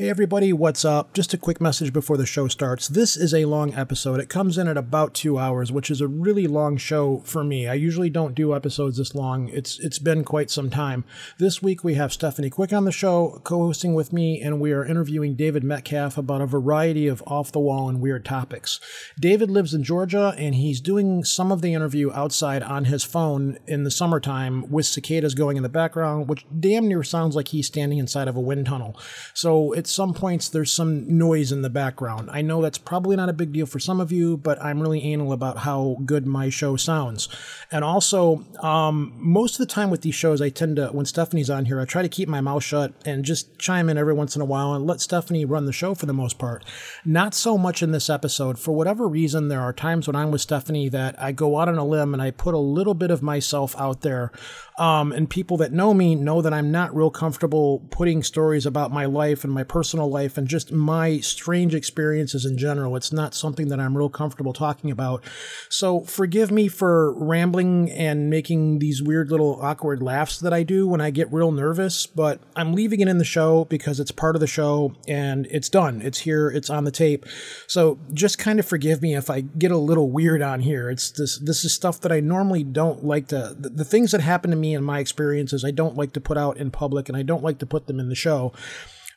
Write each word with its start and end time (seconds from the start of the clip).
Hey 0.00 0.08
everybody, 0.08 0.50
what's 0.50 0.82
up? 0.82 1.12
Just 1.12 1.34
a 1.34 1.36
quick 1.36 1.60
message 1.60 1.92
before 1.92 2.16
the 2.16 2.24
show 2.24 2.48
starts. 2.48 2.88
This 2.88 3.18
is 3.18 3.34
a 3.34 3.44
long 3.44 3.74
episode. 3.74 4.18
It 4.18 4.30
comes 4.30 4.56
in 4.56 4.66
at 4.66 4.78
about 4.78 5.12
2 5.12 5.38
hours, 5.38 5.70
which 5.70 5.90
is 5.90 6.00
a 6.00 6.08
really 6.08 6.46
long 6.46 6.78
show 6.78 7.18
for 7.26 7.44
me. 7.44 7.68
I 7.68 7.74
usually 7.74 8.08
don't 8.08 8.34
do 8.34 8.54
episodes 8.54 8.96
this 8.96 9.14
long. 9.14 9.50
It's 9.50 9.78
it's 9.80 9.98
been 9.98 10.24
quite 10.24 10.50
some 10.50 10.70
time. 10.70 11.04
This 11.36 11.60
week 11.60 11.84
we 11.84 11.96
have 11.96 12.14
Stephanie 12.14 12.48
Quick 12.48 12.72
on 12.72 12.86
the 12.86 12.92
show, 12.92 13.42
co-hosting 13.44 13.92
with 13.92 14.10
me, 14.10 14.40
and 14.40 14.58
we 14.58 14.72
are 14.72 14.86
interviewing 14.86 15.34
David 15.34 15.64
Metcalf 15.64 16.16
about 16.16 16.40
a 16.40 16.46
variety 16.46 17.06
of 17.06 17.22
off-the-wall 17.26 17.90
and 17.90 18.00
weird 18.00 18.24
topics. 18.24 18.80
David 19.20 19.50
lives 19.50 19.74
in 19.74 19.82
Georgia 19.82 20.34
and 20.38 20.54
he's 20.54 20.80
doing 20.80 21.24
some 21.24 21.52
of 21.52 21.60
the 21.60 21.74
interview 21.74 22.10
outside 22.12 22.62
on 22.62 22.86
his 22.86 23.04
phone 23.04 23.58
in 23.66 23.84
the 23.84 23.90
summertime 23.90 24.70
with 24.70 24.86
cicadas 24.86 25.34
going 25.34 25.58
in 25.58 25.62
the 25.62 25.68
background, 25.68 26.26
which 26.26 26.46
damn 26.58 26.88
near 26.88 27.02
sounds 27.02 27.36
like 27.36 27.48
he's 27.48 27.66
standing 27.66 27.98
inside 27.98 28.28
of 28.28 28.36
a 28.36 28.40
wind 28.40 28.64
tunnel. 28.64 28.98
So 29.34 29.72
it's 29.72 29.89
some 29.90 30.14
points 30.14 30.48
there's 30.48 30.72
some 30.72 31.18
noise 31.18 31.52
in 31.52 31.62
the 31.62 31.70
background. 31.70 32.30
I 32.32 32.42
know 32.42 32.62
that's 32.62 32.78
probably 32.78 33.16
not 33.16 33.28
a 33.28 33.34
big 33.34 33.52
deal 33.52 33.66
for 33.66 33.78
some 33.78 34.00
of 34.00 34.12
you, 34.12 34.36
but 34.36 34.62
I'm 34.62 34.80
really 34.80 35.02
anal 35.02 35.32
about 35.32 35.58
how 35.58 35.96
good 36.04 36.26
my 36.26 36.48
show 36.48 36.76
sounds. 36.76 37.28
And 37.70 37.84
also, 37.84 38.44
um, 38.60 39.12
most 39.16 39.54
of 39.54 39.66
the 39.66 39.72
time 39.72 39.90
with 39.90 40.02
these 40.02 40.14
shows, 40.14 40.40
I 40.40 40.48
tend 40.48 40.76
to, 40.76 40.88
when 40.88 41.06
Stephanie's 41.06 41.50
on 41.50 41.66
here, 41.66 41.80
I 41.80 41.84
try 41.84 42.02
to 42.02 42.08
keep 42.08 42.28
my 42.28 42.40
mouth 42.40 42.62
shut 42.62 42.92
and 43.04 43.24
just 43.24 43.58
chime 43.58 43.88
in 43.88 43.98
every 43.98 44.14
once 44.14 44.36
in 44.36 44.42
a 44.42 44.46
while 44.46 44.74
and 44.74 44.86
let 44.86 45.00
Stephanie 45.00 45.44
run 45.44 45.66
the 45.66 45.72
show 45.72 45.94
for 45.94 46.06
the 46.06 46.12
most 46.12 46.38
part. 46.38 46.64
Not 47.04 47.34
so 47.34 47.58
much 47.58 47.82
in 47.82 47.92
this 47.92 48.10
episode. 48.10 48.58
For 48.58 48.72
whatever 48.72 49.08
reason, 49.08 49.48
there 49.48 49.60
are 49.60 49.72
times 49.72 50.06
when 50.06 50.16
I'm 50.16 50.30
with 50.30 50.40
Stephanie 50.40 50.88
that 50.90 51.20
I 51.20 51.32
go 51.32 51.58
out 51.58 51.68
on 51.68 51.78
a 51.78 51.84
limb 51.84 52.12
and 52.12 52.22
I 52.22 52.30
put 52.30 52.54
a 52.54 52.58
little 52.58 52.94
bit 52.94 53.10
of 53.10 53.22
myself 53.22 53.74
out 53.78 54.02
there. 54.02 54.32
Um, 54.78 55.12
and 55.12 55.28
people 55.28 55.58
that 55.58 55.72
know 55.72 55.92
me 55.92 56.14
know 56.14 56.40
that 56.40 56.54
I'm 56.54 56.70
not 56.70 56.94
real 56.94 57.10
comfortable 57.10 57.86
putting 57.90 58.22
stories 58.22 58.64
about 58.64 58.90
my 58.90 59.04
life 59.04 59.44
and 59.44 59.52
my 59.52 59.62
personal 59.62 59.79
life 59.84 60.36
and 60.36 60.48
just 60.48 60.72
my 60.72 61.18
strange 61.20 61.74
experiences 61.74 62.44
in 62.44 62.58
general. 62.58 62.96
It's 62.96 63.12
not 63.12 63.34
something 63.34 63.68
that 63.68 63.80
I'm 63.80 63.96
real 63.96 64.08
comfortable 64.08 64.52
talking 64.52 64.90
about. 64.90 65.24
So 65.68 66.00
forgive 66.00 66.50
me 66.50 66.68
for 66.68 67.12
rambling 67.12 67.90
and 67.90 68.30
making 68.30 68.78
these 68.78 69.02
weird 69.02 69.30
little 69.30 69.58
awkward 69.62 70.02
laughs 70.02 70.38
that 70.40 70.52
I 70.52 70.62
do 70.62 70.86
when 70.86 71.00
I 71.00 71.10
get 71.10 71.32
real 71.32 71.52
nervous, 71.52 72.06
but 72.06 72.40
I'm 72.56 72.72
leaving 72.72 73.00
it 73.00 73.08
in 73.08 73.18
the 73.18 73.24
show 73.24 73.64
because 73.66 74.00
it's 74.00 74.10
part 74.10 74.36
of 74.36 74.40
the 74.40 74.46
show 74.46 74.94
and 75.08 75.46
it's 75.50 75.68
done. 75.68 76.02
It's 76.02 76.18
here, 76.18 76.48
it's 76.48 76.70
on 76.70 76.84
the 76.84 76.90
tape. 76.90 77.26
So 77.66 77.98
just 78.12 78.38
kind 78.38 78.58
of 78.58 78.66
forgive 78.66 79.02
me 79.02 79.14
if 79.14 79.30
I 79.30 79.40
get 79.40 79.70
a 79.70 79.76
little 79.76 80.10
weird 80.10 80.42
on 80.42 80.60
here. 80.60 80.90
It's 80.90 81.10
this 81.10 81.38
this 81.38 81.64
is 81.64 81.72
stuff 81.72 82.00
that 82.00 82.12
I 82.12 82.20
normally 82.20 82.64
don't 82.64 83.04
like 83.04 83.28
to 83.28 83.56
the, 83.58 83.68
the 83.68 83.84
things 83.84 84.12
that 84.12 84.20
happen 84.20 84.50
to 84.50 84.56
me 84.56 84.74
in 84.74 84.84
my 84.84 84.98
experiences 84.98 85.64
I 85.64 85.70
don't 85.70 85.96
like 85.96 86.12
to 86.12 86.20
put 86.20 86.36
out 86.36 86.56
in 86.56 86.70
public 86.70 87.08
and 87.08 87.16
I 87.16 87.22
don't 87.22 87.42
like 87.42 87.58
to 87.58 87.66
put 87.66 87.86
them 87.86 88.00
in 88.00 88.08
the 88.08 88.14
show. 88.14 88.52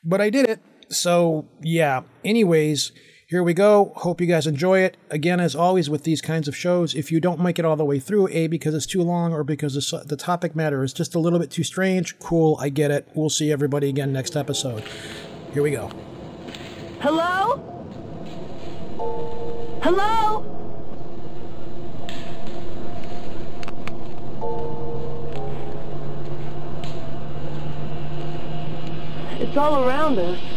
But 0.03 0.21
I 0.21 0.29
did 0.29 0.49
it. 0.49 0.59
So, 0.89 1.45
yeah. 1.61 2.01
Anyways, 2.23 2.91
here 3.27 3.41
we 3.41 3.53
go. 3.53 3.93
Hope 3.95 4.21
you 4.21 4.27
guys 4.27 4.45
enjoy 4.45 4.79
it. 4.79 4.97
Again, 5.09 5.39
as 5.39 5.55
always 5.55 5.89
with 5.89 6.03
these 6.03 6.21
kinds 6.21 6.47
of 6.47 6.55
shows, 6.55 6.93
if 6.93 7.11
you 7.11 7.19
don't 7.19 7.39
make 7.39 7.57
it 7.57 7.65
all 7.65 7.75
the 7.75 7.85
way 7.85 7.99
through, 7.99 8.27
A, 8.29 8.47
because 8.47 8.75
it's 8.75 8.85
too 8.85 9.01
long 9.01 9.33
or 9.33 9.43
because 9.43 9.73
the 10.05 10.17
topic 10.17 10.55
matter 10.55 10.83
is 10.83 10.93
just 10.93 11.15
a 11.15 11.19
little 11.19 11.39
bit 11.39 11.49
too 11.49 11.63
strange, 11.63 12.19
cool, 12.19 12.57
I 12.59 12.69
get 12.69 12.91
it. 12.91 13.07
We'll 13.15 13.29
see 13.29 13.51
everybody 13.51 13.89
again 13.89 14.13
next 14.13 14.35
episode. 14.35 14.83
Here 15.53 15.63
we 15.63 15.71
go. 15.71 15.89
Hello? 16.99 17.69
Hello? 19.81 20.49
It's 29.43 29.57
all 29.57 29.83
around 29.83 30.19
us. 30.19 30.52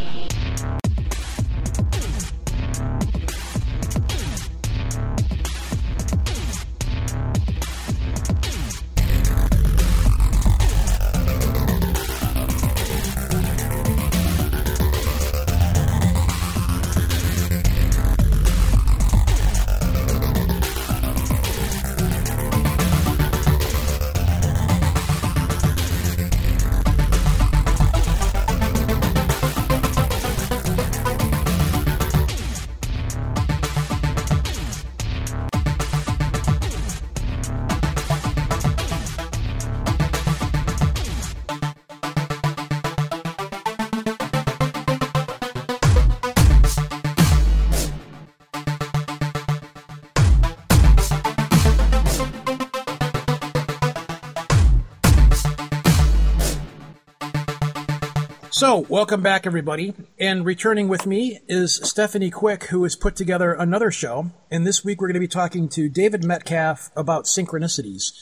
Welcome 58.89 59.21
back, 59.21 59.47
everybody. 59.47 59.95
And 60.19 60.45
returning 60.45 60.89
with 60.89 61.07
me 61.07 61.41
is 61.49 61.81
Stephanie 61.83 62.31
Quick, 62.31 62.65
who 62.65 62.85
has 62.85 62.95
put 62.95 63.17
together 63.17 63.53
another 63.53 63.91
show. 63.91 64.31
And 64.51 64.67
this 64.67 64.85
week 64.85 65.01
we're 65.01 65.09
going 65.09 65.15
to 65.15 65.21
be 65.21 65.29
talking 65.29 65.69
to 65.71 65.89
David 65.89 66.25
Metcalf 66.25 66.91
about 66.95 67.25
synchronicities. 67.25 68.13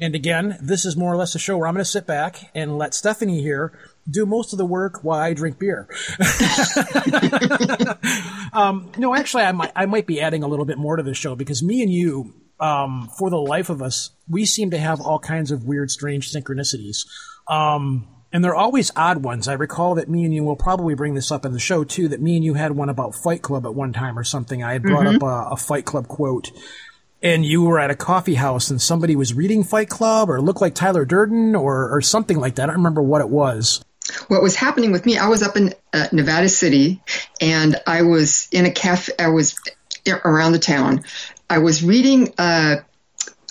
And 0.00 0.14
again, 0.14 0.56
this 0.60 0.84
is 0.84 0.96
more 0.96 1.12
or 1.12 1.16
less 1.16 1.34
a 1.34 1.38
show 1.38 1.58
where 1.58 1.68
I'm 1.68 1.74
going 1.74 1.84
to 1.84 1.90
sit 1.90 2.06
back 2.06 2.50
and 2.54 2.78
let 2.78 2.94
Stephanie 2.94 3.42
here 3.42 3.78
do 4.10 4.26
most 4.26 4.52
of 4.52 4.58
the 4.58 4.66
work 4.66 5.04
while 5.04 5.20
I 5.20 5.34
drink 5.34 5.58
beer. 5.58 5.88
um, 8.52 8.90
no, 8.96 9.14
actually, 9.14 9.44
I 9.44 9.52
might, 9.52 9.72
I 9.76 9.86
might 9.86 10.06
be 10.06 10.20
adding 10.20 10.42
a 10.42 10.48
little 10.48 10.64
bit 10.64 10.78
more 10.78 10.96
to 10.96 11.02
this 11.02 11.18
show 11.18 11.36
because 11.36 11.62
me 11.62 11.82
and 11.82 11.92
you, 11.92 12.34
um, 12.58 13.10
for 13.18 13.30
the 13.30 13.36
life 13.36 13.70
of 13.70 13.82
us, 13.82 14.10
we 14.28 14.46
seem 14.46 14.70
to 14.70 14.78
have 14.78 15.00
all 15.00 15.18
kinds 15.18 15.50
of 15.50 15.64
weird, 15.64 15.90
strange 15.90 16.32
synchronicities. 16.32 17.06
Um, 17.46 18.08
and 18.34 18.42
they're 18.42 18.54
always 18.54 18.90
odd 18.96 19.22
ones. 19.22 19.46
I 19.46 19.52
recall 19.52 19.94
that 19.94 20.10
me 20.10 20.24
and 20.24 20.34
you 20.34 20.42
will 20.42 20.56
probably 20.56 20.96
bring 20.96 21.14
this 21.14 21.30
up 21.30 21.46
in 21.46 21.52
the 21.52 21.60
show 21.60 21.84
too. 21.84 22.08
That 22.08 22.20
me 22.20 22.34
and 22.34 22.44
you 22.44 22.54
had 22.54 22.72
one 22.72 22.88
about 22.88 23.14
Fight 23.14 23.42
Club 23.42 23.64
at 23.64 23.76
one 23.76 23.92
time 23.92 24.18
or 24.18 24.24
something. 24.24 24.60
I 24.60 24.72
had 24.72 24.82
brought 24.82 25.06
mm-hmm. 25.06 25.22
up 25.22 25.50
a, 25.50 25.54
a, 25.54 25.56
Fight 25.56 25.84
Club 25.84 26.08
quote, 26.08 26.50
and 27.22 27.46
you 27.46 27.62
were 27.62 27.78
at 27.78 27.92
a 27.92 27.94
coffee 27.94 28.34
house 28.34 28.70
and 28.70 28.82
somebody 28.82 29.14
was 29.14 29.32
reading 29.32 29.62
Fight 29.62 29.88
Club 29.88 30.28
or 30.28 30.40
looked 30.40 30.60
like 30.60 30.74
Tyler 30.74 31.04
Durden 31.04 31.54
or 31.54 31.88
or 31.94 32.02
something 32.02 32.36
like 32.40 32.56
that. 32.56 32.64
I 32.64 32.66
don't 32.66 32.78
remember 32.78 33.02
what 33.02 33.20
it 33.20 33.28
was. 33.28 33.84
What 34.26 34.42
was 34.42 34.56
happening 34.56 34.90
with 34.90 35.06
me? 35.06 35.16
I 35.16 35.28
was 35.28 35.44
up 35.44 35.56
in 35.56 35.72
uh, 35.92 36.08
Nevada 36.10 36.48
City, 36.48 37.00
and 37.40 37.80
I 37.86 38.02
was 38.02 38.48
in 38.50 38.66
a 38.66 38.70
cafe. 38.72 39.12
I 39.16 39.28
was 39.28 39.54
around 40.08 40.52
the 40.52 40.58
town. 40.58 41.04
I 41.48 41.58
was 41.58 41.84
reading. 41.84 42.34
Uh, 42.36 42.78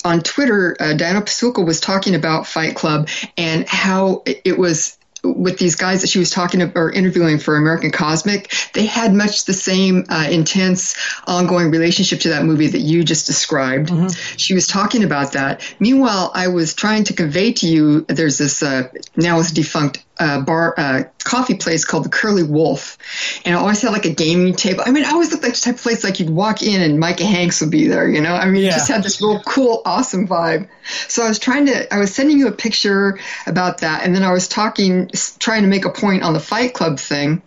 on 0.03 0.21
Twitter, 0.21 0.75
uh, 0.79 0.93
Diana 0.93 1.21
Pasulka 1.21 1.65
was 1.65 1.79
talking 1.79 2.15
about 2.15 2.47
Fight 2.47 2.75
Club 2.75 3.09
and 3.37 3.67
how 3.67 4.23
it 4.25 4.57
was 4.57 4.97
with 5.23 5.57
these 5.57 5.75
guys 5.75 6.01
that 6.01 6.07
she 6.07 6.19
was 6.19 6.29
talking 6.29 6.59
to, 6.59 6.71
or 6.75 6.91
interviewing 6.91 7.39
for 7.39 7.55
American 7.55 7.91
Cosmic, 7.91 8.53
they 8.73 8.85
had 8.85 9.13
much 9.13 9.45
the 9.45 9.53
same 9.53 10.05
uh, 10.09 10.27
intense, 10.29 10.95
ongoing 11.25 11.71
relationship 11.71 12.19
to 12.21 12.29
that 12.29 12.43
movie 12.43 12.67
that 12.67 12.79
you 12.79 13.03
just 13.03 13.25
described. 13.25 13.89
Mm-hmm. 13.89 14.07
She 14.37 14.53
was 14.53 14.67
talking 14.67 15.03
about 15.03 15.33
that. 15.33 15.61
Meanwhile, 15.79 16.31
I 16.33 16.49
was 16.49 16.73
trying 16.73 17.05
to 17.05 17.13
convey 17.13 17.53
to 17.53 17.67
you 17.67 18.01
there's 18.01 18.37
this 18.37 18.61
uh, 18.61 18.89
now 19.15 19.39
it's 19.39 19.51
defunct 19.51 20.03
uh, 20.19 20.41
bar 20.41 20.75
uh, 20.77 21.03
coffee 21.23 21.55
place 21.55 21.85
called 21.85 22.05
the 22.05 22.09
Curly 22.09 22.43
Wolf, 22.43 22.97
and 23.45 23.55
I 23.55 23.59
always 23.59 23.81
had 23.81 23.91
like 23.91 24.05
a 24.05 24.13
gaming 24.13 24.53
table. 24.53 24.83
I 24.85 24.91
mean, 24.91 25.05
I 25.05 25.11
always 25.11 25.31
looked 25.31 25.43
like 25.43 25.53
the 25.53 25.59
type 25.59 25.75
of 25.75 25.81
place 25.81 26.03
like 26.03 26.19
you'd 26.19 26.29
walk 26.29 26.61
in 26.61 26.81
and 26.81 26.99
Micah 26.99 27.25
Hanks 27.25 27.61
would 27.61 27.71
be 27.71 27.87
there. 27.87 28.07
You 28.07 28.21
know, 28.21 28.33
I 28.33 28.49
mean, 28.49 28.63
yeah. 28.63 28.69
it 28.69 28.73
just 28.73 28.89
had 28.89 29.03
this 29.03 29.21
real 29.21 29.41
cool, 29.41 29.81
awesome 29.85 30.27
vibe. 30.27 30.69
So 31.07 31.23
I 31.23 31.27
was 31.27 31.39
trying 31.39 31.65
to, 31.67 31.93
I 31.93 31.97
was 31.97 32.13
sending 32.13 32.37
you 32.37 32.47
a 32.47 32.51
picture 32.51 33.19
about 33.47 33.79
that, 33.79 34.05
and 34.05 34.15
then 34.15 34.23
I 34.23 34.31
was 34.31 34.47
talking, 34.47 35.09
trying 35.39 35.63
to 35.63 35.67
make 35.67 35.85
a 35.85 35.91
point 35.91 36.23
on 36.23 36.33
the 36.33 36.39
Fight 36.39 36.73
Club 36.73 36.99
thing, 36.99 37.41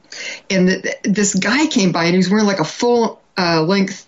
and 0.51 0.69
the, 0.69 0.97
this 1.05 1.35
guy 1.35 1.67
came 1.67 1.93
by 1.93 2.05
and 2.05 2.13
he 2.13 2.19
was 2.19 2.31
wearing 2.31 2.47
like 2.47 2.61
a 2.61 2.65
full 2.65 3.21
uh, 3.39 3.63
length, 3.63 4.06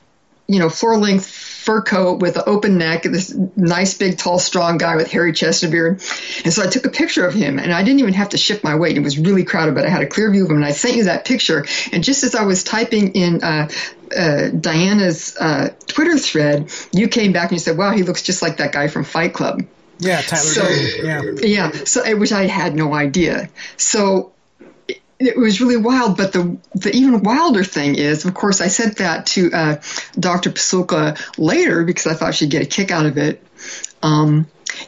you 0.48 0.58
know, 0.58 0.70
floor 0.70 0.96
length 0.96 1.26
fur 1.26 1.82
coat 1.82 2.20
with 2.20 2.36
an 2.36 2.44
open 2.46 2.78
neck, 2.78 3.02
this 3.02 3.34
nice, 3.54 3.92
big, 3.92 4.16
tall, 4.16 4.38
strong 4.38 4.78
guy 4.78 4.96
with 4.96 5.10
hairy 5.10 5.34
chest 5.34 5.62
and 5.62 5.70
beard. 5.70 6.02
And 6.42 6.52
so 6.52 6.62
I 6.62 6.66
took 6.66 6.86
a 6.86 6.88
picture 6.88 7.26
of 7.26 7.34
him, 7.34 7.58
and 7.58 7.72
I 7.72 7.84
didn't 7.84 8.00
even 8.00 8.14
have 8.14 8.30
to 8.30 8.38
shift 8.38 8.64
my 8.64 8.74
weight. 8.74 8.96
It 8.96 9.02
was 9.02 9.18
really 9.18 9.44
crowded, 9.44 9.74
but 9.74 9.84
I 9.84 9.90
had 9.90 10.00
a 10.00 10.06
clear 10.06 10.30
view 10.30 10.44
of 10.44 10.50
him, 10.50 10.56
and 10.56 10.64
I 10.64 10.70
sent 10.70 10.96
you 10.96 11.04
that 11.04 11.26
picture. 11.26 11.66
And 11.92 12.02
just 12.02 12.24
as 12.24 12.34
I 12.34 12.44
was 12.44 12.64
typing 12.64 13.12
in 13.12 13.44
uh, 13.44 13.68
uh, 14.16 14.48
Diana's 14.48 15.36
uh, 15.38 15.68
Twitter 15.86 16.16
thread, 16.16 16.72
you 16.92 17.08
came 17.08 17.34
back 17.34 17.50
and 17.50 17.52
you 17.52 17.58
said, 17.58 17.76
"Wow, 17.76 17.90
he 17.90 18.02
looks 18.02 18.22
just 18.22 18.40
like 18.40 18.56
that 18.56 18.72
guy 18.72 18.88
from 18.88 19.04
Fight 19.04 19.34
Club." 19.34 19.62
Yeah, 19.98 20.22
Tyler. 20.22 20.42
So, 20.42 20.68
yeah, 21.02 21.22
yeah. 21.42 21.70
So 21.84 22.16
which 22.16 22.32
I 22.32 22.46
had 22.46 22.74
no 22.74 22.94
idea. 22.94 23.50
So 23.76 24.32
it 25.18 25.36
was 25.36 25.60
really 25.60 25.76
wild. 25.76 26.16
But 26.16 26.32
the 26.32 26.58
the 26.74 26.94
even 26.94 27.22
wilder 27.22 27.64
thing 27.64 27.96
is, 27.96 28.24
of 28.24 28.34
course, 28.34 28.60
I 28.60 28.68
sent 28.68 28.98
that 28.98 29.26
to 29.26 29.52
uh, 29.52 29.80
Dr. 30.18 30.50
Pasulka 30.50 31.18
later 31.38 31.84
because 31.84 32.06
I 32.06 32.14
thought 32.14 32.34
she'd 32.34 32.50
get 32.50 32.62
a 32.62 32.66
kick 32.66 32.90
out 32.90 33.06
of 33.06 33.18
it. 33.18 33.42
Um, 34.02 34.46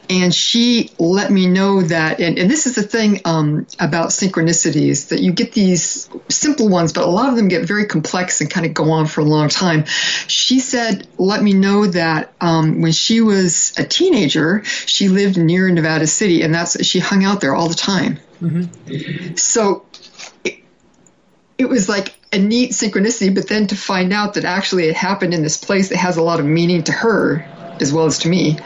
and 0.09 0.35
she 0.35 0.91
let 0.99 1.31
me 1.31 1.47
know 1.47 1.82
that, 1.82 2.21
and, 2.21 2.38
and 2.38 2.50
this 2.50 2.67
is 2.67 2.75
the 2.75 2.82
thing 2.82 3.21
um, 3.25 3.67
about 3.79 4.11
synchronicities 4.11 5.09
that 5.09 5.21
you 5.21 5.32
get 5.32 5.53
these 5.53 6.09
simple 6.29 6.69
ones, 6.69 6.93
but 6.93 7.05
a 7.05 7.09
lot 7.09 7.29
of 7.29 7.37
them 7.37 7.49
get 7.49 7.65
very 7.65 7.87
complex 7.87 8.41
and 8.41 8.50
kind 8.50 8.67
of 8.67 8.75
go 8.75 8.91
on 8.91 9.06
for 9.06 9.21
a 9.21 9.25
long 9.25 9.49
time. 9.49 9.87
She 10.27 10.61
said, 10.61 11.06
let 11.19 11.43
me 11.43 11.55
know 11.55 11.87
that 11.87 12.32
um, 12.41 12.82
when 12.82 12.93
she 12.93 13.21
was 13.21 13.73
a 13.79 13.85
teenager, 13.85 14.65
she 14.65 15.09
lived 15.09 15.37
near 15.37 15.71
Nevada 15.71 16.06
City, 16.06 16.43
and 16.43 16.55
that's 16.55 16.85
she 16.85 16.99
hung 16.99 17.25
out 17.25 17.41
there 17.41 17.55
all 17.55 17.69
the 17.69 17.75
time. 17.75 18.19
Mm-hmm. 18.41 19.35
So 19.37 19.85
it 21.61 21.69
was 21.69 21.91
like 21.91 22.15
a 22.33 22.39
neat 22.39 22.71
synchronicity, 22.71 23.35
but 23.35 23.47
then 23.47 23.67
to 23.67 23.77
find 23.77 24.15
out 24.15 24.35
that 24.35 24.47
actually 24.47 24.89
it 24.89 24.97
happened 24.97 25.35
in 25.35 25.43
this 25.43 25.59
place 25.62 25.91
that 25.91 25.99
has 25.99 26.17
a 26.17 26.23
lot 26.23 26.41
of 26.41 26.47
meaning 26.47 26.83
to 26.85 26.93
her 26.93 27.47
as 27.81 27.93
well 27.93 28.07
as 28.07 28.21
to 28.21 28.31
me 28.31 28.59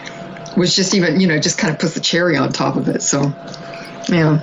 was 0.56 0.76
just 0.76 0.94
even 0.94 1.20
you 1.20 1.26
know 1.26 1.40
just 1.40 1.58
kind 1.58 1.74
of 1.74 1.80
puts 1.80 1.94
the 1.94 2.00
cherry 2.00 2.36
on 2.36 2.52
top 2.52 2.76
of 2.76 2.88
it. 2.88 3.02
So 3.02 3.20
yeah. 4.08 4.40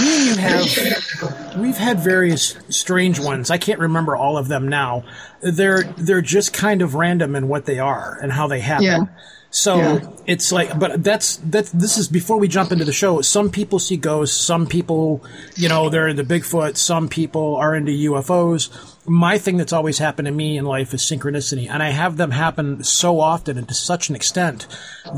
Me 0.00 0.18
and 0.18 0.26
you 0.26 0.34
have 0.34 1.56
we've 1.56 1.76
had 1.76 2.00
various 2.00 2.56
strange 2.70 3.20
ones. 3.20 3.50
I 3.50 3.58
can't 3.58 3.78
remember 3.78 4.16
all 4.16 4.36
of 4.36 4.48
them 4.48 4.66
now. 4.66 5.04
They're 5.40 5.84
they're 5.96 6.22
just 6.22 6.52
kind 6.52 6.82
of 6.82 6.96
random 6.96 7.36
in 7.36 7.46
what 7.46 7.66
they 7.66 7.78
are 7.78 8.18
and 8.20 8.32
how 8.32 8.48
they 8.48 8.60
happen. 8.60 8.84
Yeah. 8.84 9.04
So 9.54 9.76
Yeah. 9.76 10.00
it's 10.26 10.50
like, 10.50 10.78
but 10.78 11.04
that's 11.04 11.36
that's 11.44 11.70
this 11.72 11.98
is 11.98 12.08
before 12.08 12.38
we 12.38 12.48
jump 12.48 12.72
into 12.72 12.86
the 12.86 12.92
show. 12.92 13.20
Some 13.20 13.50
people 13.50 13.78
see 13.78 13.98
ghosts. 13.98 14.34
Some 14.36 14.66
people, 14.66 15.22
you 15.56 15.68
know, 15.68 15.90
they're 15.90 16.08
into 16.08 16.24
Bigfoot. 16.24 16.78
Some 16.78 17.06
people 17.08 17.56
are 17.56 17.74
into 17.76 17.92
UFOs. 17.92 18.70
My 19.04 19.36
thing 19.38 19.56
that's 19.56 19.72
always 19.72 19.98
happened 19.98 20.26
to 20.26 20.32
me 20.32 20.56
in 20.56 20.64
life 20.64 20.94
is 20.94 21.00
synchronicity, 21.00 21.68
and 21.68 21.82
I 21.82 21.90
have 21.90 22.16
them 22.16 22.30
happen 22.30 22.84
so 22.84 23.18
often 23.18 23.58
and 23.58 23.66
to 23.66 23.74
such 23.74 24.08
an 24.08 24.14
extent 24.14 24.68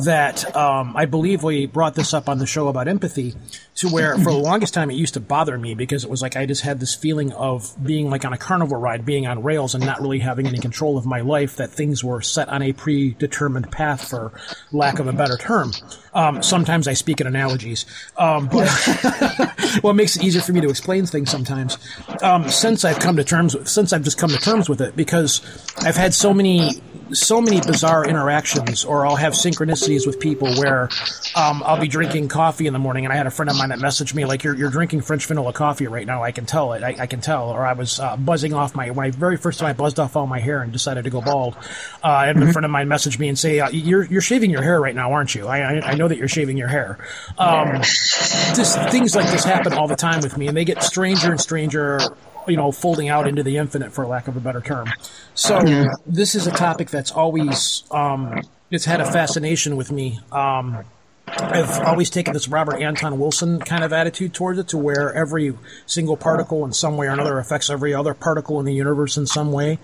that 0.05 0.57
um, 0.57 0.97
I 0.97 1.05
believe 1.05 1.43
we 1.43 1.67
brought 1.67 1.95
this 1.95 2.15
up 2.15 2.29
on 2.29 2.39
the 2.39 2.47
show 2.47 2.69
about 2.69 2.89
empathy, 2.89 3.35
to 3.77 3.89
where 3.89 4.17
for 4.17 4.33
the 4.33 4.39
longest 4.39 4.73
time 4.73 4.91
it 4.91 4.95
used 4.95 5.15
to 5.15 5.21
bother 5.21 5.59
me 5.59 5.75
because 5.75 6.03
it 6.03 6.09
was 6.09 6.23
like 6.23 6.35
I 6.35 6.47
just 6.47 6.63
had 6.63 6.81
this 6.81 6.95
feeling 6.95 7.33
of 7.33 7.75
being 7.85 8.09
like 8.09 8.25
on 8.25 8.33
a 8.33 8.39
carnival 8.39 8.79
ride, 8.79 9.05
being 9.05 9.27
on 9.27 9.43
rails, 9.43 9.75
and 9.75 9.85
not 9.85 10.01
really 10.01 10.21
having 10.21 10.47
any 10.47 10.59
control 10.59 10.97
of 10.97 11.05
my 11.05 11.21
life. 11.21 11.57
That 11.57 11.71
things 11.71 12.03
were 12.03 12.23
set 12.23 12.49
on 12.49 12.63
a 12.63 12.73
predetermined 12.73 13.71
path, 13.71 14.09
for 14.09 14.33
lack 14.73 14.99
of 14.99 15.09
a 15.09 15.13
better 15.13 15.37
term. 15.37 15.73
Um, 16.15 16.43
sometimes 16.43 16.87
I 16.87 16.95
speak 16.95 17.21
in 17.21 17.27
analogies, 17.27 17.87
um, 18.17 18.47
but 18.47 18.69
well, 19.83 19.91
it 19.91 19.97
makes 19.97 20.17
it 20.17 20.25
easier 20.25 20.43
for 20.43 20.53
me 20.53 20.61
to 20.61 20.69
explain 20.71 21.07
things 21.07 21.31
sometimes. 21.31 21.77
Um, 22.23 22.49
since 22.49 22.85
I've 22.85 23.01
come 23.01 23.17
to 23.17 23.25
terms, 23.25 23.55
with, 23.55 23.69
since 23.69 23.93
I've 23.93 24.03
just 24.03 24.19
come 24.19 24.31
to 24.31 24.39
terms 24.39 24.69
with 24.69 24.81
it, 24.81 24.95
because 24.97 25.41
I've 25.79 25.97
had 25.97 26.15
so 26.15 26.33
many, 26.33 26.81
so 27.12 27.41
many 27.41 27.61
bizarre 27.61 28.05
interactions, 28.05 28.85
or 28.85 29.06
I'll 29.06 29.17
have 29.17 29.33
synchronicities 29.33 30.06
with 30.06 30.21
people 30.21 30.55
where 30.56 30.89
um, 31.35 31.62
I'll 31.65 31.81
be 31.81 31.89
drinking 31.89 32.29
coffee 32.29 32.67
in 32.67 32.73
the 32.73 32.79
morning, 32.79 33.05
and 33.05 33.12
I 33.12 33.17
had 33.17 33.27
a 33.27 33.31
friend 33.31 33.51
of 33.51 33.56
mine 33.56 33.71
that 33.71 33.79
messaged 33.79 34.15
me 34.15 34.25
like, 34.25 34.45
"You're 34.45 34.55
you're 34.55 34.71
drinking 34.71 35.03
French 35.03 35.27
vanilla 35.27 35.53
coffee 35.53 35.87
right 35.87 36.06
now. 36.06 36.23
I 36.23 36.33
can 36.33 36.47
tell 36.47 36.73
it. 36.73 36.83
I, 36.83 36.97
I 37.01 37.06
can 37.06 37.21
tell." 37.21 37.51
Or 37.51 37.67
I 37.67 37.73
was 37.73 38.01
uh, 38.01 38.17
buzzing 38.17 38.55
off 38.55 38.75
my 38.75 38.91
when 38.91 39.06
I 39.06 39.11
very 39.11 39.37
first 39.37 39.59
time 39.59 39.69
I 39.69 39.73
buzzed 39.73 40.01
off 40.01 40.17
all 40.17 40.27
my 40.27 40.41
hair 40.41 40.62
and 40.62 40.73
decided 40.73 41.05
to 41.05 41.11
go 41.11 41.21
bald. 41.21 41.56
Uh, 42.03 42.09
I 42.09 42.27
had 42.27 42.37
a 42.37 42.53
friend 42.53 42.65
of 42.65 42.71
mine 42.71 42.89
message 42.89 43.19
me 43.19 43.29
and 43.29 43.39
say, 43.39 43.61
uh, 43.61 43.69
"You're 43.71 44.05
you're 44.05 44.21
shaving 44.23 44.51
your 44.51 44.62
hair 44.62 44.81
right 44.81 44.95
now, 44.95 45.12
aren't 45.12 45.35
you? 45.35 45.47
I 45.47 45.59
I, 45.59 45.91
I 45.91 45.95
know 45.95 46.09
that 46.09 46.19
you're 46.19 46.29
shaving 46.29 46.56
your 46.56 46.69
hair." 46.69 46.99
Um, 47.39 47.83
just 47.83 48.79
things 48.91 49.15
like 49.15 49.31
this 49.31 49.45
happen 49.45 49.73
all 49.73 49.89
the 49.89 49.97
time 49.97 50.21
with 50.21 50.37
me, 50.37 50.49
and 50.49 50.56
they 50.56 50.65
get 50.65 50.83
stranger 50.83 51.31
and 51.31 51.41
stranger. 51.41 52.01
You 52.46 52.56
know, 52.56 52.73
folding 52.73 53.08
out 53.08 53.26
into 53.26 53.43
the 53.43 53.56
infinite, 53.56 53.93
for 53.93 54.06
lack 54.06 54.29
of 54.29 54.37
a 54.37 54.41
better 54.41 54.61
term. 54.61 54.88
So 55.35 55.88
this 56.06 56.35
is 56.35 56.46
a 56.46 56.52
topic 56.52 56.91
that's 56.91 57.11
always 57.11 57.85
um, 57.91 58.43
it's 58.70 58.85
had 58.85 59.00
a 59.00 59.11
fascination 59.11 59.76
with 59.76 59.91
me. 59.93 60.20
Um, 60.32 60.85
I've 61.26 61.81
always 61.81 62.11
taken 62.11 62.35
this 62.35 62.49
Robert 62.49 62.81
Anton 62.81 63.19
Wilson 63.19 63.58
kind 63.61 63.82
of 63.82 63.93
attitude 63.93 64.35
towards 64.35 64.58
it, 64.58 64.69
to 64.69 64.79
where 64.79 65.14
every 65.14 65.55
single 65.87 66.17
particle 66.17 66.64
in 66.64 66.73
some 66.73 66.96
way 66.96 67.06
or 67.06 67.11
another 67.11 67.38
affects 67.38 67.70
every 67.70 67.94
other 67.94 68.14
particle 68.14 68.61
in 68.61 68.67
the 68.67 68.75
universe 68.75 69.17
in 69.17 69.26
some 69.26 69.50
way, 69.50 69.79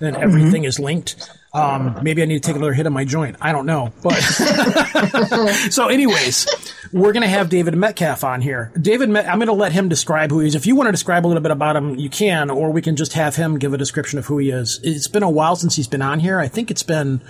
and 0.00 0.16
everything 0.16 0.64
is 0.64 0.78
linked. 0.78 1.30
Um, 1.52 2.00
maybe 2.02 2.22
I 2.22 2.26
need 2.26 2.42
to 2.42 2.46
take 2.46 2.56
another 2.56 2.72
hit 2.72 2.86
of 2.86 2.92
my 2.92 3.04
joint. 3.04 3.36
I 3.40 3.52
don't 3.52 3.66
know, 3.66 3.92
but 4.02 4.14
so, 5.70 5.88
anyways, 5.88 6.46
we're 6.96 7.12
gonna 7.12 7.28
have 7.28 7.48
David 7.48 7.76
Metcalf 7.76 8.24
on 8.24 8.40
here. 8.40 8.72
David, 8.80 9.08
Met- 9.08 9.28
I'm 9.28 9.38
gonna 9.38 9.52
let 9.52 9.72
him 9.72 9.88
describe 9.88 10.30
who 10.30 10.40
he 10.40 10.48
is. 10.48 10.54
If 10.54 10.66
you 10.66 10.74
want 10.74 10.88
to 10.88 10.92
describe 10.92 11.26
a 11.26 11.28
little 11.28 11.42
bit 11.42 11.52
about 11.52 11.76
him, 11.76 11.96
you 11.96 12.08
can, 12.08 12.50
or 12.50 12.70
we 12.70 12.82
can 12.82 12.96
just 12.96 13.12
have 13.12 13.36
him 13.36 13.58
give 13.58 13.74
a 13.74 13.78
description 13.78 14.18
of 14.18 14.26
who 14.26 14.38
he 14.38 14.50
is. 14.50 14.80
It's 14.82 15.08
been 15.08 15.22
a 15.22 15.30
while 15.30 15.56
since 15.56 15.76
he's 15.76 15.88
been 15.88 16.02
on 16.02 16.20
here. 16.20 16.38
I 16.40 16.48
think 16.48 16.70
it's 16.70 16.82
been 16.82 17.20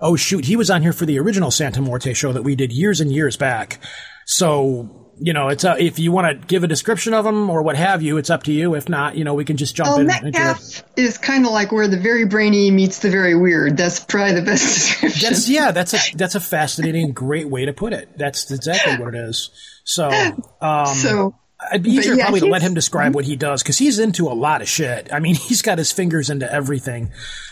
oh 0.00 0.16
shoot, 0.16 0.44
he 0.44 0.56
was 0.56 0.70
on 0.70 0.82
here 0.82 0.92
for 0.92 1.06
the 1.06 1.18
original 1.18 1.50
Santa 1.50 1.80
Morte 1.80 2.12
show 2.12 2.32
that 2.32 2.42
we 2.42 2.54
did 2.54 2.72
years 2.72 3.00
and 3.00 3.12
years 3.12 3.36
back. 3.36 3.80
So, 4.26 5.07
you 5.20 5.32
know, 5.32 5.48
it's 5.48 5.64
uh, 5.64 5.76
if 5.78 5.98
you 5.98 6.12
want 6.12 6.28
to 6.40 6.46
give 6.46 6.64
a 6.64 6.66
description 6.66 7.14
of 7.14 7.24
them 7.24 7.50
or 7.50 7.62
what 7.62 7.76
have 7.76 8.02
you, 8.02 8.16
it's 8.18 8.30
up 8.30 8.44
to 8.44 8.52
you. 8.52 8.74
If 8.74 8.88
not, 8.88 9.16
you 9.16 9.24
know, 9.24 9.34
we 9.34 9.44
can 9.44 9.56
just 9.56 9.74
jump 9.74 9.90
Well, 9.90 9.98
in. 10.00 10.06
Metcalf 10.06 10.82
is 10.96 11.18
kind 11.18 11.44
of 11.46 11.52
like 11.52 11.72
where 11.72 11.88
the 11.88 11.98
very 11.98 12.24
brainy 12.24 12.70
meets 12.70 13.00
the 13.00 13.10
very 13.10 13.34
weird. 13.34 13.76
That's 13.76 14.00
probably 14.00 14.34
the 14.34 14.42
best 14.42 14.64
description. 14.74 15.28
That's 15.28 15.48
yeah, 15.48 15.72
that's 15.72 15.94
a 15.94 16.16
that's 16.16 16.34
a 16.34 16.40
fascinating, 16.40 17.12
great 17.12 17.48
way 17.48 17.64
to 17.66 17.72
put 17.72 17.92
it. 17.92 18.16
That's 18.16 18.50
exactly 18.50 18.96
what 18.96 19.14
it 19.14 19.18
is. 19.18 19.50
So, 19.84 20.08
um, 20.60 20.86
so 20.86 21.34
it'd 21.70 21.82
be 21.82 21.90
easier 21.90 22.14
yeah, 22.14 22.24
probably 22.24 22.40
to 22.40 22.46
let 22.46 22.62
him 22.62 22.74
describe 22.74 23.14
what 23.14 23.24
he 23.24 23.36
does 23.36 23.62
because 23.62 23.78
he's 23.78 23.98
into 23.98 24.28
a 24.28 24.34
lot 24.34 24.62
of 24.62 24.68
shit. 24.68 25.12
I 25.12 25.18
mean, 25.18 25.34
he's 25.48 25.62
got 25.62 25.78
his 25.78 25.92
fingers 25.92 26.30
into 26.30 26.50
everything. 26.50 27.10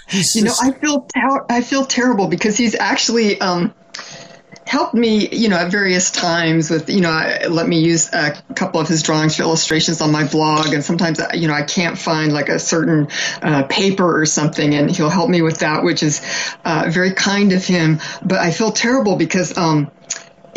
He's 0.09 0.37
You 0.37 0.45
know, 0.45 0.55
I 0.61 0.73
feel 0.73 1.01
ter- 1.03 1.47
I 1.49 1.62
feel 1.62 1.85
terrible 1.85 2.29
because 2.29 2.57
he's 2.57 2.75
actually 2.75 3.41
um, 3.41 3.75
helped 4.67 4.95
me, 4.95 5.29
you 5.29 5.49
know, 5.49 5.57
at 5.57 5.71
various 5.71 6.11
times 6.11 6.71
with, 6.71 6.91
you 6.91 7.01
know, 7.01 7.39
let 7.49 7.69
me 7.69 7.81
use 7.81 8.13
a 8.13 8.33
couple 8.55 8.81
of 8.81 8.89
his 8.89 9.03
drawings 9.03 9.37
for 9.37 9.43
illustrations 9.43 10.01
on 10.01 10.11
my 10.11 10.27
blog, 10.27 10.73
and 10.73 10.85
sometimes, 10.85 11.21
uh, 11.21 11.31
you 11.35 11.47
know, 11.47 11.55
I 11.55 11.63
can't 11.63 11.97
find 11.97 12.33
like 12.33 12.49
a 12.49 12.59
certain 12.59 13.09
uh, 13.43 13.63
paper 13.65 14.21
or 14.21 14.27
something, 14.27 14.75
and 14.75 14.91
he'll 14.91 15.11
help 15.11 15.31
me 15.31 15.41
with 15.41 15.59
that, 15.59 15.85
which 15.85 16.03
is 16.03 16.21
uh, 16.65 16.87
very 16.89 17.13
kind 17.13 17.53
of 17.53 17.65
him. 17.65 18.01
But 18.25 18.39
I 18.41 18.51
feel 18.51 18.73
terrible 18.73 19.17
because. 19.17 19.57
Um, 19.57 19.91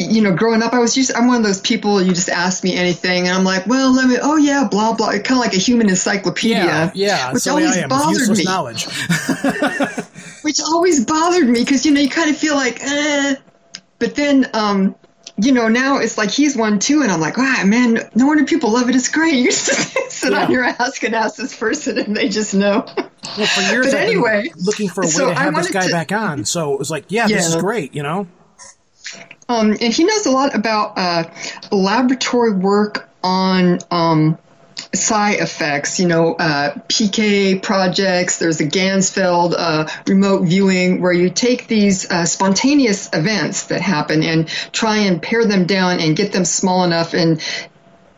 you 0.02 0.22
know, 0.22 0.34
growing 0.34 0.64
up, 0.64 0.72
I 0.72 0.80
was 0.80 0.96
used. 0.96 1.14
I'm 1.14 1.28
one 1.28 1.36
of 1.36 1.44
those 1.44 1.60
people. 1.60 2.02
You 2.02 2.14
just 2.14 2.30
ask 2.30 2.64
me 2.64 2.74
anything, 2.74 3.28
and 3.28 3.36
I'm 3.36 3.44
like, 3.44 3.68
"Well, 3.68 3.94
let 3.94 4.08
me." 4.08 4.16
Oh 4.22 4.38
yeah, 4.38 4.66
blah 4.72 4.94
blah. 4.94 5.10
Kind 5.10 5.32
of 5.32 5.40
like 5.40 5.54
a 5.54 5.58
human 5.58 5.90
encyclopedia. 5.90 6.64
yeah, 6.64 6.92
yeah. 6.94 7.34
Which 7.34 7.46
way 7.46 7.52
always 7.52 7.76
I 7.76 7.80
am. 7.82 7.90
bothered 7.90 8.30
me 8.30 8.44
knowledge. 8.46 8.86
which 10.44 10.62
always 10.62 11.04
bothered 11.04 11.50
me 11.50 11.60
because 11.60 11.86
you 11.86 11.92
know 11.92 12.00
you 12.00 12.10
kind 12.10 12.30
of 12.30 12.38
feel 12.38 12.56
like 12.56 12.80
eh. 12.82 13.36
But 14.00 14.16
then 14.16 14.50
um 14.54 14.96
you 15.42 15.52
know 15.52 15.68
now 15.70 15.98
it's 16.00 16.18
like 16.18 16.32
he's 16.32 16.58
one 16.58 16.80
too 16.80 17.02
and 17.02 17.12
i'm 17.12 17.22
like 17.22 17.38
wow 17.38 17.62
man 17.66 18.00
no 18.16 18.26
wonder 18.28 18.44
people 18.46 18.72
love 18.74 18.90
it 18.90 18.96
it's 18.96 19.08
great 19.10 19.34
you 19.36 19.46
just 19.46 19.70
sit 20.12 20.32
Yeah. 20.34 20.46
on 20.46 20.52
your 20.52 20.64
ass 20.66 21.02
and 21.04 21.14
ask 21.16 21.36
this 21.38 21.56
person 21.56 21.98
and 21.98 22.16
they 22.18 22.28
just 22.30 22.54
know 22.54 22.86
Well, 23.38 23.48
for 23.48 23.62
years, 23.74 23.86
But 23.88 23.96
I've 23.96 24.10
anyway, 24.10 24.50
looking 24.66 24.90
for 24.90 25.02
a 25.02 25.06
way 25.06 25.12
so 25.12 25.30
to 25.30 25.36
have 25.36 25.56
this 25.56 25.70
guy 25.72 25.86
to- 25.86 25.92
back 25.92 26.12
on. 26.12 26.46
So 26.46 26.74
it 26.74 26.80
was 26.80 26.90
like, 26.90 27.06
yeah, 27.10 27.28
this 27.28 27.48
is 27.48 27.56
great. 27.58 27.94
You 27.94 28.02
know. 28.04 28.28
um 29.48 29.72
and 29.80 29.94
he 29.94 30.04
knows 30.04 30.26
a 30.26 30.32
lot 30.32 30.56
about 30.56 30.98
uh 30.98 31.24
laboratory 31.72 32.54
work 32.54 33.10
on 33.24 33.80
um 33.92 34.38
psi 34.94 35.34
effects, 35.34 36.00
you 36.00 36.08
know, 36.08 36.34
uh, 36.36 36.74
PK 36.88 37.62
projects. 37.62 38.38
There's 38.38 38.62
a 38.62 38.66
Ganzfeld 38.66 39.54
uh, 39.58 39.88
remote 40.08 40.44
viewing 40.44 41.02
where 41.02 41.14
you 41.14 41.30
take 41.30 41.68
these 41.68 42.10
uh, 42.10 42.26
spontaneous 42.26 43.10
events 43.14 43.68
that 43.68 43.82
happen 43.82 44.24
and 44.24 44.48
try 44.48 44.98
and 44.98 45.22
pare 45.22 45.46
them 45.46 45.66
down 45.66 46.00
and 46.00 46.16
get 46.16 46.32
them 46.32 46.46
small 46.46 46.84
enough 46.84 47.14
and 47.14 47.42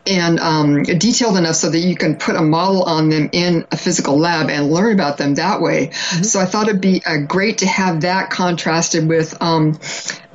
and 0.06 0.40
um, 0.40 0.82
detailed 0.82 1.36
enough 1.36 1.54
so 1.54 1.70
that 1.70 1.78
you 1.78 1.94
can 1.94 2.16
put 2.16 2.34
a 2.34 2.42
model 2.42 2.82
on 2.82 3.08
them 3.08 3.30
in 3.32 3.66
a 3.70 3.76
physical 3.76 4.18
lab 4.18 4.50
and 4.50 4.70
learn 4.70 4.92
about 4.92 5.16
them 5.16 5.36
that 5.36 5.60
way. 5.60 5.90
So 5.92 6.40
I 6.40 6.44
thought 6.44 6.68
it'd 6.68 6.80
be 6.80 7.02
uh, 7.04 7.18
great 7.18 7.58
to 7.58 7.66
have 7.66 8.00
that 8.00 8.30
contrasted 8.30 9.06
with. 9.06 9.40
Um, 9.40 9.78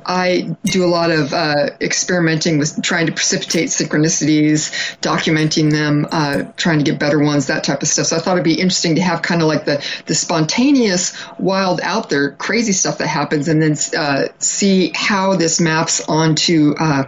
I 0.08 0.56
do 0.64 0.84
a 0.84 0.88
lot 0.88 1.10
of 1.10 1.34
uh, 1.34 1.70
experimenting 1.82 2.56
with 2.58 2.82
trying 2.82 3.06
to 3.06 3.12
precipitate 3.12 3.68
synchronicities, 3.68 4.70
documenting 5.00 5.70
them, 5.70 6.06
uh, 6.10 6.44
trying 6.56 6.78
to 6.78 6.84
get 6.84 6.98
better 6.98 7.18
ones, 7.18 7.48
that 7.48 7.62
type 7.62 7.82
of 7.82 7.88
stuff. 7.88 8.06
So 8.06 8.16
I 8.16 8.20
thought 8.20 8.32
it'd 8.32 8.44
be 8.44 8.54
interesting 8.54 8.94
to 8.94 9.02
have 9.02 9.20
kind 9.20 9.42
of 9.42 9.48
like 9.48 9.66
the, 9.66 9.84
the 10.06 10.14
spontaneous, 10.14 11.14
wild, 11.38 11.80
out 11.82 12.08
there, 12.08 12.32
crazy 12.32 12.72
stuff 12.72 12.98
that 12.98 13.06
happens, 13.06 13.48
and 13.48 13.60
then 13.60 13.76
uh, 13.96 14.28
see 14.38 14.92
how 14.94 15.36
this 15.36 15.60
maps 15.60 16.00
onto, 16.08 16.74
uh, 16.78 17.04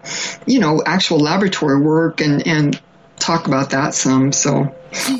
you 0.46 0.60
know, 0.60 0.82
actual 0.84 1.20
laboratory 1.20 1.80
work 1.80 2.20
and, 2.20 2.46
and 2.46 2.78
talk 3.18 3.46
about 3.46 3.70
that 3.70 3.94
some. 3.94 4.30
So 4.32 4.74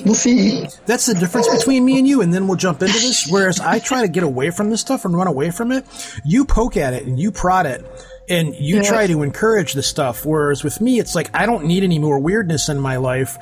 we'll 0.04 0.14
see. 0.14 0.66
That's 0.86 1.06
the 1.06 1.14
difference 1.14 1.48
between 1.48 1.84
me 1.84 1.98
and 1.98 2.06
you, 2.06 2.22
and 2.22 2.32
then 2.32 2.46
we'll 2.46 2.56
jump 2.56 2.82
into 2.82 2.94
this. 2.94 3.28
Whereas 3.28 3.60
I 3.60 3.78
try 3.78 4.02
to 4.02 4.08
get 4.08 4.22
away 4.22 4.50
from 4.50 4.70
this 4.70 4.80
stuff 4.80 5.04
and 5.04 5.16
run 5.16 5.26
away 5.26 5.50
from 5.50 5.72
it. 5.72 5.84
You 6.24 6.44
poke 6.44 6.76
at 6.76 6.94
it 6.94 7.04
and 7.04 7.18
you 7.18 7.30
prod 7.32 7.66
it, 7.66 7.84
and 8.28 8.54
you 8.54 8.76
Yeah. 8.76 8.82
try 8.82 9.06
to 9.08 9.22
encourage 9.22 9.72
the 9.72 9.82
stuff. 9.82 10.24
Whereas 10.24 10.62
with 10.62 10.80
me, 10.80 11.00
it's 11.00 11.14
like 11.14 11.30
I 11.34 11.46
don't 11.46 11.64
need 11.64 11.82
any 11.82 11.98
more 11.98 12.18
weirdness 12.18 12.68
in 12.68 12.78
my 12.78 12.96
life, 12.96 13.38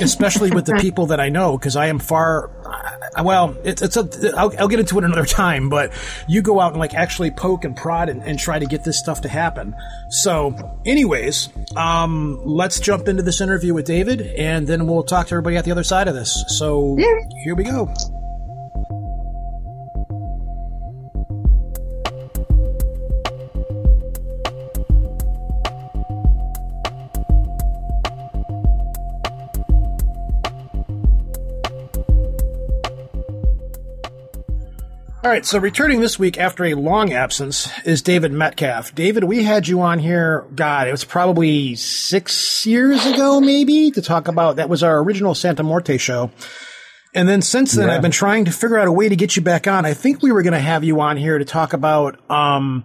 especially 0.00 0.50
with 0.50 0.64
the 0.64 0.74
people 0.80 1.06
that 1.06 1.20
I 1.20 1.28
know, 1.28 1.56
because 1.56 1.76
I 1.76 1.86
am 1.86 1.98
far. 1.98 2.50
Well, 3.22 3.54
it's 3.64 3.82
it's 3.82 3.96
a. 3.96 4.08
I'll, 4.36 4.52
I'll 4.58 4.68
get 4.68 4.80
into 4.80 4.98
it 4.98 5.04
another 5.04 5.26
time, 5.42 5.68
but 5.68 5.92
you 6.26 6.42
go 6.42 6.58
out 6.60 6.72
and 6.72 6.80
like 6.80 6.94
actually 6.94 7.30
poke 7.30 7.64
and 7.64 7.76
prod 7.76 8.08
and, 8.08 8.22
and 8.22 8.38
try 8.38 8.58
to 8.58 8.66
get 8.66 8.82
this 8.84 8.98
stuff 8.98 9.20
to 9.22 9.28
happen. 9.28 9.74
So, 10.08 10.78
anyways, 10.86 11.48
um, 11.76 12.40
let's 12.44 12.80
jump 12.80 13.08
into 13.08 13.22
this 13.22 13.40
interview 13.40 13.74
with 13.74 13.84
David, 13.84 14.22
and 14.22 14.66
then 14.66 14.86
we'll 14.86 15.02
talk 15.04 15.26
to 15.28 15.34
everybody 15.34 15.56
at 15.56 15.64
the 15.64 15.70
other 15.72 15.84
side 15.84 16.08
of 16.08 16.14
this. 16.14 16.42
So, 16.48 16.96
Yeah. 16.98 17.06
here 17.44 17.54
we 17.54 17.64
go. 17.64 17.92
All 35.24 35.30
right, 35.30 35.46
so 35.46 35.60
returning 35.60 36.00
this 36.00 36.18
week 36.18 36.36
after 36.36 36.64
a 36.64 36.74
long 36.74 37.12
absence 37.12 37.68
is 37.86 38.02
David 38.02 38.32
Metcalf. 38.32 38.92
David, 38.92 39.22
we 39.22 39.44
had 39.44 39.68
you 39.68 39.80
on 39.80 40.00
here, 40.00 40.48
God, 40.52 40.88
it 40.88 40.90
was 40.90 41.04
probably 41.04 41.76
six 41.76 42.66
years 42.66 43.06
ago, 43.06 43.40
maybe, 43.40 43.92
to 43.92 44.02
talk 44.02 44.26
about 44.26 44.56
that 44.56 44.68
was 44.68 44.82
our 44.82 44.98
original 45.00 45.36
Santa 45.36 45.62
Morte 45.62 45.96
show. 45.96 46.32
And 47.14 47.28
then 47.28 47.40
since 47.40 47.70
then, 47.70 47.86
Yeah. 47.86 47.94
I've 47.94 48.02
been 48.02 48.10
trying 48.10 48.46
to 48.46 48.50
figure 48.50 48.76
out 48.76 48.88
a 48.88 48.92
way 48.92 49.08
to 49.08 49.14
get 49.14 49.36
you 49.36 49.42
back 49.42 49.68
on. 49.68 49.86
I 49.86 49.94
think 49.94 50.22
we 50.24 50.32
were 50.32 50.42
going 50.42 50.54
to 50.54 50.58
have 50.58 50.82
you 50.82 51.00
on 51.00 51.16
here 51.16 51.38
to 51.38 51.44
talk 51.44 51.72
about 51.72 52.18
um, 52.28 52.84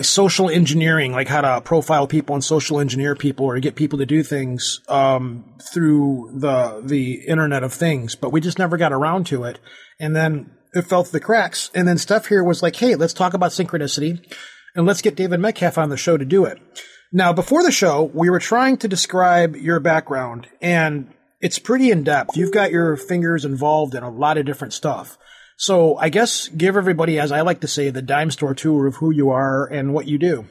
social 0.00 0.48
engineering, 0.48 1.12
like 1.12 1.28
how 1.28 1.42
to 1.42 1.60
profile 1.60 2.06
people 2.06 2.34
and 2.34 2.42
social 2.42 2.80
engineer 2.80 3.14
people, 3.14 3.44
or 3.44 3.56
to 3.56 3.60
get 3.60 3.74
people 3.74 3.98
to 3.98 4.06
do 4.06 4.22
things 4.22 4.80
um, 4.88 5.44
through 5.70 6.30
the 6.34 6.80
the 6.82 7.26
Internet 7.26 7.62
of 7.62 7.74
Things. 7.74 8.14
But 8.16 8.32
we 8.32 8.40
just 8.40 8.58
never 8.58 8.78
got 8.78 8.90
around 8.94 9.26
to 9.26 9.44
it, 9.44 9.58
and 10.00 10.16
then 10.16 10.50
it 10.72 10.82
fell 10.82 11.04
through 11.04 11.18
the 11.18 11.24
cracks. 11.24 11.70
And 11.74 11.86
then 11.86 11.98
Steph 11.98 12.26
here 12.26 12.44
was 12.44 12.62
like, 12.62 12.76
"Hey, 12.76 12.94
let's 12.94 13.12
talk 13.12 13.34
about 13.34 13.50
synchronicity, 13.50 14.24
and 14.74 14.86
let's 14.86 15.02
get 15.02 15.16
David 15.16 15.40
Metcalf 15.40 15.78
on 15.78 15.90
the 15.90 15.96
show 15.96 16.16
to 16.16 16.24
do 16.24 16.44
it." 16.44 16.58
Now, 17.12 17.32
before 17.32 17.62
the 17.62 17.70
show, 17.70 18.10
we 18.14 18.30
were 18.30 18.38
trying 18.38 18.78
to 18.78 18.88
describe 18.88 19.54
your 19.54 19.80
background, 19.80 20.48
and 20.62 21.08
it's 21.40 21.58
pretty 21.58 21.90
in 21.90 22.04
depth. 22.04 22.36
You've 22.36 22.52
got 22.52 22.70
your 22.70 22.96
fingers 22.96 23.44
involved 23.44 23.94
in 23.94 24.02
a 24.02 24.10
lot 24.10 24.38
of 24.38 24.46
different 24.46 24.72
stuff. 24.72 25.18
So 25.58 25.96
I 25.98 26.08
guess 26.08 26.48
give 26.48 26.76
everybody, 26.76 27.20
as 27.20 27.30
I 27.30 27.42
like 27.42 27.60
to 27.60 27.68
say, 27.68 27.90
the 27.90 28.02
dime 28.02 28.30
store 28.30 28.54
tour 28.54 28.86
of 28.86 28.96
who 28.96 29.10
you 29.10 29.30
are 29.30 29.66
and 29.66 29.92
what 29.92 30.08
you 30.08 30.18
do. 30.18 30.46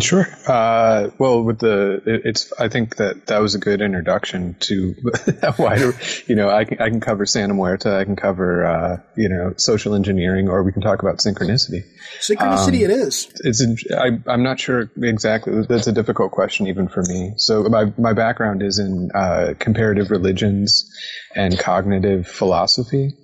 Sure. 0.00 0.26
Uh, 0.46 1.08
well, 1.16 1.42
with 1.42 1.60
the, 1.60 2.02
it, 2.04 2.22
it's, 2.26 2.52
I 2.60 2.68
think 2.68 2.96
that 2.96 3.26
that 3.28 3.38
was 3.38 3.54
a 3.54 3.58
good 3.58 3.80
introduction 3.80 4.54
to 4.60 4.94
wider, 5.58 5.94
you 6.26 6.34
know, 6.34 6.50
I 6.50 6.66
can, 6.66 6.78
I 6.78 6.90
can 6.90 7.00
cover 7.00 7.24
Santa 7.24 7.54
Muerta, 7.54 7.98
I 7.98 8.04
can 8.04 8.14
cover, 8.14 8.66
uh, 8.66 8.96
you 9.16 9.30
know, 9.30 9.54
social 9.56 9.94
engineering, 9.94 10.50
or 10.50 10.62
we 10.62 10.72
can 10.72 10.82
talk 10.82 11.00
about 11.00 11.18
synchronicity. 11.18 11.84
Synchronicity, 12.20 12.82
it 12.82 12.90
is. 12.90 13.32
It's, 13.42 13.62
It's. 13.62 13.84
I'm 14.26 14.42
not 14.42 14.60
sure 14.60 14.90
exactly. 14.98 15.62
That's 15.66 15.86
a 15.86 15.92
difficult 15.92 16.32
question 16.32 16.66
even 16.66 16.88
for 16.88 17.02
me. 17.02 17.32
So 17.36 17.62
my, 17.62 17.90
my 17.96 18.12
background 18.12 18.62
is 18.62 18.78
in, 18.78 19.10
uh, 19.14 19.54
comparative 19.58 20.10
religions 20.10 20.92
and 21.34 21.58
cognitive 21.58 22.28
philosophy. 22.28 23.14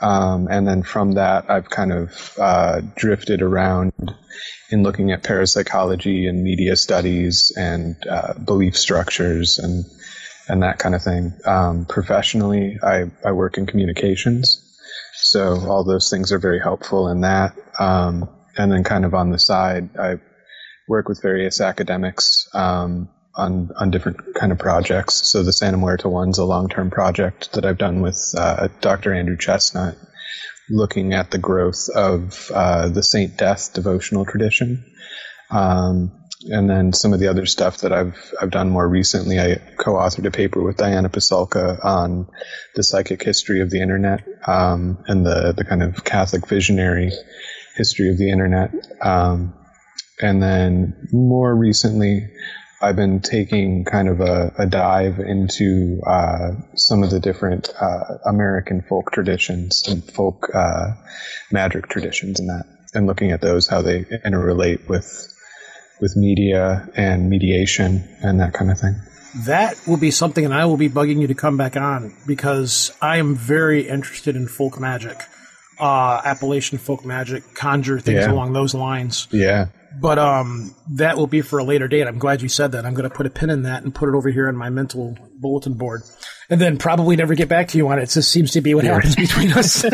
Um, 0.00 0.48
and 0.50 0.66
then 0.66 0.82
from 0.82 1.12
that, 1.12 1.50
I've 1.50 1.68
kind 1.68 1.92
of 1.92 2.34
uh, 2.38 2.80
drifted 2.96 3.42
around 3.42 3.92
in 4.70 4.82
looking 4.82 5.12
at 5.12 5.22
parapsychology 5.22 6.26
and 6.26 6.42
media 6.42 6.76
studies 6.76 7.52
and 7.56 7.96
uh, 8.08 8.34
belief 8.34 8.76
structures 8.76 9.58
and 9.58 9.84
and 10.48 10.62
that 10.62 10.78
kind 10.78 10.94
of 10.96 11.02
thing. 11.02 11.32
Um, 11.44 11.84
professionally, 11.84 12.78
I, 12.82 13.10
I 13.24 13.32
work 13.32 13.56
in 13.56 13.66
communications, 13.66 14.76
so 15.14 15.60
all 15.68 15.84
those 15.84 16.10
things 16.10 16.32
are 16.32 16.40
very 16.40 16.58
helpful 16.58 17.08
in 17.08 17.20
that. 17.20 17.54
Um, 17.78 18.28
and 18.56 18.72
then, 18.72 18.82
kind 18.82 19.04
of 19.04 19.14
on 19.14 19.30
the 19.30 19.38
side, 19.38 19.96
I 19.96 20.16
work 20.88 21.08
with 21.08 21.22
various 21.22 21.60
academics 21.60 22.48
um, 22.52 23.08
on 23.40 23.70
on 23.76 23.90
different 23.90 24.34
kind 24.34 24.52
of 24.52 24.58
projects. 24.58 25.26
So 25.26 25.42
the 25.42 25.52
Santa 25.52 25.78
Muerta 25.78 26.10
one's 26.10 26.38
a 26.38 26.44
long 26.44 26.68
term 26.68 26.90
project 26.90 27.52
that 27.52 27.64
I've 27.64 27.78
done 27.78 28.02
with 28.02 28.20
uh, 28.36 28.68
Dr. 28.80 29.12
Andrew 29.14 29.36
Chesnut, 29.36 29.96
looking 30.68 31.14
at 31.14 31.30
the 31.30 31.38
growth 31.38 31.88
of 31.94 32.50
uh, 32.54 32.88
the 32.88 33.02
Saint 33.02 33.36
Death 33.36 33.72
devotional 33.72 34.24
tradition. 34.24 34.84
Um, 35.50 36.12
and 36.48 36.70
then 36.70 36.92
some 36.92 37.12
of 37.12 37.20
the 37.20 37.28
other 37.28 37.44
stuff 37.44 37.78
that 37.78 37.92
I've 37.92 38.32
I've 38.40 38.50
done 38.50 38.70
more 38.70 38.88
recently, 38.88 39.38
I 39.38 39.56
co-authored 39.76 40.26
a 40.26 40.30
paper 40.30 40.62
with 40.62 40.76
Diana 40.76 41.08
Pasulka 41.10 41.84
on 41.84 42.28
the 42.74 42.82
psychic 42.82 43.22
history 43.22 43.60
of 43.60 43.70
the 43.70 43.82
internet 43.82 44.24
um, 44.46 45.02
and 45.06 45.26
the 45.26 45.52
the 45.56 45.64
kind 45.64 45.82
of 45.82 46.04
Catholic 46.04 46.46
visionary 46.46 47.10
history 47.76 48.10
of 48.10 48.18
the 48.18 48.30
internet. 48.30 48.70
Um, 49.02 49.54
and 50.22 50.42
then 50.42 51.08
more 51.12 51.54
recently, 51.54 52.28
I've 52.82 52.96
been 52.96 53.20
taking 53.20 53.84
kind 53.84 54.08
of 54.08 54.20
a, 54.20 54.52
a 54.58 54.66
dive 54.66 55.18
into 55.18 56.00
uh, 56.06 56.52
some 56.76 57.02
of 57.02 57.10
the 57.10 57.20
different 57.20 57.68
uh, 57.80 58.16
American 58.26 58.82
folk 58.88 59.12
traditions 59.12 59.86
and 59.86 60.02
folk 60.02 60.48
uh, 60.54 60.92
magic 61.52 61.88
traditions 61.88 62.40
and 62.40 62.48
that, 62.48 62.64
and 62.94 63.06
looking 63.06 63.32
at 63.32 63.42
those, 63.42 63.68
how 63.68 63.82
they 63.82 64.04
interrelate 64.04 64.88
with 64.88 65.26
with 66.00 66.16
media 66.16 66.88
and 66.96 67.28
mediation 67.28 68.08
and 68.22 68.40
that 68.40 68.54
kind 68.54 68.70
of 68.70 68.78
thing. 68.80 68.94
That 69.44 69.78
will 69.86 69.98
be 69.98 70.10
something, 70.10 70.44
and 70.46 70.54
I 70.54 70.64
will 70.64 70.78
be 70.78 70.88
bugging 70.88 71.20
you 71.20 71.26
to 71.26 71.34
come 71.34 71.58
back 71.58 71.76
on 71.76 72.14
because 72.26 72.90
I 73.02 73.18
am 73.18 73.34
very 73.36 73.86
interested 73.86 74.34
in 74.34 74.48
folk 74.48 74.80
magic, 74.80 75.20
uh, 75.78 76.22
Appalachian 76.24 76.78
folk 76.78 77.04
magic, 77.04 77.54
conjure 77.54 78.00
things 78.00 78.24
Yeah. 78.24 78.32
along 78.32 78.54
those 78.54 78.74
lines. 78.74 79.28
Yeah, 79.30 79.66
But 79.98 80.18
um, 80.18 80.74
that 80.90 81.16
will 81.16 81.26
be 81.26 81.40
for 81.40 81.58
a 81.58 81.64
later 81.64 81.88
date. 81.88 82.06
I'm 82.06 82.18
glad 82.18 82.42
you 82.42 82.48
said 82.48 82.72
that. 82.72 82.86
I'm 82.86 82.94
going 82.94 83.08
to 83.08 83.14
put 83.14 83.26
a 83.26 83.30
pin 83.30 83.50
in 83.50 83.62
that 83.62 83.82
and 83.82 83.94
put 83.94 84.08
it 84.08 84.14
over 84.14 84.30
here 84.30 84.48
on 84.48 84.56
my 84.56 84.70
mental 84.70 85.16
bulletin 85.40 85.74
board, 85.74 86.02
and 86.48 86.60
then 86.60 86.76
probably 86.76 87.16
never 87.16 87.34
get 87.34 87.48
back 87.48 87.68
to 87.68 87.78
you 87.78 87.88
on 87.88 87.98
it. 87.98 88.02
It 88.02 88.10
just 88.10 88.30
seems 88.30 88.52
to 88.52 88.60
be 88.60 88.74
what 88.74 88.84
happens 88.84 89.16
between 89.16 89.52
us. 89.52 89.84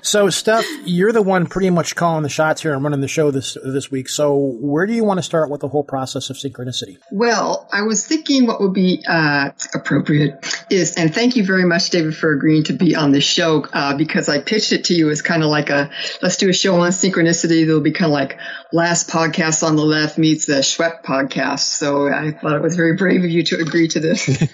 so, 0.02 0.30
Steph, 0.30 0.64
you're 0.84 1.12
the 1.12 1.22
one 1.22 1.46
pretty 1.46 1.70
much 1.70 1.94
calling 1.94 2.22
the 2.22 2.28
shots 2.28 2.62
here 2.62 2.72
and 2.72 2.82
running 2.82 3.00
the 3.00 3.08
show 3.08 3.30
this 3.30 3.56
this 3.62 3.90
week. 3.90 4.08
So, 4.08 4.36
where 4.60 4.86
do 4.86 4.94
you 4.94 5.04
want 5.04 5.18
to 5.18 5.22
start 5.22 5.50
with 5.50 5.60
the 5.60 5.68
whole 5.68 5.84
process 5.84 6.30
of 6.30 6.36
synchronicity? 6.36 6.96
Well, 7.12 7.68
I 7.72 7.82
was 7.82 8.06
thinking 8.06 8.46
what 8.46 8.60
would 8.60 8.74
be 8.74 9.04
uh, 9.06 9.50
appropriate 9.74 10.64
is, 10.70 10.94
and 10.94 11.14
thank 11.14 11.36
you 11.36 11.44
very 11.44 11.64
much, 11.64 11.90
David, 11.90 12.16
for 12.16 12.32
agreeing 12.32 12.64
to 12.64 12.72
be 12.72 12.94
on 12.96 13.12
the 13.12 13.20
show 13.20 13.64
uh, 13.72 13.96
because 13.96 14.28
I 14.28 14.40
pitched 14.40 14.72
it 14.72 14.84
to 14.86 14.94
you 14.94 15.10
as 15.10 15.22
kind 15.22 15.42
of 15.42 15.50
like 15.50 15.70
a 15.70 15.90
let's 16.22 16.36
do 16.36 16.48
a 16.48 16.54
show 16.54 16.80
on 16.80 16.90
synchronicity. 16.90 17.66
That'll 17.66 17.80
be 17.80 17.92
kind 17.92 18.10
of 18.10 18.12
like 18.12 18.38
last 18.72 19.08
podcast 19.08 19.62
on 19.62 19.76
the 19.76 19.84
left 19.84 20.18
meets 20.18 20.46
the 20.46 20.54
Schwepp 20.54 21.04
podcast. 21.04 21.60
So 21.60 22.08
I 22.08 22.32
thought 22.32 22.56
it 22.56 22.62
was 22.62 22.76
very 22.76 22.96
brave 22.96 23.24
of 23.24 23.30
you 23.30 23.42
to 23.44 23.58
agree 23.60 23.88
to 23.88 24.00
this. 24.00 24.26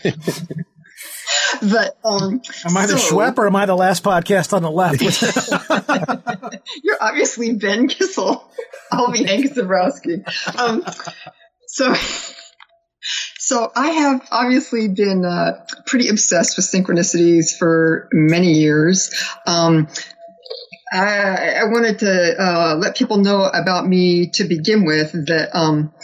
but 1.63 1.97
um, 2.05 2.43
Am 2.65 2.77
I 2.77 2.87
the 2.87 2.99
so- 2.99 3.17
Schwepp 3.17 3.39
or 3.39 3.47
am 3.47 3.57
I 3.57 3.67
the 3.67 3.77
last 3.77 4.03
podcast 4.05 4.53
on 4.53 4.63
the 4.63 4.71
left? 4.71 5.01
You're 6.83 6.99
obviously 7.01 7.55
Ben 7.55 7.89
Kissel. 7.89 8.45
I'll 8.91 9.11
be 9.13 9.25
Hank 9.25 9.47
Zebrowski. 9.47 10.23
Um, 10.59 10.85
so, 11.67 11.95
so 13.39 13.73
I 13.75 13.89
have 13.89 14.29
obviously 14.31 14.89
been 14.89 15.25
uh, 15.25 15.65
pretty 15.87 16.09
obsessed 16.09 16.57
with 16.57 16.67
synchronicities 16.67 17.57
for 17.57 18.09
many 18.13 18.53
years. 18.53 19.11
Um, 19.47 19.89
I, 20.93 21.55
I 21.61 21.65
wanted 21.65 22.01
to 22.01 22.35
uh, 22.39 22.77
let 22.77 22.97
people 22.97 23.17
know 23.17 23.45
about 23.45 23.87
me 23.87 24.29
to 24.35 24.45
begin 24.45 24.85
with 24.85 25.13
that 25.27 25.51
um, 25.55 25.95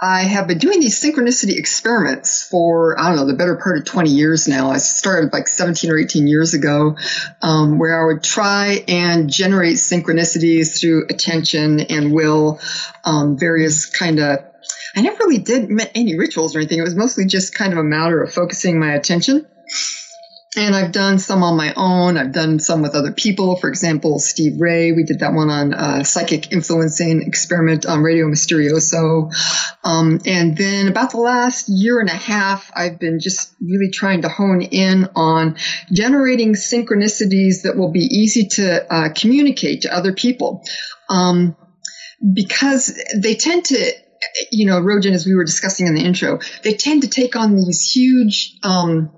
I 0.00 0.22
have 0.22 0.46
been 0.46 0.58
doing 0.58 0.78
these 0.78 1.02
synchronicity 1.02 1.58
experiments 1.58 2.46
for, 2.46 2.98
I 3.00 3.08
don't 3.08 3.16
know, 3.16 3.26
the 3.26 3.34
better 3.34 3.56
part 3.56 3.78
of 3.78 3.84
20 3.84 4.10
years 4.10 4.46
now. 4.46 4.70
I 4.70 4.78
started 4.78 5.32
like 5.32 5.48
17 5.48 5.90
or 5.90 5.98
18 5.98 6.28
years 6.28 6.54
ago, 6.54 6.96
um, 7.42 7.80
where 7.80 8.00
I 8.00 8.06
would 8.06 8.22
try 8.22 8.84
and 8.86 9.28
generate 9.28 9.76
synchronicities 9.76 10.80
through 10.80 11.06
attention 11.10 11.80
and 11.80 12.12
will, 12.12 12.60
um, 13.04 13.36
various 13.36 13.86
kind 13.86 14.20
of, 14.20 14.38
I 14.94 15.00
never 15.00 15.16
really 15.24 15.38
did 15.38 15.68
any 15.96 16.16
rituals 16.16 16.54
or 16.54 16.60
anything. 16.60 16.78
It 16.78 16.82
was 16.82 16.94
mostly 16.94 17.26
just 17.26 17.52
kind 17.52 17.72
of 17.72 17.80
a 17.80 17.84
matter 17.84 18.22
of 18.22 18.32
focusing 18.32 18.78
my 18.78 18.92
attention. 18.92 19.44
And 20.58 20.74
I've 20.74 20.90
done 20.90 21.20
some 21.20 21.44
on 21.44 21.56
my 21.56 21.72
own. 21.76 22.16
I've 22.16 22.32
done 22.32 22.58
some 22.58 22.82
with 22.82 22.96
other 22.96 23.12
people. 23.12 23.54
For 23.54 23.68
example, 23.68 24.18
Steve 24.18 24.54
Ray. 24.58 24.90
We 24.90 25.04
did 25.04 25.20
that 25.20 25.32
one 25.32 25.50
on 25.50 25.72
uh, 25.72 26.02
psychic 26.02 26.50
influencing 26.50 27.22
experiment 27.22 27.86
on 27.86 28.02
Radio 28.02 28.26
Mysterioso. 28.26 29.30
Um, 29.84 30.18
and 30.26 30.56
then 30.56 30.88
about 30.88 31.12
the 31.12 31.18
last 31.18 31.68
year 31.68 32.00
and 32.00 32.08
a 32.08 32.16
half, 32.16 32.72
I've 32.74 32.98
been 32.98 33.20
just 33.20 33.54
really 33.60 33.90
trying 33.92 34.22
to 34.22 34.28
hone 34.28 34.62
in 34.62 35.06
on 35.14 35.58
generating 35.92 36.54
synchronicities 36.54 37.62
that 37.62 37.76
will 37.76 37.92
be 37.92 38.00
easy 38.10 38.48
to 38.54 38.92
uh, 38.92 39.08
communicate 39.14 39.82
to 39.82 39.94
other 39.94 40.12
people. 40.12 40.64
Um, 41.08 41.56
because 42.34 43.00
they 43.16 43.36
tend 43.36 43.66
to, 43.66 43.92
you 44.50 44.66
know, 44.66 44.80
Rojan, 44.80 45.12
as 45.12 45.24
we 45.24 45.36
were 45.36 45.44
discussing 45.44 45.86
in 45.86 45.94
the 45.94 46.02
intro, 46.02 46.40
they 46.64 46.72
tend 46.72 47.02
to 47.02 47.08
take 47.08 47.36
on 47.36 47.54
these 47.54 47.88
huge, 47.88 48.56
um, 48.64 49.12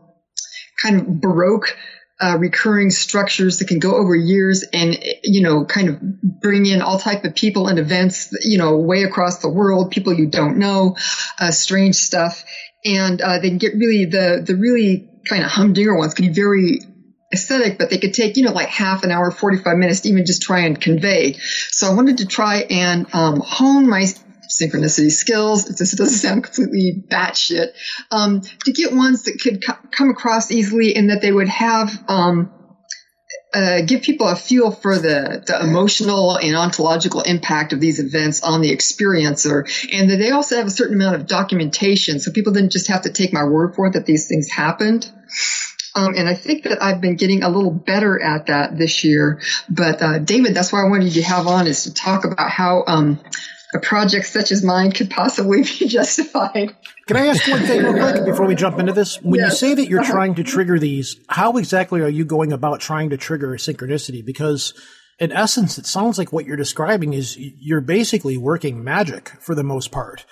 kind 0.83 1.01
of 1.01 1.21
Baroque 1.21 1.77
uh, 2.21 2.37
recurring 2.39 2.91
structures 2.91 3.59
that 3.59 3.69
can 3.69 3.79
go 3.79 3.97
over 3.97 4.15
years 4.15 4.63
and 4.75 4.99
you 5.23 5.43
know 5.43 5.65
kind 5.65 5.89
of 5.89 5.99
bring 6.41 6.67
in 6.67 6.83
all 6.83 6.99
type 6.99 7.25
of 7.25 7.35
people 7.35 7.67
and 7.67 7.79
events 7.79 8.29
you 8.43 8.59
know 8.59 8.77
way 8.77 9.05
across 9.05 9.39
the 9.39 9.49
world 9.49 9.91
people 9.91 10.13
you 10.13 10.29
don't 10.29 10.59
know 10.59 10.97
uh, 11.39 11.51
strange 11.51 11.97
stuff. 11.97 12.45
And 12.85 13.21
uh, 13.21 13.39
they 13.39 13.49
can 13.49 13.59
get 13.59 13.73
really 13.75 14.05
the 14.05 14.43
the 14.47 14.57
really 14.57 15.07
kind 15.29 15.43
of 15.45 15.51
humdinger 15.51 15.97
ones 15.97 16.15
can 16.15 16.27
be 16.27 16.33
very 16.33 16.81
aesthetic 17.33 17.79
but 17.79 17.91
they 17.91 17.99
could 17.99 18.13
take 18.13 18.37
you 18.37 18.43
know 18.43 18.53
like 18.53 18.69
half 18.69 19.05
an 19.05 19.11
hour 19.11 19.31
45 19.31 19.77
minutes 19.77 20.01
to 20.01 20.09
even 20.09 20.27
just 20.27 20.43
try 20.43 20.61
and 20.61 20.81
convey. 20.81 21.37
So 21.71 21.91
i 21.91 21.95
wanted 21.95 22.19
to 22.19 22.27
try 22.27 22.67
and 22.69 23.07
um, 23.15 23.41
hone 23.43 23.89
my 23.89 24.07
synchronicity 24.51 25.11
skills. 25.11 25.69
if 25.69 25.77
This 25.77 25.93
doesn't 25.93 26.19
sound 26.19 26.45
completely 26.45 27.03
batshit. 27.09 27.69
Um, 28.11 28.43
to 28.65 28.73
get 28.73 28.93
ones 28.93 29.25
that 29.25 29.41
could 29.41 29.65
co- 29.65 29.79
come 29.91 30.11
across 30.11 30.51
easily 30.51 30.97
and 30.97 31.11
that 31.11 31.21
they 31.21 31.33
would 31.33 31.49
have, 31.49 31.91
um, 32.09 32.51
uh, 33.53 33.81
give 33.81 34.03
people 34.03 34.29
a 34.29 34.37
feel 34.37 34.71
for 34.71 34.99
the, 34.99 35.43
the 35.47 35.61
emotional 35.61 36.37
and 36.37 36.55
ontological 36.55 37.21
impact 37.23 37.73
of 37.73 37.81
these 37.81 37.99
events 37.99 38.43
on 38.43 38.61
the 38.61 38.71
experiencer, 38.71 39.65
and 39.93 40.11
that 40.11 40.19
they 40.19 40.31
also 40.31 40.57
have 40.57 40.67
a 40.67 40.71
certain 40.71 40.95
amount 40.95 41.17
of 41.17 41.27
documentation, 41.27 42.21
so 42.21 42.31
people 42.31 42.53
didn't 42.53 42.71
just 42.71 42.87
have 42.89 43.03
to 43.03 43.11
take 43.11 43.33
my 43.33 43.45
word 43.45 43.75
for 43.75 43.87
it 43.87 43.95
that 43.95 44.07
these 44.07 44.29
things 44.29 44.49
happened. 44.49 45.11
Um, 45.95 46.15
and 46.17 46.29
I 46.29 46.35
think 46.35 46.63
that 46.65 46.81
I've 46.81 47.01
been 47.01 47.17
getting 47.17 47.43
a 47.43 47.49
little 47.49 47.73
better 47.73 48.23
at 48.23 48.47
that 48.47 48.77
this 48.79 49.03
year. 49.03 49.41
But 49.69 50.01
uh, 50.01 50.19
David, 50.19 50.55
that's 50.55 50.73
why 50.73 50.83
I 50.85 50.89
wanted 50.89 51.15
you 51.15 51.23
to 51.23 51.29
have 51.29 51.49
on 51.49 51.67
is 51.67 51.85
to 51.85 51.95
talk 51.95 52.25
about 52.25 52.49
how 52.49 52.85
um, 52.87 53.19
a 53.75 53.79
project 53.79 54.27
such 54.27 54.51
as 54.51 54.65
mine 54.65 54.93
could 54.93 55.11
possibly 55.11 55.63
be 55.63 55.87
justified. 55.89 56.75
Can 57.07 57.17
I 57.17 57.27
ask 57.27 57.47
one 57.49 57.63
thing 57.63 57.83
real 57.83 57.93
quick 57.93 58.25
before 58.25 58.47
we 58.47 58.55
jump 58.55 58.79
into 58.79 58.93
this? 58.93 59.21
When 59.23 59.41
yes. 59.41 59.53
you 59.53 59.69
say 59.69 59.75
that 59.75 59.89
you're 59.89 60.01
uh-huh. 60.01 60.13
trying 60.13 60.35
to 60.37 60.45
trigger 60.45 60.79
these, 60.79 61.17
how 61.29 61.57
exactly 61.57 62.01
are 62.01 62.09
you 62.09 62.25
going 62.25 62.53
about 62.53 62.81
trying 62.81 63.11
to 63.11 63.17
trigger 63.17 63.55
a 63.55 63.59
synchronicity? 63.59 64.25
Because 64.25 64.75
in 65.19 65.33
essence, 65.33 65.79
it 65.79 65.87
sounds 65.87 66.19
like 66.19 66.33
what 66.33 66.47
you're 66.47 66.57
describing 66.57 67.13
is 67.13 67.37
you're 67.39 67.81
basically 67.81 68.37
working 68.37 68.83
magic 68.83 69.29
for 69.41 69.55
the 69.55 69.65
most 69.65 69.93
part. 69.93 70.25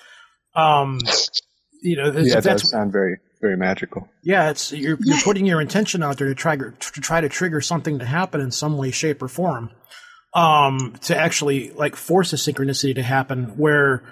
Um, 0.55 0.99
you 1.81 1.95
know, 1.95 2.11
yeah, 2.11 2.35
that 2.35 2.43
does 2.43 2.69
sound 2.69 2.91
very, 2.91 3.17
very 3.39 3.55
magical. 3.55 4.09
Yeah, 4.23 4.49
it's 4.49 4.73
you're, 4.73 4.97
you're 4.99 5.21
putting 5.23 5.45
your 5.45 5.61
intention 5.61 6.03
out 6.03 6.17
there 6.17 6.27
to 6.27 6.35
try 6.35 6.57
to 6.57 6.71
try 6.71 7.21
to 7.21 7.29
trigger 7.29 7.61
something 7.61 7.99
to 7.99 8.05
happen 8.05 8.41
in 8.41 8.51
some 8.51 8.77
way, 8.77 8.91
shape, 8.91 9.21
or 9.21 9.27
form 9.27 9.69
um, 10.33 10.95
to 11.01 11.17
actually 11.17 11.71
like 11.71 11.95
force 11.95 12.33
a 12.33 12.35
synchronicity 12.35 12.95
to 12.95 13.03
happen 13.03 13.57
where 13.57 14.03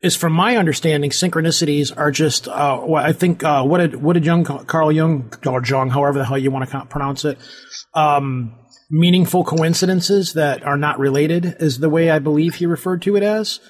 is 0.00 0.14
from 0.14 0.32
my 0.32 0.56
understanding, 0.56 1.10
synchronicities 1.10 1.96
are 1.96 2.10
just, 2.10 2.46
uh, 2.46 2.80
well, 2.84 3.04
I 3.04 3.12
think, 3.12 3.42
uh, 3.42 3.64
what 3.64 3.78
did, 3.78 3.96
what 3.96 4.12
did 4.12 4.24
Jung, 4.24 4.44
Carl 4.44 4.92
Jung, 4.92 5.32
or 5.44 5.62
Jung, 5.64 5.90
however 5.90 6.18
the 6.18 6.24
hell 6.24 6.38
you 6.38 6.50
want 6.50 6.70
to 6.70 6.86
pronounce 6.86 7.24
it, 7.24 7.36
um, 7.94 8.54
meaningful 8.90 9.44
coincidences 9.44 10.34
that 10.34 10.62
are 10.62 10.76
not 10.76 10.98
related 10.98 11.56
is 11.58 11.78
the 11.78 11.90
way 11.90 12.10
I 12.10 12.20
believe 12.20 12.54
he 12.54 12.66
referred 12.66 13.02
to 13.02 13.16
it 13.16 13.22
as. 13.22 13.60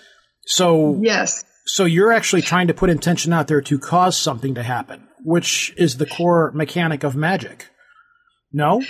So, 0.46 0.98
yes. 1.02 1.44
So 1.64 1.84
you're 1.84 2.12
actually 2.12 2.42
trying 2.42 2.68
to 2.68 2.74
put 2.74 2.90
intention 2.90 3.32
out 3.32 3.48
there 3.48 3.60
to 3.62 3.78
cause 3.78 4.16
something 4.16 4.54
to 4.54 4.62
happen, 4.62 5.08
which 5.22 5.74
is 5.76 5.96
the 5.96 6.06
core 6.06 6.52
mechanic 6.52 7.04
of 7.04 7.16
magic. 7.16 7.68
No? 8.52 8.82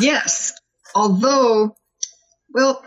yes. 0.00 0.52
Although 0.94 1.74
well, 2.52 2.82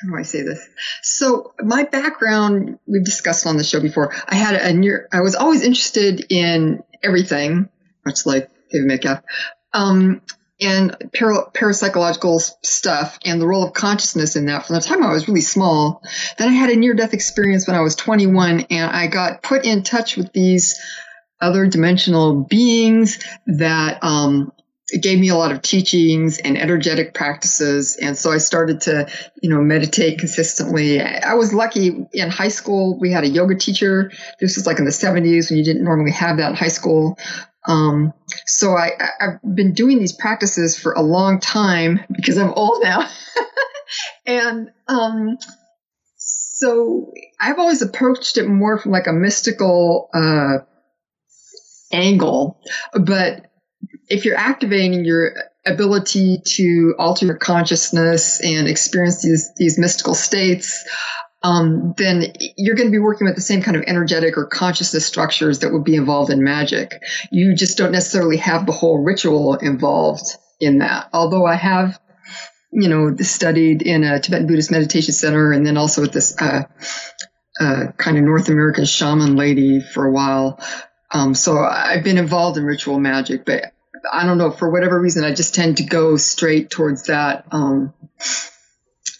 how 0.00 0.08
do 0.08 0.16
I 0.16 0.22
say 0.22 0.42
this? 0.42 0.60
So 1.02 1.52
my 1.60 1.84
background, 1.84 2.78
we've 2.86 3.04
discussed 3.04 3.46
on 3.46 3.56
the 3.56 3.64
show 3.64 3.80
before. 3.80 4.12
I 4.26 4.34
had 4.34 4.54
a 4.54 4.72
near, 4.72 5.08
I 5.12 5.20
was 5.20 5.34
always 5.34 5.62
interested 5.62 6.26
in 6.30 6.82
everything, 7.02 7.68
much 8.04 8.26
like 8.26 8.50
David 8.70 8.88
Metcalf, 8.88 9.20
um, 9.72 10.22
and 10.60 10.96
para, 11.12 11.50
parapsychological 11.52 12.40
stuff 12.62 13.18
and 13.24 13.40
the 13.40 13.46
role 13.46 13.64
of 13.64 13.72
consciousness 13.72 14.36
in 14.36 14.46
that 14.46 14.66
from 14.66 14.76
the 14.76 14.80
time 14.80 15.02
I 15.02 15.12
was 15.12 15.26
really 15.26 15.40
small. 15.40 16.02
Then 16.38 16.48
I 16.48 16.52
had 16.52 16.70
a 16.70 16.76
near 16.76 16.94
death 16.94 17.14
experience 17.14 17.66
when 17.66 17.76
I 17.76 17.80
was 17.80 17.96
21 17.96 18.66
and 18.70 18.90
I 18.90 19.08
got 19.08 19.42
put 19.42 19.64
in 19.64 19.82
touch 19.82 20.16
with 20.16 20.32
these 20.32 20.80
other 21.40 21.66
dimensional 21.66 22.44
beings 22.44 23.18
that 23.46 23.98
um, 24.02 24.52
it 24.92 25.02
gave 25.02 25.18
me 25.18 25.30
a 25.30 25.36
lot 25.36 25.52
of 25.52 25.62
teachings 25.62 26.38
and 26.38 26.58
energetic 26.58 27.14
practices. 27.14 27.96
And 27.96 28.16
so 28.16 28.30
I 28.30 28.36
started 28.38 28.82
to, 28.82 29.08
you 29.42 29.48
know, 29.48 29.62
meditate 29.62 30.18
consistently. 30.18 31.00
I 31.00 31.34
was 31.34 31.54
lucky 31.54 32.06
in 32.12 32.30
high 32.30 32.48
school. 32.48 32.98
We 33.00 33.10
had 33.10 33.24
a 33.24 33.28
yoga 33.28 33.56
teacher. 33.56 34.12
This 34.38 34.56
was 34.56 34.66
like 34.66 34.78
in 34.78 34.84
the 34.84 34.90
70s 34.90 35.48
when 35.48 35.58
you 35.58 35.64
didn't 35.64 35.82
normally 35.82 36.12
have 36.12 36.36
that 36.36 36.50
in 36.50 36.56
high 36.56 36.68
school. 36.68 37.18
Um, 37.66 38.12
so 38.46 38.76
I, 38.76 38.90
I've 39.18 39.54
been 39.54 39.72
doing 39.72 39.98
these 39.98 40.12
practices 40.12 40.78
for 40.78 40.92
a 40.92 41.02
long 41.02 41.40
time 41.40 42.00
because 42.10 42.36
I'm 42.36 42.52
old 42.52 42.82
now. 42.82 43.08
and, 44.26 44.70
um, 44.88 45.38
so 46.16 47.12
I've 47.40 47.58
always 47.58 47.80
approached 47.80 48.36
it 48.36 48.46
more 48.46 48.78
from 48.78 48.92
like 48.92 49.06
a 49.06 49.12
mystical, 49.12 50.10
uh, 50.12 50.64
angle, 51.92 52.60
but 52.92 53.51
if 54.12 54.26
you're 54.26 54.36
activating 54.36 55.06
your 55.06 55.32
ability 55.66 56.42
to 56.44 56.94
alter 56.98 57.24
your 57.24 57.36
consciousness 57.36 58.44
and 58.44 58.68
experience 58.68 59.22
these 59.22 59.50
these 59.56 59.78
mystical 59.78 60.14
states, 60.14 60.84
um, 61.42 61.94
then 61.96 62.34
you're 62.58 62.76
going 62.76 62.88
to 62.88 62.92
be 62.92 62.98
working 62.98 63.26
with 63.26 63.36
the 63.36 63.42
same 63.42 63.62
kind 63.62 63.74
of 63.74 63.84
energetic 63.86 64.36
or 64.36 64.46
consciousness 64.46 65.06
structures 65.06 65.60
that 65.60 65.72
would 65.72 65.84
be 65.84 65.96
involved 65.96 66.30
in 66.30 66.44
magic. 66.44 67.00
You 67.30 67.54
just 67.54 67.78
don't 67.78 67.92
necessarily 67.92 68.36
have 68.36 68.66
the 68.66 68.72
whole 68.72 69.02
ritual 69.02 69.54
involved 69.54 70.26
in 70.60 70.78
that. 70.78 71.08
Although 71.14 71.46
I 71.46 71.54
have, 71.54 71.98
you 72.70 72.90
know, 72.90 73.16
studied 73.16 73.80
in 73.80 74.04
a 74.04 74.20
Tibetan 74.20 74.46
Buddhist 74.46 74.70
meditation 74.70 75.14
center 75.14 75.52
and 75.52 75.66
then 75.66 75.78
also 75.78 76.02
with 76.02 76.12
this 76.12 76.36
uh, 76.38 76.64
uh, 77.58 77.86
kind 77.96 78.18
of 78.18 78.24
North 78.24 78.50
American 78.50 78.84
shaman 78.84 79.36
lady 79.36 79.80
for 79.80 80.04
a 80.04 80.12
while. 80.12 80.60
Um, 81.10 81.34
so 81.34 81.58
I've 81.58 82.04
been 82.04 82.18
involved 82.18 82.58
in 82.58 82.64
ritual 82.64 83.00
magic, 83.00 83.46
but 83.46 83.72
I 84.10 84.26
don't 84.26 84.38
know, 84.38 84.50
for 84.50 84.70
whatever 84.70 85.00
reason, 85.00 85.24
I 85.24 85.34
just 85.34 85.54
tend 85.54 85.78
to 85.78 85.84
go 85.84 86.16
straight 86.16 86.70
towards 86.70 87.06
that, 87.06 87.46
um, 87.52 87.92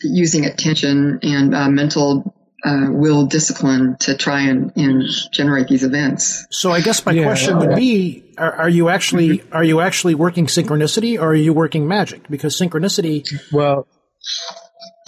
using 0.02 0.44
attention 0.46 1.20
and 1.22 1.54
uh, 1.54 1.68
mental 1.68 2.34
uh, 2.64 2.86
will 2.90 3.26
discipline 3.26 3.96
to 4.00 4.16
try 4.16 4.42
and, 4.42 4.72
and 4.76 5.02
generate 5.32 5.68
these 5.68 5.82
events. 5.82 6.46
So 6.50 6.70
I 6.70 6.80
guess 6.80 7.04
my 7.04 7.12
yeah. 7.12 7.24
question 7.24 7.58
would 7.58 7.76
be: 7.76 8.34
are, 8.38 8.52
are, 8.52 8.68
you 8.68 8.88
actually 8.88 9.38
mm-hmm. 9.38 9.54
are 9.54 9.64
you 9.64 9.80
actually 9.80 10.14
working 10.14 10.46
synchronicity, 10.46 11.18
or 11.18 11.28
are 11.30 11.34
you 11.34 11.52
working 11.52 11.88
magic? 11.88 12.28
Because 12.28 12.58
synchronicity. 12.58 13.28
Well, 13.52 13.86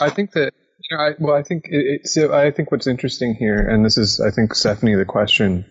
I 0.00 0.10
think 0.10 0.32
that. 0.32 0.52
You 0.90 0.98
know, 0.98 1.02
I, 1.02 1.10
well, 1.18 1.34
I 1.34 1.42
think 1.42 1.64
it, 1.70 2.00
it, 2.02 2.06
so. 2.08 2.34
I 2.34 2.50
think 2.50 2.70
what's 2.70 2.86
interesting 2.86 3.34
here, 3.34 3.56
and 3.56 3.84
this 3.84 3.96
is, 3.96 4.20
I 4.20 4.30
think, 4.30 4.54
Stephanie, 4.54 4.96
the 4.96 5.06
question 5.06 5.64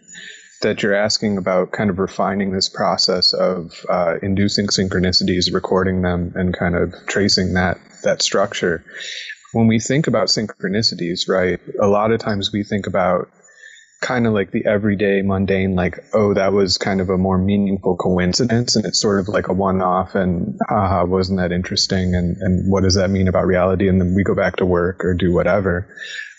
that 0.64 0.82
you're 0.82 0.96
asking 0.96 1.38
about 1.38 1.72
kind 1.72 1.90
of 1.90 2.00
refining 2.00 2.52
this 2.52 2.68
process 2.68 3.34
of 3.34 3.86
uh, 3.90 4.16
inducing 4.22 4.68
synchronicities, 4.68 5.54
recording 5.54 6.02
them, 6.02 6.34
and 6.36 6.58
kind 6.58 6.76
of 6.76 6.94
tracing 7.08 7.54
that 7.54 7.78
that 8.04 8.22
structure. 8.22 8.84
When 9.54 9.68
we 9.68 9.80
think 9.80 10.08
about 10.08 10.28
synchronicities, 10.28 11.30
right, 11.30 11.60
a 11.80 11.88
lot 11.88 12.12
of 12.12 12.20
times 12.20 12.52
we 12.52 12.64
think 12.64 12.88
about 12.88 13.30
kind 14.02 14.28
of 14.28 14.34
like 14.34 14.52
the 14.52 14.66
everyday 14.66 15.22
mundane, 15.22 15.76
like, 15.76 16.00
oh, 16.14 16.34
that 16.34 16.52
was 16.52 16.78
kind 16.78 17.00
of 17.00 17.10
a 17.10 17.18
more 17.18 17.38
meaningful 17.38 17.96
coincidence, 17.96 18.76
and 18.76 18.86
it's 18.86 19.00
sort 19.00 19.20
of 19.20 19.30
like 19.30 19.48
a 19.48 19.54
one-off, 19.54 20.16
and 20.16 20.60
haha, 20.68 21.06
wasn't 21.06 21.40
that 21.40 21.52
interesting, 21.52 22.16
and 22.16 22.36
and 22.38 22.72
what 22.72 22.84
does 22.84 22.96
that 22.96 23.10
mean 23.10 23.28
about 23.28 23.46
reality? 23.46 23.88
And 23.88 24.02
then 24.02 24.14
we 24.16 24.24
go 24.24 24.36
back 24.36 24.58
to 24.58 24.66
work 24.66 25.06
or 25.06 25.14
do 25.14 25.32
whatever. 25.34 25.88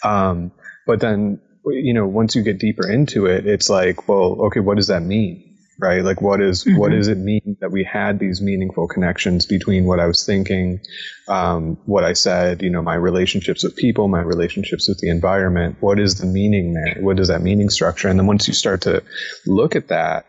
Um, 0.02 0.52
but 0.86 1.00
then 1.00 1.40
you 1.66 1.94
know, 1.94 2.06
once 2.06 2.34
you 2.34 2.42
get 2.42 2.58
deeper 2.58 2.88
into 2.88 3.26
it, 3.26 3.46
it's 3.46 3.68
like, 3.68 4.08
well, 4.08 4.46
okay, 4.46 4.60
what 4.60 4.76
does 4.76 4.88
that 4.88 5.02
mean? 5.02 5.50
Right? 5.78 6.04
Like, 6.04 6.22
what 6.22 6.40
is, 6.40 6.64
mm-hmm. 6.64 6.78
what 6.78 6.92
does 6.92 7.08
it 7.08 7.18
mean 7.18 7.56
that 7.60 7.72
we 7.72 7.82
had 7.82 8.20
these 8.20 8.40
meaningful 8.40 8.86
connections 8.86 9.44
between 9.46 9.86
what 9.86 9.98
I 9.98 10.06
was 10.06 10.24
thinking, 10.24 10.80
um, 11.26 11.78
what 11.86 12.04
I 12.04 12.12
said, 12.12 12.62
you 12.62 12.70
know, 12.70 12.80
my 12.80 12.94
relationships 12.94 13.64
with 13.64 13.74
people, 13.74 14.06
my 14.06 14.20
relationships 14.20 14.88
with 14.88 14.98
the 14.98 15.10
environment? 15.10 15.76
What 15.80 15.98
is 15.98 16.14
the 16.14 16.26
meaning 16.26 16.74
there? 16.74 17.02
What 17.02 17.18
is 17.18 17.28
that 17.28 17.42
meaning 17.42 17.70
structure? 17.70 18.08
And 18.08 18.18
then 18.18 18.26
once 18.26 18.46
you 18.46 18.54
start 18.54 18.82
to 18.82 19.02
look 19.46 19.74
at 19.74 19.88
that, 19.88 20.26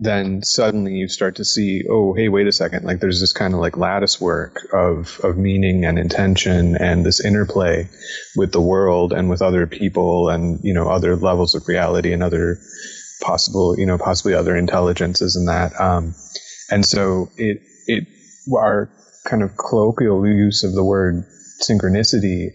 then 0.00 0.42
suddenly 0.42 0.92
you 0.92 1.08
start 1.08 1.36
to 1.36 1.44
see, 1.44 1.82
oh, 1.90 2.12
hey, 2.12 2.28
wait 2.28 2.46
a 2.46 2.52
second. 2.52 2.84
Like 2.84 3.00
there's 3.00 3.20
this 3.20 3.32
kind 3.32 3.52
of 3.52 3.60
like 3.60 3.76
lattice 3.76 4.20
work 4.20 4.60
of, 4.72 5.20
of 5.24 5.36
meaning 5.36 5.84
and 5.84 5.98
intention 5.98 6.76
and 6.76 7.04
this 7.04 7.24
interplay 7.24 7.88
with 8.36 8.52
the 8.52 8.60
world 8.60 9.12
and 9.12 9.28
with 9.28 9.42
other 9.42 9.66
people 9.66 10.28
and, 10.28 10.60
you 10.62 10.72
know, 10.72 10.88
other 10.88 11.16
levels 11.16 11.54
of 11.54 11.66
reality 11.66 12.12
and 12.12 12.22
other 12.22 12.58
possible, 13.20 13.76
you 13.76 13.86
know, 13.86 13.98
possibly 13.98 14.34
other 14.34 14.56
intelligences 14.56 15.34
and 15.34 15.48
that. 15.48 15.78
Um, 15.80 16.14
and 16.70 16.86
so 16.86 17.30
it, 17.36 17.60
it, 17.86 18.06
our 18.56 18.88
kind 19.26 19.42
of 19.42 19.56
colloquial 19.56 20.24
use 20.26 20.62
of 20.62 20.74
the 20.74 20.84
word 20.84 21.24
synchronicity 21.60 22.50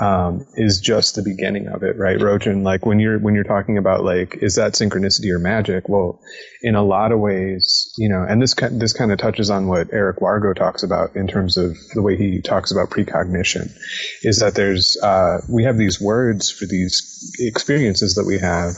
um, 0.00 0.46
is 0.54 0.80
just 0.80 1.14
the 1.14 1.22
beginning 1.22 1.68
of 1.68 1.82
it, 1.82 1.96
right, 1.96 2.18
Rochin? 2.18 2.62
Like 2.62 2.84
when 2.84 3.00
you're 3.00 3.18
when 3.18 3.34
you're 3.34 3.44
talking 3.44 3.78
about 3.78 4.04
like 4.04 4.36
is 4.42 4.56
that 4.56 4.72
synchronicity 4.72 5.30
or 5.30 5.38
magic? 5.38 5.88
Well, 5.88 6.20
in 6.62 6.74
a 6.74 6.82
lot 6.82 7.12
of 7.12 7.20
ways, 7.20 7.92
you 7.96 8.08
know, 8.08 8.22
and 8.22 8.42
this 8.42 8.54
this 8.72 8.92
kind 8.92 9.10
of 9.10 9.18
touches 9.18 9.48
on 9.50 9.68
what 9.68 9.92
Eric 9.92 10.18
Wargo 10.18 10.54
talks 10.54 10.82
about 10.82 11.16
in 11.16 11.26
terms 11.26 11.56
of 11.56 11.76
the 11.94 12.02
way 12.02 12.16
he 12.16 12.42
talks 12.42 12.70
about 12.70 12.90
precognition, 12.90 13.74
is 14.22 14.40
that 14.40 14.54
there's 14.54 14.98
uh, 15.02 15.40
we 15.48 15.64
have 15.64 15.78
these 15.78 16.00
words 16.00 16.50
for 16.50 16.66
these 16.66 17.34
experiences 17.38 18.14
that 18.16 18.26
we 18.26 18.38
have. 18.38 18.74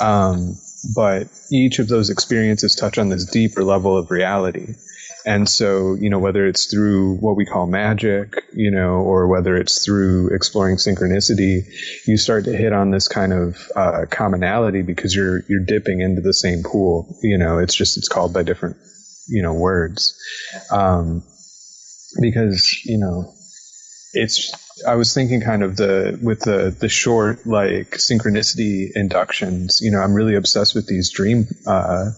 Um, 0.00 0.56
but 0.94 1.28
each 1.50 1.78
of 1.78 1.88
those 1.88 2.10
experiences 2.10 2.74
touch 2.74 2.98
on 2.98 3.08
this 3.08 3.24
deeper 3.24 3.64
level 3.64 3.96
of 3.96 4.10
reality. 4.10 4.74
And 5.28 5.46
so, 5.46 5.94
you 6.00 6.08
know, 6.08 6.18
whether 6.18 6.46
it's 6.46 6.70
through 6.72 7.16
what 7.16 7.36
we 7.36 7.44
call 7.44 7.66
magic, 7.66 8.42
you 8.54 8.70
know, 8.70 9.02
or 9.02 9.28
whether 9.28 9.58
it's 9.58 9.84
through 9.84 10.34
exploring 10.34 10.76
synchronicity, 10.76 11.64
you 12.06 12.16
start 12.16 12.46
to 12.46 12.56
hit 12.56 12.72
on 12.72 12.92
this 12.92 13.08
kind 13.08 13.34
of 13.34 13.70
uh, 13.76 14.06
commonality 14.10 14.80
because 14.80 15.14
you're 15.14 15.40
you're 15.46 15.66
dipping 15.66 16.00
into 16.00 16.22
the 16.22 16.32
same 16.32 16.62
pool. 16.62 17.14
You 17.22 17.36
know, 17.36 17.58
it's 17.58 17.74
just 17.74 17.98
it's 17.98 18.08
called 18.08 18.32
by 18.32 18.42
different, 18.42 18.78
you 19.28 19.42
know, 19.42 19.52
words. 19.52 20.18
Um, 20.72 21.22
because 22.22 22.82
you 22.86 22.96
know, 22.96 23.30
it's 24.14 24.50
I 24.86 24.94
was 24.94 25.12
thinking 25.12 25.42
kind 25.42 25.62
of 25.62 25.76
the 25.76 26.18
with 26.22 26.40
the 26.40 26.70
the 26.70 26.88
short 26.88 27.46
like 27.46 27.90
synchronicity 27.98 28.88
inductions. 28.94 29.80
You 29.82 29.90
know, 29.90 29.98
I'm 29.98 30.14
really 30.14 30.36
obsessed 30.36 30.74
with 30.74 30.86
these 30.86 31.12
dream 31.12 31.48
uh, 31.66 32.12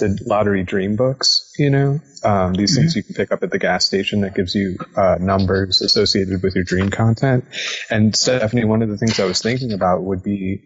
the 0.00 0.18
lottery 0.26 0.64
dream 0.64 0.96
books. 0.96 1.45
You 1.58 1.70
know, 1.70 2.00
um, 2.22 2.54
these 2.54 2.72
mm-hmm. 2.72 2.82
things 2.82 2.96
you 2.96 3.02
can 3.02 3.14
pick 3.14 3.32
up 3.32 3.42
at 3.42 3.50
the 3.50 3.58
gas 3.58 3.86
station 3.86 4.20
that 4.22 4.34
gives 4.34 4.54
you 4.54 4.78
uh, 4.96 5.16
numbers 5.20 5.80
associated 5.80 6.42
with 6.42 6.54
your 6.54 6.64
dream 6.64 6.90
content. 6.90 7.44
And 7.90 8.14
Stephanie, 8.14 8.64
one 8.64 8.82
of 8.82 8.88
the 8.88 8.98
things 8.98 9.18
I 9.18 9.24
was 9.24 9.40
thinking 9.40 9.72
about 9.72 10.02
would 10.02 10.22
be. 10.22 10.64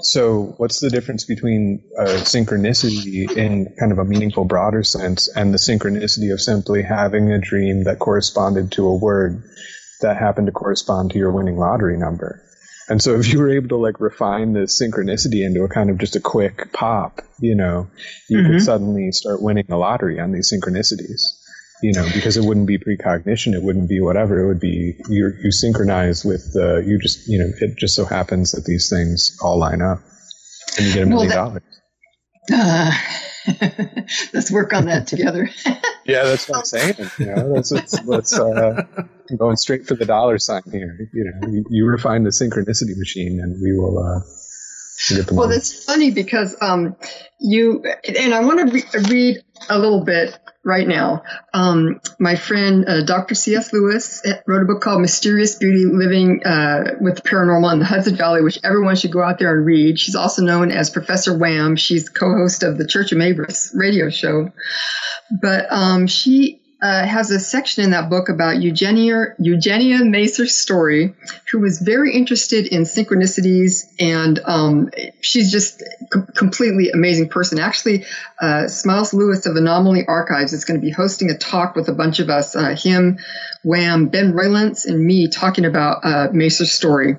So, 0.00 0.54
what's 0.56 0.80
the 0.80 0.90
difference 0.90 1.24
between 1.24 1.84
uh, 1.96 2.24
synchronicity 2.24 3.30
in 3.36 3.72
kind 3.78 3.92
of 3.92 3.98
a 3.98 4.04
meaningful, 4.04 4.44
broader 4.44 4.82
sense 4.82 5.28
and 5.28 5.54
the 5.54 5.58
synchronicity 5.58 6.32
of 6.32 6.40
simply 6.40 6.82
having 6.82 7.30
a 7.30 7.38
dream 7.38 7.84
that 7.84 8.00
corresponded 8.00 8.72
to 8.72 8.88
a 8.88 8.96
word 8.96 9.44
that 10.00 10.16
happened 10.16 10.46
to 10.46 10.52
correspond 10.52 11.12
to 11.12 11.18
your 11.18 11.30
winning 11.30 11.56
lottery 11.56 11.96
number. 11.96 12.42
And 12.88 13.02
so 13.02 13.18
if 13.18 13.32
you 13.32 13.40
were 13.40 13.50
able 13.50 13.68
to 13.68 13.76
like 13.76 14.00
refine 14.00 14.52
the 14.52 14.60
synchronicity 14.60 15.44
into 15.44 15.64
a 15.64 15.68
kind 15.68 15.90
of 15.90 15.98
just 15.98 16.14
a 16.16 16.20
quick 16.20 16.72
pop, 16.72 17.20
you 17.40 17.54
know, 17.54 17.88
you 18.28 18.38
mm-hmm. 18.38 18.52
could 18.52 18.62
suddenly 18.62 19.10
start 19.12 19.42
winning 19.42 19.66
the 19.68 19.76
lottery 19.76 20.20
on 20.20 20.32
these 20.32 20.52
synchronicities. 20.52 21.42
You 21.82 21.92
know, 21.92 22.08
because 22.14 22.38
it 22.38 22.44
wouldn't 22.44 22.66
be 22.66 22.78
precognition, 22.78 23.52
it 23.52 23.62
wouldn't 23.62 23.88
be 23.88 24.00
whatever. 24.00 24.40
It 24.40 24.48
would 24.48 24.60
be 24.60 24.96
you 25.10 25.30
you 25.42 25.52
synchronize 25.52 26.24
with 26.24 26.54
the 26.54 26.82
you 26.86 26.98
just 26.98 27.28
you 27.28 27.38
know 27.38 27.50
it 27.60 27.76
just 27.76 27.94
so 27.94 28.06
happens 28.06 28.52
that 28.52 28.64
these 28.64 28.88
things 28.88 29.36
all 29.42 29.58
line 29.58 29.82
up, 29.82 30.00
and 30.78 30.86
you 30.86 30.94
get 30.94 31.02
a 31.02 31.06
million 31.06 31.32
dollars. 31.32 31.75
Uh, 32.52 32.92
let's 34.32 34.50
work 34.50 34.72
on 34.72 34.86
that 34.86 35.06
together. 35.06 35.48
yeah, 36.04 36.24
that's 36.24 36.48
what 36.48 36.58
I'm 36.58 36.64
saying. 36.64 36.94
You 37.18 37.26
know, 37.26 37.46
let's 37.46 37.70
let's, 37.70 38.04
let's 38.04 38.38
uh, 38.38 38.82
going 39.36 39.56
straight 39.56 39.86
for 39.86 39.94
the 39.94 40.04
dollar 40.04 40.38
sign 40.38 40.62
here. 40.70 41.08
You 41.12 41.24
know, 41.24 41.48
you, 41.48 41.64
you 41.70 41.86
refine 41.86 42.24
the 42.24 42.30
synchronicity 42.30 42.96
machine, 42.96 43.40
and 43.40 43.60
we 43.60 43.76
will. 43.76 43.98
Uh, 43.98 44.20
get 45.08 45.26
the 45.26 45.34
well, 45.34 45.48
that's 45.48 45.84
funny 45.84 46.10
because 46.10 46.56
um, 46.60 46.96
you 47.38 47.84
and 48.08 48.34
I 48.34 48.40
want 48.40 48.66
to 48.66 48.74
re- 48.74 49.02
read 49.10 49.36
a 49.68 49.78
little 49.78 50.04
bit 50.04 50.38
right 50.66 50.86
now. 50.86 51.22
Um, 51.54 52.00
my 52.18 52.34
friend 52.34 52.84
uh, 52.88 53.04
Dr. 53.04 53.36
C.S. 53.36 53.72
Lewis 53.72 54.20
wrote 54.46 54.62
a 54.62 54.66
book 54.66 54.82
called 54.82 55.00
Mysterious 55.00 55.54
Beauty 55.54 55.84
Living 55.86 56.42
uh, 56.44 56.96
with 57.00 57.22
Paranormal 57.22 57.72
in 57.72 57.78
the 57.78 57.84
Hudson 57.84 58.16
Valley, 58.16 58.42
which 58.42 58.58
everyone 58.64 58.96
should 58.96 59.12
go 59.12 59.22
out 59.22 59.38
there 59.38 59.56
and 59.56 59.64
read. 59.64 59.98
She's 59.98 60.16
also 60.16 60.42
known 60.42 60.72
as 60.72 60.90
Professor 60.90 61.38
Wham. 61.38 61.76
She's 61.76 62.08
co 62.08 62.34
host 62.34 62.64
of 62.64 62.78
the 62.78 62.86
Church 62.86 63.12
of 63.12 63.18
Mabris 63.18 63.70
radio 63.74 64.10
show. 64.10 64.50
But 65.40 65.66
um, 65.70 66.08
she 66.08 66.60
uh, 66.86 67.04
has 67.04 67.32
a 67.32 67.40
section 67.40 67.82
in 67.82 67.90
that 67.90 68.08
book 68.08 68.28
about 68.28 68.62
Eugenia 68.62 69.34
Eugenia 69.40 69.98
story, 70.46 71.16
who 71.50 71.58
was 71.58 71.80
very 71.80 72.14
interested 72.14 72.68
in 72.68 72.82
synchronicities, 72.82 73.92
and 73.98 74.38
um, 74.44 74.90
she's 75.20 75.50
just 75.50 75.82
a 75.82 76.32
completely 76.32 76.90
amazing 76.90 77.28
person. 77.28 77.58
Actually, 77.58 78.04
uh, 78.40 78.68
Smiles 78.68 79.12
Lewis 79.12 79.46
of 79.46 79.56
Anomaly 79.56 80.04
Archives 80.06 80.52
is 80.52 80.64
going 80.64 80.80
to 80.80 80.84
be 80.84 80.92
hosting 80.92 81.28
a 81.28 81.36
talk 81.36 81.74
with 81.74 81.88
a 81.88 81.92
bunch 81.92 82.20
of 82.20 82.30
us, 82.30 82.54
uh, 82.54 82.76
him, 82.76 83.18
Wham, 83.64 84.06
Ben 84.06 84.32
Roylance, 84.32 84.84
and 84.84 85.04
me, 85.04 85.28
talking 85.28 85.64
about 85.64 86.04
uh, 86.04 86.28
story. 86.66 87.16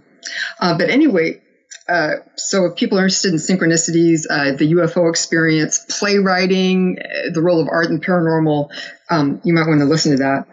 Uh, 0.62 0.78
but 0.78 0.90
anyway, 0.90 1.42
uh, 1.90 2.16
so 2.36 2.66
if 2.66 2.76
people 2.76 3.00
are 3.00 3.04
interested 3.04 3.34
in 3.34 3.40
synchronicities, 3.40 4.22
uh, 4.30 4.56
the 4.56 4.74
UFO 4.74 5.10
experience, 5.10 5.86
playwriting, 5.90 6.98
uh, 7.00 7.32
the 7.34 7.42
role 7.42 7.62
of 7.62 7.68
art 7.70 7.90
and 7.90 8.04
paranormal, 8.04 8.70
um, 9.10 9.40
you 9.44 9.54
might 9.54 9.68
want 9.68 9.80
to 9.80 9.86
listen 9.86 10.12
to 10.12 10.18
that. 10.18 10.48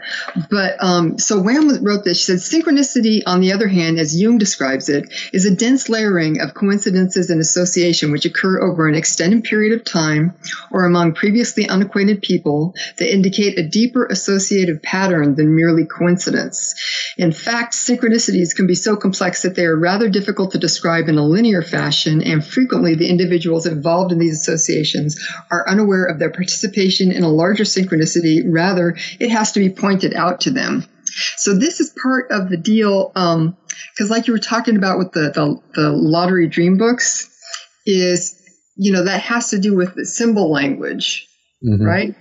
But 0.48 0.76
um, 0.82 1.18
so 1.18 1.40
Wham 1.40 1.84
wrote 1.84 2.04
this. 2.04 2.18
She 2.18 2.24
said, 2.24 2.38
Synchronicity, 2.38 3.22
on 3.26 3.40
the 3.40 3.52
other 3.52 3.66
hand, 3.66 3.98
as 3.98 4.18
Jung 4.18 4.38
describes 4.38 4.88
it, 4.88 5.12
is 5.32 5.44
a 5.44 5.54
dense 5.54 5.88
layering 5.88 6.40
of 6.40 6.54
coincidences 6.54 7.30
and 7.30 7.40
association 7.40 8.12
which 8.12 8.26
occur 8.26 8.60
over 8.62 8.86
an 8.86 8.94
extended 8.94 9.42
period 9.42 9.78
of 9.78 9.84
time 9.84 10.34
or 10.70 10.84
among 10.84 11.14
previously 11.14 11.68
unacquainted 11.68 12.22
people 12.22 12.74
that 12.98 13.12
indicate 13.12 13.58
a 13.58 13.68
deeper 13.68 14.06
associative 14.06 14.82
pattern 14.82 15.34
than 15.34 15.56
merely 15.56 15.84
coincidence. 15.84 16.74
In 17.16 17.32
fact, 17.32 17.74
synchronicities 17.74 18.54
can 18.54 18.68
be 18.68 18.74
so 18.76 18.96
complex 18.96 19.42
that 19.42 19.56
they 19.56 19.64
are 19.64 19.76
rather 19.76 20.08
difficult 20.08 20.52
to 20.52 20.58
describe 20.58 21.08
in 21.08 21.18
a 21.18 21.26
linear 21.26 21.62
fashion, 21.62 22.22
and 22.22 22.44
frequently 22.44 22.94
the 22.94 23.08
individuals 23.08 23.66
involved 23.66 24.12
in 24.12 24.18
these 24.18 24.40
associations 24.40 25.20
are 25.50 25.68
unaware 25.68 26.04
of 26.04 26.20
their 26.20 26.30
participation 26.30 27.10
in 27.10 27.24
a 27.24 27.28
larger 27.28 27.64
synchronicity 27.64 28.43
Rather, 28.52 28.96
it 29.20 29.30
has 29.30 29.52
to 29.52 29.60
be 29.60 29.70
pointed 29.70 30.14
out 30.14 30.40
to 30.42 30.50
them. 30.50 30.84
So 31.36 31.56
this 31.56 31.80
is 31.80 31.94
part 32.02 32.30
of 32.30 32.48
the 32.48 32.56
deal, 32.56 33.08
because 33.08 33.36
um, 33.36 34.08
like 34.08 34.26
you 34.26 34.32
were 34.32 34.38
talking 34.38 34.76
about 34.76 34.98
with 34.98 35.12
the, 35.12 35.30
the, 35.30 35.60
the 35.74 35.90
lottery 35.90 36.48
dream 36.48 36.76
books, 36.76 37.30
is 37.86 38.40
you 38.76 38.92
know 38.92 39.04
that 39.04 39.20
has 39.20 39.50
to 39.50 39.58
do 39.58 39.76
with 39.76 39.94
the 39.94 40.06
symbol 40.06 40.50
language, 40.50 41.28
mm-hmm. 41.64 41.84
right? 41.84 42.14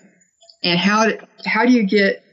And 0.64 0.80
how 0.80 1.08
do, 1.08 1.18
how 1.46 1.66
do 1.66 1.72
you 1.72 1.84
get 1.84 2.24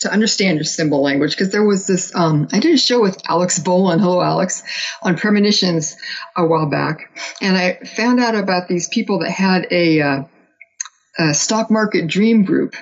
to 0.00 0.12
understand 0.12 0.56
your 0.56 0.64
symbol 0.64 1.02
language? 1.02 1.32
Because 1.32 1.52
there 1.52 1.64
was 1.64 1.86
this, 1.86 2.14
um, 2.14 2.48
I 2.52 2.60
did 2.60 2.74
a 2.74 2.78
show 2.78 3.00
with 3.00 3.20
Alex 3.28 3.58
Bolan, 3.58 3.98
hello 3.98 4.22
Alex, 4.22 4.62
on 5.02 5.16
premonitions 5.16 5.96
a 6.36 6.46
while 6.46 6.70
back, 6.70 7.10
and 7.40 7.56
I 7.56 7.74
found 7.84 8.20
out 8.20 8.34
about 8.34 8.68
these 8.68 8.88
people 8.88 9.20
that 9.20 9.30
had 9.30 9.66
a, 9.70 10.00
uh, 10.00 10.22
a 11.18 11.34
stock 11.34 11.70
market 11.70 12.06
dream 12.06 12.44
group 12.44 12.76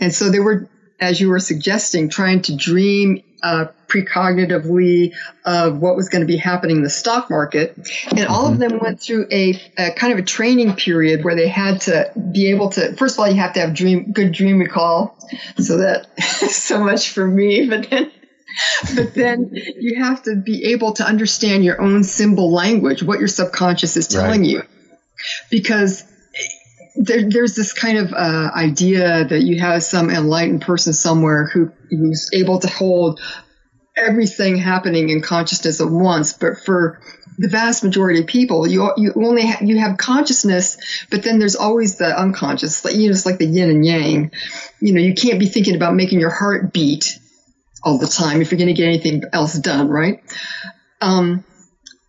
and 0.00 0.14
so 0.14 0.30
they 0.30 0.40
were, 0.40 0.68
as 1.00 1.20
you 1.20 1.28
were 1.28 1.40
suggesting, 1.40 2.08
trying 2.08 2.42
to 2.42 2.56
dream 2.56 3.22
uh, 3.42 3.66
precognitively 3.86 5.14
of 5.44 5.78
what 5.78 5.96
was 5.96 6.08
going 6.08 6.20
to 6.20 6.26
be 6.26 6.36
happening 6.36 6.76
in 6.76 6.82
the 6.82 6.90
stock 6.90 7.30
market. 7.30 7.76
And 8.10 8.26
all 8.26 8.46
of 8.46 8.52
mm-hmm. 8.52 8.60
them 8.60 8.78
went 8.80 9.00
through 9.00 9.26
a, 9.30 9.60
a, 9.76 9.92
kind 9.92 10.12
of 10.12 10.18
a 10.18 10.22
training 10.22 10.74
period 10.74 11.24
where 11.24 11.34
they 11.34 11.48
had 11.48 11.80
to 11.82 12.12
be 12.32 12.50
able 12.50 12.70
to, 12.70 12.94
first 12.96 13.14
of 13.14 13.20
all, 13.20 13.28
you 13.28 13.40
have 13.40 13.54
to 13.54 13.60
have 13.60 13.74
dream, 13.74 14.12
good 14.12 14.32
dream 14.32 14.58
recall. 14.58 15.16
So 15.58 15.78
that, 15.78 16.20
so 16.50 16.82
much 16.82 17.10
for 17.10 17.26
me. 17.26 17.68
But 17.68 17.88
then, 17.90 18.12
but 18.94 19.14
then 19.14 19.50
you 19.52 20.02
have 20.02 20.22
to 20.24 20.36
be 20.36 20.72
able 20.72 20.94
to 20.94 21.04
understand 21.04 21.64
your 21.64 21.80
own 21.80 22.04
symbol 22.04 22.52
language, 22.52 23.02
what 23.02 23.18
your 23.18 23.28
subconscious 23.28 23.96
is 23.96 24.08
telling 24.08 24.40
right. 24.40 24.50
you. 24.50 24.62
Because 25.50 26.04
there, 26.98 27.28
there's 27.28 27.54
this 27.54 27.72
kind 27.72 27.98
of 27.98 28.12
uh, 28.12 28.50
idea 28.54 29.24
that 29.24 29.42
you 29.42 29.60
have 29.60 29.82
some 29.82 30.10
enlightened 30.10 30.62
person 30.62 30.92
somewhere 30.92 31.46
who 31.46 31.70
who's 31.90 32.30
able 32.32 32.58
to 32.58 32.68
hold 32.68 33.20
everything 33.96 34.56
happening 34.56 35.08
in 35.08 35.22
consciousness 35.22 35.80
at 35.80 35.88
once. 35.88 36.32
But 36.32 36.58
for 36.58 37.00
the 37.38 37.48
vast 37.48 37.84
majority 37.84 38.20
of 38.20 38.26
people, 38.26 38.66
you 38.66 38.92
you 38.96 39.12
only 39.16 39.46
ha- 39.46 39.64
you 39.64 39.78
have 39.78 39.96
consciousness, 39.96 41.06
but 41.08 41.22
then 41.22 41.38
there's 41.38 41.56
always 41.56 41.98
the 41.98 42.18
unconscious. 42.18 42.84
Like 42.84 42.96
you 42.96 43.06
know, 43.06 43.12
it's 43.12 43.26
like 43.26 43.38
the 43.38 43.46
yin 43.46 43.70
and 43.70 43.86
yang. 43.86 44.32
You 44.80 44.92
know, 44.92 45.00
you 45.00 45.14
can't 45.14 45.38
be 45.38 45.46
thinking 45.46 45.76
about 45.76 45.94
making 45.94 46.18
your 46.18 46.30
heart 46.30 46.72
beat 46.72 47.18
all 47.84 47.98
the 47.98 48.08
time 48.08 48.42
if 48.42 48.50
you're 48.50 48.58
going 48.58 48.74
to 48.74 48.74
get 48.74 48.88
anything 48.88 49.22
else 49.32 49.54
done, 49.54 49.88
right? 49.88 50.20
Um, 51.00 51.44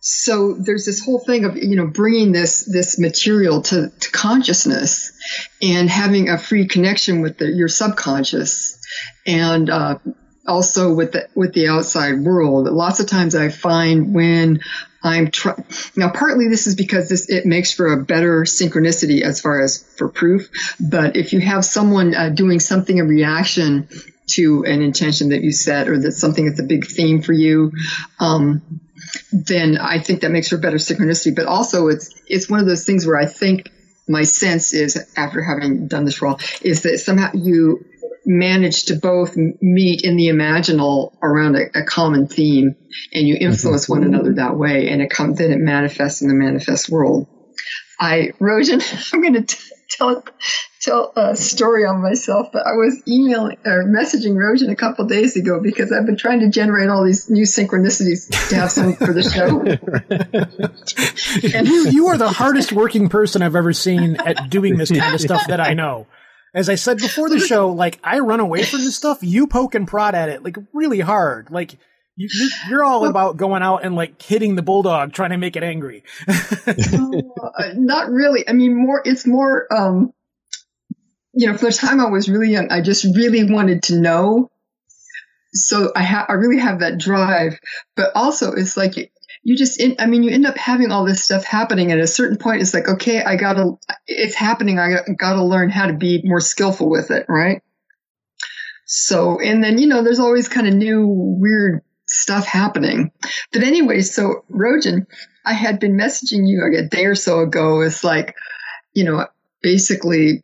so 0.00 0.54
there's 0.54 0.86
this 0.86 1.04
whole 1.04 1.18
thing 1.18 1.44
of 1.44 1.56
you 1.56 1.76
know 1.76 1.86
bringing 1.86 2.32
this 2.32 2.64
this 2.64 2.98
material 2.98 3.60
to, 3.62 3.90
to 3.90 4.10
consciousness 4.10 5.12
and 5.60 5.90
having 5.90 6.30
a 6.30 6.38
free 6.38 6.66
connection 6.66 7.20
with 7.20 7.36
the, 7.38 7.46
your 7.46 7.68
subconscious 7.68 8.80
and 9.26 9.68
uh, 9.68 9.98
also 10.46 10.94
with 10.94 11.12
the 11.12 11.28
with 11.34 11.52
the 11.52 11.68
outside 11.68 12.18
world. 12.18 12.66
Lots 12.66 13.00
of 13.00 13.06
times 13.06 13.34
i 13.34 13.50
find 13.50 14.14
when 14.14 14.60
i'm 15.02 15.30
trying 15.30 15.64
now 15.96 16.10
partly 16.10 16.48
this 16.48 16.66
is 16.66 16.74
because 16.74 17.08
this 17.08 17.28
it 17.28 17.44
makes 17.44 17.72
for 17.72 17.92
a 17.92 18.02
better 18.02 18.42
synchronicity 18.42 19.22
as 19.22 19.40
far 19.40 19.60
as 19.62 19.82
for 19.96 20.08
proof 20.08 20.50
but 20.78 21.16
if 21.16 21.32
you 21.32 21.40
have 21.40 21.64
someone 21.64 22.14
uh, 22.14 22.28
doing 22.28 22.60
something 22.60 22.98
in 22.98 23.08
reaction 23.08 23.88
to 24.30 24.64
an 24.64 24.82
intention 24.82 25.30
that 25.30 25.42
you 25.42 25.52
set 25.52 25.88
or 25.88 25.98
that 25.98 26.12
something 26.12 26.46
that's 26.46 26.60
a 26.60 26.64
big 26.64 26.86
theme 26.86 27.22
for 27.22 27.32
you, 27.32 27.72
um, 28.18 28.62
then 29.32 29.78
I 29.78 29.98
think 29.98 30.20
that 30.20 30.30
makes 30.30 30.48
for 30.48 30.58
better 30.58 30.76
synchronicity. 30.76 31.34
But 31.34 31.46
also, 31.46 31.88
it's 31.88 32.14
it's 32.26 32.48
one 32.48 32.60
of 32.60 32.66
those 32.66 32.84
things 32.84 33.06
where 33.06 33.16
I 33.16 33.26
think 33.26 33.70
my 34.08 34.22
sense 34.22 34.74
is 34.74 35.12
after 35.16 35.42
having 35.42 35.86
done 35.86 36.04
this 36.04 36.20
role 36.20 36.38
is 36.62 36.82
that 36.82 36.98
somehow 36.98 37.30
you 37.34 37.84
manage 38.26 38.84
to 38.86 38.96
both 38.96 39.36
meet 39.36 40.02
in 40.02 40.16
the 40.16 40.28
imaginal 40.28 41.14
around 41.22 41.56
a, 41.56 41.78
a 41.78 41.84
common 41.84 42.26
theme 42.26 42.76
and 43.12 43.26
you 43.26 43.36
influence 43.40 43.84
mm-hmm. 43.84 43.92
one 44.00 44.04
another 44.04 44.34
that 44.34 44.56
way 44.56 44.88
and 44.88 45.00
it 45.00 45.10
comes 45.10 45.38
then 45.38 45.52
it 45.52 45.58
manifests 45.58 46.20
in 46.20 46.28
the 46.28 46.34
manifest 46.34 46.90
world 46.90 47.26
i 47.98 48.30
rojan 48.38 48.82
i'm 49.14 49.22
going 49.22 49.46
to 49.46 49.56
tell 49.88 50.22
tell 50.80 51.12
a 51.16 51.36
story 51.36 51.84
on 51.84 52.00
myself 52.00 52.48
but 52.52 52.66
i 52.66 52.72
was 52.72 53.02
emailing 53.06 53.56
or 53.66 53.84
messaging 53.84 54.34
rojan 54.34 54.70
a 54.70 54.76
couple 54.76 55.04
days 55.04 55.36
ago 55.36 55.60
because 55.60 55.92
i've 55.92 56.06
been 56.06 56.16
trying 56.16 56.40
to 56.40 56.48
generate 56.48 56.88
all 56.88 57.04
these 57.04 57.28
new 57.28 57.44
synchronicities 57.44 58.28
to 58.48 58.54
have 58.54 58.70
some 58.70 58.94
for 58.94 59.12
the 59.12 59.22
show 59.22 59.60
and 61.54 61.68
you, 61.68 61.90
you 61.90 62.06
are 62.08 62.16
the 62.16 62.30
hardest 62.30 62.72
working 62.72 63.08
person 63.08 63.42
i've 63.42 63.56
ever 63.56 63.72
seen 63.72 64.16
at 64.16 64.48
doing 64.48 64.76
this 64.76 64.90
kind 64.90 65.14
of 65.14 65.20
stuff 65.20 65.46
that 65.48 65.60
i 65.60 65.74
know 65.74 66.06
as 66.52 66.68
I 66.68 66.74
said 66.74 66.98
before 66.98 67.30
the 67.30 67.38
show, 67.38 67.70
like 67.70 68.00
I 68.02 68.18
run 68.18 68.40
away 68.40 68.64
from 68.64 68.80
this 68.80 68.96
stuff. 68.96 69.18
You 69.22 69.46
poke 69.46 69.74
and 69.74 69.86
prod 69.86 70.14
at 70.14 70.28
it 70.28 70.42
like 70.42 70.56
really 70.72 70.98
hard. 70.98 71.48
Like 71.50 71.78
you, 72.16 72.28
you're 72.68 72.84
all 72.84 73.06
about 73.06 73.36
going 73.36 73.62
out 73.62 73.84
and 73.84 73.94
like 73.94 74.20
hitting 74.20 74.56
the 74.56 74.62
bulldog, 74.62 75.12
trying 75.12 75.30
to 75.30 75.36
make 75.36 75.56
it 75.56 75.62
angry. 75.62 76.02
uh, 76.28 77.72
not 77.74 78.10
really. 78.10 78.48
I 78.48 78.52
mean, 78.52 78.74
more. 78.74 79.00
It's 79.04 79.26
more. 79.26 79.72
um 79.72 80.12
You 81.32 81.46
know, 81.46 81.56
for 81.56 81.66
the 81.66 81.72
time 81.72 82.00
I 82.00 82.10
was 82.10 82.28
really 82.28 82.50
young, 82.50 82.70
I 82.70 82.80
just 82.80 83.04
really 83.16 83.44
wanted 83.44 83.84
to 83.84 84.00
know. 84.00 84.50
So 85.52 85.92
I 85.94 86.02
have, 86.02 86.26
I 86.28 86.34
really 86.34 86.58
have 86.58 86.80
that 86.80 86.98
drive, 86.98 87.58
but 87.96 88.10
also 88.14 88.52
it's 88.52 88.76
like 88.76 89.12
you 89.42 89.56
just 89.56 89.80
in, 89.80 89.96
i 89.98 90.06
mean 90.06 90.22
you 90.22 90.30
end 90.30 90.46
up 90.46 90.56
having 90.56 90.90
all 90.90 91.04
this 91.04 91.24
stuff 91.24 91.44
happening 91.44 91.92
at 91.92 91.98
a 91.98 92.06
certain 92.06 92.36
point 92.36 92.60
it's 92.60 92.74
like 92.74 92.88
okay 92.88 93.22
i 93.22 93.36
gotta 93.36 93.72
it's 94.06 94.34
happening 94.34 94.78
i 94.78 94.96
gotta 95.18 95.42
learn 95.42 95.70
how 95.70 95.86
to 95.86 95.94
be 95.94 96.20
more 96.24 96.40
skillful 96.40 96.90
with 96.90 97.10
it 97.10 97.26
right? 97.28 97.62
So 98.86 99.40
and 99.40 99.62
then 99.62 99.78
you 99.78 99.86
know 99.86 100.02
there's 100.02 100.18
always 100.18 100.48
kind 100.48 100.66
of 100.66 100.74
new 100.74 101.06
weird 101.06 101.82
stuff 102.06 102.44
happening. 102.44 103.12
But 103.52 103.62
anyway 103.62 104.00
so 104.00 104.44
rojan 104.50 105.06
i 105.46 105.52
had 105.52 105.78
been 105.78 105.96
messaging 105.96 106.46
you 106.46 106.62
like 106.62 106.78
a 106.78 106.88
day 106.88 107.04
or 107.04 107.14
so 107.14 107.40
ago. 107.40 107.80
It's 107.82 108.02
like 108.02 108.34
you 108.94 109.04
know 109.04 109.26
basically 109.62 110.42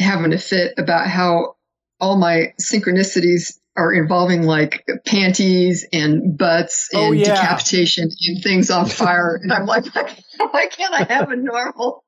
having 0.00 0.32
a 0.32 0.38
fit 0.38 0.74
about 0.78 1.08
how 1.08 1.56
all 2.00 2.16
my 2.16 2.54
synchronicities 2.60 3.58
are 3.76 3.92
involving 3.92 4.42
like 4.42 4.84
panties 5.06 5.86
and 5.92 6.36
butts 6.36 6.90
oh, 6.94 6.98
and 6.98 7.08
oh, 7.08 7.12
yeah. 7.12 7.34
decapitation 7.34 8.10
and 8.26 8.42
things 8.42 8.70
on 8.70 8.86
fire. 8.88 9.38
and 9.40 9.52
I'm 9.52 9.66
like, 9.66 9.84
why 9.94 10.66
can't 10.66 10.94
I 10.94 11.04
have 11.12 11.30
a 11.30 11.36
normal? 11.36 12.04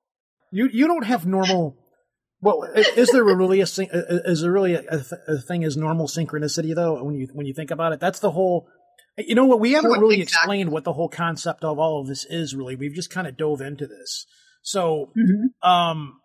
You 0.51 0.69
you 0.71 0.87
don't 0.87 1.05
have 1.05 1.25
normal. 1.27 1.77
Well, 2.41 2.65
is 2.75 3.11
there 3.11 3.25
really 3.25 3.61
a 3.61 3.65
is 3.65 4.41
there 4.43 4.53
really 4.53 4.75
a, 4.75 5.05
a, 5.29 5.39
thing 5.39 5.63
as 5.63 5.77
normal 5.77 6.09
synchronicity 6.09 6.75
though? 6.75 7.03
When 7.03 7.15
you 7.15 7.29
when 7.33 7.47
you 7.47 7.55
think 7.55 7.71
about 7.71 7.93
it, 7.93 8.01
that's 8.01 8.19
the 8.19 8.33
whole. 8.33 8.69
You 9.17 9.35
know 9.35 9.45
what? 9.45 9.61
We 9.61 9.73
haven't 9.73 9.91
really 9.91 10.21
exactly. 10.21 10.23
explained 10.23 10.73
what 10.73 10.85
the 10.85 10.95
whole 10.95 11.09
concept 11.09 11.65
of 11.65 11.79
all 11.79 12.01
of 12.01 12.09
this 12.09 12.25
is. 12.25 12.55
Really, 12.55 12.75
we've 12.75 12.95
just 12.95 13.11
kind 13.11 13.27
of 13.27 13.37
dove 13.37 13.61
into 13.61 13.87
this. 13.87 14.27
So, 14.63 15.13
mm-hmm. 15.17 15.69
um, 15.69 16.21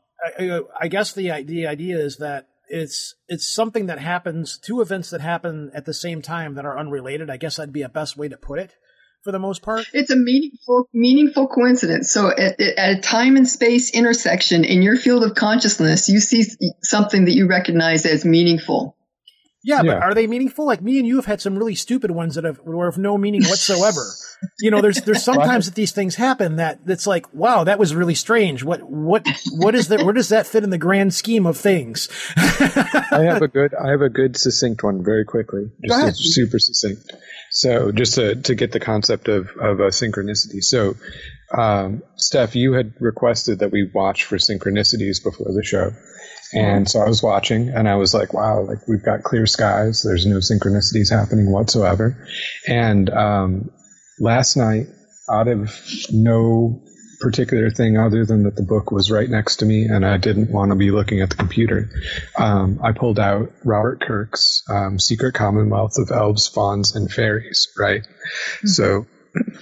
I, 0.82 0.88
guess 0.88 1.14
the 1.14 1.44
the 1.44 1.68
idea 1.68 1.98
is 1.98 2.18
that 2.18 2.48
it's 2.70 3.16
it's 3.28 3.48
something 3.48 3.86
that 3.86 4.00
happens 4.00 4.58
two 4.58 4.82
events 4.82 5.10
that 5.12 5.22
happen 5.22 5.72
at 5.74 5.86
the 5.86 5.94
same 5.94 6.22
time 6.22 6.56
that 6.56 6.66
are 6.66 6.78
unrelated. 6.78 7.30
I 7.30 7.38
guess 7.38 7.58
that'd 7.58 7.74
be 7.74 7.84
a 7.84 7.90
best 7.90 8.18
way 8.18 8.28
to 8.28 8.38
put 8.38 8.60
it 8.60 8.76
for 9.24 9.32
the 9.32 9.40
most 9.40 9.62
part. 9.62 9.86
It's 9.94 10.12
a 10.12 10.16
meaningful 10.16 10.90
meaningful 10.94 11.48
coincidence. 11.48 12.12
So 12.12 12.30
at, 12.30 12.60
at 12.60 12.98
a 12.98 13.02
time 13.02 13.38
and 13.38 13.48
space 13.48 13.92
intersection 13.92 14.66
in 14.66 14.82
your 14.82 14.98
field 14.98 15.24
of 15.24 15.36
consciousness 15.36 16.10
you 16.10 16.20
see 16.20 16.46
something 16.82 17.26
that 17.26 17.34
you 17.34 17.48
recognize 17.48 18.06
as 18.06 18.26
meaningful 18.26 18.97
yeah, 19.68 19.82
yeah, 19.84 19.96
but 19.96 20.04
are 20.04 20.14
they 20.14 20.28
meaningful? 20.28 20.66
Like 20.66 20.82
me 20.82 20.98
and 20.98 21.06
you 21.06 21.18
have 21.18 21.26
had 21.26 21.42
some 21.42 21.58
really 21.58 21.76
stupid 21.76 22.10
ones 22.10 22.36
that 22.36 22.46
have 22.46 22.58
were 22.60 22.88
of 22.88 22.98
no 22.98 23.18
meaning 23.18 23.44
whatsoever. 23.44 24.02
you 24.62 24.72
know, 24.72 24.80
there's 24.80 25.02
there's 25.02 25.26
sometimes 25.26 25.66
that 25.66 25.76
these 25.76 25.92
things 25.92 26.16
happen 26.16 26.56
that 26.56 26.86
that's 26.86 27.06
like, 27.06 27.26
wow, 27.34 27.66
that 27.66 27.78
was 27.78 27.94
really 27.94 28.16
strange. 28.16 28.64
What 28.64 28.82
what 28.82 29.28
what 29.52 29.76
is 29.76 29.90
that? 29.90 30.04
Where 30.04 30.14
does 30.14 30.30
that 30.30 30.48
fit 30.48 30.64
in 30.64 30.70
the 30.70 30.78
grand 30.78 31.14
scheme 31.14 31.46
of 31.46 31.58
things? 31.58 32.08
I 32.38 33.24
have 33.28 33.42
a 33.42 33.48
good 33.54 33.76
I 33.76 33.90
have 33.90 34.00
a 34.00 34.10
good 34.10 34.38
succinct 34.38 34.84
one 34.84 35.04
very 35.04 35.26
quickly, 35.26 35.70
just 35.86 36.34
super 36.34 36.60
succinct. 36.60 37.12
So 37.52 37.92
just 37.92 38.16
to 38.16 38.36
to 38.36 38.56
get 38.56 38.72
the 38.72 38.80
concept 38.80 39.28
of 39.28 39.50
of 39.60 39.82
a 39.82 39.88
synchronicity. 39.88 40.64
So, 40.64 40.96
um, 41.54 42.04
Steph, 42.16 42.56
you 42.56 42.72
had 42.72 42.94
requested 43.02 43.60
that 43.60 43.72
we 43.72 43.92
watch 43.94 44.24
for 44.24 44.38
synchronicities 44.38 45.22
before 45.22 45.52
the 45.54 45.64
show. 45.66 45.92
And 46.54 46.90
so 46.90 47.00
I 47.02 47.08
was 47.08 47.22
watching 47.22 47.70
and 47.70 47.90
I 47.90 47.96
was 47.96 48.14
like, 48.14 48.34
wow, 48.34 48.62
like 48.62 48.88
we've 48.88 49.04
got 49.04 49.24
clear 49.24 49.46
skies. 49.46 50.04
There's 50.04 50.26
no 50.26 50.38
synchronicities 50.38 51.12
happening 51.12 51.52
whatsoever. 51.52 52.26
And 52.68 53.10
um, 53.10 53.70
last 54.20 54.56
night, 54.56 54.88
out 55.30 55.48
of 55.48 55.74
no 56.12 56.82
particular 57.20 57.70
thing 57.70 57.98
other 57.98 58.26
than 58.26 58.44
that 58.44 58.56
the 58.56 58.64
book 58.64 58.92
was 58.92 59.10
right 59.10 59.30
next 59.30 59.58
to 59.58 59.66
me 59.66 59.86
and 59.86 60.06
I 60.06 60.18
didn't 60.18 60.52
want 60.52 60.70
to 60.72 60.76
be 60.76 60.92
looking 60.92 61.22
at 61.22 61.32
the 61.32 61.36
computer, 61.36 61.90
um, 62.38 62.80
I 62.84 62.92
pulled 62.92 63.20
out 63.20 63.52
Robert 63.66 64.02
Kirk's 64.02 64.64
um, 64.70 65.00
Secret 65.00 65.34
Commonwealth 65.34 65.98
of 65.98 66.12
Elves, 66.12 66.48
Fauns, 66.48 66.96
and 66.96 67.12
Fairies, 67.12 67.68
right? 67.78 68.02
Mm-hmm. 68.02 68.68
So 68.68 69.08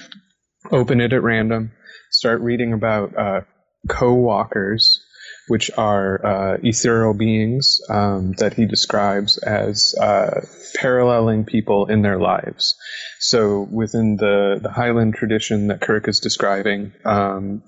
open 0.71 1.01
it 1.01 1.13
at 1.13 1.23
random, 1.23 1.71
start 2.11 2.41
reading 2.41 2.73
about 2.73 3.17
uh, 3.17 3.41
co-walkers 3.87 5.04
which 5.47 5.71
are 5.77 6.25
uh, 6.25 6.58
ethereal 6.63 7.13
beings 7.13 7.79
um, 7.89 8.34
that 8.38 8.53
he 8.53 8.65
describes 8.65 9.38
as 9.38 9.95
uh, 9.99 10.41
paralleling 10.75 11.45
people 11.45 11.86
in 11.88 12.01
their 12.01 12.19
lives. 12.19 12.75
So 13.19 13.67
within 13.71 14.17
the, 14.17 14.60
the 14.62 14.71
Highland 14.71 15.15
tradition 15.15 15.67
that 15.67 15.81
Kirk 15.81 16.08
is 16.08 16.19
describing, 16.19 16.93
um, 17.03 17.63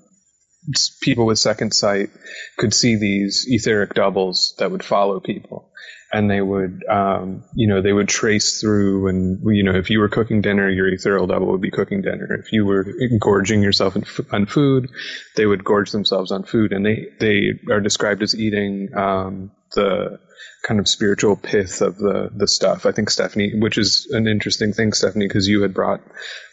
people 1.02 1.26
with 1.26 1.38
second 1.38 1.72
sight 1.72 2.10
could 2.58 2.74
see 2.74 2.96
these 2.96 3.46
etheric 3.48 3.94
doubles 3.94 4.54
that 4.58 4.70
would 4.70 4.84
follow 4.84 5.20
people 5.20 5.67
and 6.12 6.30
they 6.30 6.40
would, 6.40 6.84
um, 6.88 7.44
you 7.54 7.66
know, 7.66 7.82
they 7.82 7.92
would 7.92 8.08
trace 8.08 8.60
through, 8.60 9.08
and 9.08 9.40
you 9.54 9.62
know, 9.62 9.74
if 9.74 9.90
you 9.90 9.98
were 10.00 10.08
cooking 10.08 10.40
dinner, 10.40 10.68
your 10.68 10.88
ethereal 10.88 11.26
double 11.26 11.48
would 11.48 11.60
be 11.60 11.70
cooking 11.70 12.00
dinner. 12.00 12.34
If 12.34 12.52
you 12.52 12.64
were 12.64 12.86
gorging 13.20 13.62
yourself 13.62 13.96
on 14.32 14.46
food, 14.46 14.90
they 15.36 15.46
would 15.46 15.64
gorge 15.64 15.90
themselves 15.90 16.32
on 16.32 16.44
food, 16.44 16.72
and 16.72 16.84
they 16.84 17.08
they 17.20 17.60
are 17.70 17.80
described 17.80 18.22
as 18.22 18.34
eating 18.34 18.88
um, 18.96 19.50
the 19.74 20.18
kind 20.66 20.80
of 20.80 20.88
spiritual 20.88 21.36
pith 21.36 21.82
of 21.82 21.98
the 21.98 22.30
the 22.34 22.48
stuff. 22.48 22.86
I 22.86 22.92
think 22.92 23.10
Stephanie, 23.10 23.52
which 23.58 23.76
is 23.76 24.08
an 24.10 24.26
interesting 24.26 24.72
thing, 24.72 24.92
Stephanie, 24.92 25.28
because 25.28 25.46
you 25.46 25.62
had 25.62 25.74
brought, 25.74 26.00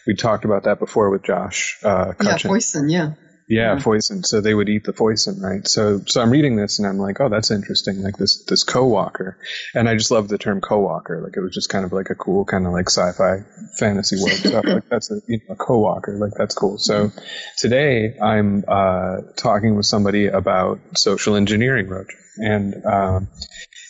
we 0.06 0.14
talked 0.14 0.44
about 0.44 0.64
that 0.64 0.78
before 0.78 1.10
with 1.10 1.22
Josh. 1.24 1.78
Uh, 1.82 2.12
yeah, 2.22 2.36
foison, 2.36 2.90
yeah. 2.90 3.12
Yeah, 3.48 3.76
foison. 3.76 4.26
So 4.26 4.40
they 4.40 4.54
would 4.54 4.68
eat 4.68 4.84
the 4.84 4.92
foison, 4.92 5.40
right? 5.40 5.66
So, 5.68 6.00
so 6.06 6.20
I'm 6.20 6.30
reading 6.30 6.56
this 6.56 6.80
and 6.80 6.88
I'm 6.88 6.98
like, 6.98 7.20
oh, 7.20 7.28
that's 7.28 7.52
interesting. 7.52 8.02
Like 8.02 8.16
this, 8.16 8.42
this 8.44 8.64
co-walker. 8.64 9.38
And 9.72 9.88
I 9.88 9.94
just 9.94 10.10
love 10.10 10.28
the 10.28 10.38
term 10.38 10.60
co-walker. 10.60 11.20
Like 11.22 11.36
it 11.36 11.40
was 11.40 11.54
just 11.54 11.68
kind 11.68 11.84
of 11.84 11.92
like 11.92 12.10
a 12.10 12.16
cool 12.16 12.44
kind 12.44 12.66
of 12.66 12.72
like 12.72 12.90
sci-fi 12.90 13.44
fantasy 13.78 14.16
world 14.16 14.38
stuff. 14.38 14.64
Like 14.64 14.88
that's 14.90 15.12
a, 15.12 15.20
you 15.28 15.38
know, 15.38 15.54
a 15.54 15.56
co-walker. 15.56 16.16
Like 16.18 16.32
that's 16.36 16.56
cool. 16.56 16.78
So 16.78 17.12
today 17.56 18.16
I'm, 18.20 18.64
uh, 18.66 19.18
talking 19.36 19.76
with 19.76 19.86
somebody 19.86 20.26
about 20.26 20.80
social 20.96 21.36
engineering, 21.36 21.88
Roger. 21.88 22.18
And, 22.38 22.84
um, 22.84 23.28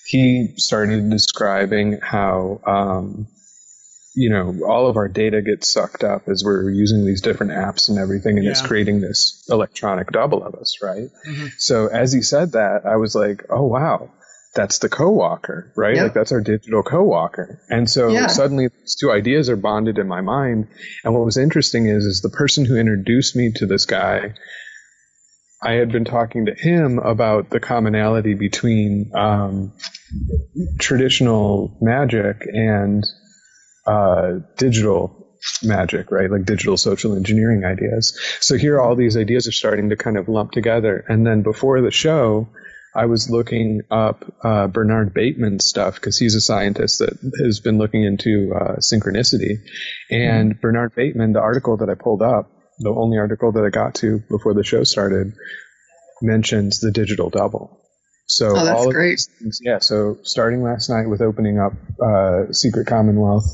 he 0.04 0.54
started 0.56 1.08
describing 1.10 1.98
how, 2.02 2.60
um, 2.66 3.26
you 4.16 4.30
know, 4.30 4.64
all 4.66 4.88
of 4.88 4.96
our 4.96 5.08
data 5.08 5.42
gets 5.42 5.70
sucked 5.70 6.02
up 6.02 6.26
as 6.26 6.42
we're 6.42 6.70
using 6.70 7.04
these 7.04 7.20
different 7.20 7.52
apps 7.52 7.90
and 7.90 7.98
everything, 7.98 8.38
and 8.38 8.44
yeah. 8.44 8.52
it's 8.52 8.62
creating 8.62 9.00
this 9.00 9.44
electronic 9.50 10.10
double 10.10 10.42
of 10.42 10.54
us, 10.54 10.78
right? 10.82 11.10
Mm-hmm. 11.28 11.46
So 11.58 11.88
as 11.88 12.12
he 12.12 12.22
said 12.22 12.52
that, 12.52 12.86
I 12.86 12.96
was 12.96 13.14
like, 13.14 13.44
oh 13.50 13.66
wow, 13.66 14.10
that's 14.54 14.78
the 14.78 14.88
co-walker, 14.88 15.70
right? 15.76 15.98
Like 15.98 16.14
that's 16.14 16.32
our 16.32 16.40
digital 16.40 16.82
co-walker. 16.82 17.60
And 17.68 17.88
so 17.88 18.08
yeah. 18.08 18.28
suddenly 18.28 18.68
these 18.68 18.96
two 18.98 19.12
ideas 19.12 19.50
are 19.50 19.56
bonded 19.56 19.98
in 19.98 20.08
my 20.08 20.22
mind. 20.22 20.68
And 21.04 21.14
what 21.14 21.26
was 21.26 21.36
interesting 21.36 21.86
is, 21.86 22.06
is 22.06 22.22
the 22.22 22.30
person 22.30 22.64
who 22.64 22.76
introduced 22.78 23.36
me 23.36 23.52
to 23.56 23.66
this 23.66 23.84
guy, 23.84 24.32
I 25.62 25.72
had 25.72 25.92
been 25.92 26.06
talking 26.06 26.46
to 26.46 26.54
him 26.54 26.98
about 26.98 27.50
the 27.50 27.60
commonality 27.60 28.32
between 28.32 29.10
um, 29.14 29.74
traditional 30.78 31.76
magic 31.82 32.46
and 32.46 33.04
uh, 33.86 34.40
digital 34.56 35.26
magic, 35.62 36.10
right? 36.10 36.30
Like 36.30 36.44
digital 36.44 36.76
social 36.76 37.14
engineering 37.14 37.64
ideas. 37.64 38.18
So 38.40 38.56
here 38.56 38.80
all 38.80 38.96
these 38.96 39.16
ideas 39.16 39.46
are 39.46 39.52
starting 39.52 39.90
to 39.90 39.96
kind 39.96 40.16
of 40.16 40.28
lump 40.28 40.52
together. 40.52 41.04
And 41.08 41.26
then 41.26 41.42
before 41.42 41.80
the 41.80 41.90
show, 41.90 42.48
I 42.94 43.06
was 43.06 43.28
looking 43.28 43.82
up 43.90 44.24
uh, 44.42 44.68
Bernard 44.68 45.14
Beitman's 45.14 45.66
stuff 45.66 45.96
because 45.96 46.18
he's 46.18 46.34
a 46.34 46.40
scientist 46.40 47.00
that 47.00 47.12
has 47.44 47.60
been 47.60 47.78
looking 47.78 48.02
into 48.04 48.54
uh, 48.54 48.76
synchronicity. 48.76 49.58
And 50.10 50.52
mm-hmm. 50.52 50.60
Bernard 50.60 50.94
Beitman, 50.94 51.34
the 51.34 51.40
article 51.40 51.76
that 51.78 51.90
I 51.90 51.94
pulled 51.94 52.22
up, 52.22 52.50
the 52.78 52.90
only 52.90 53.18
article 53.18 53.52
that 53.52 53.64
I 53.64 53.70
got 53.70 53.96
to 53.96 54.22
before 54.30 54.54
the 54.54 54.64
show 54.64 54.84
started, 54.84 55.34
mentions 56.22 56.80
the 56.80 56.90
digital 56.90 57.28
double. 57.28 57.85
So 58.26 58.56
oh, 58.56 58.64
that's 58.64 58.86
great. 58.86 59.20
Things, 59.38 59.60
yeah. 59.62 59.78
So 59.78 60.18
starting 60.22 60.62
last 60.62 60.90
night 60.90 61.08
with 61.08 61.20
opening 61.20 61.60
up 61.60 61.72
uh, 62.02 62.52
Secret 62.52 62.88
Commonwealth, 62.88 63.44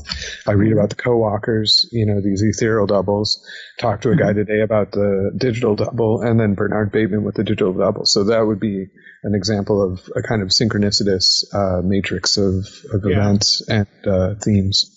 I 0.47 0.53
read 0.53 0.73
about 0.73 0.89
the 0.89 0.95
co-walkers. 0.95 1.87
You 1.91 2.07
know 2.07 2.21
these 2.21 2.41
ethereal 2.41 2.87
doubles. 2.87 3.47
Talk 3.79 4.01
to 4.01 4.09
a 4.09 4.15
guy 4.15 4.31
mm-hmm. 4.31 4.39
today 4.39 4.61
about 4.61 4.91
the 4.91 5.31
digital 5.37 5.75
double, 5.75 6.21
and 6.21 6.39
then 6.39 6.55
Bernard 6.55 6.91
Beitman 6.91 7.21
with 7.21 7.35
the 7.35 7.43
digital 7.43 7.73
double. 7.73 8.05
So 8.05 8.25
that 8.25 8.41
would 8.41 8.59
be 8.59 8.87
an 9.23 9.35
example 9.35 9.81
of 9.81 10.09
a 10.15 10.23
kind 10.23 10.41
of 10.41 10.49
synchronicitous 10.49 11.45
uh, 11.53 11.81
matrix 11.83 12.37
of, 12.37 12.65
of 12.91 13.03
yeah. 13.05 13.17
events 13.17 13.63
and 13.69 13.87
uh, 14.05 14.35
themes. 14.41 14.89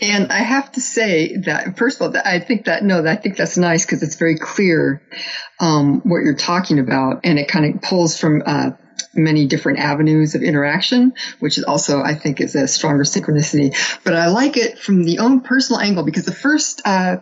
And 0.00 0.32
I 0.32 0.38
have 0.38 0.72
to 0.72 0.80
say 0.80 1.36
that 1.44 1.76
first 1.76 2.00
of 2.00 2.14
all, 2.14 2.22
I 2.24 2.38
think 2.38 2.64
that 2.64 2.82
no, 2.82 3.06
I 3.06 3.16
think 3.16 3.36
that's 3.36 3.58
nice 3.58 3.84
because 3.84 4.02
it's 4.02 4.16
very 4.16 4.38
clear 4.38 5.02
um, 5.60 6.00
what 6.04 6.20
you're 6.20 6.36
talking 6.36 6.78
about, 6.78 7.20
and 7.24 7.38
it 7.38 7.48
kind 7.48 7.74
of 7.74 7.82
pulls 7.82 8.18
from 8.18 8.42
uh, 8.46 8.70
many 9.14 9.46
different 9.46 9.78
avenues 9.78 10.34
of 10.34 10.42
interaction, 10.42 11.14
which 11.40 11.58
is 11.58 11.64
also, 11.64 12.02
I 12.02 12.14
think, 12.14 12.40
is 12.40 12.54
a 12.54 12.68
stronger 12.68 13.04
synchronicity. 13.04 13.74
But 14.04 14.14
I 14.14 14.28
like 14.28 14.56
it 14.56 14.78
from 14.78 15.04
the 15.04 15.18
own 15.18 15.40
personal 15.40 15.80
angle 15.80 16.04
because 16.04 16.24
the 16.24 16.32
first 16.32 16.82
uh, 16.84 17.18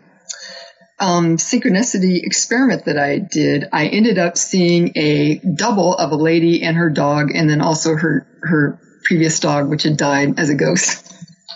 um, 0.99 1.37
synchronicity 1.37 2.23
experiment 2.23 2.85
that 2.87 2.99
I 2.99 3.19
did, 3.19 3.69
I 3.73 3.87
ended 3.87 4.19
up 4.19 4.37
seeing 4.37 4.93
a 4.97 5.39
double 5.39 5.95
of 5.95 6.13
a 6.13 6.17
lady 6.17 6.63
and 6.63 6.77
her 6.77 6.91
dog, 6.91 7.31
and 7.35 7.49
then 7.49 7.61
also 7.61 7.97
her 7.97 8.27
her 8.43 8.81
previous 9.05 9.41
dog, 9.41 9.69
which 9.69 9.85
had 9.85 9.97
died 9.97 10.39
as 10.39 10.51
a 10.51 10.55
ghost. 10.55 11.07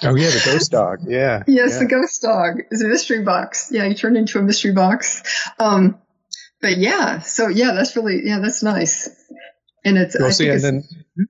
Oh 0.04 0.14
yeah, 0.14 0.30
the 0.30 0.42
ghost 0.44 0.70
dog. 0.72 1.00
Yeah. 1.06 1.42
yes, 1.46 1.72
yeah. 1.72 1.78
the 1.80 1.86
ghost 1.86 2.22
dog 2.22 2.62
is 2.70 2.82
a 2.82 2.88
mystery 2.88 3.22
box. 3.22 3.68
Yeah, 3.70 3.84
you 3.84 3.94
turned 3.94 4.16
into 4.16 4.38
a 4.38 4.42
mystery 4.42 4.72
box. 4.72 5.22
Um, 5.58 5.98
but 6.60 6.78
yeah, 6.78 7.18
so 7.20 7.48
yeah, 7.48 7.72
that's 7.72 7.96
really 7.96 8.22
yeah, 8.24 8.38
that's 8.40 8.62
nice. 8.62 9.08
And 9.84 9.98
it's 9.98 10.16
well, 10.18 10.30
see, 10.30 10.48
and 10.48 10.60
then 10.60 10.84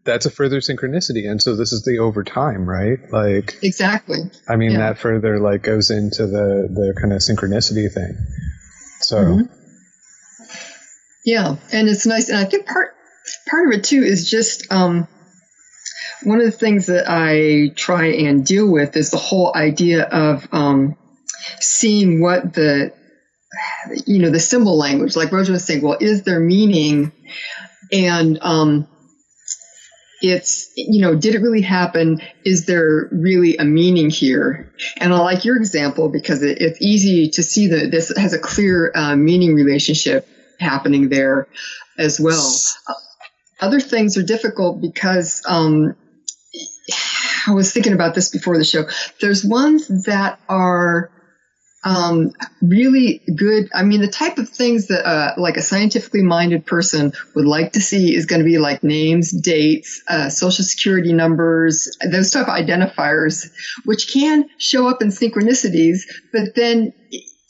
that's 0.05 0.27
a 0.27 0.31
further 0.31 0.59
synchronicity, 0.59 1.29
and 1.29 1.41
so 1.41 1.57
this 1.57 1.73
is 1.73 1.85
the 1.85 1.99
over 2.01 2.23
time, 2.23 2.69
right? 2.69 2.99
Like 3.11 3.57
exactly. 3.63 4.19
I 4.47 4.57
mean, 4.57 4.73
yeah. 4.73 4.79
that 4.79 4.99
further 4.99 5.39
like 5.39 5.63
goes 5.63 5.91
into 5.91 6.27
the 6.27 6.69
the 6.71 6.95
kind 7.01 7.13
of 7.15 7.21
synchronicity 7.21 7.93
thing. 7.93 8.17
So. 9.01 9.17
Mm-hmm. 9.17 9.59
Yeah, 11.25 11.57
and 11.73 11.89
it's 11.89 12.05
nice, 12.05 12.29
and 12.29 12.39
I 12.39 12.45
think 12.45 12.67
part 12.67 12.95
part 13.49 13.69
of 13.69 13.79
it 13.79 13.85
too 13.85 14.03
is 14.03 14.29
just 14.29 14.71
um, 14.73 15.07
one 16.25 16.41
of 16.41 16.45
the 16.45 16.51
things 16.51 16.87
that 16.87 17.05
I 17.09 17.73
try 17.75 18.07
and 18.07 18.45
deal 18.45 18.71
with 18.71 18.97
is 18.97 19.11
the 19.11 19.19
whole 19.19 19.53
idea 19.55 20.03
of 20.03 20.47
um, 20.53 20.97
seeing 21.61 22.21
what 22.21 22.53
the 22.53 22.93
you 24.07 24.21
know 24.21 24.31
the 24.31 24.41
symbol 24.41 24.77
language, 24.77 25.17
like 25.17 25.33
Roger 25.33 25.53
was 25.53 25.65
saying. 25.65 25.83
Well, 25.83 25.99
is 26.01 26.25
there 26.25 26.41
meaning 26.41 27.13
and 27.93 28.39
um, 28.41 28.89
it's 30.23 30.73
you 30.77 31.03
know 31.03 31.15
did 31.15 31.35
it 31.35 31.41
really 31.41 31.61
happen? 31.61 32.21
Is 32.45 32.67
there 32.67 33.09
really 33.13 33.57
a 33.57 33.65
meaning 33.65 34.11
here? 34.11 34.73
And 34.99 35.13
i 35.13 35.19
like 35.19 35.45
your 35.45 35.57
example 35.57 36.09
because 36.09 36.43
it, 36.43 36.59
it's 36.61 36.81
easy 36.81 37.31
to 37.31 37.43
see 37.43 37.69
that 37.69 37.91
this 37.91 38.17
has 38.17 38.33
a 38.33 38.39
clear 38.39 38.93
uh, 38.95 39.17
meaning 39.17 39.55
relationship 39.55 40.27
happening 40.59 41.09
there 41.09 41.49
as 41.99 42.19
well. 42.21 42.55
Uh, 42.89 42.95
other 43.61 43.81
things 43.81 44.17
are 44.17 44.23
difficult 44.23 44.81
because 44.81 45.43
um, 45.47 45.95
i 47.47 47.53
was 47.53 47.73
thinking 47.73 47.93
about 47.93 48.15
this 48.15 48.31
before 48.31 48.57
the 48.57 48.65
show. 48.65 48.85
There's 49.21 49.45
ones 49.45 50.05
that 50.07 50.39
are 50.49 51.11
um, 51.85 52.33
really 52.61 53.23
good. 53.37 53.69
I 53.75 53.83
mean, 53.83 54.01
the 54.01 54.09
type 54.09 54.39
of 54.39 54.49
things 54.49 54.89
that 54.89 55.05
uh, 55.05 55.35
like 55.37 55.57
a 55.57 55.63
scientifically 55.63 56.23
minded 56.23 56.65
person 56.65 57.13
would 57.35 57.45
like 57.45 57.73
to 57.73 57.81
see 57.81 58.15
is 58.15 58.27
going 58.27 58.41
to 58.41 58.45
be 58.45 58.59
like 58.59 58.85
names, 58.85 59.33
dates, 59.33 60.03
uh, 60.09 60.29
social 60.29 60.65
security 60.65 61.13
numbers, 61.13 61.97
those 62.11 62.31
type 62.31 62.49
of 62.49 62.55
identifiers, 62.55 63.51
which 63.85 64.13
can 64.13 64.49
show 64.59 64.89
up 64.89 65.03
in 65.03 65.09
synchronicities. 65.09 66.03
But 66.33 66.55
then, 66.55 66.93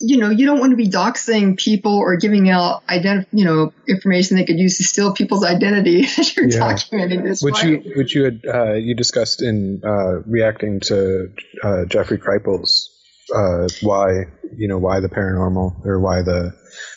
you 0.01 0.17
know, 0.17 0.31
you 0.31 0.47
don't 0.47 0.61
want 0.61 0.71
to 0.71 0.77
be 0.77 0.89
doxing 0.89 1.59
people 1.59 1.95
or 1.95 2.17
giving 2.17 2.49
out 2.49 2.87
ident- 2.87 3.27
you 3.33 3.45
know, 3.45 3.75
information 3.87 4.39
they 4.39 4.45
could 4.47 4.59
use 4.59 4.79
to 4.79 4.85
steal 4.85 5.13
people's 5.13 5.45
identity 5.45 6.07
you're 6.37 6.49
yeah. 6.49 6.59
documenting 6.59 7.23
this. 7.23 7.43
Which 7.43 7.63
way. 7.63 7.83
you, 7.85 7.93
which 7.97 8.15
you 8.15 8.25
had, 8.25 8.41
uh, 8.49 8.73
you 8.73 8.95
discussed 8.95 9.43
in 9.43 9.83
uh, 9.85 10.23
reacting 10.23 10.81
to 10.81 11.31
uh, 11.63 11.85
Jeffrey 11.85 12.19
Kripal's 12.19 12.92
uh, 13.35 13.69
why 13.81 14.25
you 14.57 14.69
know 14.69 14.79
why 14.79 15.01
the 15.01 15.09
paranormal 15.09 15.85
or 15.85 16.01
why 16.01 16.23
the 16.23 16.53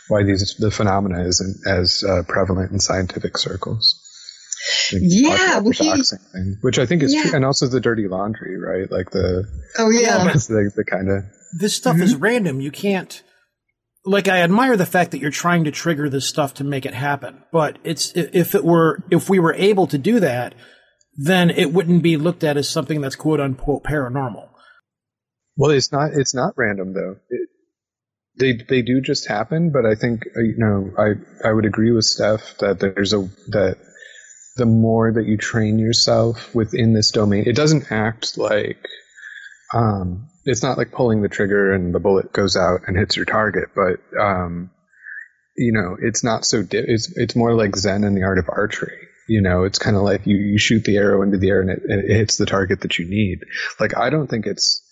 why 0.08 0.24
these 0.24 0.56
the 0.60 0.72
phenomena 0.72 1.26
isn't 1.26 1.68
as 1.68 2.04
uh, 2.04 2.24
prevalent 2.28 2.72
in 2.72 2.80
scientific 2.80 3.38
circles. 3.38 4.02
yeah, 4.92 5.60
well, 5.60 5.72
he, 5.72 6.04
thing, 6.04 6.58
which 6.62 6.80
I 6.80 6.86
think 6.86 7.04
is 7.04 7.14
yeah. 7.14 7.24
true, 7.24 7.36
and 7.36 7.46
also 7.46 7.68
the 7.68 7.80
dirty 7.80 8.08
laundry, 8.08 8.60
right? 8.60 8.90
Like 8.92 9.12
the 9.12 9.46
oh 9.78 9.90
yeah, 9.90 10.24
the, 10.34 10.72
the 10.76 10.86
kind 10.86 11.10
of 11.10 11.24
this 11.60 11.76
stuff 11.76 11.96
mm-hmm. 11.96 12.04
is 12.04 12.16
random. 12.16 12.62
You 12.62 12.72
can't 12.72 13.22
like 14.06 14.28
I 14.28 14.42
admire 14.42 14.78
the 14.78 14.86
fact 14.86 15.12
that 15.12 15.20
you're 15.20 15.32
trying 15.32 15.64
to 15.64 15.72
trigger 15.72 16.10
this 16.10 16.28
stuff 16.28 16.54
to 16.56 16.64
make 16.64 16.86
it 16.86 16.94
happen, 16.94 17.44
but 17.52 17.80
it's 17.84 18.12
if 18.16 18.56
it 18.56 18.64
were 18.64 19.04
if 19.10 19.30
we 19.30 19.40
were 19.40 19.54
able 19.54 19.88
to 19.88 19.98
do 19.98 20.20
that, 20.20 20.54
then 21.16 21.50
it 21.50 21.74
wouldn't 21.74 22.04
be 22.04 22.18
looked 22.18 22.44
at 22.44 22.58
as 22.58 22.70
something 22.70 23.02
that's 23.02 23.16
quote 23.16 23.40
unquote 23.40 23.84
paranormal. 23.84 24.50
Well, 25.58 25.72
it's 25.72 25.92
not. 25.92 26.12
It's 26.14 26.34
not 26.36 26.54
random 26.58 26.94
though. 26.94 27.18
It, 27.30 27.50
they 28.38 28.54
they 28.54 28.82
do 28.82 29.02
just 29.02 29.28
happen, 29.28 29.72
but 29.72 29.86
I 29.86 29.96
think 29.96 30.24
uh, 30.36 30.42
you 30.42 30.56
know 30.58 30.92
I 30.98 31.48
I 31.48 31.54
would 31.54 31.66
agree 31.66 31.92
with 31.92 32.06
Steph 32.06 32.58
that 32.60 32.80
there's 32.80 33.14
a 33.14 33.22
that 33.50 33.78
the 34.58 34.66
more 34.66 35.12
that 35.14 35.26
you 35.26 35.38
train 35.38 35.80
yourself 35.80 36.54
within 36.54 36.94
this 36.94 37.12
domain, 37.12 37.44
it 37.48 37.56
doesn't 37.56 37.92
act 37.92 38.38
like 38.38 38.86
um, 39.74 40.28
it's 40.46 40.64
not 40.64 40.78
like 40.78 40.92
pulling 40.92 41.22
the 41.22 41.30
trigger 41.30 41.74
and 41.74 41.94
the 41.94 42.00
bullet 42.00 42.32
goes 42.32 42.56
out 42.56 42.82
and 42.88 42.98
hits 42.98 43.16
your 43.16 43.26
target, 43.26 43.70
but 43.76 44.00
um, 44.20 44.72
you 45.56 45.72
know 45.72 45.96
it's 46.02 46.24
not 46.24 46.46
so 46.46 46.64
di- 46.64 46.78
it's 46.80 47.18
it's 47.18 47.36
more 47.36 47.54
like 47.54 47.76
Zen 47.78 48.04
and 48.04 48.18
the 48.18 48.24
art 48.24 48.40
of 48.40 48.50
archery. 48.50 49.08
You 49.28 49.42
know, 49.42 49.64
it's 49.64 49.80
kind 49.80 49.96
of 49.96 50.04
like 50.04 50.28
you, 50.28 50.36
you 50.36 50.60
shoot 50.60 50.84
the 50.84 50.98
arrow 50.98 51.24
into 51.24 51.40
the 51.40 51.50
air 51.50 51.62
and 51.62 51.72
it, 51.72 51.80
it 51.86 52.16
hits 52.16 52.38
the 52.38 52.46
target 52.46 52.82
that 52.82 53.00
you 53.00 53.10
need. 53.10 53.40
Like 53.80 53.98
I 53.98 54.12
don't 54.12 54.28
think 54.28 54.46
it's 54.46 54.85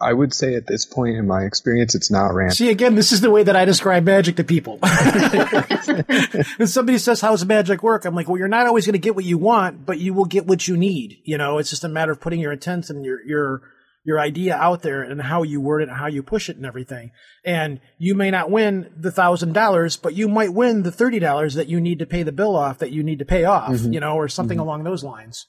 I 0.00 0.12
would 0.12 0.32
say 0.32 0.54
at 0.54 0.66
this 0.66 0.84
point 0.84 1.16
in 1.16 1.26
my 1.26 1.42
experience, 1.42 1.96
it's 1.96 2.10
not 2.10 2.32
random. 2.32 2.54
See, 2.54 2.70
again, 2.70 2.94
this 2.94 3.10
is 3.10 3.20
the 3.20 3.30
way 3.30 3.42
that 3.42 3.56
I 3.56 3.64
describe 3.64 4.04
magic 4.04 4.36
to 4.36 4.44
people. 4.44 4.78
when 6.56 6.68
somebody 6.68 6.98
says, 6.98 7.20
how's 7.20 7.44
magic 7.44 7.82
work? 7.82 8.04
I'm 8.04 8.14
like, 8.14 8.28
well, 8.28 8.38
you're 8.38 8.46
not 8.46 8.66
always 8.66 8.86
going 8.86 8.92
to 8.92 9.00
get 9.00 9.16
what 9.16 9.24
you 9.24 9.38
want, 9.38 9.84
but 9.84 9.98
you 9.98 10.14
will 10.14 10.24
get 10.24 10.46
what 10.46 10.68
you 10.68 10.76
need. 10.76 11.18
You 11.24 11.36
know, 11.36 11.58
it's 11.58 11.70
just 11.70 11.82
a 11.82 11.88
matter 11.88 12.12
of 12.12 12.20
putting 12.20 12.38
your 12.38 12.52
intent 12.52 12.90
and 12.90 13.04
your, 13.04 13.20
your, 13.26 13.62
your 14.04 14.20
idea 14.20 14.56
out 14.56 14.82
there 14.82 15.02
and 15.02 15.20
how 15.20 15.42
you 15.42 15.60
word 15.60 15.82
it 15.82 15.88
and 15.88 15.98
how 15.98 16.06
you 16.06 16.22
push 16.22 16.48
it 16.48 16.56
and 16.56 16.64
everything. 16.64 17.10
And 17.44 17.80
you 17.98 18.14
may 18.14 18.30
not 18.30 18.52
win 18.52 18.92
the 18.96 19.10
thousand 19.10 19.52
dollars, 19.52 19.96
but 19.96 20.14
you 20.14 20.28
might 20.28 20.52
win 20.52 20.82
the 20.82 20.92
thirty 20.92 21.18
dollars 21.18 21.54
that 21.54 21.68
you 21.68 21.80
need 21.80 21.98
to 21.98 22.06
pay 22.06 22.22
the 22.22 22.32
bill 22.32 22.56
off 22.56 22.78
that 22.78 22.92
you 22.92 23.02
need 23.02 23.18
to 23.18 23.24
pay 23.24 23.44
off, 23.44 23.72
mm-hmm. 23.72 23.92
you 23.92 24.00
know, 24.00 24.14
or 24.14 24.28
something 24.28 24.56
mm-hmm. 24.56 24.66
along 24.66 24.84
those 24.84 25.04
lines. 25.04 25.44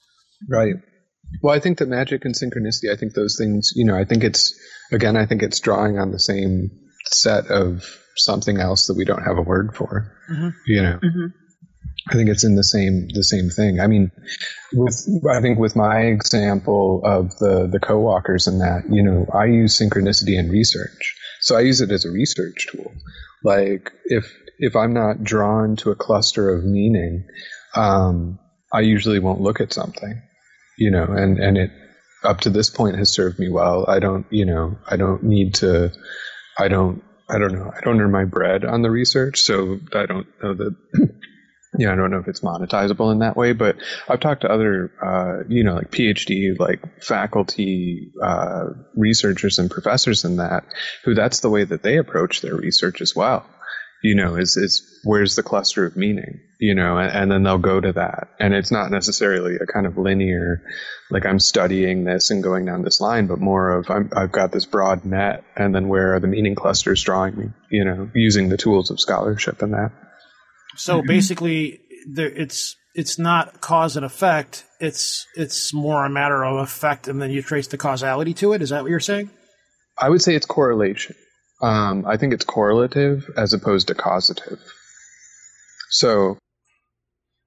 Right. 0.48 0.74
Well, 1.42 1.54
I 1.54 1.60
think 1.60 1.78
that 1.78 1.88
magic 1.88 2.24
and 2.24 2.34
synchronicity, 2.34 2.92
I 2.92 2.96
think 2.96 3.14
those 3.14 3.36
things, 3.38 3.72
you 3.74 3.84
know, 3.84 3.96
I 3.96 4.04
think 4.04 4.24
it's, 4.24 4.58
again, 4.92 5.16
I 5.16 5.26
think 5.26 5.42
it's 5.42 5.60
drawing 5.60 5.98
on 5.98 6.10
the 6.10 6.18
same 6.18 6.70
set 7.06 7.46
of 7.46 7.84
something 8.16 8.58
else 8.58 8.86
that 8.86 8.96
we 8.96 9.04
don't 9.04 9.22
have 9.22 9.38
a 9.38 9.42
word 9.42 9.74
for, 9.74 10.12
mm-hmm. 10.30 10.48
you 10.66 10.82
know. 10.82 10.98
Mm-hmm. 11.02 11.26
I 12.08 12.14
think 12.14 12.30
it's 12.30 12.44
in 12.44 12.56
the 12.56 12.64
same 12.64 13.08
the 13.08 13.22
same 13.22 13.50
thing. 13.50 13.78
I 13.78 13.86
mean, 13.86 14.10
with 14.72 15.06
I 15.30 15.40
think 15.40 15.58
with 15.58 15.76
my 15.76 16.00
example 16.00 17.02
of 17.04 17.36
the 17.38 17.68
the 17.70 17.78
co-walkers 17.78 18.46
and 18.46 18.60
that, 18.60 18.84
you 18.90 19.02
know, 19.02 19.26
I 19.32 19.44
use 19.44 19.78
synchronicity 19.78 20.38
in 20.38 20.50
research. 20.50 21.16
So 21.40 21.56
I 21.56 21.60
use 21.60 21.80
it 21.80 21.90
as 21.90 22.04
a 22.06 22.10
research 22.10 22.68
tool. 22.70 22.92
Like 23.44 23.92
if 24.06 24.32
if 24.58 24.76
I'm 24.76 24.94
not 24.94 25.22
drawn 25.22 25.76
to 25.76 25.90
a 25.90 25.96
cluster 25.96 26.54
of 26.54 26.64
meaning, 26.64 27.26
um, 27.76 28.38
I 28.72 28.80
usually 28.80 29.18
won't 29.18 29.40
look 29.40 29.60
at 29.60 29.72
something 29.72 30.22
you 30.80 30.90
know, 30.90 31.04
and, 31.04 31.38
and 31.38 31.58
it 31.58 31.70
up 32.24 32.40
to 32.40 32.50
this 32.50 32.70
point 32.70 32.96
has 32.96 33.12
served 33.12 33.38
me 33.38 33.50
well. 33.50 33.84
I 33.86 33.98
don't, 33.98 34.26
you 34.30 34.46
know, 34.46 34.78
I 34.88 34.96
don't 34.96 35.22
need 35.22 35.54
to, 35.56 35.92
I 36.58 36.68
don't, 36.68 37.04
I 37.28 37.38
don't 37.38 37.52
know, 37.52 37.70
I 37.74 37.80
don't 37.82 38.00
earn 38.00 38.10
my 38.10 38.24
bread 38.24 38.64
on 38.64 38.82
the 38.82 38.90
research, 38.90 39.42
so 39.42 39.78
I 39.92 40.06
don't 40.06 40.26
know 40.42 40.54
that, 40.54 40.76
you 41.78 41.86
know, 41.86 41.92
I 41.92 41.96
don't 41.96 42.10
know 42.10 42.18
if 42.18 42.28
it's 42.28 42.40
monetizable 42.40 43.12
in 43.12 43.18
that 43.20 43.36
way, 43.36 43.52
but 43.52 43.76
I've 44.08 44.20
talked 44.20 44.40
to 44.40 44.50
other, 44.50 44.90
uh, 45.04 45.44
you 45.48 45.64
know, 45.64 45.74
like 45.74 45.90
PhD, 45.90 46.58
like 46.58 47.02
faculty, 47.02 48.12
uh, 48.22 48.70
researchers 48.96 49.58
and 49.58 49.70
professors 49.70 50.24
in 50.24 50.36
that, 50.36 50.64
who 51.04 51.14
that's 51.14 51.40
the 51.40 51.50
way 51.50 51.64
that 51.64 51.82
they 51.82 51.98
approach 51.98 52.40
their 52.40 52.56
research 52.56 53.02
as 53.02 53.14
well 53.14 53.46
you 54.02 54.14
know, 54.14 54.36
is, 54.36 54.56
is 54.56 55.00
where's 55.04 55.36
the 55.36 55.42
cluster 55.42 55.84
of 55.84 55.96
meaning, 55.96 56.40
you 56.58 56.74
know, 56.74 56.98
and, 56.98 57.10
and, 57.10 57.30
then 57.30 57.42
they'll 57.42 57.58
go 57.58 57.80
to 57.80 57.92
that. 57.92 58.28
And 58.38 58.54
it's 58.54 58.70
not 58.70 58.90
necessarily 58.90 59.56
a 59.56 59.66
kind 59.66 59.86
of 59.86 59.98
linear, 59.98 60.62
like 61.10 61.26
I'm 61.26 61.38
studying 61.38 62.04
this 62.04 62.30
and 62.30 62.42
going 62.42 62.64
down 62.64 62.82
this 62.82 63.00
line, 63.00 63.26
but 63.26 63.38
more 63.38 63.70
of 63.72 63.90
i 63.90 64.20
have 64.20 64.32
got 64.32 64.52
this 64.52 64.64
broad 64.64 65.04
net 65.04 65.44
and 65.56 65.74
then 65.74 65.88
where 65.88 66.14
are 66.14 66.20
the 66.20 66.26
meaning 66.26 66.54
clusters 66.54 67.02
drawing 67.02 67.36
me, 67.36 67.46
you 67.70 67.84
know, 67.84 68.10
using 68.14 68.48
the 68.48 68.56
tools 68.56 68.90
of 68.90 69.00
scholarship 69.00 69.60
and 69.60 69.74
that. 69.74 69.92
So 70.76 70.98
mm-hmm. 70.98 71.06
basically 71.06 71.80
there, 72.08 72.30
it's, 72.30 72.76
it's 72.94 73.18
not 73.18 73.60
cause 73.60 73.96
and 73.96 74.06
effect. 74.06 74.64
It's, 74.80 75.26
it's 75.36 75.74
more 75.74 76.06
a 76.06 76.10
matter 76.10 76.42
of 76.42 76.58
effect 76.58 77.06
and 77.06 77.20
then 77.20 77.30
you 77.30 77.42
trace 77.42 77.66
the 77.66 77.76
causality 77.76 78.32
to 78.34 78.54
it. 78.54 78.62
Is 78.62 78.70
that 78.70 78.82
what 78.82 78.90
you're 78.90 79.00
saying? 79.00 79.30
I 79.98 80.08
would 80.08 80.22
say 80.22 80.34
it's 80.34 80.46
correlation. 80.46 81.16
Um, 81.62 82.06
I 82.06 82.16
think 82.16 82.32
it's 82.32 82.44
correlative 82.44 83.30
as 83.36 83.52
opposed 83.52 83.88
to 83.88 83.94
causative. 83.94 84.58
So 85.90 86.38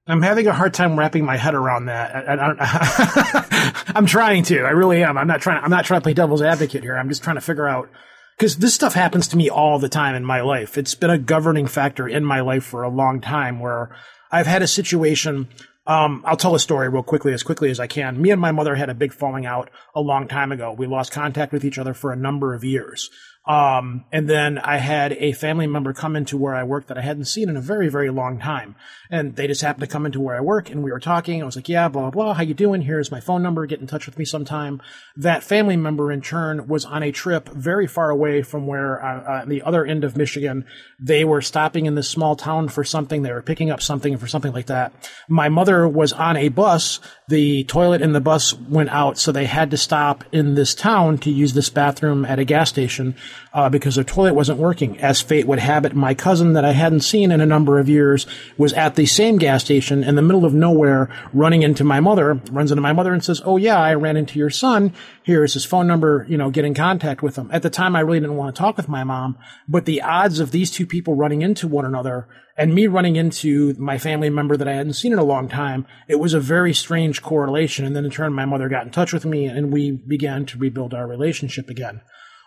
I'm 0.06 0.22
having 0.22 0.46
a 0.46 0.52
hard 0.52 0.74
time 0.74 0.98
wrapping 0.98 1.24
my 1.24 1.36
head 1.36 1.54
around 1.54 1.86
that. 1.86 2.14
I, 2.14 3.92
am 3.94 4.06
trying 4.06 4.42
to. 4.44 4.60
I 4.60 4.70
really 4.70 5.02
am. 5.02 5.16
I'm 5.16 5.26
not 5.26 5.40
trying. 5.40 5.64
I'm 5.64 5.70
not 5.70 5.86
trying 5.86 6.00
to 6.00 6.04
play 6.04 6.14
devil's 6.14 6.42
advocate 6.42 6.82
here. 6.82 6.96
I'm 6.96 7.08
just 7.08 7.22
trying 7.22 7.36
to 7.36 7.40
figure 7.40 7.66
out 7.66 7.88
because 8.36 8.58
this 8.58 8.74
stuff 8.74 8.92
happens 8.92 9.28
to 9.28 9.36
me 9.36 9.48
all 9.48 9.78
the 9.78 9.88
time 9.88 10.14
in 10.14 10.24
my 10.24 10.42
life. 10.42 10.76
It's 10.76 10.94
been 10.94 11.10
a 11.10 11.18
governing 11.18 11.66
factor 11.66 12.06
in 12.06 12.24
my 12.24 12.40
life 12.40 12.64
for 12.64 12.82
a 12.82 12.90
long 12.90 13.20
time 13.20 13.60
where 13.60 13.96
I've 14.30 14.46
had 14.46 14.62
a 14.62 14.66
situation. 14.66 15.48
Um, 15.86 16.22
I'll 16.26 16.36
tell 16.36 16.54
a 16.54 16.60
story 16.60 16.88
real 16.88 17.02
quickly, 17.02 17.32
as 17.32 17.42
quickly 17.42 17.70
as 17.70 17.78
I 17.78 17.86
can. 17.86 18.20
Me 18.20 18.30
and 18.30 18.40
my 18.40 18.52
mother 18.52 18.74
had 18.74 18.88
a 18.88 18.94
big 18.94 19.12
falling 19.12 19.46
out 19.46 19.70
a 19.94 20.00
long 20.00 20.28
time 20.28 20.50
ago. 20.50 20.72
We 20.72 20.86
lost 20.86 21.12
contact 21.12 21.52
with 21.52 21.64
each 21.64 21.78
other 21.78 21.92
for 21.92 22.10
a 22.10 22.16
number 22.16 22.54
of 22.54 22.64
years. 22.64 23.10
Um, 23.46 24.06
and 24.10 24.28
then 24.28 24.56
I 24.58 24.78
had 24.78 25.12
a 25.12 25.32
family 25.32 25.66
member 25.66 25.92
come 25.92 26.16
into 26.16 26.38
where 26.38 26.54
I 26.54 26.64
work 26.64 26.86
that 26.86 26.96
I 26.96 27.02
hadn't 27.02 27.26
seen 27.26 27.50
in 27.50 27.56
a 27.56 27.60
very, 27.60 27.90
very 27.90 28.08
long 28.08 28.38
time. 28.38 28.74
And 29.10 29.36
they 29.36 29.46
just 29.46 29.60
happened 29.60 29.82
to 29.82 29.92
come 29.92 30.06
into 30.06 30.20
where 30.20 30.34
I 30.34 30.40
work 30.40 30.70
and 30.70 30.82
we 30.82 30.90
were 30.90 30.98
talking. 30.98 31.42
I 31.42 31.46
was 31.46 31.54
like, 31.54 31.68
yeah, 31.68 31.88
blah, 31.88 32.02
blah, 32.02 32.10
blah. 32.10 32.34
How 32.34 32.42
you 32.42 32.54
doing? 32.54 32.82
Here's 32.82 33.10
my 33.10 33.20
phone 33.20 33.42
number. 33.42 33.66
Get 33.66 33.80
in 33.80 33.86
touch 33.86 34.06
with 34.06 34.18
me 34.18 34.24
sometime. 34.24 34.80
That 35.14 35.42
family 35.42 35.76
member 35.76 36.10
in 36.10 36.22
turn 36.22 36.68
was 36.68 36.86
on 36.86 37.02
a 37.02 37.12
trip 37.12 37.50
very 37.50 37.86
far 37.86 38.08
away 38.08 38.40
from 38.40 38.66
where, 38.66 39.04
uh, 39.04 39.20
uh, 39.20 39.44
the 39.44 39.60
other 39.60 39.84
end 39.84 40.04
of 40.04 40.16
Michigan. 40.16 40.64
They 40.98 41.24
were 41.24 41.42
stopping 41.42 41.84
in 41.84 41.96
this 41.96 42.08
small 42.08 42.36
town 42.36 42.68
for 42.68 42.82
something. 42.82 43.22
They 43.22 43.32
were 43.32 43.42
picking 43.42 43.70
up 43.70 43.82
something 43.82 44.16
for 44.16 44.26
something 44.26 44.52
like 44.52 44.66
that. 44.66 44.94
My 45.28 45.50
mother 45.50 45.86
was 45.86 46.14
on 46.14 46.38
a 46.38 46.48
bus. 46.48 46.98
The 47.28 47.64
toilet 47.64 48.00
in 48.00 48.12
the 48.12 48.20
bus 48.22 48.54
went 48.54 48.88
out. 48.88 49.18
So 49.18 49.32
they 49.32 49.44
had 49.44 49.70
to 49.72 49.76
stop 49.76 50.24
in 50.32 50.54
this 50.54 50.74
town 50.74 51.18
to 51.18 51.30
use 51.30 51.52
this 51.52 51.68
bathroom 51.68 52.24
at 52.24 52.38
a 52.38 52.44
gas 52.44 52.70
station 52.70 53.14
uh, 53.52 53.68
because 53.68 53.94
their 53.94 54.04
toilet 54.04 54.34
wasn't 54.34 54.58
working. 54.58 54.98
As 55.00 55.20
fate 55.20 55.46
would 55.46 55.58
have 55.58 55.84
it, 55.84 55.94
my 55.94 56.14
cousin 56.14 56.52
that 56.54 56.64
I 56.64 56.72
hadn't 56.72 57.00
seen 57.00 57.30
in 57.30 57.40
a 57.40 57.46
number 57.46 57.78
of 57.78 57.88
years 57.88 58.26
was 58.56 58.72
at 58.74 58.96
the 58.96 59.06
same 59.06 59.38
gas 59.38 59.64
station 59.64 60.04
in 60.04 60.14
the 60.14 60.22
middle 60.22 60.44
of 60.44 60.54
nowhere, 60.54 61.08
running 61.32 61.62
into 61.62 61.84
my 61.84 62.00
mother, 62.00 62.34
runs 62.50 62.70
into 62.70 62.82
my 62.82 62.92
mother 62.92 63.12
and 63.12 63.24
says, 63.24 63.42
"Oh 63.44 63.56
yeah, 63.56 63.78
I 63.78 63.94
ran 63.94 64.16
into 64.16 64.38
your 64.38 64.50
son. 64.50 64.92
Here's 65.22 65.54
his 65.54 65.64
phone 65.64 65.86
number. 65.86 66.26
You 66.28 66.36
know, 66.36 66.50
get 66.50 66.64
in 66.64 66.74
contact 66.74 67.22
with 67.22 67.36
him." 67.36 67.48
At 67.52 67.62
the 67.62 67.70
time, 67.70 67.96
I 67.96 68.00
really 68.00 68.20
didn't 68.20 68.36
want 68.36 68.54
to 68.54 68.58
talk 68.58 68.76
with 68.76 68.88
my 68.88 69.04
mom, 69.04 69.38
but 69.68 69.84
the 69.84 70.02
odds 70.02 70.40
of 70.40 70.50
these 70.50 70.70
two 70.70 70.86
people 70.86 71.14
running 71.14 71.42
into 71.42 71.68
one 71.68 71.84
another 71.84 72.28
and 72.56 72.74
me 72.74 72.86
running 72.86 73.16
into 73.16 73.74
my 73.78 73.98
family 73.98 74.30
member 74.30 74.56
that 74.56 74.68
I 74.68 74.74
hadn't 74.74 74.92
seen 74.94 75.12
in 75.12 75.18
a 75.18 75.24
long 75.24 75.48
time, 75.48 75.86
it 76.08 76.20
was 76.20 76.34
a 76.34 76.40
very 76.40 76.72
strange 76.72 77.22
correlation. 77.22 77.84
And 77.84 77.96
then 77.96 78.04
in 78.04 78.10
turn, 78.10 78.32
my 78.32 78.44
mother 78.44 78.68
got 78.68 78.84
in 78.84 78.92
touch 78.92 79.12
with 79.12 79.24
me 79.24 79.46
and 79.46 79.72
we 79.72 79.90
began 79.90 80.46
to 80.46 80.58
rebuild 80.58 80.94
our 80.94 81.06
relationship 81.06 81.68
again. 81.68 82.00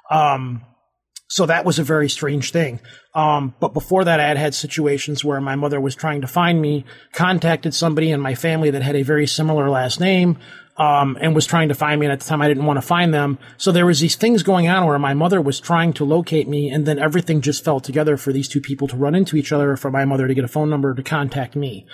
Um, 0.09 0.63
so 1.27 1.45
that 1.45 1.65
was 1.65 1.77
a 1.77 1.83
very 1.83 2.09
strange 2.09 2.51
thing. 2.51 2.79
Um, 3.13 3.53
but 3.59 3.73
before 3.73 4.05
that, 4.05 4.19
I 4.19 4.27
had 4.27 4.37
had 4.37 4.55
situations 4.55 5.25
where 5.25 5.41
my 5.41 5.55
mother 5.55 5.79
was 5.81 5.95
trying 5.95 6.21
to 6.21 6.27
find 6.27 6.61
me, 6.61 6.85
contacted 7.11 7.73
somebody 7.73 8.11
in 8.11 8.21
my 8.21 8.35
family 8.35 8.69
that 8.71 8.81
had 8.81 8.95
a 8.95 9.03
very 9.03 9.27
similar 9.27 9.69
last 9.69 9.99
name, 9.99 10.37
um, 10.77 11.17
and 11.19 11.35
was 11.35 11.45
trying 11.45 11.69
to 11.69 11.75
find 11.75 11.99
me. 11.99 12.05
And 12.05 12.13
at 12.13 12.19
the 12.19 12.25
time, 12.25 12.41
I 12.41 12.47
didn't 12.47 12.65
want 12.65 12.77
to 12.77 12.85
find 12.85 13.13
them. 13.13 13.39
So 13.57 13.71
there 13.71 13.85
was 13.85 13.99
these 13.99 14.15
things 14.15 14.43
going 14.43 14.67
on 14.67 14.85
where 14.85 14.99
my 14.99 15.13
mother 15.13 15.41
was 15.41 15.59
trying 15.59 15.93
to 15.93 16.05
locate 16.05 16.47
me, 16.47 16.69
and 16.69 16.85
then 16.85 16.99
everything 16.99 17.41
just 17.41 17.63
fell 17.63 17.79
together 17.79 18.15
for 18.15 18.31
these 18.31 18.47
two 18.47 18.61
people 18.61 18.87
to 18.87 18.95
run 18.95 19.15
into 19.15 19.35
each 19.35 19.51
other, 19.51 19.75
for 19.75 19.91
my 19.91 20.05
mother 20.05 20.27
to 20.27 20.33
get 20.33 20.45
a 20.45 20.49
phone 20.49 20.69
number 20.69 20.93
to 20.93 21.03
contact 21.03 21.55
me. 21.55 21.85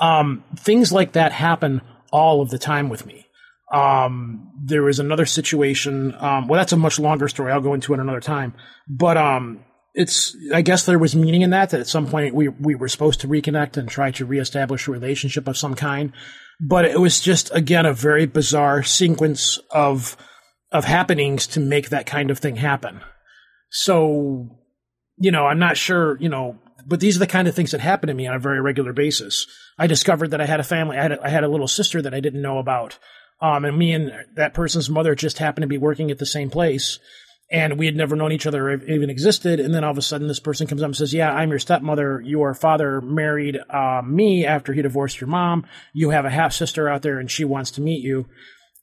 Um, 0.00 0.44
things 0.56 0.92
like 0.92 1.12
that 1.12 1.32
happen 1.32 1.80
all 2.12 2.40
of 2.40 2.50
the 2.50 2.58
time 2.58 2.88
with 2.88 3.06
me. 3.06 3.25
Um, 3.72 4.52
there 4.62 4.82
was 4.82 4.98
another 5.00 5.26
situation. 5.26 6.14
Um, 6.18 6.46
well, 6.46 6.58
that's 6.58 6.72
a 6.72 6.76
much 6.76 6.98
longer 6.98 7.28
story. 7.28 7.52
I'll 7.52 7.60
go 7.60 7.74
into 7.74 7.94
it 7.94 8.00
another 8.00 8.20
time. 8.20 8.54
But 8.88 9.16
um, 9.16 9.64
it's 9.94 10.36
I 10.54 10.62
guess 10.62 10.86
there 10.86 10.98
was 10.98 11.16
meaning 11.16 11.42
in 11.42 11.50
that 11.50 11.70
that 11.70 11.80
at 11.80 11.88
some 11.88 12.06
point 12.06 12.34
we 12.34 12.48
we 12.48 12.74
were 12.74 12.88
supposed 12.88 13.20
to 13.22 13.28
reconnect 13.28 13.76
and 13.76 13.88
try 13.88 14.10
to 14.12 14.26
reestablish 14.26 14.86
a 14.86 14.92
relationship 14.92 15.48
of 15.48 15.58
some 15.58 15.74
kind. 15.74 16.12
But 16.60 16.84
it 16.84 17.00
was 17.00 17.20
just 17.20 17.52
again 17.54 17.86
a 17.86 17.92
very 17.92 18.26
bizarre 18.26 18.82
sequence 18.82 19.58
of 19.70 20.16
of 20.72 20.84
happenings 20.84 21.46
to 21.48 21.60
make 21.60 21.88
that 21.88 22.06
kind 22.06 22.30
of 22.30 22.38
thing 22.38 22.56
happen. 22.56 23.00
So, 23.70 24.48
you 25.16 25.30
know, 25.30 25.46
I'm 25.46 25.58
not 25.58 25.76
sure, 25.76 26.18
you 26.20 26.28
know, 26.28 26.58
but 26.86 27.00
these 27.00 27.16
are 27.16 27.20
the 27.20 27.26
kind 27.26 27.48
of 27.48 27.54
things 27.54 27.72
that 27.72 27.80
happen 27.80 28.08
to 28.08 28.14
me 28.14 28.26
on 28.26 28.36
a 28.36 28.40
very 28.40 28.60
regular 28.60 28.92
basis. 28.92 29.46
I 29.78 29.86
discovered 29.86 30.30
that 30.30 30.40
I 30.40 30.46
had 30.46 30.60
a 30.60 30.64
family, 30.64 30.98
I 30.98 31.02
had 31.02 31.12
a, 31.12 31.24
I 31.24 31.28
had 31.28 31.44
a 31.44 31.48
little 31.48 31.68
sister 31.68 32.00
that 32.02 32.14
I 32.14 32.20
didn't 32.20 32.42
know 32.42 32.58
about. 32.58 32.98
Um, 33.40 33.64
and 33.64 33.78
me 33.78 33.92
and 33.92 34.12
that 34.34 34.54
person's 34.54 34.88
mother 34.88 35.14
just 35.14 35.38
happened 35.38 35.62
to 35.62 35.68
be 35.68 35.78
working 35.78 36.10
at 36.10 36.18
the 36.18 36.26
same 36.26 36.50
place. 36.50 36.98
And 37.50 37.78
we 37.78 37.86
had 37.86 37.94
never 37.94 38.16
known 38.16 38.32
each 38.32 38.46
other 38.46 38.72
even 38.72 39.08
existed. 39.08 39.60
And 39.60 39.72
then 39.72 39.84
all 39.84 39.92
of 39.92 39.98
a 39.98 40.02
sudden, 40.02 40.26
this 40.26 40.40
person 40.40 40.66
comes 40.66 40.82
up 40.82 40.86
and 40.86 40.96
says, 40.96 41.14
Yeah, 41.14 41.32
I'm 41.32 41.50
your 41.50 41.60
stepmother. 41.60 42.20
Your 42.20 42.54
father 42.54 43.00
married 43.00 43.58
uh, 43.70 44.02
me 44.04 44.44
after 44.44 44.72
he 44.72 44.82
divorced 44.82 45.20
your 45.20 45.28
mom. 45.28 45.64
You 45.92 46.10
have 46.10 46.24
a 46.24 46.30
half 46.30 46.52
sister 46.52 46.88
out 46.88 47.02
there, 47.02 47.20
and 47.20 47.30
she 47.30 47.44
wants 47.44 47.70
to 47.72 47.80
meet 47.80 48.02
you. 48.02 48.26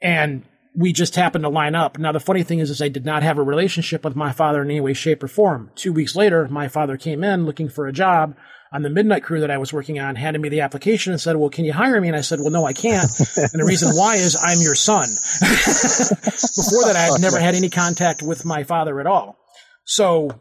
And 0.02 0.44
we 0.76 0.94
just 0.94 1.16
happened 1.16 1.44
to 1.44 1.50
line 1.50 1.76
up. 1.76 1.98
Now, 2.00 2.14
the 2.14 2.20
funny 2.22 2.44
thing 2.44 2.60
is, 2.60 2.70
is 2.70 2.82
I 2.82 2.88
did 2.88 3.06
not 3.06 3.22
have 3.22 3.38
a 3.38 3.44
relationship 3.44 4.06
with 4.06 4.16
my 4.16 4.32
father 4.32 4.62
in 4.62 4.72
any 4.72 4.80
way, 4.80 4.94
shape, 4.94 5.24
or 5.24 5.28
form. 5.28 5.72
Two 5.76 5.92
weeks 5.92 6.16
later, 6.16 6.48
my 6.48 6.68
father 6.70 6.96
came 6.96 7.24
in 7.24 7.46
looking 7.46 7.70
for 7.70 7.88
a 7.88 7.94
job 7.94 8.36
on 8.74 8.82
the 8.82 8.90
midnight 8.90 9.24
crew 9.24 9.42
that 9.42 9.52
I 9.52 9.60
was 9.60 9.72
working 9.72 10.00
on 10.00 10.16
handed 10.16 10.42
me 10.42 10.50
the 10.50 10.62
application 10.62 11.14
and 11.14 11.22
said, 11.22 11.36
well, 11.36 11.50
can 11.50 11.64
you 11.64 11.72
hire 11.72 12.02
me? 12.02 12.08
And 12.08 12.18
I 12.18 12.22
said, 12.22 12.40
well, 12.40 12.50
no, 12.50 12.66
I 12.66 12.74
can't. 12.74 13.04
and 13.38 13.62
the 13.62 13.66
reason 13.66 13.96
why 13.96 14.16
is 14.16 14.36
I'm 14.36 14.60
your 14.62 14.74
son. 14.74 15.10
Before 15.40 16.86
that, 16.86 16.96
I 16.96 17.12
had 17.12 17.22
never 17.22 17.40
had 17.40 17.54
any 17.54 17.70
contact 17.70 18.24
with 18.24 18.46
my 18.46 18.64
father 18.64 19.00
at 19.00 19.06
all. 19.06 19.38
So 19.86 20.40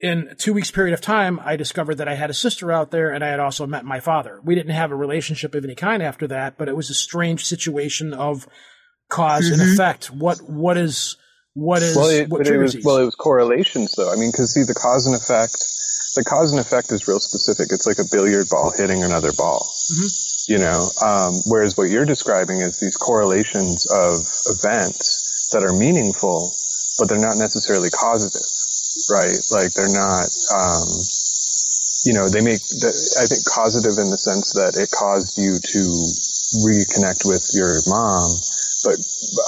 in 0.00 0.28
a 0.28 0.34
two 0.34 0.52
weeks 0.52 0.72
period 0.72 0.92
of 0.92 1.00
time, 1.00 1.40
I 1.44 1.54
discovered 1.54 1.96
that 1.96 2.08
I 2.08 2.16
had 2.16 2.30
a 2.30 2.34
sister 2.34 2.72
out 2.72 2.90
there 2.90 3.12
and 3.12 3.22
I 3.22 3.28
had 3.28 3.40
also 3.40 3.64
met 3.64 3.84
my 3.84 4.00
father. 4.00 4.40
We 4.42 4.56
didn't 4.56 4.74
have 4.74 4.90
a 4.90 4.96
relationship 4.96 5.54
of 5.54 5.64
any 5.64 5.76
kind 5.76 6.02
after 6.02 6.26
that, 6.26 6.58
but 6.58 6.68
it 6.68 6.76
was 6.76 6.90
a 6.90 6.94
strange 6.94 7.44
situation 7.44 8.12
of 8.12 8.48
because 9.08 9.50
mm-hmm. 9.50 9.60
and 9.60 9.72
effect. 9.72 10.10
What, 10.10 10.38
what 10.38 10.76
is, 10.76 11.16
what 11.58 11.82
is, 11.82 11.96
well, 11.96 12.08
it, 12.08 12.28
what 12.28 12.46
it 12.46 12.56
was, 12.56 12.76
well, 12.84 12.98
it 12.98 13.04
was 13.04 13.16
correlations 13.16 13.94
though. 13.96 14.12
I 14.12 14.16
mean, 14.16 14.30
cause 14.30 14.54
see 14.54 14.62
the 14.62 14.78
cause 14.78 15.06
and 15.06 15.16
effect, 15.16 15.58
the 16.14 16.22
cause 16.22 16.52
and 16.52 16.60
effect 16.60 16.92
is 16.92 17.08
real 17.08 17.18
specific. 17.18 17.72
It's 17.72 17.86
like 17.86 17.98
a 17.98 18.08
billiard 18.10 18.48
ball 18.48 18.72
hitting 18.76 19.02
another 19.02 19.32
ball. 19.32 19.66
Mm-hmm. 19.90 20.52
You 20.52 20.58
know, 20.58 20.88
um, 21.04 21.42
whereas 21.44 21.76
what 21.76 21.90
you're 21.90 22.06
describing 22.06 22.60
is 22.62 22.80
these 22.80 22.96
correlations 22.96 23.84
of 23.90 24.24
events 24.48 25.50
that 25.52 25.62
are 25.62 25.76
meaningful, 25.76 26.56
but 26.98 27.08
they're 27.08 27.20
not 27.20 27.36
necessarily 27.36 27.90
causative, 27.90 28.48
right? 29.12 29.36
Like 29.52 29.74
they're 29.74 29.92
not, 29.92 30.24
um, 30.54 30.88
you 32.08 32.16
know, 32.16 32.32
they 32.32 32.40
make, 32.40 32.64
the, 32.80 32.88
I 33.20 33.28
think 33.28 33.44
causative 33.44 34.00
in 34.00 34.08
the 34.08 34.16
sense 34.16 34.56
that 34.56 34.80
it 34.80 34.88
caused 34.88 35.36
you 35.36 35.60
to 35.60 35.82
reconnect 36.64 37.28
with 37.28 37.44
your 37.52 37.84
mom, 37.84 38.32
but 38.84 38.98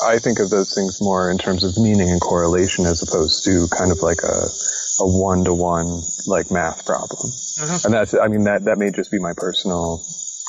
I 0.06 0.18
think 0.18 0.38
of 0.40 0.50
those 0.50 0.74
things 0.74 1.00
more 1.00 1.30
in 1.30 1.38
terms 1.38 1.64
of 1.64 1.76
meaning 1.78 2.10
and 2.10 2.20
correlation 2.20 2.86
as 2.86 3.02
opposed 3.02 3.44
to 3.44 3.68
kind 3.76 3.92
of 3.92 4.02
like 4.02 4.22
a, 4.22 4.48
a 5.00 5.06
one 5.06 5.44
to 5.44 5.54
one 5.54 6.02
like 6.26 6.50
math 6.50 6.84
problem. 6.84 7.30
Uh-huh. 7.62 7.78
And 7.84 7.94
that's, 7.94 8.14
I 8.14 8.28
mean, 8.28 8.44
that, 8.44 8.64
that 8.64 8.78
may 8.78 8.90
just 8.90 9.10
be 9.10 9.18
my 9.18 9.32
personal 9.36 10.02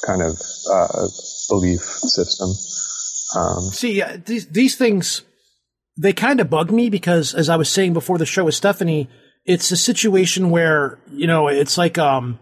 kind 0.06 0.22
of, 0.22 0.42
uh, 0.72 1.08
belief 1.50 1.82
system. 1.82 2.50
Um, 3.36 3.62
See, 3.72 4.02
uh, 4.02 4.18
these, 4.26 4.48
these 4.48 4.76
things, 4.76 5.22
they 5.98 6.14
kind 6.14 6.40
of 6.40 6.50
bug 6.50 6.72
me 6.72 6.90
because 6.90 7.34
as 7.34 7.50
I 7.50 7.56
was 7.56 7.70
saying 7.70 7.94
before 7.94 8.18
the 8.18 8.26
show 8.26 8.46
with 8.46 8.56
Stephanie, 8.56 9.10
it's 9.46 9.72
a 9.72 9.78
situation 9.78 10.50
where, 10.50 11.00
you 11.12 11.28
know, 11.28 11.48
it's 11.48 11.78
like, 11.78 11.98
um, 11.98 12.40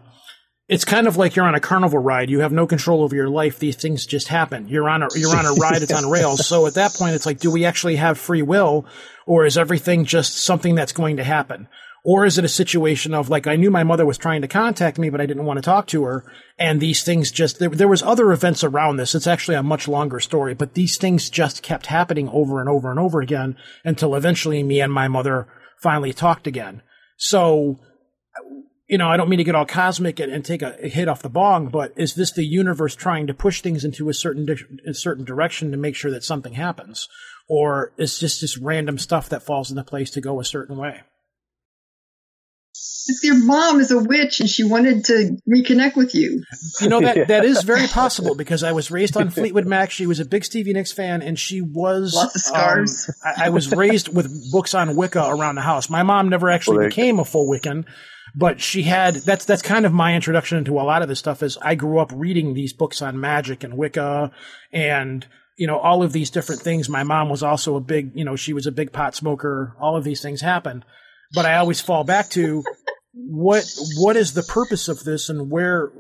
it's 0.70 0.86
kind 0.86 1.08
of 1.08 1.18
like 1.18 1.36
you're 1.36 1.48
on 1.48 1.56
a 1.56 1.60
carnival 1.60 1.98
ride. 1.98 2.30
You 2.30 2.42
have 2.42 2.52
no 2.52 2.68
control 2.68 3.02
over 3.02 3.16
your 3.16 3.28
life. 3.28 3.58
These 3.58 3.76
things 3.76 4.06
just 4.06 4.28
happen. 4.28 4.68
You're 4.68 4.88
on 4.88 5.02
a 5.02 5.08
you're 5.16 5.36
on 5.36 5.48
a 5.48 5.54
ride. 5.54 5.82
It's 5.82 5.92
on 5.92 6.10
rails. 6.10 6.46
So 6.48 6.68
at 6.68 6.76
that 6.76 6.94
point, 6.94 7.16
it's 7.16 7.26
like, 7.26 7.40
do 7.40 7.50
we 7.50 7.66
actually 7.66 7.96
have 7.96 8.20
free 8.20 8.44
will, 8.44 8.86
or 9.26 9.46
is 9.46 9.58
everything 9.58 10.06
just 10.06 10.38
something 10.38 10.76
that's 10.76 10.94
going 10.94 11.18
to 11.18 11.24
happen? 11.24 11.68
Or 12.06 12.26
is 12.26 12.38
it 12.38 12.46
a 12.46 12.50
situation 12.50 13.14
of 13.14 13.30
like, 13.30 13.46
I 13.46 13.56
knew 13.56 13.70
my 13.70 13.84
mother 13.84 14.06
was 14.06 14.18
trying 14.18 14.42
to 14.42 14.48
contact 14.48 14.98
me, 14.98 15.10
but 15.10 15.20
I 15.20 15.26
didn't 15.26 15.46
want 15.46 15.58
to 15.58 15.62
talk 15.62 15.88
to 15.88 16.04
her. 16.04 16.24
And 16.58 16.80
these 16.80 17.04
things 17.04 17.30
just, 17.30 17.60
there, 17.60 17.70
there 17.70 17.90
was 17.90 18.02
other 18.02 18.32
events 18.32 18.64
around 18.64 18.98
this. 18.98 19.16
It's 19.16 19.28
actually 19.28 19.56
a 19.56 19.64
much 19.64 19.86
longer 19.88 20.22
story, 20.22 20.54
but 20.54 20.76
these 20.76 20.98
things 20.98 21.30
just 21.30 21.62
kept 21.62 21.88
happening 21.88 22.30
over 22.30 22.62
and 22.62 22.70
over 22.70 22.90
and 22.90 23.00
over 23.00 23.20
again 23.20 23.58
until 23.84 24.16
eventually 24.16 24.64
me 24.64 24.80
and 24.80 24.94
my 24.94 25.10
mother 25.10 25.48
finally 25.82 26.14
talked 26.14 26.48
again. 26.48 26.82
So 27.18 27.80
you 28.90 28.98
know, 28.98 29.08
I 29.08 29.18
don't 29.18 29.30
mean 29.30 29.38
to 29.38 29.44
get 29.44 29.54
all 29.54 29.68
cosmic 29.68 30.20
and, 30.20 30.32
and 30.32 30.44
take 30.44 30.64
a, 30.64 30.76
a, 30.82 30.90
hit 30.90 31.08
off 31.08 31.22
the 31.22 31.30
bong, 31.30 31.68
but 31.68 31.94
is 31.96 32.16
this 32.16 32.32
the 32.32 32.44
universe 32.44 32.96
trying 32.96 33.28
to 33.28 33.36
push 33.36 33.62
things 33.62 33.86
into 33.86 34.10
a 34.10 34.14
certain 34.14 34.46
di- 34.48 34.66
a 34.88 34.96
certain 34.96 35.24
direction 35.24 35.72
to 35.72 35.78
make 35.78 35.96
sure 35.96 36.10
that 36.12 36.24
something 36.24 36.54
happens, 36.54 37.08
or 37.48 37.94
is 37.98 38.20
just 38.20 38.40
just 38.40 38.58
random 38.58 38.98
stuff 38.98 39.30
that 39.30 39.44
falls 39.44 39.70
into 39.70 39.84
place 39.84 40.10
to 40.12 40.22
go 40.22 40.40
a 40.40 40.46
certain 40.46 40.76
way? 40.76 41.02
your 43.24 43.44
mom 43.44 43.80
is 43.80 43.92
a 43.92 43.98
witch 43.98 44.40
and 44.40 44.50
she 44.50 44.64
wanted 44.64 45.04
to 45.06 45.38
reconnect 45.48 45.96
with 45.96 46.14
you. 46.14 46.44
You 46.80 46.90
know 46.90 47.02
that 47.02 47.18
yeah. 47.18 47.24
that 47.26 47.46
is 47.46 47.64
very 47.64 47.88
possible 47.92 48.36
because 48.36 48.64
I 48.64 48.72
was 48.72 48.92
raised 48.92 49.18
on 49.18 49.30
Fleetwood 49.30 49.66
Mac. 49.66 49.92
She 49.92 50.06
was 50.06 50.20
a 50.20 50.26
big 50.26 50.46
Stevie 50.46 50.74
Nicks 50.74 50.92
fan, 50.92 51.22
and 51.22 51.38
she 51.38 51.62
was 51.62 52.14
lots 52.14 52.36
of 52.36 52.42
scars. 52.42 53.10
Um, 53.10 53.34
I, 53.38 53.46
I, 53.46 53.50
was 53.50 53.72
raised 53.72 54.14
with 54.14 54.52
books 54.52 54.74
on 54.74 54.96
Wicca 54.96 55.28
around 55.28 55.56
the 55.56 55.62
house. 55.62 55.90
My 55.90 56.04
mom 56.04 56.30
never 56.30 56.50
actually 56.50 56.78
well, 56.78 56.90
became 56.90 57.20
a 57.20 57.26
full 57.26 57.48
Wiccan, 57.48 57.86
but 58.36 58.62
she 58.62 58.84
had 58.84 59.16
that's 59.16 59.46
that's 59.46 59.62
kind 59.62 59.86
of 59.86 59.94
my 59.94 60.16
introduction 60.16 60.58
into 60.58 60.80
a 60.80 60.84
lot 60.84 61.02
of 61.02 61.08
this 61.08 61.20
stuff. 61.20 61.44
Is 61.44 61.58
I 61.62 61.76
grew 61.76 62.00
up 62.00 62.12
reading 62.14 62.54
these 62.54 62.74
books 62.74 63.02
on 63.02 63.20
magic 63.20 63.64
and 63.64 63.78
Wicca 63.78 64.32
and 64.72 65.26
you 65.58 65.68
know 65.68 65.80
all 65.80 66.04
of 66.04 66.14
these 66.14 66.30
different 66.30 66.62
things. 66.62 66.90
My 66.90 67.04
mom 67.04 67.30
was 67.30 67.44
also 67.44 67.76
a 67.76 67.82
big 67.82 68.12
you 68.16 68.26
know 68.26 68.36
she 68.36 68.54
was 68.54 68.68
a 68.68 68.72
big 68.72 68.92
pot 68.92 69.16
smoker. 69.16 69.76
All 69.80 69.96
of 69.96 70.04
these 70.04 70.22
things 70.22 70.42
happened, 70.42 70.86
but 71.34 71.46
I 71.46 71.58
always 71.58 71.82
fall 71.82 72.04
back 72.04 72.30
to 72.32 72.64
what 73.14 73.66
what 73.98 74.16
is 74.16 74.34
the 74.34 74.44
purpose 74.44 74.88
of 74.88 75.04
this 75.04 75.30
and 75.30 75.50
where 75.50 75.92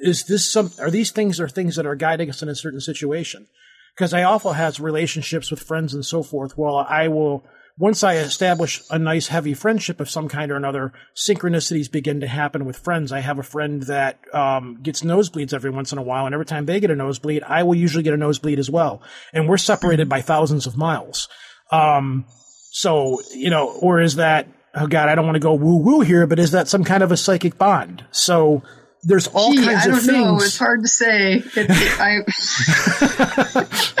is 0.00 0.24
this 0.24 0.50
some 0.50 0.70
are 0.78 0.90
these 0.90 1.10
things 1.10 1.40
are 1.40 1.48
things 1.48 1.76
that 1.76 1.86
are 1.86 1.94
guiding 1.94 2.28
us 2.28 2.42
in 2.42 2.48
a 2.48 2.54
certain 2.54 2.80
situation 2.80 3.46
because 3.94 4.12
i 4.12 4.22
also 4.22 4.52
has 4.52 4.80
relationships 4.80 5.50
with 5.50 5.62
friends 5.62 5.94
and 5.94 6.04
so 6.04 6.22
forth 6.22 6.58
well 6.58 6.76
i 6.76 7.08
will 7.08 7.44
once 7.78 8.02
i 8.02 8.16
establish 8.16 8.82
a 8.90 8.98
nice 8.98 9.28
heavy 9.28 9.54
friendship 9.54 10.00
of 10.00 10.10
some 10.10 10.28
kind 10.28 10.50
or 10.50 10.56
another 10.56 10.92
synchronicities 11.14 11.90
begin 11.90 12.20
to 12.20 12.26
happen 12.26 12.64
with 12.64 12.78
friends. 12.78 13.12
I 13.12 13.20
have 13.20 13.38
a 13.38 13.42
friend 13.42 13.82
that 13.82 14.18
um, 14.34 14.78
gets 14.82 15.02
nosebleeds 15.02 15.52
every 15.52 15.70
once 15.70 15.92
in 15.92 15.98
a 15.98 16.02
while 16.02 16.26
and 16.26 16.34
every 16.34 16.46
time 16.46 16.66
they 16.66 16.80
get 16.80 16.90
a 16.90 16.96
nosebleed 16.96 17.42
i 17.42 17.62
will 17.62 17.74
usually 17.74 18.02
get 18.02 18.14
a 18.14 18.18
nosebleed 18.18 18.58
as 18.58 18.70
well. 18.70 19.02
And 19.32 19.48
we're 19.48 19.58
separated 19.58 20.08
by 20.08 20.20
thousands 20.20 20.66
of 20.66 20.76
miles. 20.76 21.28
Um, 21.70 22.26
so 22.72 23.20
you 23.34 23.50
know 23.50 23.68
or 23.80 24.00
is 24.00 24.16
that 24.16 24.48
oh 24.76 24.86
god, 24.86 25.08
I 25.08 25.14
don't 25.14 25.24
want 25.24 25.36
to 25.36 25.40
go 25.40 25.54
woo 25.54 25.78
woo 25.78 26.00
here, 26.00 26.26
but 26.26 26.38
is 26.38 26.52
that 26.52 26.68
some 26.68 26.84
kind 26.84 27.02
of 27.02 27.10
a 27.10 27.16
psychic 27.16 27.58
bond? 27.58 28.04
So 28.10 28.62
there's 29.06 29.28
all 29.28 29.52
Gee, 29.52 29.64
kinds 29.64 29.84
I 29.84 29.86
don't 29.86 29.98
of 29.98 30.04
things. 30.04 30.16
Know. 30.16 30.36
It's 30.36 30.58
hard 30.58 30.82
to 30.82 30.88
say. 30.88 31.34
It, 31.54 31.70
I... 32.00 32.22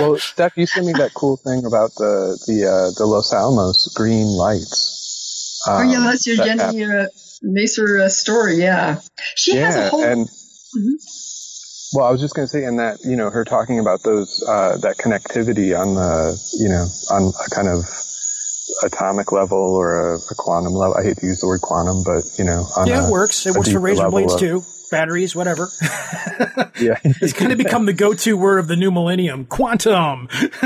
well, 0.00 0.18
Steph, 0.18 0.56
you 0.56 0.66
sent 0.66 0.86
me 0.86 0.92
that 0.94 1.14
cool 1.14 1.36
thing 1.36 1.64
about 1.64 1.94
the 1.94 2.36
the 2.46 2.66
uh, 2.66 2.90
the 2.98 3.06
Los 3.06 3.32
Alamos 3.32 3.86
green 3.94 4.26
lights. 4.26 5.62
Um, 5.68 5.76
oh 5.76 5.90
yeah, 5.90 5.98
um, 5.98 6.04
that's 6.04 6.26
your 6.26 6.36
that 6.38 6.72
Jenny 6.72 6.84
uh, 6.84 7.06
Macer 7.42 8.00
uh, 8.00 8.08
story. 8.08 8.56
Yeah, 8.56 9.00
she 9.36 9.54
yeah, 9.54 9.66
has 9.66 9.76
a 9.76 9.88
whole. 9.90 10.02
And, 10.02 10.26
mm-hmm. 10.26 10.94
Well, 11.94 12.06
I 12.06 12.10
was 12.10 12.20
just 12.20 12.34
going 12.34 12.46
to 12.46 12.50
say, 12.50 12.64
and 12.64 12.80
that 12.80 12.98
you 13.04 13.14
know, 13.14 13.30
her 13.30 13.44
talking 13.44 13.78
about 13.78 14.02
those 14.02 14.42
uh, 14.48 14.76
that 14.78 14.96
connectivity 14.96 15.78
on 15.78 15.94
the 15.94 16.36
you 16.58 16.68
know 16.68 16.86
on 17.10 17.32
a 17.32 17.50
kind 17.54 17.68
of 17.68 17.84
atomic 18.82 19.32
level 19.32 19.58
or 19.58 20.14
a, 20.14 20.16
a, 20.16 20.34
quantum 20.36 20.72
level. 20.72 20.96
I 20.96 21.02
hate 21.02 21.18
to 21.18 21.26
use 21.26 21.40
the 21.40 21.46
word 21.46 21.60
quantum, 21.60 22.02
but 22.04 22.24
you 22.38 22.44
know, 22.44 22.66
yeah, 22.84 23.04
a, 23.04 23.08
it 23.08 23.10
works. 23.10 23.46
It 23.46 23.54
works 23.54 23.70
for 23.70 23.80
razor 23.80 24.10
blades 24.10 24.34
of, 24.34 24.40
too. 24.40 24.62
Batteries, 24.90 25.34
whatever. 25.34 25.68
yeah, 26.80 26.98
it's 27.04 27.32
kind 27.32 27.52
of 27.52 27.58
become 27.58 27.86
the 27.86 27.92
go-to 27.92 28.36
word 28.36 28.58
of 28.58 28.68
the 28.68 28.76
new 28.76 28.90
millennium. 28.90 29.44
Quantum. 29.46 30.28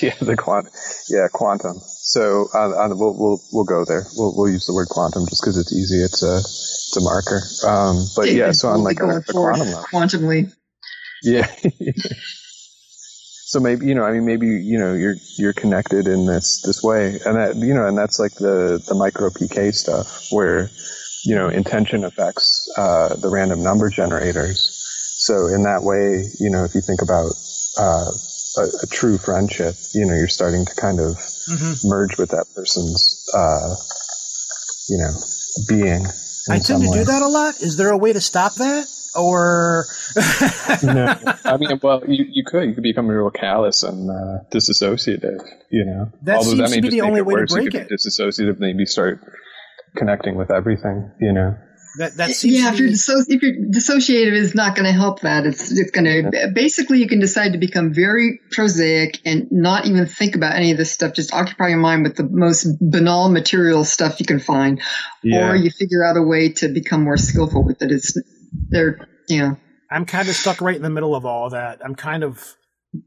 yeah, 0.00 0.14
the 0.20 0.36
quant. 0.38 0.68
Yeah, 1.08 1.26
quantum. 1.32 1.76
So 1.80 2.46
uh, 2.54 2.88
we'll 2.90 3.18
we'll 3.18 3.40
we'll 3.52 3.64
go 3.64 3.84
there. 3.84 4.04
We'll 4.16 4.34
we'll 4.36 4.50
use 4.50 4.66
the 4.66 4.74
word 4.74 4.88
quantum 4.88 5.26
just 5.26 5.42
because 5.42 5.58
it's 5.58 5.72
easy. 5.72 6.02
It's 6.02 6.22
a 6.22 6.38
it's 6.38 6.96
a 6.96 7.00
marker. 7.00 7.42
Um, 7.66 8.06
but 8.14 8.30
yeah, 8.30 8.52
so 8.52 8.68
on 8.68 8.84
like 8.84 9.00
a, 9.00 9.08
a 9.08 9.22
quantum 9.22 9.68
level. 9.68 9.84
Quantumly. 9.90 10.52
Yeah. 11.22 11.48
So 13.46 13.60
maybe 13.60 13.86
you 13.86 13.94
know 13.94 14.04
i 14.04 14.12
mean 14.12 14.24
maybe 14.24 14.46
you 14.46 14.78
know 14.78 14.94
you're 14.94 15.16
you're 15.36 15.52
connected 15.52 16.08
in 16.08 16.26
this 16.26 16.62
this 16.62 16.82
way 16.82 17.18
and 17.26 17.36
that 17.36 17.54
you 17.56 17.74
know 17.74 17.86
and 17.86 17.96
that's 17.96 18.18
like 18.18 18.34
the 18.36 18.82
the 18.88 18.94
micro 18.94 19.28
pk 19.28 19.72
stuff 19.74 20.26
where 20.32 20.70
you 21.24 21.34
know 21.34 21.48
intention 21.48 22.04
affects 22.04 22.70
uh, 22.76 23.14
the 23.16 23.28
random 23.28 23.62
number 23.62 23.88
generators 23.90 24.80
so 25.16 25.46
in 25.46 25.62
that 25.62 25.82
way 25.82 26.24
you 26.40 26.50
know 26.50 26.64
if 26.64 26.74
you 26.74 26.80
think 26.80 27.02
about 27.02 27.32
uh, 27.78 28.10
a, 28.58 28.64
a, 28.82 28.86
true 28.90 29.18
friendship 29.18 29.74
you 29.94 30.04
know 30.04 30.14
you're 30.14 30.28
starting 30.28 30.64
to 30.64 30.74
kind 30.74 31.00
of 31.00 31.16
mm-hmm. 31.48 31.88
merge 31.88 32.16
with 32.18 32.30
that 32.30 32.46
person's 32.54 33.24
uh, 33.34 33.74
you 34.88 34.98
know 34.98 35.12
being 35.68 36.06
i 36.50 36.58
tend 36.58 36.82
to 36.82 36.90
way. 36.90 36.98
do 36.98 37.04
that 37.04 37.22
a 37.22 37.28
lot 37.28 37.54
is 37.60 37.76
there 37.76 37.90
a 37.90 37.96
way 37.96 38.12
to 38.12 38.20
stop 38.20 38.54
that 38.54 38.86
or 39.16 39.84
no 40.82 41.14
i 41.44 41.56
mean 41.56 41.78
well 41.82 42.02
you, 42.06 42.24
you 42.28 42.44
could 42.44 42.68
you 42.68 42.74
could 42.74 42.82
become 42.82 43.06
real 43.06 43.30
callous 43.30 43.82
and 43.82 44.10
uh, 44.10 44.44
disassociative 44.52 45.40
you 45.70 45.84
know 45.84 46.10
that 46.22 46.38
Although 46.38 46.50
seems 46.50 46.60
that 46.60 46.70
may 46.70 46.76
to 46.76 46.82
be 46.82 46.90
the 46.90 47.02
only 47.02 47.22
way 47.22 47.34
worse. 47.34 47.50
to 47.50 47.56
break 47.56 47.74
you 47.74 47.80
it 47.80 47.88
disassociative 47.90 48.58
maybe 48.58 48.86
start 48.86 49.20
connecting 49.96 50.36
with 50.36 50.50
everything 50.50 51.10
you 51.20 51.32
know 51.32 51.56
that, 51.96 52.16
that 52.16 52.30
seems 52.30 52.58
yeah, 52.58 52.72
if 52.72 52.78
you're, 52.80 52.88
disso- 52.88 53.24
if 53.28 53.40
you're 53.40 53.54
dissociative, 53.70 54.32
is 54.32 54.54
not 54.54 54.74
going 54.74 54.86
to 54.86 54.92
help 54.92 55.20
that. 55.20 55.46
It's 55.46 55.70
it's 55.70 55.92
going 55.92 56.04
to 56.04 56.30
yeah. 56.32 56.46
basically 56.52 56.98
you 56.98 57.06
can 57.06 57.20
decide 57.20 57.52
to 57.52 57.58
become 57.58 57.94
very 57.94 58.40
prosaic 58.50 59.20
and 59.24 59.46
not 59.52 59.86
even 59.86 60.06
think 60.06 60.34
about 60.34 60.56
any 60.56 60.72
of 60.72 60.76
this 60.76 60.90
stuff. 60.90 61.12
Just 61.14 61.32
occupy 61.32 61.68
your 61.68 61.78
mind 61.78 62.02
with 62.02 62.16
the 62.16 62.24
most 62.24 62.66
banal 62.80 63.30
material 63.30 63.84
stuff 63.84 64.18
you 64.18 64.26
can 64.26 64.40
find, 64.40 64.82
yeah. 65.22 65.50
or 65.50 65.54
you 65.54 65.70
figure 65.70 66.04
out 66.04 66.16
a 66.16 66.22
way 66.22 66.52
to 66.54 66.68
become 66.68 67.04
more 67.04 67.16
skillful 67.16 67.62
with 67.62 67.80
it. 67.80 67.92
It's 67.92 68.18
they're 68.68 69.08
yeah. 69.28 69.54
I'm 69.90 70.06
kind 70.06 70.28
of 70.28 70.34
stuck 70.34 70.60
right 70.60 70.76
in 70.76 70.82
the 70.82 70.90
middle 70.90 71.14
of 71.14 71.24
all 71.24 71.46
of 71.46 71.52
that. 71.52 71.80
I'm 71.84 71.94
kind 71.94 72.24
of 72.24 72.56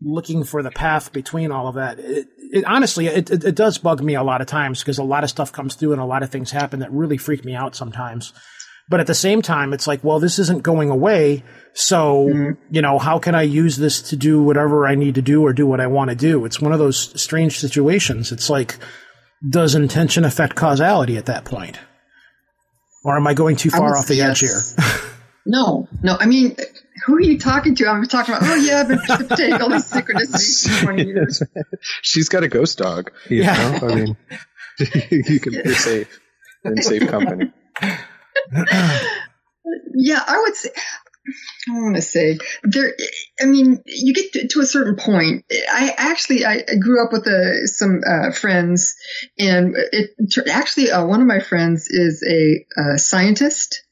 looking 0.02 0.44
for 0.44 0.64
the 0.64 0.72
path 0.72 1.12
between 1.12 1.52
all 1.52 1.68
of 1.68 1.76
that. 1.76 2.00
It, 2.00 2.28
it, 2.52 2.66
honestly, 2.66 3.08
it, 3.08 3.30
it, 3.30 3.44
it, 3.44 3.56
does 3.56 3.78
bug 3.78 4.02
me 4.02 4.16
a 4.16 4.24
lot 4.24 4.42
of 4.42 4.48
times 4.48 4.80
because 4.80 4.98
a 4.98 5.04
lot 5.04 5.24
of 5.24 5.30
stuff 5.30 5.52
comes 5.52 5.76
through 5.76 5.94
and 5.94 6.02
a 6.02 6.06
lot 6.06 6.24
of 6.24 6.30
things 6.30 6.52
happen 6.52 6.80
that 6.80 6.92
really 6.92 7.18
freak 7.18 7.44
me 7.44 7.56
out 7.56 7.76
sometimes. 7.76 8.34
But 8.90 9.02
at 9.02 9.08
the 9.08 9.16
same 9.16 9.42
time, 9.42 9.74
it's 9.74 9.86
like, 9.86 10.04
well, 10.04 10.20
this 10.20 10.40
isn't 10.40 10.64
going 10.64 10.90
away. 10.90 11.44
So, 11.74 12.28
mm-hmm. 12.28 12.74
you 12.74 12.82
know, 12.82 13.00
how 13.00 13.20
can 13.20 13.36
I 13.36 13.42
use 13.42 13.76
this 13.76 14.02
to 14.10 14.16
do 14.16 14.42
whatever 14.42 14.88
I 14.88 14.96
need 14.96 15.16
to 15.16 15.22
do 15.22 15.46
or 15.46 15.52
do 15.52 15.68
what 15.68 15.82
I 15.82 15.88
want 15.88 16.10
to 16.10 16.16
do? 16.16 16.46
It's 16.46 16.62
one 16.62 16.72
of 16.72 16.80
those 16.80 17.22
strange 17.22 17.60
situations. 17.60 18.32
It's 18.32 18.50
like, 18.50 18.78
does 19.48 19.76
intention 19.76 20.24
affect 20.24 20.56
causality 20.56 21.18
at 21.18 21.26
that 21.26 21.44
point? 21.44 21.78
Or 23.04 23.18
am 23.18 23.28
I 23.28 23.34
going 23.34 23.58
too 23.58 23.70
far 23.70 23.98
off 23.98 24.08
the 24.08 24.16
yes. 24.16 24.44
edge 24.44 24.50
here? 24.50 25.08
No, 25.48 25.88
no. 26.04 26.18
I 26.20 26.26
mean, 26.26 26.58
who 27.06 27.16
are 27.16 27.22
you 27.22 27.40
talking 27.40 27.74
to? 27.76 27.88
I'm 27.88 28.06
talking 28.06 28.36
about. 28.36 28.48
Oh 28.48 28.56
yeah, 28.56 28.82
I've 28.82 28.90
been 28.90 29.00
precipitating 29.00 29.62
all 29.62 29.70
these 29.70 29.90
synchronicities 29.90 30.80
for 30.80 30.84
20 30.84 31.06
years. 31.06 31.42
She's 32.02 32.28
got 32.28 32.44
a 32.44 32.50
ghost 32.50 32.78
dog. 32.78 33.12
You 33.30 33.44
yeah. 33.44 33.80
Know? 33.82 33.88
I 33.88 33.96
mean, 33.96 34.18
you 35.10 35.40
can 35.40 35.54
be 35.54 35.74
safe. 35.74 36.20
in 36.66 36.82
safe 36.82 37.08
company. 37.08 37.54
yeah, 39.96 40.22
I 40.28 40.42
would 40.42 40.56
say. 40.56 40.70
I 41.70 41.74
want 41.74 41.96
to 41.96 42.02
say 42.02 42.38
there. 42.64 42.94
I 43.42 43.46
mean, 43.46 43.84
you 43.86 44.14
get 44.14 44.32
to, 44.34 44.48
to, 44.48 44.60
a 44.62 44.66
certain 44.66 44.96
point. 44.96 45.44
I 45.52 45.94
actually 45.98 46.46
I 46.46 46.64
grew 46.80 47.04
up 47.04 47.12
with 47.12 47.28
uh, 47.28 47.66
some 47.68 48.02
uh, 48.06 48.32
friends, 48.32 48.96
and 49.38 49.76
it 49.76 50.12
actually 50.50 50.92
uh, 50.92 51.06
one 51.06 51.20
of 51.20 51.28
my 51.28 51.40
friends 51.40 51.88
is 51.90 52.24
a, 52.30 52.66
a 52.82 52.98
scientist 52.98 53.84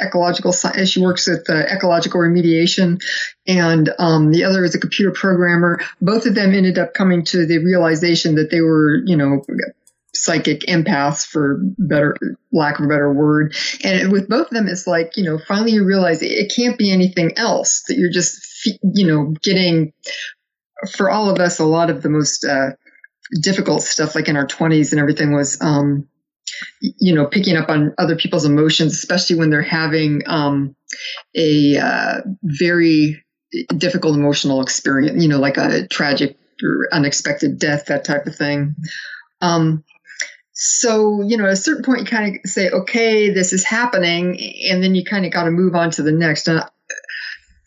ecological 0.00 0.52
science. 0.52 0.90
She 0.90 1.00
works 1.00 1.26
with 1.28 1.48
uh, 1.48 1.64
ecological 1.70 2.20
remediation, 2.20 3.00
and 3.46 3.92
um, 3.98 4.32
the 4.32 4.44
other 4.44 4.64
is 4.64 4.74
a 4.74 4.80
computer 4.80 5.12
programmer. 5.12 5.80
Both 6.00 6.26
of 6.26 6.34
them 6.34 6.54
ended 6.54 6.78
up 6.78 6.94
coming 6.94 7.24
to 7.26 7.46
the 7.46 7.58
realization 7.58 8.36
that 8.36 8.50
they 8.50 8.60
were, 8.60 9.02
you 9.04 9.16
know, 9.16 9.42
psychic 10.14 10.60
empaths 10.62 11.24
for 11.24 11.60
better 11.78 12.16
lack 12.52 12.78
of 12.78 12.84
a 12.84 12.88
better 12.88 13.12
word 13.12 13.54
and 13.84 14.10
with 14.10 14.28
both 14.28 14.48
of 14.48 14.52
them 14.52 14.66
it's 14.66 14.86
like 14.86 15.16
you 15.16 15.22
know 15.22 15.38
finally 15.46 15.70
you 15.70 15.84
realize 15.84 16.20
it 16.20 16.52
can't 16.54 16.76
be 16.76 16.92
anything 16.92 17.30
else 17.38 17.84
that 17.86 17.96
you're 17.96 18.10
just 18.10 18.66
you 18.82 19.06
know 19.06 19.32
getting 19.40 19.92
for 20.96 21.10
all 21.10 21.30
of 21.30 21.38
us 21.38 21.60
a 21.60 21.64
lot 21.64 21.90
of 21.90 22.02
the 22.02 22.08
most 22.08 22.44
uh, 22.44 22.70
difficult 23.40 23.82
stuff 23.82 24.14
like 24.14 24.28
in 24.28 24.36
our 24.36 24.46
20s 24.46 24.90
and 24.90 25.00
everything 25.00 25.32
was 25.32 25.60
um, 25.60 26.08
you 26.80 27.14
know, 27.14 27.26
picking 27.26 27.56
up 27.56 27.68
on 27.68 27.94
other 27.98 28.16
people's 28.16 28.44
emotions, 28.44 28.94
especially 28.94 29.36
when 29.36 29.50
they're 29.50 29.62
having 29.62 30.22
um, 30.26 30.74
a 31.34 31.76
uh, 31.78 32.20
very 32.42 33.22
difficult 33.76 34.16
emotional 34.16 34.60
experience, 34.62 35.22
you 35.22 35.28
know, 35.28 35.38
like 35.38 35.56
a 35.56 35.86
tragic 35.88 36.36
or 36.62 36.88
unexpected 36.92 37.58
death, 37.58 37.86
that 37.86 38.04
type 38.04 38.26
of 38.26 38.34
thing. 38.34 38.76
Um, 39.40 39.84
so, 40.52 41.22
you 41.22 41.36
know, 41.36 41.46
at 41.46 41.52
a 41.52 41.56
certain 41.56 41.82
point, 41.82 42.00
you 42.00 42.06
kind 42.06 42.38
of 42.44 42.50
say, 42.50 42.68
okay, 42.68 43.30
this 43.30 43.52
is 43.52 43.64
happening, 43.64 44.38
and 44.70 44.82
then 44.82 44.94
you 44.94 45.04
kind 45.04 45.24
of 45.24 45.32
got 45.32 45.44
to 45.44 45.50
move 45.50 45.74
on 45.74 45.90
to 45.92 46.02
the 46.02 46.12
next. 46.12 46.48
And 46.48 46.62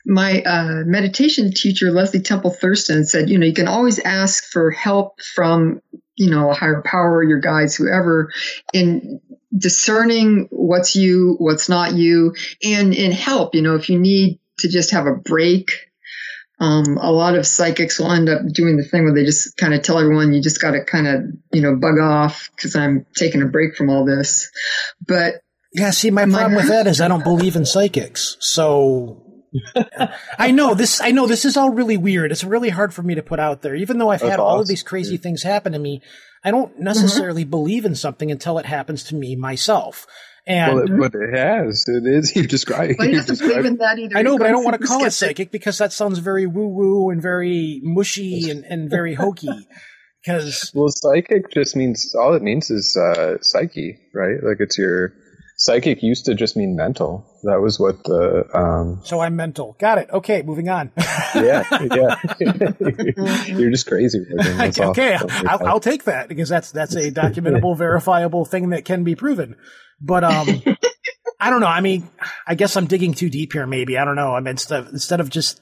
my 0.06 0.44
uh, 0.44 0.84
meditation 0.86 1.52
teacher, 1.52 1.92
Leslie 1.92 2.22
Temple 2.22 2.52
Thurston, 2.52 3.06
said, 3.06 3.30
you 3.30 3.40
know, 3.40 3.48
you 3.48 3.54
can 3.54 3.68
always 3.68 3.98
ask 4.00 4.46
for 4.46 4.70
help 4.70 5.22
from 5.22 5.82
you 6.16 6.30
know, 6.30 6.50
a 6.50 6.54
higher 6.54 6.82
power, 6.86 7.24
your 7.24 7.40
guides, 7.40 7.76
whoever, 7.76 8.32
in 8.74 9.20
discerning 9.56 10.48
what's 10.52 10.96
you, 10.96 11.36
what's 11.40 11.70
not 11.70 11.94
you, 11.94 12.34
and 12.64 12.94
in 12.94 13.12
help. 13.12 13.56
You 13.56 13.62
know, 13.62 13.76
if 13.76 13.90
you 13.90 14.00
need 14.00 14.40
to 14.60 14.70
just 14.70 14.92
have 14.92 15.08
a 15.08 15.16
break. 15.16 15.72
Um, 16.60 16.98
a 16.98 17.12
lot 17.12 17.36
of 17.36 17.46
psychics 17.46 18.00
will 18.00 18.12
end 18.12 18.30
up 18.30 18.42
doing 18.54 18.78
the 18.78 18.84
thing 18.84 19.04
where 19.04 19.14
they 19.14 19.26
just 19.26 19.58
kind 19.58 19.74
of 19.74 19.82
tell 19.82 20.00
everyone 20.00 20.34
you 20.34 20.42
just 20.42 20.62
got 20.62 20.72
to 20.72 20.86
kind 20.86 21.08
of 21.08 21.24
you 21.52 21.62
know 21.62 21.76
bug 21.76 22.00
off 22.00 22.50
because 22.56 22.76
I'm 22.76 23.06
taking 23.16 23.42
a 23.42 23.48
break 23.48 23.76
from 23.76 23.90
all 23.90 24.06
this. 24.06 24.50
But 25.06 25.42
yeah, 25.74 25.92
see, 25.92 26.12
my 26.12 26.26
problem 26.26 26.56
with 26.56 26.68
that 26.68 26.88
is 26.88 27.02
I 27.02 27.08
don't 27.08 27.24
believe 27.24 27.56
in 27.56 27.66
psychics. 27.66 28.38
So 28.40 29.33
I 30.38 30.52
know 30.52 30.74
this. 30.74 31.02
I 31.02 31.12
know 31.12 31.28
this 31.28 31.46
is 31.46 31.58
all 31.58 31.70
really 31.70 31.98
weird. 31.98 32.32
It's 32.32 32.44
really 32.44 32.70
hard 32.70 32.94
for 32.94 33.04
me 33.04 33.16
to 33.16 33.24
put 33.24 33.40
out 33.40 33.62
there, 33.62 33.76
even 33.76 33.98
though 33.98 34.10
I've 34.10 34.20
That's 34.20 34.32
had 34.32 34.40
all 34.40 34.60
of 34.60 34.68
these 34.68 34.84
crazy 34.84 35.18
things 35.18 35.44
happen 35.44 35.74
to 35.74 35.80
me. 35.80 36.02
I 36.44 36.52
don't 36.52 36.74
mm-hmm. 36.74 36.84
necessarily 36.84 37.44
mm-hmm. 37.44 37.52
believe 37.52 37.86
in 37.86 37.96
something 37.96 38.32
until 38.32 38.58
it 38.58 38.66
happens 38.66 39.04
to 39.06 39.16
me 39.16 39.36
myself. 39.36 40.08
And 40.46 40.76
well, 40.76 40.84
it, 40.84 41.12
but 41.12 41.22
it 41.22 41.38
has. 41.38 41.86
It 41.88 42.06
is. 42.06 42.36
You 42.36 42.48
describe. 42.48 42.96
Well, 43.00 43.10
you 43.10 43.24
believe 43.24 43.66
in 43.66 43.78
that 43.78 43.98
either. 43.98 44.18
I 44.18 44.24
know, 44.24 44.38
but 44.38 44.48
I 44.48 44.52
don't 44.52 44.64
want 44.64 44.80
to 44.80 44.86
call 44.86 45.06
it 45.06 45.12
psychic 45.12 45.52
because 45.52 45.78
that 45.78 45.94
sounds 45.94 46.20
very 46.20 46.46
woo 46.46 46.68
woo 46.68 47.10
and 47.12 47.22
very 47.22 47.80
mushy 47.84 48.50
and, 48.50 48.66
and 48.66 48.90
very 48.90 49.14
hokey. 49.14 49.68
Because 50.26 50.72
well, 50.74 50.88
psychic 50.88 51.52
just 51.52 51.76
means 51.76 52.16
all 52.16 52.34
it 52.34 52.42
means 52.42 52.72
is 52.72 52.96
uh, 52.96 53.40
psyche, 53.42 54.00
right? 54.14 54.42
Like 54.42 54.56
it's 54.62 54.78
your 54.78 55.14
psychic 55.64 56.04
used 56.04 56.26
to 56.26 56.36
just 56.36 56.58
mean 56.58 56.76
mental. 56.76 57.26
That 57.44 57.62
was 57.62 57.80
what 57.80 58.04
the. 58.04 58.46
Um, 58.54 59.00
so 59.04 59.22
I'm 59.22 59.36
mental. 59.36 59.76
Got 59.80 59.98
it. 59.98 60.10
Okay, 60.12 60.42
moving 60.42 60.70
on. 60.70 60.92
yeah, 61.36 61.64
yeah. 61.94 62.16
You're 63.48 63.72
just 63.72 63.88
crazy. 63.88 64.26
okay, 64.78 65.18
I'll, 65.48 65.68
I'll, 65.68 65.80
take 65.80 66.04
that 66.04 66.28
because 66.28 66.50
that's 66.50 66.72
that's 66.72 66.96
a 66.96 67.12
documentable, 67.12 67.78
verifiable 67.78 68.46
thing 68.46 68.70
that 68.70 68.86
can 68.86 69.04
be 69.04 69.16
proven. 69.16 69.56
But 70.02 70.24
um, 70.26 70.62
I 71.40 71.50
don't 71.50 71.62
know. 71.62 71.68
I 71.68 71.82
mean, 71.82 72.10
I 72.46 72.56
guess 72.56 72.76
I'm 72.76 72.88
digging 72.88 73.14
too 73.14 73.30
deep 73.30 73.54
here. 73.54 73.66
Maybe 73.66 73.98
I 73.98 74.06
don't 74.06 74.16
know. 74.16 74.34
I 74.34 74.40
mean, 74.42 74.52
instead 74.52 74.82
of, 74.82 74.88
instead 74.90 75.20
of 75.22 75.30
just, 75.30 75.62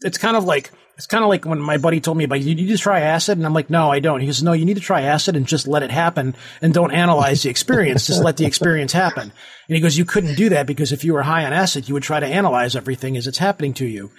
it's 0.00 0.18
kind 0.18 0.36
of 0.36 0.44
like 0.44 0.70
it's 0.96 1.06
kind 1.06 1.24
of 1.24 1.30
like 1.30 1.44
when 1.44 1.60
my 1.60 1.78
buddy 1.78 2.00
told 2.00 2.18
me 2.18 2.24
about 2.24 2.40
you 2.42 2.54
need 2.54 2.68
to 2.68 2.78
try 2.78 3.00
acid, 3.00 3.38
and 3.38 3.46
I'm 3.46 3.54
like, 3.54 3.70
no, 3.70 3.90
I 3.90 4.00
don't. 4.00 4.20
He 4.20 4.26
goes, 4.26 4.42
no, 4.42 4.52
you 4.52 4.64
need 4.64 4.76
to 4.76 4.80
try 4.80 5.02
acid 5.02 5.36
and 5.36 5.46
just 5.46 5.66
let 5.66 5.82
it 5.82 5.90
happen 5.90 6.34
and 6.60 6.74
don't 6.74 6.92
analyze 6.92 7.42
the 7.42 7.50
experience. 7.50 8.06
just 8.06 8.22
let 8.22 8.36
the 8.36 8.44
experience 8.44 8.92
happen. 8.92 9.32
And 9.68 9.76
he 9.76 9.80
goes, 9.80 9.96
you 9.96 10.04
couldn't 10.04 10.34
do 10.34 10.50
that 10.50 10.66
because 10.66 10.92
if 10.92 11.02
you 11.02 11.14
were 11.14 11.22
high 11.22 11.44
on 11.44 11.52
acid, 11.52 11.88
you 11.88 11.94
would 11.94 12.02
try 12.02 12.20
to 12.20 12.26
analyze 12.26 12.76
everything 12.76 13.16
as 13.16 13.26
it's 13.26 13.38
happening 13.38 13.74
to 13.74 13.86
you. 13.86 14.10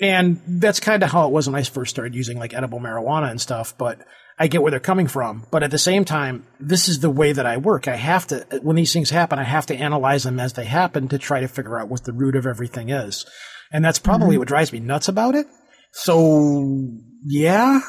And 0.00 0.40
that's 0.46 0.80
kind 0.80 1.02
of 1.02 1.10
how 1.10 1.26
it 1.26 1.32
was 1.32 1.48
when 1.48 1.56
I 1.56 1.62
first 1.64 1.90
started 1.90 2.14
using 2.14 2.38
like 2.38 2.54
edible 2.54 2.80
marijuana 2.80 3.30
and 3.30 3.40
stuff. 3.40 3.76
But 3.76 4.00
I 4.38 4.46
get 4.46 4.62
where 4.62 4.70
they're 4.70 4.80
coming 4.80 5.08
from. 5.08 5.46
But 5.50 5.62
at 5.62 5.70
the 5.70 5.78
same 5.78 6.04
time, 6.04 6.46
this 6.58 6.88
is 6.88 7.00
the 7.00 7.10
way 7.10 7.32
that 7.32 7.46
I 7.46 7.56
work. 7.58 7.88
I 7.88 7.96
have 7.96 8.26
to, 8.28 8.46
when 8.62 8.76
these 8.76 8.92
things 8.92 9.10
happen, 9.10 9.38
I 9.38 9.44
have 9.44 9.66
to 9.66 9.76
analyze 9.76 10.22
them 10.22 10.40
as 10.40 10.54
they 10.54 10.64
happen 10.64 11.08
to 11.08 11.18
try 11.18 11.40
to 11.40 11.48
figure 11.48 11.78
out 11.78 11.88
what 11.88 12.04
the 12.04 12.12
root 12.12 12.36
of 12.36 12.46
everything 12.46 12.90
is. 12.90 13.26
And 13.72 13.84
that's 13.84 13.98
probably 13.98 14.30
mm-hmm. 14.30 14.40
what 14.40 14.48
drives 14.48 14.72
me 14.72 14.80
nuts 14.80 15.08
about 15.08 15.34
it. 15.34 15.46
So 15.92 16.88
yeah, 17.24 17.80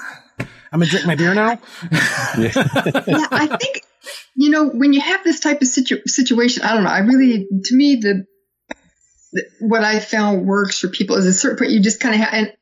I'm 0.74 0.80
gonna 0.80 0.86
drink 0.88 1.06
my 1.06 1.16
beer 1.16 1.34
now. 1.34 1.60
yeah. 1.92 2.52
yeah, 3.08 3.28
I 3.32 3.58
think 3.60 3.84
you 4.36 4.50
know 4.50 4.70
when 4.70 4.92
you 4.94 5.02
have 5.02 5.24
this 5.24 5.40
type 5.40 5.62
of 5.62 5.68
situ- 5.68 6.02
situation. 6.06 6.64
I 6.64 6.74
don't 6.74 6.84
know. 6.84 6.90
I 6.90 7.00
really, 7.00 7.48
to 7.66 7.76
me, 7.76 7.98
the, 7.98 8.26
the 9.32 9.44
what 9.60 9.84
I 9.84 10.00
found 10.00 10.46
works 10.46 10.80
for 10.80 10.88
people 10.88 11.16
is 11.16 11.26
a 11.26 11.34
certain 11.34 11.58
point. 11.58 11.72
You 11.72 11.82
just 11.82 12.00
kind 12.00 12.16
of 12.16 12.22
have, 12.22 12.34
and 12.34 12.54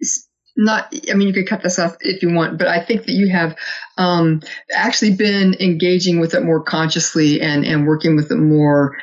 it's 0.00 0.26
not. 0.56 0.92
I 1.10 1.14
mean, 1.14 1.28
you 1.28 1.34
could 1.34 1.48
cut 1.48 1.62
this 1.62 1.78
off 1.78 1.96
if 2.00 2.22
you 2.22 2.32
want, 2.32 2.58
but 2.58 2.66
I 2.66 2.84
think 2.84 3.06
that 3.06 3.12
you 3.12 3.30
have 3.30 3.56
um, 3.98 4.40
actually 4.74 5.14
been 5.14 5.54
engaging 5.60 6.18
with 6.18 6.34
it 6.34 6.42
more 6.42 6.62
consciously 6.62 7.40
and 7.40 7.64
and 7.64 7.86
working 7.86 8.16
with 8.16 8.32
it 8.32 8.38
more 8.38 8.96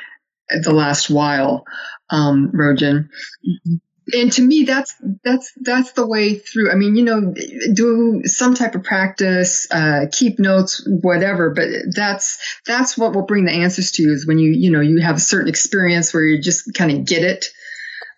the 0.50 0.72
last 0.72 1.10
while, 1.10 1.64
um, 2.10 2.52
Rojan 2.54 3.08
and 4.12 4.32
to 4.32 4.42
me 4.42 4.64
that's 4.64 4.94
that's 5.22 5.52
that's 5.60 5.92
the 5.92 6.06
way 6.06 6.36
through. 6.36 6.70
I 6.70 6.74
mean 6.74 6.96
you 6.96 7.04
know 7.04 7.34
do 7.74 8.22
some 8.24 8.54
type 8.54 8.74
of 8.74 8.82
practice 8.82 9.66
uh, 9.70 10.06
keep 10.10 10.38
notes 10.38 10.86
whatever 11.02 11.50
but 11.50 11.68
that's 11.94 12.60
that's 12.66 12.96
what 12.96 13.14
will 13.14 13.26
bring 13.26 13.44
the 13.44 13.52
answers 13.52 13.92
to 13.92 14.02
you 14.02 14.12
is 14.12 14.26
when 14.26 14.38
you 14.38 14.50
you 14.50 14.70
know 14.70 14.80
you 14.80 15.00
have 15.00 15.16
a 15.16 15.20
certain 15.20 15.48
experience 15.48 16.14
where 16.14 16.24
you 16.24 16.40
just 16.40 16.74
kind 16.74 16.90
of 16.90 17.04
get 17.04 17.22
it. 17.22 17.46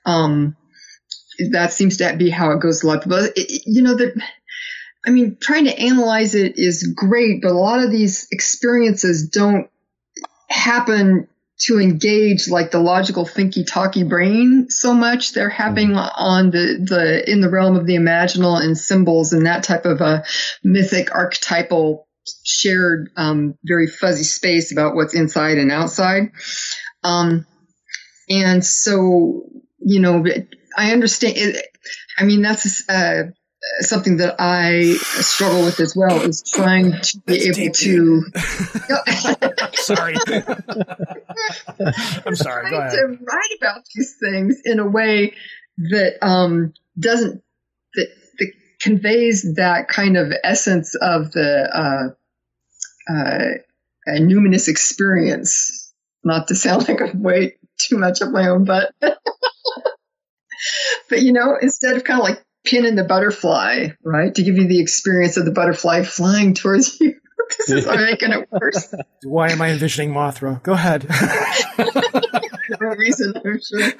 Um 0.07 0.57
that 1.53 1.73
seems 1.73 1.97
to 1.97 2.17
be 2.17 2.31
how 2.31 2.51
it 2.51 2.61
goes 2.61 2.83
a 2.83 2.87
lot. 2.87 3.09
But 3.09 3.33
you 3.37 3.83
know 3.83 3.97
that 3.97 4.15
i 5.07 5.11
mean 5.11 5.39
trying 5.41 5.65
to 5.65 5.79
analyze 5.79 6.35
it 6.35 6.59
is 6.59 6.93
great 6.95 7.41
but 7.41 7.53
a 7.53 7.55
lot 7.55 7.83
of 7.83 7.91
these 7.91 8.29
experiences 8.31 9.29
don't 9.29 9.71
happen 10.51 11.27
to 11.61 11.79
engage 11.79 12.49
like 12.49 12.71
the 12.71 12.81
logical 12.81 13.27
thinky 13.27 13.67
talky 13.67 14.03
brain 14.03 14.67
so 14.71 14.95
much 14.95 15.33
they're 15.33 15.49
having 15.49 15.91
mm-hmm. 15.91 15.99
on 15.99 16.51
the 16.51 16.79
the 16.83 17.31
in 17.31 17.41
the 17.41 17.51
realm 17.51 17.77
of 17.77 17.87
the 17.87 17.97
imaginal 17.97 18.63
and 18.63 18.77
symbols 18.77 19.33
and 19.33 19.47
that 19.47 19.63
type 19.63 19.85
of 19.85 20.01
a 20.01 20.25
mythic 20.65 21.15
archetypal 21.15 22.07
shared 22.45 23.11
um, 23.17 23.55
very 23.65 23.87
fuzzy 23.87 24.25
space 24.25 24.73
about 24.73 24.95
what's 24.95 25.15
inside 25.15 25.59
and 25.59 25.71
outside 25.71 26.31
um, 27.05 27.47
and 28.29 28.65
so 28.65 29.43
you 29.79 30.01
know 30.01 30.25
i 30.77 30.93
understand 30.93 31.35
it, 31.37 31.67
i 32.19 32.25
mean 32.25 32.43
that's 32.43 32.89
uh, 32.89 33.25
something 33.81 34.19
that 34.19 34.37
I 34.39 34.93
struggle 34.95 35.65
with 35.65 35.81
as 35.81 35.97
well 35.97 36.21
is 36.23 36.43
trying 36.43 36.93
to 36.93 37.19
be 37.27 37.47
That's 37.47 37.59
able 37.59 37.75
to. 37.75 38.23
sorry, 39.75 40.15
I'm 42.27 42.37
sorry. 42.37 42.71
Go 42.71 42.79
ahead. 42.79 42.93
To 42.93 43.19
write 43.23 43.51
about 43.59 43.83
these 43.95 44.17
things 44.21 44.61
in 44.65 44.79
a 44.79 44.87
way 44.87 45.35
that 45.79 46.19
um, 46.23 46.73
doesn't 46.99 47.43
that, 47.95 48.09
that 48.39 48.53
conveys 48.81 49.55
that 49.55 49.89
kind 49.89 50.17
of 50.17 50.33
essence 50.45 50.95
of 50.95 51.33
the 51.33 51.69
uh, 51.73 52.11
uh, 53.13 53.55
numinous 54.09 54.69
experience. 54.69 55.93
Not 56.23 56.49
to 56.49 56.55
sound 56.55 56.87
like 56.87 57.01
I'm 57.01 57.23
way 57.23 57.57
too 57.79 57.97
much 57.97 58.21
of 58.21 58.31
my 58.31 58.49
own 58.49 58.65
butt. 58.65 58.93
but 59.01 59.17
you 61.23 61.33
know, 61.33 61.57
instead 61.61 61.97
of 61.97 62.05
kind 62.05 62.21
of 62.21 62.25
like 62.25 62.45
pin 62.71 62.87
in 62.87 62.95
the 62.95 63.05
butterfly, 63.05 63.89
right? 64.05 64.35
To 64.35 64.43
give 64.43 64.57
you 64.57 64.69
the 64.69 64.81
experience 64.81 65.37
of 65.37 65.45
the 65.45 65.51
butterfly 65.51 66.03
flying 66.05 66.55
towards 66.55 67.01
you. 67.01 67.17
this 67.67 67.71
is 67.71 67.87
making 67.87 68.33
it 68.33 68.49
worse. 68.51 68.95
Why 69.25 69.51
am 69.51 69.61
I 69.61 69.71
envisioning 69.71 70.13
Mothra? 70.13 70.63
Go 70.63 70.73
ahead. 70.73 71.07
no 72.81 72.89
reason, 72.89 73.33
I'm 73.37 73.61
sure. 73.61 73.93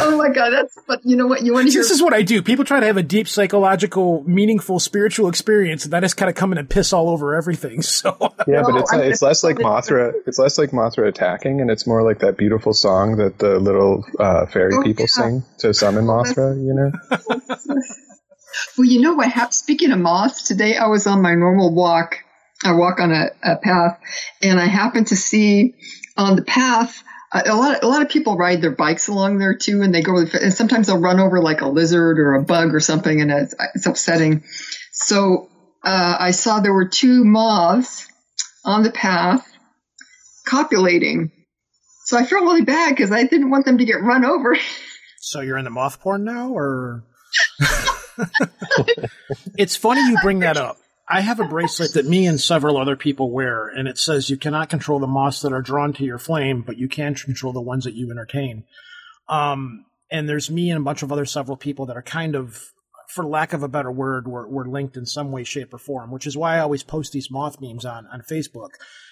Oh 0.00 0.16
my 0.16 0.28
god, 0.28 0.50
that's 0.50 0.76
but 0.86 1.00
you 1.04 1.16
know 1.16 1.26
what 1.26 1.42
you 1.42 1.54
want 1.54 1.68
to 1.68 1.72
hear. 1.72 1.82
This 1.82 1.90
is 1.90 2.02
what 2.02 2.12
I 2.12 2.22
do. 2.22 2.42
People 2.42 2.64
try 2.64 2.80
to 2.80 2.86
have 2.86 2.96
a 2.96 3.02
deep 3.02 3.28
psychological, 3.28 4.22
meaningful, 4.26 4.78
spiritual 4.80 5.28
experience, 5.28 5.84
and 5.84 5.92
that 5.92 6.04
is 6.04 6.14
kind 6.14 6.28
of 6.28 6.34
coming 6.34 6.58
and 6.58 6.68
piss 6.68 6.92
all 6.92 7.08
over 7.08 7.34
everything. 7.34 7.82
So 7.92 8.16
yeah, 8.48 8.62
but 8.62 8.76
it's, 8.76 8.92
it's 8.92 9.22
less 9.22 9.44
like 9.44 9.56
Mothra. 9.56 10.12
It's 10.26 10.38
less 10.38 10.56
like 10.56 10.70
Mothra 10.70 11.06
attacking, 11.08 11.60
and 11.60 11.70
it's 11.70 11.86
more 11.86 12.02
like 12.02 12.20
that 12.20 12.36
beautiful 12.36 12.72
song 12.72 13.16
that 13.16 13.38
the 13.38 13.60
little 13.60 14.04
uh, 14.18 14.46
fairy 14.46 14.72
oh, 14.74 14.82
people 14.82 15.02
yeah. 15.02 15.22
sing 15.22 15.44
to 15.58 15.74
summon 15.74 16.06
Mothra. 16.06 16.56
You 16.56 16.74
know. 16.74 16.92
well, 18.78 18.86
you 18.86 19.00
know 19.02 19.12
what 19.14 19.30
happened. 19.30 19.54
Speaking 19.54 19.92
of 19.92 19.98
moths, 19.98 20.48
today 20.48 20.76
I 20.76 20.86
was 20.86 21.06
on 21.06 21.22
my 21.22 21.34
normal 21.34 21.72
walk. 21.72 22.16
I 22.64 22.72
walk 22.72 22.98
on 22.98 23.12
a, 23.12 23.30
a 23.42 23.56
path, 23.56 24.00
and 24.40 24.58
I 24.58 24.66
happened 24.66 25.08
to 25.08 25.16
see 25.16 25.74
on 26.16 26.36
the 26.36 26.42
path 26.42 27.02
a 27.34 27.54
lot, 27.54 27.82
a 27.82 27.88
lot 27.88 28.02
of 28.02 28.08
people 28.08 28.36
ride 28.36 28.60
their 28.60 28.72
bikes 28.72 29.08
along 29.08 29.38
there 29.38 29.54
too, 29.54 29.82
and 29.82 29.94
they 29.94 30.02
go. 30.02 30.18
And 30.18 30.52
sometimes 30.52 30.86
they'll 30.86 31.00
run 31.00 31.18
over 31.18 31.40
like 31.40 31.62
a 31.62 31.68
lizard 31.68 32.18
or 32.18 32.34
a 32.34 32.42
bug 32.42 32.74
or 32.74 32.80
something, 32.80 33.20
and 33.20 33.30
it's, 33.30 33.54
it's 33.74 33.86
upsetting. 33.86 34.44
So 34.92 35.48
uh, 35.82 36.16
I 36.18 36.32
saw 36.32 36.60
there 36.60 36.74
were 36.74 36.88
two 36.88 37.24
moths 37.24 38.06
on 38.64 38.82
the 38.82 38.92
path 38.92 39.46
copulating. 40.46 41.32
So 42.04 42.18
I 42.18 42.24
felt 42.24 42.42
really 42.42 42.62
bad 42.62 42.90
because 42.90 43.12
I 43.12 43.24
didn't 43.24 43.50
want 43.50 43.64
them 43.64 43.78
to 43.78 43.84
get 43.84 44.02
run 44.02 44.24
over. 44.24 44.56
So 45.20 45.40
you're 45.40 45.56
in 45.56 45.64
the 45.64 45.70
moth 45.70 46.00
porn 46.00 46.24
now, 46.24 46.50
or? 46.50 47.04
it's 49.56 49.76
funny 49.76 50.00
you 50.02 50.16
bring 50.20 50.40
that 50.40 50.56
up 50.56 50.78
I 51.12 51.20
have 51.20 51.40
a 51.40 51.44
bracelet 51.44 51.92
that 51.92 52.06
me 52.06 52.26
and 52.26 52.40
several 52.40 52.78
other 52.78 52.96
people 52.96 53.30
wear, 53.30 53.68
and 53.68 53.86
it 53.86 53.98
says 53.98 54.30
you 54.30 54.38
cannot 54.38 54.70
control 54.70 54.98
the 54.98 55.06
moths 55.06 55.42
that 55.42 55.52
are 55.52 55.60
drawn 55.60 55.92
to 55.94 56.04
your 56.04 56.18
flame, 56.18 56.62
but 56.62 56.78
you 56.78 56.88
can 56.88 57.14
control 57.14 57.52
the 57.52 57.60
ones 57.60 57.84
that 57.84 57.92
you 57.92 58.10
entertain. 58.10 58.64
Um, 59.28 59.84
and 60.10 60.26
there's 60.26 60.50
me 60.50 60.70
and 60.70 60.80
a 60.80 60.82
bunch 60.82 61.02
of 61.02 61.12
other 61.12 61.26
several 61.26 61.58
people 61.58 61.84
that 61.86 61.98
are 61.98 62.02
kind 62.02 62.34
of, 62.34 62.72
for 63.08 63.26
lack 63.26 63.52
of 63.52 63.62
a 63.62 63.68
better 63.68 63.92
word, 63.92 64.26
we're, 64.26 64.46
we're 64.48 64.64
linked 64.64 64.96
in 64.96 65.04
some 65.04 65.32
way, 65.32 65.44
shape, 65.44 65.74
or 65.74 65.78
form, 65.78 66.10
which 66.10 66.26
is 66.26 66.34
why 66.34 66.56
I 66.56 66.60
always 66.60 66.82
post 66.82 67.12
these 67.12 67.30
moth 67.30 67.60
memes 67.60 67.84
on, 67.84 68.06
on 68.06 68.22
Facebook. 68.22 68.70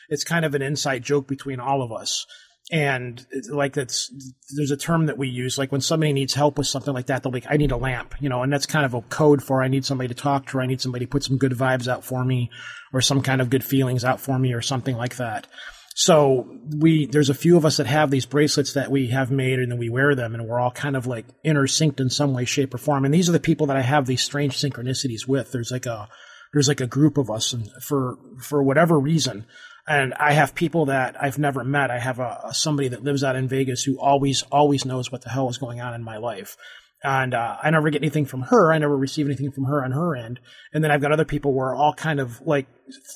It's 0.09 0.24
kind 0.24 0.46
of 0.46 0.55
an 0.55 0.62
inside 0.62 1.03
joke 1.03 1.28
between 1.28 1.61
all 1.61 1.82
of 1.82 1.92
us 1.92 2.26
and 2.73 3.27
like 3.51 3.73
that's 3.73 4.13
there's 4.57 4.71
a 4.71 4.77
term 4.77 5.07
that 5.07 5.19
we 5.19 5.29
use 5.29 5.59
like 5.59 5.73
when 5.73 5.81
somebody 5.81 6.13
needs 6.13 6.35
help 6.35 6.57
with 6.57 6.67
something 6.67 6.95
like 6.95 7.07
that 7.07 7.23
they'll 7.23 7.33
be 7.33 7.41
like, 7.41 7.51
i 7.51 7.57
need 7.57 7.73
a 7.73 7.77
lamp 7.77 8.15
you 8.21 8.29
know 8.29 8.43
and 8.43 8.53
that's 8.53 8.67
kind 8.67 8.85
of 8.87 8.95
a 8.95 9.03
code 9.03 9.43
for 9.43 9.63
i 9.63 9.69
need 9.69 9.85
somebody 9.85 10.07
to 10.07 10.15
talk 10.15 10.47
to 10.47 10.59
or 10.59 10.63
i 10.63 10.67
need 10.67 10.81
somebody 10.81 11.05
to 11.05 11.11
put 11.11 11.25
some 11.25 11.37
good 11.37 11.53
vibes 11.53 11.89
out 11.89 12.05
for 12.05 12.25
me 12.25 12.49
or 12.93 13.01
some 13.01 13.23
kind 13.23 13.41
of 13.41 13.51
good 13.51 13.65
feelings 13.65 14.05
out 14.05 14.21
for 14.21 14.39
me 14.39 14.53
or 14.53 14.63
something 14.63 14.97
like 14.97 15.17
that 15.17 15.47
So 15.95 16.47
we 16.79 17.07
there's 17.07 17.31
a 17.31 17.35
few 17.35 17.57
of 17.57 17.65
us 17.67 17.77
that 17.79 17.87
have 17.87 18.11
these 18.11 18.25
bracelets 18.25 18.75
that 18.75 18.91
we 18.91 19.09
have 19.09 19.31
made 19.31 19.59
and 19.59 19.71
then 19.73 19.79
we 19.79 19.89
wear 19.91 20.15
them 20.15 20.35
and 20.35 20.47
we're 20.47 20.61
all 20.61 20.71
kind 20.71 20.97
of 20.97 21.07
like 21.07 21.27
intersynced 21.45 22.01
in 22.01 22.11
some 22.11 22.33
way, 22.33 22.45
shape, 22.45 22.73
or 22.73 22.79
form. 22.79 23.05
And 23.05 23.13
these 23.13 23.29
are 23.29 23.33
the 23.33 23.41
people 23.41 23.67
that 23.67 23.77
I 23.77 23.83
have 23.83 24.07
these 24.07 24.23
strange 24.23 24.57
synchronicities 24.57 25.27
with. 25.27 25.51
There's 25.51 25.73
like 25.73 25.87
a 25.87 26.09
there's 26.53 26.69
like 26.69 26.81
a 26.81 26.87
group 26.87 27.19
of 27.19 27.29
us 27.31 27.53
and 27.53 27.69
for 27.83 28.17
for 28.41 28.63
whatever 28.63 28.99
reason. 28.99 29.47
And 29.91 30.14
I 30.14 30.34
have 30.34 30.55
people 30.55 30.86
that 30.86 31.16
I've 31.20 31.38
never 31.38 31.64
met. 31.64 31.91
I 31.91 31.99
have 31.99 32.20
a, 32.20 32.51
somebody 32.53 32.88
that 32.88 33.03
lives 33.03 33.24
out 33.24 33.34
in 33.34 33.49
Vegas 33.49 33.82
who 33.82 33.99
always 33.99 34.43
always 34.53 34.84
knows 34.84 35.11
what 35.11 35.22
the 35.22 35.30
hell 35.30 35.49
is 35.49 35.59
going 35.59 35.80
on 35.80 35.95
in 35.95 36.05
my 36.05 36.16
life 36.16 36.57
and 37.03 37.32
uh, 37.32 37.57
I 37.62 37.70
never 37.70 37.91
get 37.91 38.03
anything 38.03 38.26
from 38.26 38.43
her. 38.43 38.72
I 38.72 38.78
never 38.78 38.97
receive 38.97 39.26
anything 39.26 39.51
from 39.53 39.64
her 39.64 39.82
on 39.82 39.93
her 39.93 40.14
end. 40.14 40.38
And 40.72 40.84
then 40.84 40.91
I've 40.91 41.01
got 41.01 41.12
other 41.12 41.24
people 41.24 41.55
where 41.55 41.74
all 41.74 41.95
kind 41.95 42.20
of 42.20 42.41
like, 42.43 42.66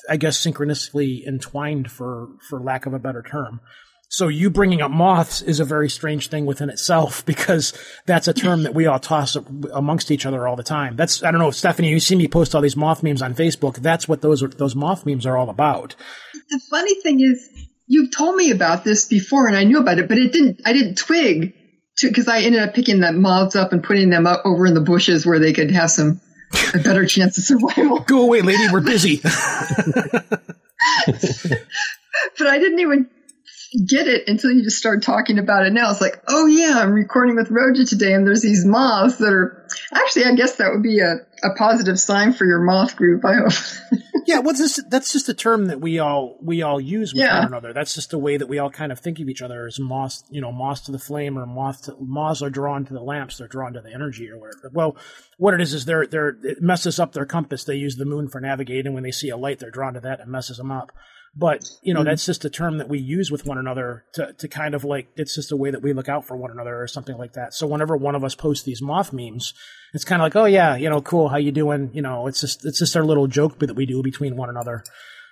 I 0.09 0.17
guess, 0.17 0.43
synchronistically 0.43 1.25
entwined, 1.27 1.91
for 1.91 2.29
for 2.49 2.59
lack 2.59 2.85
of 2.85 2.93
a 2.93 2.99
better 2.99 3.21
term. 3.21 3.59
So 4.09 4.27
you 4.27 4.49
bringing 4.49 4.81
up 4.81 4.91
moths 4.91 5.41
is 5.41 5.59
a 5.59 5.65
very 5.65 5.89
strange 5.89 6.29
thing 6.29 6.45
within 6.45 6.69
itself 6.69 7.25
because 7.25 7.73
that's 8.05 8.27
a 8.27 8.33
term 8.33 8.63
that 8.63 8.73
we 8.73 8.85
all 8.85 8.99
toss 8.99 9.35
amongst 9.73 10.11
each 10.11 10.25
other 10.25 10.47
all 10.47 10.55
the 10.55 10.63
time. 10.63 10.95
That's 10.95 11.23
I 11.23 11.31
don't 11.31 11.39
know, 11.39 11.51
Stephanie. 11.51 11.89
You 11.89 11.99
see 11.99 12.15
me 12.15 12.27
post 12.27 12.55
all 12.55 12.61
these 12.61 12.77
moth 12.77 13.03
memes 13.03 13.21
on 13.21 13.33
Facebook. 13.33 13.77
That's 13.77 14.07
what 14.07 14.21
those 14.21 14.41
those 14.41 14.75
moth 14.75 15.05
memes 15.05 15.25
are 15.25 15.37
all 15.37 15.49
about. 15.49 15.95
The 16.49 16.61
funny 16.69 16.95
thing 17.01 17.19
is, 17.21 17.49
you've 17.87 18.15
told 18.15 18.35
me 18.35 18.51
about 18.51 18.83
this 18.83 19.05
before, 19.05 19.47
and 19.47 19.57
I 19.57 19.63
knew 19.63 19.79
about 19.79 19.99
it, 19.99 20.07
but 20.07 20.17
it 20.17 20.31
didn't. 20.31 20.61
I 20.65 20.73
didn't 20.73 20.95
twig 20.95 21.53
because 22.01 22.27
I 22.27 22.41
ended 22.41 22.61
up 22.61 22.73
picking 22.73 22.99
the 22.99 23.11
moths 23.11 23.55
up 23.55 23.73
and 23.73 23.83
putting 23.83 24.09
them 24.09 24.27
up 24.27 24.45
over 24.45 24.65
in 24.65 24.73
the 24.73 24.81
bushes 24.81 25.25
where 25.25 25.39
they 25.39 25.53
could 25.53 25.71
have 25.71 25.89
some 25.89 26.21
a 26.73 26.79
better 26.79 27.05
chance 27.05 27.37
of 27.37 27.43
survival. 27.43 27.99
Go 27.99 28.23
away, 28.23 28.41
lady. 28.41 28.63
We're 28.71 28.81
busy. 28.81 29.17
but 29.23 29.33
I 32.47 32.59
didn't 32.59 32.79
even 32.79 33.09
get 33.83 34.07
it 34.07 34.27
until 34.27 34.51
you 34.51 34.63
just 34.63 34.77
start 34.77 35.03
talking 35.03 35.39
about 35.39 35.65
it 35.65 35.73
now. 35.73 35.91
It's 35.91 36.01
like, 36.01 36.21
oh 36.27 36.45
yeah, 36.45 36.75
I'm 36.77 36.93
recording 36.93 37.35
with 37.35 37.49
Roja 37.49 37.87
today, 37.87 38.13
and 38.13 38.25
there's 38.25 38.41
these 38.41 38.65
moths 38.65 39.17
that 39.17 39.33
are 39.33 39.67
actually. 39.93 40.25
I 40.25 40.35
guess 40.35 40.57
that 40.57 40.71
would 40.71 40.83
be 40.83 40.99
a, 40.99 41.15
a 41.43 41.55
positive 41.57 41.99
sign 41.99 42.33
for 42.33 42.45
your 42.45 42.59
moth 42.59 42.95
group. 42.95 43.23
I 43.25 43.35
hope. 43.35 43.53
yeah, 44.25 44.39
what's 44.39 44.59
this? 44.59 44.83
That's 44.89 45.11
just 45.11 45.29
a 45.29 45.33
term 45.33 45.65
that 45.67 45.81
we 45.81 45.99
all 45.99 46.37
we 46.41 46.61
all 46.61 46.79
use 46.79 47.13
with 47.13 47.23
yeah. 47.23 47.39
one 47.39 47.47
another. 47.47 47.73
That's 47.73 47.93
just 47.93 48.11
the 48.11 48.19
way 48.19 48.37
that 48.37 48.47
we 48.47 48.59
all 48.59 48.69
kind 48.69 48.91
of 48.91 48.99
think 48.99 49.19
of 49.19 49.29
each 49.29 49.41
other 49.41 49.65
as 49.65 49.79
moth. 49.79 50.23
You 50.29 50.41
know, 50.41 50.51
moth 50.51 50.85
to 50.85 50.91
the 50.91 50.99
flame, 50.99 51.37
or 51.37 51.45
moth 51.45 51.83
to, 51.83 51.95
moths 51.99 52.41
are 52.41 52.49
drawn 52.49 52.85
to 52.85 52.93
the 52.93 53.01
lamps. 53.01 53.37
They're 53.37 53.47
drawn 53.47 53.73
to 53.73 53.81
the 53.81 53.93
energy, 53.93 54.29
or 54.29 54.37
whatever. 54.37 54.71
Well, 54.73 54.97
what 55.37 55.53
it 55.53 55.61
is 55.61 55.73
is 55.73 55.85
they're 55.85 56.07
they're 56.07 56.37
it 56.43 56.61
messes 56.61 56.99
up 56.99 57.13
their 57.13 57.25
compass. 57.25 57.63
They 57.63 57.75
use 57.75 57.95
the 57.95 58.05
moon 58.05 58.27
for 58.27 58.39
navigating. 58.41 58.93
When 58.93 59.03
they 59.03 59.11
see 59.11 59.29
a 59.29 59.37
light, 59.37 59.59
they're 59.59 59.71
drawn 59.71 59.93
to 59.93 59.99
that. 60.01 60.19
It 60.19 60.27
messes 60.27 60.57
them 60.57 60.71
up. 60.71 60.91
But 61.37 61.69
you 61.81 61.93
know, 61.93 61.99
mm-hmm. 61.99 62.09
that's 62.09 62.25
just 62.25 62.45
a 62.45 62.49
term 62.49 62.77
that 62.77 62.87
we 62.87 62.97
use 62.97 63.29
with 63.29 63.45
one 63.45 63.57
another 63.57 64.05
to 64.13 64.33
to 64.33 64.47
kind 64.47 64.73
of 64.73 64.85
like 64.85 65.09
it's 65.17 65.35
just 65.35 65.51
a 65.51 65.57
way 65.57 65.69
that 65.69 65.81
we 65.81 65.91
look 65.91 66.07
out 66.07 66.25
for 66.25 66.37
one 66.37 66.51
another 66.51 66.81
or 66.81 66.87
something 66.87 67.17
like 67.17 67.33
that. 67.33 67.53
So 67.53 67.67
whenever 67.67 67.97
one 67.97 68.15
of 68.15 68.23
us 68.23 68.35
posts 68.35 68.63
these 68.63 68.81
moth 68.81 69.11
memes, 69.11 69.53
it's 69.93 70.05
kind 70.05 70.21
of 70.21 70.25
like, 70.25 70.35
oh 70.37 70.45
yeah, 70.45 70.77
you 70.77 70.89
know, 70.89 71.01
cool, 71.01 71.27
how 71.27 71.37
you 71.37 71.51
doing? 71.51 71.91
You 71.93 72.01
know, 72.01 72.27
it's 72.27 72.39
just 72.39 72.65
it's 72.65 72.79
just 72.79 72.95
our 72.95 73.03
little 73.03 73.27
joke 73.27 73.59
that 73.59 73.75
we 73.75 73.85
do 73.85 74.01
between 74.01 74.37
one 74.37 74.49
another. 74.49 74.83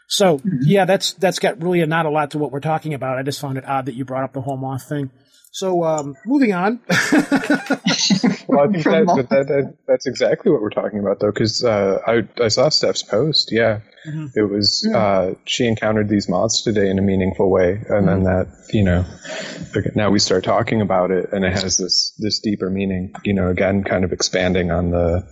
So 0.08 0.40
mm-hmm. 0.40 0.58
yeah, 0.64 0.84
that's 0.84 1.14
that's 1.14 1.40
got 1.40 1.64
really 1.64 1.86
not 1.86 2.06
a 2.06 2.10
lot 2.10 2.32
to 2.32 2.38
what 2.38 2.52
we're 2.52 2.60
talking 2.60 2.94
about. 2.94 3.18
I 3.18 3.24
just 3.24 3.40
found 3.40 3.58
it 3.58 3.66
odd 3.66 3.86
that 3.86 3.96
you 3.96 4.04
brought 4.04 4.26
up 4.26 4.34
the 4.34 4.42
whole 4.42 4.58
moth 4.58 4.88
thing. 4.90 5.10
So 5.54 5.84
um, 5.84 6.16
moving 6.26 6.52
on. 6.52 6.80
well, 6.90 6.90
I 6.90 8.72
think 8.72 8.84
that, 8.86 9.28
that, 9.30 9.46
that, 9.48 9.76
that's 9.88 10.08
exactly 10.08 10.52
what 10.52 10.62
we're 10.62 10.72
talking 10.72 10.98
about, 10.98 11.20
though, 11.20 11.32
because 11.32 11.64
uh, 11.64 12.00
I 12.08 12.28
I 12.44 12.48
saw 12.48 12.70
Steph's 12.70 13.04
post. 13.04 13.52
Yeah, 13.52 13.82
mm-hmm. 14.04 14.28
it 14.36 14.50
was 14.50 14.84
yeah. 14.90 14.98
uh, 14.98 15.34
she 15.46 15.68
encountered 15.68 16.10
these 16.10 16.28
moths 16.28 16.64
today 16.64 16.90
in 16.90 16.98
a 16.98 17.04
meaningful 17.04 17.52
way, 17.52 17.74
and 17.74 17.84
mm-hmm. 17.86 18.06
then 18.08 18.24
that 18.24 18.48
you 18.74 18.84
know, 18.84 19.06
now 19.94 20.10
we 20.10 20.18
start 20.18 20.44
talking 20.44 20.82
about 20.82 21.12
it, 21.12 21.32
and 21.32 21.46
it 21.46 21.54
has 21.54 21.78
this 21.78 22.16
this 22.18 22.40
deeper 22.40 22.72
meaning. 22.72 23.14
You 23.24 23.36
know, 23.36 23.50
again, 23.50 23.84
kind 23.84 24.04
of 24.04 24.12
expanding 24.12 24.72
on 24.72 24.90
the 24.90 25.24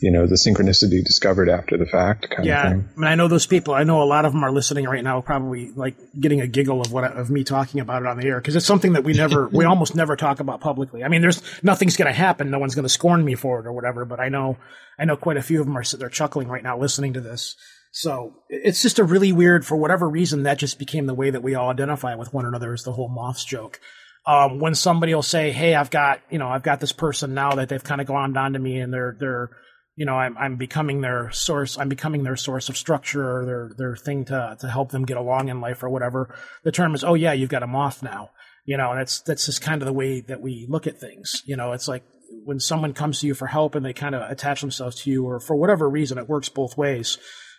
you 0.00 0.10
know, 0.10 0.26
the 0.26 0.34
synchronicity 0.34 1.02
discovered 1.02 1.48
after 1.48 1.76
the 1.78 1.86
fact 1.86 2.28
kind 2.30 2.46
yeah, 2.46 2.62
of 2.62 2.70
thing. 2.70 2.80
Yeah, 2.80 2.86
I 2.96 3.00
mean, 3.00 3.08
I 3.08 3.14
know 3.14 3.28
those 3.28 3.46
people. 3.46 3.74
I 3.74 3.84
know 3.84 4.02
a 4.02 4.04
lot 4.04 4.24
of 4.24 4.32
them 4.32 4.44
are 4.44 4.52
listening 4.52 4.84
right 4.84 5.02
now, 5.02 5.20
probably 5.20 5.70
like 5.70 5.96
getting 6.18 6.40
a 6.40 6.46
giggle 6.46 6.80
of 6.80 6.92
what 6.92 7.04
of 7.04 7.30
me 7.30 7.44
talking 7.44 7.80
about 7.80 8.02
it 8.02 8.08
on 8.08 8.18
the 8.18 8.26
air 8.26 8.38
because 8.38 8.56
it's 8.56 8.66
something 8.66 8.92
that 8.92 9.04
we 9.04 9.14
never, 9.14 9.48
we 9.48 9.64
almost 9.66 9.94
never 9.94 10.16
talk 10.16 10.40
about 10.40 10.60
publicly. 10.60 11.02
I 11.02 11.08
mean, 11.08 11.22
there's 11.22 11.42
nothing's 11.62 11.96
going 11.96 12.08
to 12.08 12.18
happen. 12.18 12.50
No 12.50 12.58
one's 12.58 12.74
going 12.74 12.84
to 12.84 12.90
scorn 12.90 13.24
me 13.24 13.34
for 13.34 13.60
it 13.60 13.66
or 13.66 13.72
whatever. 13.72 14.04
But 14.04 14.20
I 14.20 14.28
know, 14.28 14.58
I 14.98 15.06
know 15.06 15.16
quite 15.16 15.38
a 15.38 15.42
few 15.42 15.60
of 15.60 15.66
them 15.66 15.76
are 15.76 15.84
they're 15.84 16.08
chuckling 16.08 16.48
right 16.48 16.62
now 16.62 16.78
listening 16.78 17.14
to 17.14 17.20
this. 17.20 17.56
So 17.92 18.34
it's 18.50 18.82
just 18.82 18.98
a 18.98 19.04
really 19.04 19.32
weird, 19.32 19.64
for 19.64 19.76
whatever 19.76 20.06
reason, 20.06 20.42
that 20.42 20.58
just 20.58 20.78
became 20.78 21.06
the 21.06 21.14
way 21.14 21.30
that 21.30 21.42
we 21.42 21.54
all 21.54 21.70
identify 21.70 22.14
with 22.14 22.34
one 22.34 22.44
another 22.44 22.74
is 22.74 22.82
the 22.82 22.92
whole 22.92 23.08
moths 23.08 23.44
joke. 23.44 23.80
Um, 24.26 24.58
when 24.58 24.74
somebody 24.74 25.14
will 25.14 25.22
say, 25.22 25.52
"Hey, 25.52 25.74
I've 25.74 25.88
got 25.88 26.20
you 26.30 26.38
know 26.38 26.48
I've 26.48 26.64
got 26.64 26.80
this 26.80 26.92
person 26.92 27.32
now 27.32 27.52
that 27.52 27.68
they've 27.68 27.82
kind 27.82 28.00
of 28.00 28.08
glommed 28.08 28.36
onto 28.36 28.58
me 28.58 28.80
and 28.80 28.92
they're 28.92 29.16
they're 29.18 29.50
you 29.96 30.04
know, 30.04 30.14
I'm, 30.14 30.36
I'm 30.36 30.56
becoming 30.56 31.00
their 31.00 31.30
source. 31.30 31.78
I'm 31.78 31.88
becoming 31.88 32.22
their 32.22 32.36
source 32.36 32.68
of 32.68 32.76
structure 32.76 33.38
or 33.38 33.46
their, 33.46 33.70
their 33.76 33.96
thing 33.96 34.26
to, 34.26 34.56
to 34.60 34.68
help 34.68 34.90
them 34.90 35.06
get 35.06 35.16
along 35.16 35.48
in 35.48 35.60
life 35.62 35.82
or 35.82 35.88
whatever. 35.88 36.34
The 36.64 36.72
term 36.72 36.94
is, 36.94 37.02
oh 37.02 37.14
yeah, 37.14 37.32
you've 37.32 37.48
got 37.48 37.62
a 37.62 37.66
moth 37.66 38.02
now. 38.02 38.30
You 38.66 38.76
know, 38.76 38.90
and 38.90 39.00
that's, 39.00 39.20
that's 39.20 39.46
just 39.46 39.62
kind 39.62 39.80
of 39.80 39.86
the 39.86 39.92
way 39.92 40.20
that 40.20 40.42
we 40.42 40.66
look 40.68 40.86
at 40.86 41.00
things. 41.00 41.42
You 41.46 41.56
know, 41.56 41.72
it's 41.72 41.88
like 41.88 42.04
when 42.44 42.60
someone 42.60 42.92
comes 42.92 43.20
to 43.20 43.26
you 43.26 43.34
for 43.34 43.46
help 43.46 43.74
and 43.74 43.86
they 43.86 43.92
kind 43.92 44.14
of 44.14 44.30
attach 44.30 44.60
themselves 44.60 45.02
to 45.02 45.10
you 45.10 45.24
or 45.24 45.40
for 45.40 45.56
whatever 45.56 45.88
reason, 45.88 46.18
it 46.18 46.28
works 46.28 46.48
both 46.48 46.76
ways. 46.76 47.16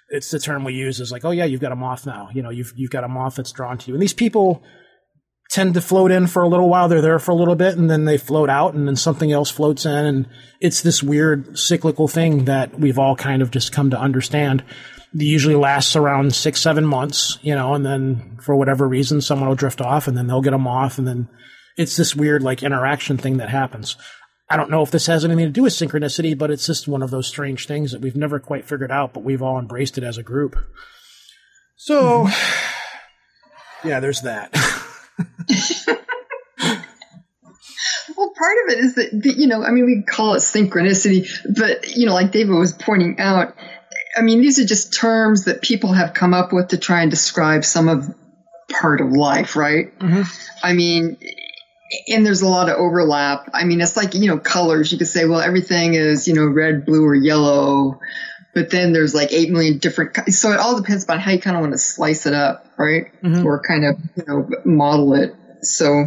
It's 0.10 0.30
the 0.30 0.40
term 0.40 0.64
we 0.64 0.74
use 0.74 1.00
is 1.00 1.12
like, 1.12 1.26
oh 1.26 1.32
yeah, 1.32 1.46
you've 1.46 1.62
got 1.62 1.72
a 1.72 1.78
moth 1.78 2.06
now. 2.06 2.30
You 2.34 2.44
know, 2.44 2.50
you've, 2.50 2.74
you've 2.76 2.92
got 2.92 3.04
a 3.04 3.10
moth 3.10 3.36
that's 3.36 3.52
drawn 3.52 3.78
to 3.80 3.88
you. 3.88 3.96
And 3.96 4.02
these 4.02 4.14
people, 4.14 4.64
tend 5.50 5.74
to 5.74 5.82
float 5.82 6.12
in 6.12 6.28
for 6.28 6.44
a 6.44 6.48
little 6.48 6.70
while. 6.70 6.88
They're 6.88 7.02
there 7.02 7.20
for 7.20 7.32
a 7.32 7.36
little 7.36 7.56
bit 7.56 7.78
and 7.78 7.90
then 7.90 8.06
they 8.06 8.18
float 8.18 8.50
out 8.50 8.74
and 8.74 8.88
then 8.88 8.96
something 8.96 9.32
else 9.32 9.50
floats 9.50 9.86
in. 9.86 10.06
And 10.06 10.28
it's 10.60 10.82
this 10.82 11.02
weird 11.02 11.58
cyclical 11.58 12.08
thing 12.08 12.46
that 12.46 12.80
we've 12.80 13.00
all 13.00 13.16
kind 13.16 13.42
of 13.42 13.52
just 13.52 13.72
come 13.72 13.90
to 13.92 14.00
understand. 14.00 14.64
It 15.14 15.24
usually 15.24 15.56
lasts 15.56 15.96
around 15.96 16.36
six, 16.36 16.62
seven 16.62 16.86
months, 16.86 17.40
you 17.42 17.56
know, 17.56 17.74
and 17.74 17.86
then 17.86 18.38
for 18.42 18.56
whatever 18.56 18.88
reason, 18.88 19.22
someone 19.22 19.48
will 19.48 19.56
drift 19.56 19.82
off 19.82 20.08
and 20.08 20.18
then 20.18 20.28
they'll 20.28 20.42
get 20.42 20.52
them 20.52 20.68
off. 20.68 20.98
And 20.98 21.08
then 21.08 21.30
it's 21.78 21.96
this 21.96 22.16
weird 22.16 22.44
like 22.44 22.62
interaction 22.64 23.18
thing 23.18 23.38
that 23.38 23.50
happens. 23.50 23.96
I 24.50 24.56
don't 24.56 24.72
know 24.72 24.82
if 24.82 24.92
this 24.92 25.08
has 25.08 25.26
anything 25.26 25.46
to 25.46 25.52
do 25.52 25.64
with 25.64 25.74
synchronicity, 25.74 26.38
but 26.38 26.52
it's 26.52 26.66
just 26.66 26.88
one 26.88 27.02
of 27.02 27.12
those 27.12 27.28
strange 27.28 27.68
things 27.68 27.92
that 27.92 28.02
we've 28.02 28.16
never 28.16 28.40
quite 28.40 28.66
figured 28.66 28.92
out, 28.92 29.14
but 29.14 29.24
we've 29.24 29.42
all 29.42 29.60
embraced 29.60 29.98
it 29.98 30.06
as 30.06 30.18
a 30.18 30.24
group. 30.24 30.56
So, 31.76 32.30
yeah, 33.84 34.00
there's 34.00 34.22
that. 34.22 34.54
well, 38.16 38.34
part 38.38 38.58
of 38.64 38.72
it 38.74 38.80
is 38.80 38.96
that, 38.96 39.34
you 39.38 39.48
know, 39.48 39.64
I 39.64 39.72
mean, 39.72 39.86
we 39.86 40.04
call 40.04 40.34
it 40.36 40.40
synchronicity, 40.40 41.30
but, 41.56 41.96
you 41.96 42.06
know, 42.06 42.14
like 42.14 42.32
David 42.32 42.56
was 42.56 42.74
pointing 42.74 43.20
out, 43.20 43.56
I 44.16 44.22
mean, 44.22 44.42
these 44.42 44.60
are 44.60 44.66
just 44.66 44.94
terms 44.94 45.46
that 45.46 45.62
people 45.62 45.94
have 45.94 46.14
come 46.14 46.34
up 46.34 46.52
with 46.52 46.70
to 46.70 46.78
try 46.78 47.02
and 47.02 47.12
describe 47.12 47.64
some 47.64 47.88
of 47.88 48.14
part 48.70 49.02
of 49.02 49.12
life, 49.12 49.56
right? 49.56 49.98
Mm-hmm. 50.00 50.24
I 50.64 50.74
mean, 50.74 51.18
and 52.08 52.26
there's 52.26 52.42
a 52.42 52.48
lot 52.48 52.70
of 52.70 52.78
overlap. 52.78 53.50
I 53.54 53.64
mean, 53.64 53.80
it's 53.80 53.96
like, 53.96 54.14
you 54.14 54.28
know, 54.28 54.40
colors. 54.40 54.92
You 54.92 54.98
could 54.98 55.08
say, 55.08 55.26
well, 55.26 55.40
everything 55.40 55.94
is, 55.94 56.28
you 56.28 56.34
know, 56.34 56.46
red, 56.46 56.86
blue, 56.86 57.06
or 57.06 57.16
yellow. 57.16 58.00
But 58.58 58.72
then 58.72 58.92
there's 58.92 59.14
like 59.14 59.32
8 59.32 59.52
million 59.52 59.78
different. 59.78 60.34
So 60.34 60.52
it 60.52 60.60
all 60.60 60.76
depends 60.76 61.06
on 61.06 61.20
how 61.20 61.30
you 61.30 61.40
kind 61.40 61.56
of 61.56 61.62
want 61.62 61.74
to 61.74 61.78
slice 61.78 62.26
it 62.26 62.34
up, 62.34 62.66
right? 62.76 63.12
Mm-hmm. 63.22 63.46
Or 63.46 63.62
kind 63.62 63.86
of, 63.86 64.00
you 64.16 64.24
know, 64.28 64.50
model 64.66 65.14
it. 65.14 65.36
So 65.62 66.06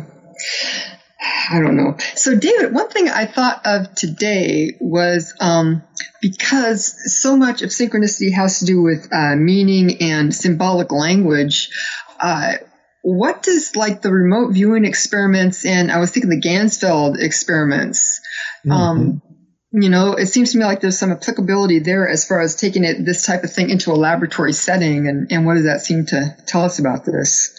I 1.48 1.60
don't 1.60 1.76
know. 1.76 1.96
So, 2.16 2.34
David, 2.34 2.74
one 2.74 2.88
thing 2.88 3.08
I 3.08 3.26
thought 3.26 3.60
of 3.64 3.94
today 3.94 4.76
was 4.80 5.32
um, 5.38 5.84
because 6.20 7.20
so 7.22 7.36
much 7.36 7.62
of 7.62 7.70
synchronicity 7.70 8.32
has 8.34 8.58
to 8.58 8.64
do 8.64 8.82
with 8.82 9.08
uh, 9.12 9.36
meaning 9.36 10.02
and 10.02 10.34
symbolic 10.34 10.90
language. 10.90 11.70
Uh, 12.18 12.54
what 13.02 13.44
does 13.44 13.76
like 13.76 14.02
the 14.02 14.10
remote 14.10 14.54
viewing 14.54 14.84
experiments 14.84 15.64
and 15.64 15.92
I 15.92 16.00
was 16.00 16.10
thinking 16.10 16.30
the 16.30 16.40
Ganzfeld 16.40 17.16
experiments, 17.22 18.20
mm-hmm. 18.66 18.72
um, 18.72 19.22
you 19.72 19.88
know, 19.88 20.14
it 20.14 20.26
seems 20.26 20.52
to 20.52 20.58
me 20.58 20.64
like 20.64 20.80
there's 20.80 20.98
some 20.98 21.12
applicability 21.12 21.78
there 21.78 22.08
as 22.08 22.26
far 22.26 22.40
as 22.40 22.56
taking 22.56 22.84
it 22.84 23.04
this 23.04 23.24
type 23.24 23.44
of 23.44 23.52
thing 23.52 23.70
into 23.70 23.92
a 23.92 23.94
laboratory 23.94 24.52
setting, 24.52 25.06
and, 25.06 25.30
and 25.30 25.46
what 25.46 25.54
does 25.54 25.64
that 25.64 25.80
seem 25.82 26.06
to 26.06 26.36
tell 26.46 26.64
us 26.64 26.78
about 26.78 27.04
this? 27.04 27.56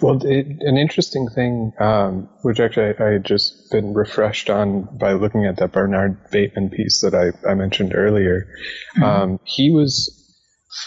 Well, 0.00 0.24
it, 0.24 0.46
an 0.60 0.76
interesting 0.76 1.28
thing, 1.28 1.72
um, 1.78 2.28
which 2.42 2.60
actually 2.60 2.94
I, 2.98 3.08
I, 3.08 3.12
had 3.12 3.24
just 3.24 3.70
been 3.70 3.94
refreshed 3.94 4.50
on 4.50 4.88
by 4.98 5.12
looking 5.12 5.44
at 5.46 5.56
that 5.56 5.72
Bernard 5.72 6.30
Beitman 6.30 6.72
piece 6.72 7.00
that 7.02 7.14
I, 7.14 7.48
I 7.48 7.54
mentioned 7.54 7.92
earlier, 7.94 8.48
mm-hmm. 8.96 9.02
um, 9.02 9.40
he 9.44 9.70
was 9.70 10.14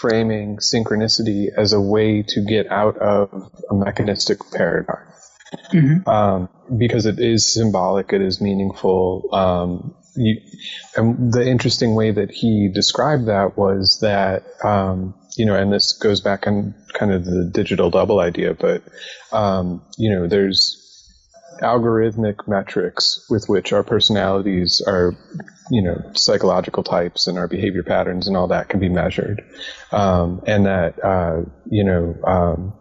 framing 0.00 0.58
synchronicity 0.58 1.46
as 1.56 1.72
a 1.72 1.80
way 1.80 2.22
to 2.22 2.44
get 2.44 2.66
out 2.70 2.96
of 2.98 3.50
a 3.70 3.74
mechanistic 3.74 4.38
paradigm. 4.52 5.06
Mm-hmm. 5.72 6.08
Um, 6.08 6.48
because 6.78 7.04
it 7.04 7.18
is 7.18 7.52
symbolic, 7.52 8.12
it 8.12 8.22
is 8.22 8.40
meaningful, 8.40 9.28
um, 9.32 9.94
you, 10.14 10.40
and 10.96 11.32
the 11.32 11.46
interesting 11.46 11.94
way 11.94 12.10
that 12.10 12.30
he 12.30 12.68
described 12.72 13.26
that 13.26 13.56
was 13.56 14.00
that 14.00 14.44
um, 14.64 15.14
you 15.36 15.46
know, 15.46 15.54
and 15.54 15.72
this 15.72 15.92
goes 15.92 16.20
back 16.20 16.46
on 16.46 16.74
kind 16.92 17.12
of 17.12 17.24
the 17.24 17.44
digital 17.44 17.90
double 17.90 18.20
idea, 18.20 18.54
but 18.54 18.82
um, 19.32 19.82
you 19.96 20.10
know, 20.10 20.26
there's 20.26 20.78
algorithmic 21.60 22.48
metrics 22.48 23.24
with 23.30 23.48
which 23.48 23.72
our 23.72 23.82
personalities, 23.82 24.82
our 24.86 25.14
you 25.70 25.82
know 25.82 26.02
psychological 26.14 26.82
types, 26.82 27.26
and 27.26 27.38
our 27.38 27.48
behavior 27.48 27.82
patterns, 27.82 28.26
and 28.28 28.36
all 28.36 28.48
that 28.48 28.68
can 28.68 28.80
be 28.80 28.88
measured, 28.88 29.44
um, 29.90 30.42
and 30.46 30.66
that 30.66 31.02
uh, 31.04 31.42
you 31.66 31.84
know. 31.84 32.72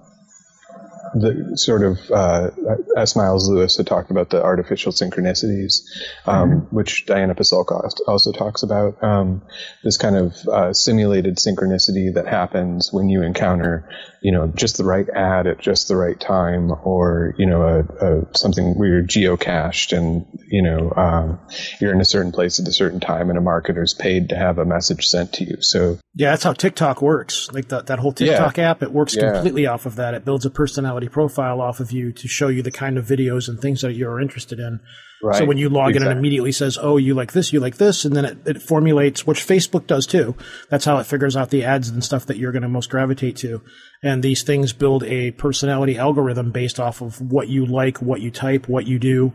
The 1.13 1.57
sort 1.57 1.83
of 1.83 1.99
uh, 2.11 2.51
S. 2.95 3.15
Miles 3.15 3.49
Lewis 3.49 3.77
had 3.77 3.87
talked 3.87 4.11
about 4.11 4.29
the 4.29 4.41
artificial 4.41 4.91
synchronicities, 4.91 5.83
um, 6.25 6.49
mm-hmm. 6.49 6.75
which 6.75 7.05
Diana 7.05 7.35
Pasulka 7.35 7.89
also 8.07 8.31
talks 8.31 8.63
about. 8.63 9.03
Um, 9.03 9.41
this 9.83 9.97
kind 9.97 10.15
of 10.15 10.47
uh, 10.47 10.73
simulated 10.73 11.37
synchronicity 11.37 12.13
that 12.13 12.27
happens 12.27 12.93
when 12.93 13.09
you 13.09 13.23
encounter, 13.23 13.89
you 14.21 14.31
know, 14.31 14.47
just 14.47 14.77
the 14.77 14.83
right 14.83 15.09
ad 15.09 15.47
at 15.47 15.59
just 15.59 15.87
the 15.87 15.95
right 15.95 16.19
time, 16.19 16.71
or 16.83 17.35
you 17.37 17.45
know, 17.45 17.61
a, 17.61 18.05
a 18.05 18.37
something 18.37 18.77
where 18.77 18.89
you're 18.89 19.03
geocached 19.03 19.97
and 19.97 20.25
you 20.47 20.61
know 20.61 20.93
um, 20.95 21.39
you're 21.79 21.93
in 21.93 22.01
a 22.01 22.05
certain 22.05 22.31
place 22.31 22.59
at 22.59 22.67
a 22.67 22.73
certain 22.73 22.99
time, 22.99 23.29
and 23.29 23.37
a 23.37 23.41
marketer's 23.41 23.93
paid 23.93 24.29
to 24.29 24.35
have 24.35 24.57
a 24.57 24.65
message 24.65 25.07
sent 25.07 25.33
to 25.33 25.43
you. 25.43 25.61
So 25.61 25.99
yeah, 26.15 26.31
that's 26.31 26.43
how 26.43 26.53
TikTok 26.53 27.01
works. 27.01 27.49
Like 27.51 27.69
that 27.69 27.87
that 27.87 27.99
whole 27.99 28.11
TikTok 28.11 28.57
yeah. 28.57 28.71
app, 28.71 28.83
it 28.83 28.91
works 28.91 29.15
yeah. 29.15 29.31
completely 29.31 29.65
off 29.65 29.85
of 29.85 29.95
that. 29.95 30.13
It 30.13 30.25
builds 30.25 30.45
a 30.45 30.49
personality 30.49 31.00
personality 31.09 31.31
profile 31.31 31.61
off 31.61 31.79
of 31.79 31.91
you 31.91 32.11
to 32.11 32.27
show 32.27 32.47
you 32.47 32.61
the 32.61 32.71
kind 32.71 32.97
of 32.97 33.05
videos 33.05 33.47
and 33.47 33.59
things 33.59 33.81
that 33.81 33.93
you're 33.93 34.19
interested 34.19 34.59
in. 34.59 34.79
Right. 35.23 35.37
So 35.37 35.45
when 35.45 35.57
you 35.57 35.69
log 35.69 35.91
exactly. 35.91 36.11
in, 36.11 36.17
it 36.17 36.19
immediately 36.19 36.51
says, 36.51 36.79
"Oh, 36.81 36.97
you 36.97 37.13
like 37.13 37.31
this, 37.31 37.53
you 37.53 37.59
like 37.59 37.77
this," 37.77 38.05
and 38.05 38.15
then 38.15 38.25
it, 38.25 38.37
it 38.45 38.61
formulates, 38.61 39.27
which 39.27 39.45
Facebook 39.45 39.85
does 39.85 40.07
too. 40.07 40.35
That's 40.69 40.85
how 40.85 40.97
it 40.97 41.05
figures 41.05 41.37
out 41.37 41.51
the 41.51 41.63
ads 41.63 41.89
and 41.89 42.03
stuff 42.03 42.25
that 42.25 42.37
you're 42.37 42.51
going 42.51 42.63
to 42.63 42.69
most 42.69 42.89
gravitate 42.89 43.35
to. 43.37 43.61
And 44.01 44.23
these 44.23 44.41
things 44.43 44.73
build 44.73 45.03
a 45.03 45.31
personality 45.31 45.97
algorithm 45.97 46.51
based 46.51 46.79
off 46.79 47.01
of 47.01 47.21
what 47.21 47.49
you 47.49 47.67
like, 47.67 48.01
what 48.01 48.21
you 48.21 48.31
type, 48.31 48.67
what 48.67 48.87
you 48.87 48.97
do. 48.97 49.33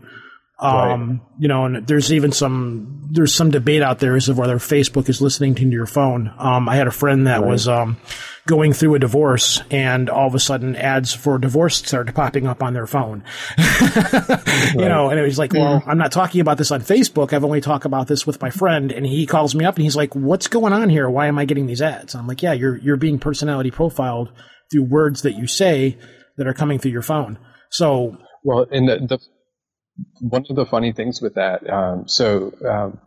Um, 0.59 0.71
right. 1.09 1.19
you 1.39 1.47
know, 1.47 1.65
and 1.65 1.85
there's 1.85 2.11
even 2.11 2.31
some, 2.31 3.07
there's 3.11 3.31
some 3.31 3.51
debate 3.51 3.83
out 3.83 3.99
there 3.99 4.15
as 4.15 4.27
of 4.27 4.39
whether 4.39 4.57
Facebook 4.57 5.07
is 5.07 5.21
listening 5.21 5.53
to 5.53 5.69
your 5.69 5.85
phone. 5.85 6.33
Um, 6.35 6.67
I 6.67 6.75
had 6.75 6.87
a 6.87 6.91
friend 6.91 7.27
that 7.27 7.41
right. 7.41 7.47
was, 7.47 7.67
um, 7.67 7.97
going 8.47 8.73
through 8.73 8.95
a 8.95 8.99
divorce 8.99 9.61
and 9.69 10.09
all 10.09 10.27
of 10.27 10.33
a 10.33 10.39
sudden 10.39 10.75
ads 10.75 11.13
for 11.13 11.37
divorce 11.37 11.77
started 11.77 12.15
popping 12.15 12.47
up 12.47 12.63
on 12.63 12.73
their 12.73 12.87
phone. 12.87 13.23
right. 13.57 14.73
You 14.73 14.89
know, 14.89 15.09
and 15.09 15.19
it 15.19 15.23
was 15.23 15.37
like, 15.37 15.53
well, 15.53 15.83
I'm 15.85 15.97
not 15.97 16.11
talking 16.11 16.41
about 16.41 16.57
this 16.57 16.71
on 16.71 16.81
Facebook. 16.81 17.33
I've 17.33 17.43
only 17.43 17.61
talked 17.61 17.85
about 17.85 18.07
this 18.07 18.25
with 18.25 18.41
my 18.41 18.49
friend. 18.49 18.91
And 18.91 19.05
he 19.05 19.27
calls 19.27 19.53
me 19.53 19.65
up 19.65 19.75
and 19.75 19.83
he's 19.83 19.95
like, 19.95 20.15
what's 20.15 20.47
going 20.47 20.73
on 20.73 20.89
here? 20.89 21.09
Why 21.09 21.27
am 21.27 21.37
I 21.37 21.45
getting 21.45 21.67
these 21.67 21.81
ads? 21.81 22.15
And 22.15 22.21
I'm 22.21 22.27
like, 22.27 22.41
yeah, 22.41 22.53
you're, 22.53 22.77
you're 22.77 22.97
being 22.97 23.19
personality 23.19 23.69
profiled 23.69 24.31
through 24.71 24.83
words 24.83 25.21
that 25.21 25.33
you 25.33 25.45
say 25.45 25.97
that 26.37 26.47
are 26.47 26.53
coming 26.53 26.79
through 26.79 26.91
your 26.91 27.01
phone. 27.01 27.37
So, 27.69 28.17
well, 28.43 28.65
and 28.71 28.87
the, 28.87 28.97
the 29.07 29.19
one 30.21 30.45
of 30.49 30.55
the 30.55 30.65
funny 30.65 30.93
things 30.93 31.21
with 31.21 31.35
that, 31.35 31.69
um, 31.69 32.07
so 32.07 32.53
um, 32.67 32.99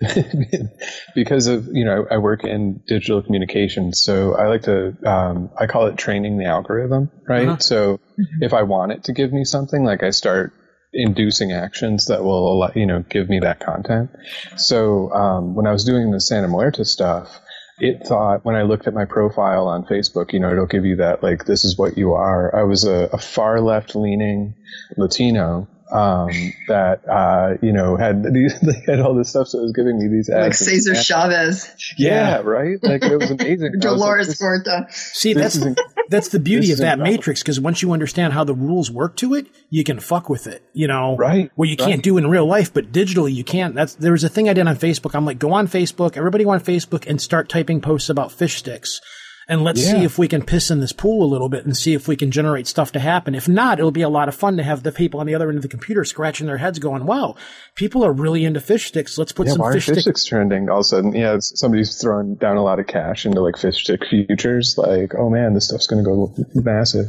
because 1.14 1.46
of 1.46 1.68
you 1.72 1.84
know 1.84 2.06
I 2.10 2.18
work 2.18 2.44
in 2.44 2.82
digital 2.86 3.22
communications, 3.22 4.02
so 4.02 4.34
I 4.34 4.48
like 4.48 4.62
to 4.62 4.96
um, 5.06 5.50
I 5.58 5.66
call 5.66 5.86
it 5.86 5.96
training 5.96 6.38
the 6.38 6.46
algorithm, 6.46 7.10
right? 7.26 7.48
Uh-huh. 7.48 7.58
So 7.58 7.96
mm-hmm. 7.96 8.42
if 8.42 8.52
I 8.52 8.62
want 8.62 8.92
it 8.92 9.04
to 9.04 9.12
give 9.12 9.32
me 9.32 9.44
something, 9.44 9.84
like 9.84 10.02
I 10.02 10.10
start 10.10 10.52
inducing 10.92 11.52
actions 11.52 12.06
that 12.06 12.24
will 12.24 12.70
you 12.74 12.86
know 12.86 13.04
give 13.08 13.28
me 13.28 13.40
that 13.40 13.60
content. 13.60 14.10
So 14.56 15.10
um, 15.12 15.54
when 15.54 15.66
I 15.66 15.72
was 15.72 15.84
doing 15.84 16.10
the 16.10 16.20
Santa 16.20 16.48
Muerte 16.48 16.84
stuff, 16.84 17.40
it 17.78 18.06
thought 18.06 18.44
when 18.44 18.54
I 18.54 18.62
looked 18.62 18.86
at 18.86 18.94
my 18.94 19.04
profile 19.04 19.66
on 19.66 19.84
Facebook, 19.84 20.32
you 20.32 20.40
know, 20.40 20.50
it'll 20.50 20.66
give 20.66 20.84
you 20.84 20.96
that 20.96 21.22
like 21.22 21.44
this 21.44 21.64
is 21.64 21.76
what 21.78 21.96
you 21.96 22.12
are. 22.12 22.54
I 22.54 22.64
was 22.64 22.84
a, 22.84 23.08
a 23.12 23.18
far 23.18 23.60
left 23.60 23.94
leaning 23.94 24.54
Latino 24.96 25.68
um, 25.90 26.30
that 26.68 27.08
uh, 27.08 27.56
you 27.62 27.72
know 27.72 27.96
had 27.96 28.22
these, 28.32 28.58
they 28.62 28.82
had 28.86 29.00
all 29.00 29.14
this 29.14 29.30
stuff, 29.30 29.48
so 29.48 29.58
it 29.58 29.62
was 29.62 29.72
giving 29.72 29.98
me 29.98 30.08
these 30.08 30.28
ads. 30.28 30.42
Like 30.42 30.54
Cesar 30.54 30.94
Chavez. 30.94 31.70
Yeah, 31.96 32.10
yeah, 32.10 32.40
right. 32.42 32.82
Like 32.82 33.04
it 33.04 33.16
was 33.16 33.30
amazing. 33.30 33.74
Dolores 33.78 34.28
like, 34.28 34.38
Huerta. 34.38 34.86
See, 34.90 35.32
that's 35.32 35.58
that's 36.08 36.28
the 36.28 36.40
beauty 36.40 36.72
of 36.72 36.78
that 36.78 36.94
incredible. 36.94 37.16
matrix 37.16 37.42
because 37.42 37.60
once 37.60 37.82
you 37.82 37.92
understand 37.92 38.32
how 38.32 38.44
the 38.44 38.54
rules 38.54 38.90
work 38.90 39.16
to 39.16 39.34
it, 39.34 39.46
you 39.70 39.84
can 39.84 40.00
fuck 40.00 40.28
with 40.28 40.46
it. 40.46 40.62
You 40.72 40.88
know, 40.88 41.16
right? 41.16 41.50
Well, 41.56 41.68
you 41.68 41.76
right. 41.78 41.88
can't 41.88 42.02
do 42.02 42.18
in 42.18 42.28
real 42.28 42.46
life, 42.46 42.72
but 42.72 42.92
digitally 42.92 43.34
you 43.34 43.44
can't. 43.44 43.74
That's 43.74 43.94
there 43.94 44.12
was 44.12 44.24
a 44.24 44.28
thing 44.28 44.48
I 44.48 44.52
did 44.52 44.66
on 44.66 44.76
Facebook. 44.76 45.14
I'm 45.14 45.24
like, 45.24 45.38
go 45.38 45.52
on 45.52 45.68
Facebook, 45.68 46.16
everybody 46.16 46.44
go 46.44 46.50
on 46.50 46.60
Facebook 46.60 47.06
and 47.06 47.20
start 47.20 47.48
typing 47.48 47.80
posts 47.80 48.08
about 48.08 48.32
fish 48.32 48.56
sticks 48.56 49.00
and 49.48 49.62
let's 49.62 49.82
yeah. 49.82 49.92
see 49.92 50.04
if 50.04 50.18
we 50.18 50.26
can 50.26 50.42
piss 50.42 50.70
in 50.70 50.80
this 50.80 50.92
pool 50.92 51.24
a 51.24 51.30
little 51.30 51.48
bit 51.48 51.64
and 51.64 51.76
see 51.76 51.94
if 51.94 52.08
we 52.08 52.16
can 52.16 52.32
generate 52.32 52.66
stuff 52.66 52.90
to 52.92 52.98
happen. 52.98 53.34
If 53.34 53.48
not, 53.48 53.78
it'll 53.78 53.92
be 53.92 54.02
a 54.02 54.08
lot 54.08 54.28
of 54.28 54.34
fun 54.34 54.56
to 54.56 54.64
have 54.64 54.82
the 54.82 54.90
people 54.90 55.20
on 55.20 55.26
the 55.26 55.36
other 55.36 55.48
end 55.48 55.58
of 55.58 55.62
the 55.62 55.68
computer 55.68 56.04
scratching 56.04 56.48
their 56.48 56.56
heads 56.56 56.80
going, 56.80 57.06
wow, 57.06 57.36
people 57.76 58.04
are 58.04 58.12
really 58.12 58.44
into 58.44 58.60
fish 58.60 58.88
sticks. 58.88 59.16
Let's 59.16 59.30
put 59.30 59.46
yeah, 59.46 59.52
some 59.52 59.72
fish, 59.72 59.86
fish 59.86 60.02
sticks 60.02 60.24
trending. 60.24 60.68
All 60.68 60.78
of 60.78 60.80
a 60.80 60.84
sudden, 60.84 61.14
yeah, 61.14 61.36
somebody's 61.38 62.00
throwing 62.00 62.34
down 62.34 62.56
a 62.56 62.62
lot 62.62 62.80
of 62.80 62.88
cash 62.88 63.24
into 63.24 63.40
like 63.40 63.56
fish 63.56 63.84
stick 63.84 64.00
futures. 64.10 64.76
Like, 64.76 65.14
oh 65.14 65.30
man, 65.30 65.54
this 65.54 65.68
stuff's 65.68 65.86
going 65.86 66.02
to 66.02 66.10
go 66.10 66.34
massive. 66.54 67.06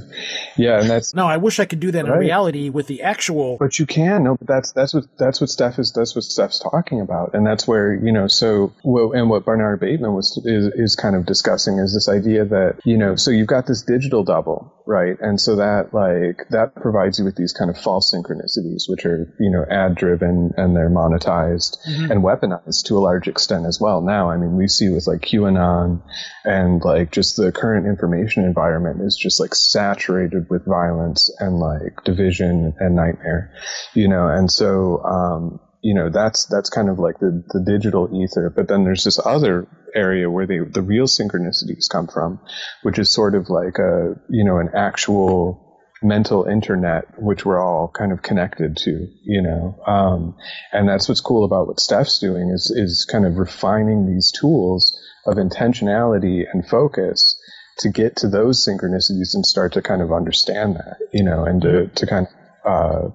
Yeah. 0.58 0.80
And 0.80 0.90
that's. 0.90 1.16
No, 1.16 1.26
I 1.26 1.38
wish 1.38 1.60
I 1.60 1.66
could 1.66 1.80
do 1.80 1.90
that 1.92 2.06
right. 2.06 2.14
in 2.14 2.20
reality 2.20 2.70
with 2.70 2.86
the 2.86 3.02
actual. 3.02 3.58
But 3.58 3.80
you 3.80 3.88
can. 3.88 4.24
No, 4.24 4.36
but 4.36 4.46
that's, 4.48 4.74
that's 4.74 4.94
what, 4.94 5.06
that's 5.18 5.42
what 5.42 5.50
Steph 5.50 5.80
is, 5.80 5.92
that's 5.92 6.14
what 6.14 6.24
Steph's 6.24 6.60
talking 6.60 7.02
about. 7.02 7.34
And 7.34 7.48
that's 7.48 7.68
where, 7.68 7.96
you 7.96 8.12
know, 8.12 8.28
so, 8.28 8.74
and 8.84 9.28
what 9.28 9.44
Bernard 9.44 9.82
Beitman 9.82 10.16
was, 10.16 10.40
is, 10.46 10.68
is 10.76 10.96
kind 10.96 11.16
of 11.16 11.26
discussing 11.26 11.80
is 11.80 11.96
this 11.96 12.08
idea 12.08 12.27
that, 12.36 12.80
you 12.86 12.98
know, 12.98 13.08
know, 13.08 13.16
so 13.16 13.32
you've 13.32 13.48
got 13.48 13.66
this 13.66 13.84
digital 13.84 14.24
double, 14.24 14.74
right? 14.86 15.18
And 15.20 15.40
so 15.40 15.58
that 15.58 15.94
like 15.94 16.48
that 16.50 16.76
provides 16.76 17.20
you 17.20 17.26
with 17.26 17.36
these 17.36 17.54
kind 17.54 17.70
of 17.70 17.78
false 17.78 18.14
synchronicities, 18.14 18.84
which 18.88 19.06
are 19.06 19.34
you 19.40 19.52
know 19.52 19.66
ad 19.70 19.96
driven 19.96 20.54
and 20.58 20.76
they're 20.76 20.90
monetized 20.90 21.78
mm-hmm. 21.88 22.12
and 22.12 22.24
weaponized 22.24 22.86
to 22.86 22.98
a 22.98 23.00
large 23.00 23.28
extent 23.28 23.66
as 23.66 23.80
well. 23.80 24.02
Now, 24.02 24.30
I 24.30 24.38
mean, 24.38 24.56
we 24.56 24.68
see 24.68 24.90
with 24.90 25.08
like 25.08 25.22
QAnon 25.22 26.02
and 26.44 26.82
like 26.84 27.12
just 27.12 27.38
the 27.38 27.52
current 27.52 27.88
information 27.88 28.44
environment 28.44 29.02
is 29.02 29.18
just 29.18 29.40
like 29.40 29.56
saturated 29.56 30.50
with 30.50 30.66
violence 30.66 31.34
and 31.40 31.60
like 31.60 32.04
division 32.04 32.74
and 32.80 32.96
nightmare, 32.96 33.54
you 33.94 34.08
know, 34.08 34.28
and 34.28 34.52
so 34.52 35.04
um, 35.04 35.60
you 35.82 35.94
know 35.94 36.10
that's 36.10 36.46
that's 36.46 36.70
kind 36.70 36.90
of 36.90 37.00
like 37.00 37.20
the 37.20 37.44
the 37.50 37.64
digital 37.66 38.10
ether. 38.14 38.52
But 38.56 38.68
then 38.68 38.84
there's 38.84 39.04
this 39.04 39.20
other 39.24 39.68
area 39.96 40.30
where 40.30 40.46
they, 40.46 40.60
the 40.60 40.82
real 40.82 41.06
synchronicities 41.06 41.90
come 41.90 42.08
from 42.08 42.40
which 42.84 43.00
is 43.00 43.10
sort 43.10 43.36
of 43.36 43.50
like 43.50 43.78
a 43.80 44.16
you 44.30 44.44
know 44.44 44.58
an 44.58 44.70
actual 44.76 45.64
mental 46.04 46.44
internet 46.44 47.06
which 47.18 47.44
we're 47.46 47.60
all 47.60 47.88
kind 47.88 48.12
of 48.12 48.22
connected 48.22 48.78
to 48.78 49.08
you 49.24 49.42
know. 49.42 49.80
Um, 49.86 50.36
and 50.72 50.88
that's 50.88 51.10
what's 51.10 51.22
cool 51.22 51.46
about 51.46 51.68
what 51.68 51.80
steph's 51.80 52.20
doing 52.20 52.50
is 52.50 52.72
is 52.76 53.06
kind 53.06 53.26
of 53.26 53.38
refining 53.38 54.06
these 54.06 54.32
tools 54.32 54.98
of 55.26 55.36
intentionality 55.36 56.46
and 56.52 56.68
focus 56.68 57.40
to 57.80 57.90
get 57.90 58.18
to 58.18 58.28
those 58.28 58.66
synchronicities 58.66 59.36
and 59.36 59.46
start 59.46 59.74
to 59.74 59.82
kind 59.82 60.02
of 60.02 60.12
understand 60.12 60.76
that 60.76 60.98
you 61.14 61.24
know 61.24 61.46
and 61.46 61.62
to, 61.62 61.88
to 61.88 62.06
kind 62.06 62.28
of 62.28 62.34
uh, 62.68 63.10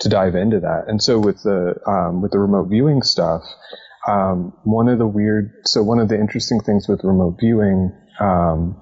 to 0.00 0.08
dive 0.08 0.34
into 0.34 0.60
that. 0.60 0.84
And 0.88 1.02
so 1.02 1.18
with 1.18 1.42
the 1.42 1.74
um, 1.86 2.22
with 2.22 2.32
the 2.32 2.38
remote 2.38 2.68
viewing 2.68 3.02
stuff, 3.02 3.42
um, 4.06 4.52
one 4.64 4.88
of 4.88 4.98
the 4.98 5.06
weird, 5.06 5.52
so 5.64 5.82
one 5.82 5.98
of 5.98 6.08
the 6.08 6.18
interesting 6.18 6.60
things 6.60 6.88
with 6.88 7.04
remote 7.04 7.36
viewing, 7.40 7.92
um, 8.20 8.80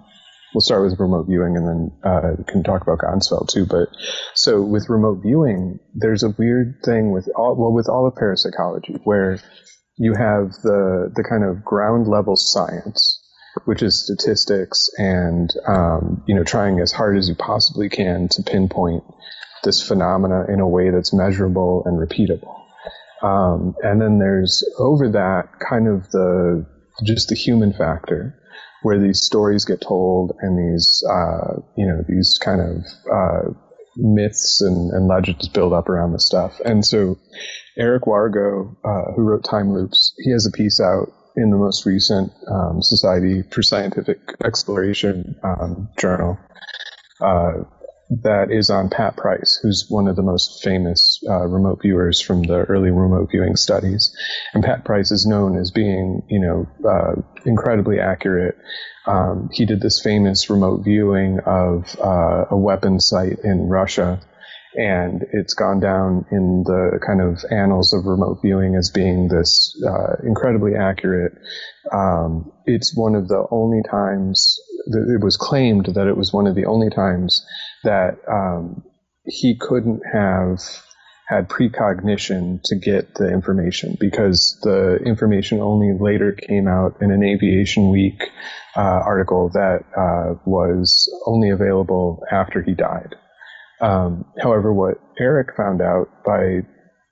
we'll 0.55 0.61
start 0.61 0.85
with 0.85 0.99
remote 1.01 1.27
viewing 1.27 1.57
and 1.57 1.67
then 1.67 1.91
uh, 2.05 2.43
can 2.47 2.63
talk 2.63 2.83
about 2.83 2.99
Ganzfeld 2.99 3.49
too. 3.49 3.67
But 3.67 3.89
so 4.35 4.63
with 4.63 4.89
remote 4.89 5.23
viewing, 5.23 5.81
there's 5.95 6.23
a 6.23 6.35
weird 6.39 6.77
thing 6.85 7.11
with 7.11 7.29
all 7.35 7.57
well 7.57 7.73
with 7.73 7.89
all 7.89 8.07
of 8.07 8.15
parapsychology 8.15 9.01
where 9.05 9.41
you 9.97 10.15
have 10.15 10.53
the 10.63 11.11
the 11.15 11.25
kind 11.29 11.45
of 11.45 11.65
ground 11.65 12.07
level 12.07 12.37
science 12.37 13.23
which 13.65 13.83
is 13.83 14.05
statistics 14.05 14.91
and 14.99 15.51
um, 15.67 16.23
you 16.27 16.35
know 16.35 16.45
trying 16.45 16.79
as 16.81 16.93
hard 16.93 17.17
as 17.17 17.29
you 17.29 17.35
possibly 17.35 17.89
can 17.89 18.29
to 18.29 18.43
pinpoint 18.43 19.03
this 19.67 19.87
phenomena 19.87 20.47
in 20.49 20.61
a 20.61 20.69
way 20.69 20.91
that's 20.91 21.13
measurable 21.13 21.83
and 21.85 21.99
repeatable. 21.99 22.63
Um, 23.23 23.75
and 23.83 24.01
then 24.01 24.19
there's 24.19 24.65
over 24.79 25.11
that 25.11 25.49
kind 25.59 25.89
of 25.89 26.11
the 26.11 26.65
just 27.05 27.29
the 27.29 27.35
human 27.35 27.73
factor, 27.73 28.39
where 28.83 28.99
these 28.99 29.23
stories 29.23 29.65
get 29.65 29.81
told 29.81 30.33
and 30.41 30.57
these 30.57 31.05
uh, 31.11 31.61
you 31.77 31.87
know 31.87 32.03
these 32.09 32.39
kind 32.43 32.61
of 32.61 32.85
uh, 33.13 33.51
myths 33.97 34.61
and, 34.61 34.93
and, 34.93 35.09
legends 35.09 35.49
build 35.49 35.73
up 35.73 35.89
around 35.89 36.13
the 36.13 36.21
stuff. 36.21 36.61
And 36.65 36.85
so 36.85 37.19
Eric 37.79 38.05
Wargo, 38.05 38.77
uh, 38.85 39.13
who 39.13 39.23
wrote 39.23 39.45
Time 39.45 39.73
Loops, 39.73 40.15
he 40.19 40.31
has 40.33 40.47
a 40.47 40.51
piece 40.51 40.81
out 40.81 41.09
in 41.37 41.51
the 41.51 41.57
most 41.57 41.87
recent 41.87 42.31
um, 42.49 42.83
Society 42.83 43.43
for 43.51 43.63
Scientific 43.63 44.19
Exploration 44.45 45.37
um, 45.43 45.89
journal 45.99 46.39
uh, 47.21 47.65
that 48.09 48.51
is 48.51 48.71
on 48.71 48.89
Pat 48.89 49.17
Price, 49.17 49.59
who's 49.61 49.87
one 49.89 50.07
of 50.07 50.17
the 50.17 50.23
most 50.23 50.63
famous 50.63 51.21
uh, 51.29 51.47
remote 51.47 51.83
viewers 51.83 52.21
from 52.21 52.43
the 52.43 52.61
early 52.65 52.91
remote 52.91 53.31
viewing 53.31 53.57
studies. 53.57 54.15
And 54.55 54.63
Pat 54.63 54.85
Price 54.85 55.11
is 55.11 55.27
known 55.27 55.59
as 55.59 55.71
being, 55.71 56.23
you 56.29 56.41
know, 56.41 56.69
uh, 56.89 57.21
incredibly 57.45 57.99
accurate. 57.99 58.57
Um, 59.07 59.51
he 59.53 59.67
did 59.67 59.81
this 59.81 60.01
famous 60.01 60.49
remote 60.49 60.85
viewing 60.85 61.41
of 61.41 61.97
uh, 62.01 62.47
a 62.51 62.57
weapon 62.57 63.01
site 63.01 63.41
in 63.43 63.69
Russia, 63.69 64.21
and 64.77 65.25
it's 65.33 65.55
gone 65.55 65.81
down 65.81 66.27
in 66.31 66.63
the 66.65 67.01
kind 67.05 67.21
of 67.21 67.45
annals 67.51 67.93
of 67.93 68.05
remote 68.05 68.41
viewing 68.43 68.75
as 68.77 68.91
being 68.91 69.29
this 69.29 69.75
uh, 69.87 70.17
incredibly 70.23 70.75
accurate. 70.75 71.33
Um, 71.93 72.53
it's 72.67 72.97
one 72.97 73.15
of 73.15 73.29
the 73.29 73.47
only 73.51 73.83
times 73.89 74.59
that 74.87 75.17
it 75.19 75.25
was 75.25 75.37
claimed 75.37 75.87
that 75.87 76.07
it 76.07 76.17
was 76.17 76.33
one 76.33 76.47
of 76.47 76.55
the 76.55 76.67
only 76.67 76.91
times 76.91 77.45
that 77.85 78.19
um, 78.29 78.85
he 79.25 79.57
couldn't 79.59 80.03
have 80.13 80.61
had 81.27 81.49
precognition 81.49 82.61
to 82.65 82.77
get 82.77 83.15
the 83.15 83.29
information 83.29 83.97
because 83.99 84.59
the 84.63 84.97
information 85.05 85.61
only 85.61 85.97
later 85.99 86.33
came 86.33 86.69
out 86.69 86.97
in 87.01 87.11
an 87.11 87.25
Aviation 87.25 87.91
Week 87.91 88.31
uh, 88.77 88.81
article 88.81 89.49
that 89.55 89.85
uh, 89.97 90.39
was 90.45 91.11
only 91.27 91.51
available 91.51 92.23
after 92.31 92.63
he 92.63 92.75
died. 92.75 93.17
Um, 93.81 94.25
however, 94.41 94.73
what 94.73 95.01
Eric 95.19 95.57
found 95.57 95.81
out 95.81 96.25
by 96.25 96.63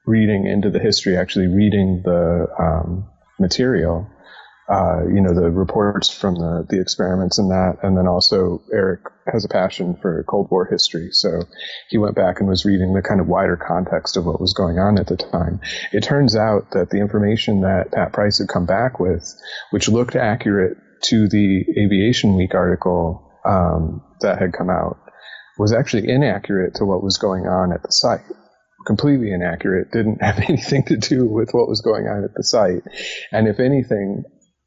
reading 0.06 0.46
into 0.46 0.70
the 0.70 0.78
history, 0.78 1.16
actually 1.16 1.46
reading 1.46 2.02
the 2.04 2.46
um, 2.58 3.08
material, 3.38 4.10
uh, 4.68 5.02
you 5.06 5.20
know, 5.20 5.34
the 5.34 5.50
reports 5.50 6.08
from 6.08 6.34
the, 6.34 6.66
the 6.68 6.80
experiments 6.80 7.38
and 7.38 7.50
that. 7.50 7.78
And 7.82 7.96
then 7.96 8.06
also 8.06 8.62
Eric 8.72 9.00
has 9.30 9.44
a 9.44 9.48
passion 9.48 9.96
for 10.00 10.24
Cold 10.24 10.48
War 10.50 10.64
history. 10.64 11.08
So 11.12 11.42
he 11.90 11.98
went 11.98 12.16
back 12.16 12.40
and 12.40 12.48
was 12.48 12.64
reading 12.64 12.94
the 12.94 13.02
kind 13.02 13.20
of 13.20 13.26
wider 13.26 13.56
context 13.56 14.16
of 14.16 14.24
what 14.24 14.40
was 14.40 14.54
going 14.54 14.78
on 14.78 14.98
at 14.98 15.06
the 15.06 15.16
time. 15.16 15.60
It 15.92 16.02
turns 16.02 16.34
out 16.34 16.70
that 16.72 16.90
the 16.90 16.98
information 16.98 17.60
that 17.60 17.92
Pat 17.92 18.12
Price 18.12 18.38
had 18.38 18.48
come 18.48 18.64
back 18.66 18.98
with, 18.98 19.34
which 19.70 19.88
looked 19.88 20.16
accurate 20.16 20.78
to 21.02 21.28
the 21.28 21.64
Aviation 21.78 22.34
Week 22.34 22.54
article 22.54 23.30
um, 23.44 24.02
that 24.20 24.38
had 24.38 24.54
come 24.54 24.70
out, 24.70 24.98
was 25.58 25.72
actually 25.72 26.08
inaccurate 26.08 26.74
to 26.76 26.84
what 26.84 27.02
was 27.02 27.18
going 27.18 27.46
on 27.46 27.72
at 27.72 27.82
the 27.82 27.92
site 27.92 28.24
completely 28.84 29.32
inaccurate, 29.32 29.90
didn't 29.90 30.22
have 30.22 30.38
anything 30.48 30.84
to 30.84 30.96
do 30.96 31.26
with 31.26 31.52
what 31.52 31.68
was 31.68 31.80
going 31.80 32.06
on 32.06 32.24
at 32.24 32.34
the 32.34 32.44
site. 32.44 32.82
And 33.32 33.48
if 33.48 33.60
anything, 33.60 34.24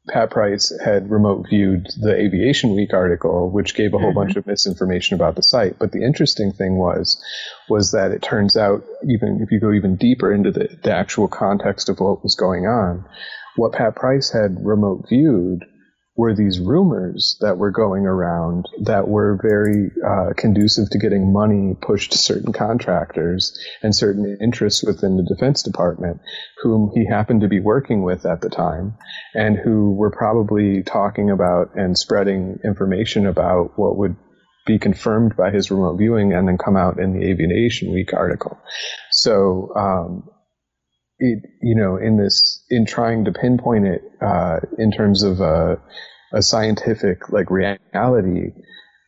Pat 0.08 0.30
Price 0.30 0.72
had 0.82 1.10
remote 1.10 1.46
viewed 1.50 1.86
the 2.00 2.14
Aviation 2.14 2.74
Week 2.74 2.94
article, 2.94 3.50
which 3.50 3.74
gave 3.74 3.92
a 3.92 3.98
whole 3.98 4.10
mm-hmm. 4.10 4.20
bunch 4.20 4.36
of 4.36 4.46
misinformation 4.46 5.14
about 5.14 5.36
the 5.36 5.42
site. 5.42 5.78
But 5.78 5.92
the 5.92 6.02
interesting 6.02 6.52
thing 6.52 6.76
was, 6.76 7.22
was 7.68 7.92
that 7.92 8.12
it 8.12 8.22
turns 8.22 8.56
out, 8.56 8.84
even 9.08 9.40
if 9.42 9.50
you 9.50 9.60
go 9.60 9.72
even 9.72 9.96
deeper 9.96 10.32
into 10.32 10.50
the, 10.50 10.68
the 10.82 10.92
actual 10.92 11.28
context 11.28 11.88
of 11.88 12.00
what 12.00 12.22
was 12.22 12.36
going 12.36 12.66
on, 12.66 13.04
what 13.56 13.72
Pat 13.72 13.96
Price 13.96 14.30
had 14.30 14.64
remote 14.64 15.06
viewed 15.08 15.64
were 16.18 16.34
these 16.34 16.58
rumors 16.58 17.38
that 17.40 17.58
were 17.58 17.70
going 17.70 18.04
around 18.04 18.66
that 18.82 19.06
were 19.06 19.38
very 19.40 19.92
uh, 20.04 20.32
conducive 20.36 20.90
to 20.90 20.98
getting 20.98 21.32
money 21.32 21.76
pushed 21.80 22.10
to 22.10 22.18
certain 22.18 22.52
contractors 22.52 23.56
and 23.84 23.94
certain 23.94 24.36
interests 24.42 24.82
within 24.82 25.16
the 25.16 25.22
Defense 25.22 25.62
Department, 25.62 26.20
whom 26.60 26.90
he 26.92 27.06
happened 27.06 27.42
to 27.42 27.48
be 27.48 27.60
working 27.60 28.02
with 28.02 28.26
at 28.26 28.40
the 28.40 28.50
time, 28.50 28.94
and 29.32 29.56
who 29.56 29.92
were 29.92 30.10
probably 30.10 30.82
talking 30.82 31.30
about 31.30 31.76
and 31.76 31.96
spreading 31.96 32.58
information 32.64 33.24
about 33.24 33.78
what 33.78 33.96
would 33.96 34.16
be 34.66 34.80
confirmed 34.80 35.36
by 35.36 35.52
his 35.52 35.70
remote 35.70 35.98
viewing 35.98 36.32
and 36.32 36.48
then 36.48 36.58
come 36.58 36.76
out 36.76 36.98
in 36.98 37.12
the 37.12 37.24
Aviation 37.30 37.92
Week 37.92 38.12
article. 38.12 38.58
So, 39.12 39.72
um, 39.76 40.28
it, 41.18 41.44
you 41.62 41.74
know, 41.74 41.96
in 41.96 42.16
this, 42.16 42.64
in 42.70 42.86
trying 42.86 43.24
to 43.24 43.32
pinpoint 43.32 43.86
it 43.86 44.02
uh, 44.20 44.60
in 44.78 44.92
terms 44.92 45.22
of 45.22 45.40
a, 45.40 45.80
a 46.32 46.42
scientific 46.42 47.30
like 47.30 47.50
reality, 47.50 48.52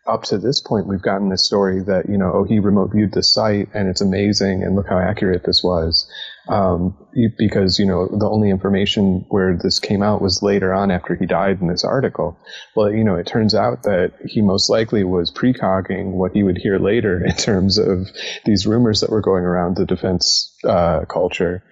up 0.07 0.25
to 0.25 0.39
this 0.39 0.61
point, 0.61 0.87
we've 0.87 1.03
gotten 1.03 1.29
this 1.29 1.45
story 1.45 1.81
that 1.83 2.09
you 2.09 2.17
know, 2.17 2.33
oh, 2.35 2.45
he 2.45 2.59
remote 2.59 2.91
viewed 2.93 3.13
the 3.13 3.23
site 3.23 3.69
and 3.75 3.89
it's 3.89 4.01
amazing, 4.01 4.63
and 4.63 4.75
look 4.75 4.89
how 4.89 4.99
accurate 4.99 5.45
this 5.45 5.63
was. 5.63 6.11
Um, 6.49 6.97
because 7.39 7.79
you 7.79 7.87
know, 7.87 8.09
the 8.09 8.29
only 8.29 8.51
information 8.51 9.27
where 9.29 9.57
this 9.57 9.79
came 9.79 10.03
out 10.03 10.23
was 10.23 10.43
later 10.43 10.73
on 10.75 10.91
after 10.91 11.15
he 11.15 11.27
died 11.27 11.61
in 11.61 11.69
this 11.69 11.85
article. 11.85 12.39
Well, 12.75 12.91
you 12.91 13.05
know, 13.05 13.17
it 13.17 13.27
turns 13.27 13.55
out 13.55 13.85
that 13.85 14.15
he 14.27 14.41
most 14.41 14.69
likely 14.69 15.05
was 15.05 15.31
precogging 15.31 16.13
what 16.13 16.33
he 16.33 16.43
would 16.43 16.59
hear 16.59 16.79
later 16.79 17.25
in 17.25 17.37
terms 17.37 17.79
of 17.79 18.09
these 18.45 18.67
rumors 18.67 19.01
that 19.01 19.11
were 19.11 19.21
going 19.21 19.45
around 19.45 19.77
the 19.77 19.87
defense 19.87 20.57
uh, 20.65 21.05
culture 21.05 21.63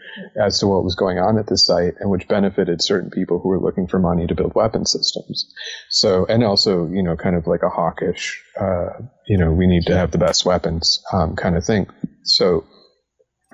as 0.41 0.61
to 0.61 0.67
what 0.67 0.85
was 0.85 0.95
going 0.95 1.19
on 1.19 1.39
at 1.39 1.47
the 1.47 1.57
site 1.57 1.95
and 2.01 2.11
which 2.11 2.29
benefited 2.29 2.83
certain 2.83 3.11
people 3.11 3.39
who 3.39 3.49
were 3.49 3.61
looking 3.61 3.87
for 3.87 3.99
money 3.99 4.27
to 4.27 4.35
build 4.35 4.55
weapon 4.55 4.87
systems. 4.87 5.53
So, 5.91 6.27
and 6.27 6.45
also, 6.45 6.87
you 6.87 7.03
know, 7.03 7.17
kind 7.17 7.37
of 7.37 7.47
like 7.47 7.63
a 7.63 7.69
hawkish, 7.69 8.43
uh, 8.61 8.91
you 9.27 9.39
know, 9.39 9.53
we 9.53 9.67
need 9.67 9.87
to 9.87 9.97
have 9.97 10.11
the 10.11 10.19
best 10.19 10.45
weapons 10.45 11.03
um, 11.13 11.37
kind 11.37 11.57
of 11.57 11.65
thing. 11.65 11.89
So, 12.25 12.65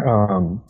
um, 0.05 0.65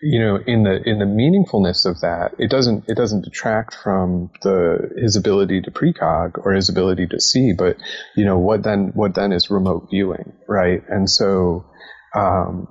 you 0.00 0.20
know, 0.20 0.36
in 0.36 0.62
the 0.62 0.80
in 0.88 0.98
the 0.98 1.04
meaningfulness 1.04 1.84
of 1.84 2.00
that, 2.00 2.34
it 2.38 2.50
doesn't 2.50 2.84
it 2.88 2.96
doesn't 2.96 3.24
detract 3.24 3.74
from 3.74 4.30
the 4.42 4.90
his 4.96 5.16
ability 5.16 5.62
to 5.62 5.70
precog 5.70 6.38
or 6.38 6.52
his 6.52 6.68
ability 6.68 7.08
to 7.08 7.20
see, 7.20 7.52
but 7.52 7.76
you 8.14 8.24
know 8.24 8.38
what 8.38 8.62
then 8.62 8.92
what 8.94 9.14
then 9.14 9.32
is 9.32 9.50
remote 9.50 9.88
viewing, 9.90 10.34
right? 10.46 10.82
And 10.88 11.10
so 11.10 11.66
um, 12.14 12.68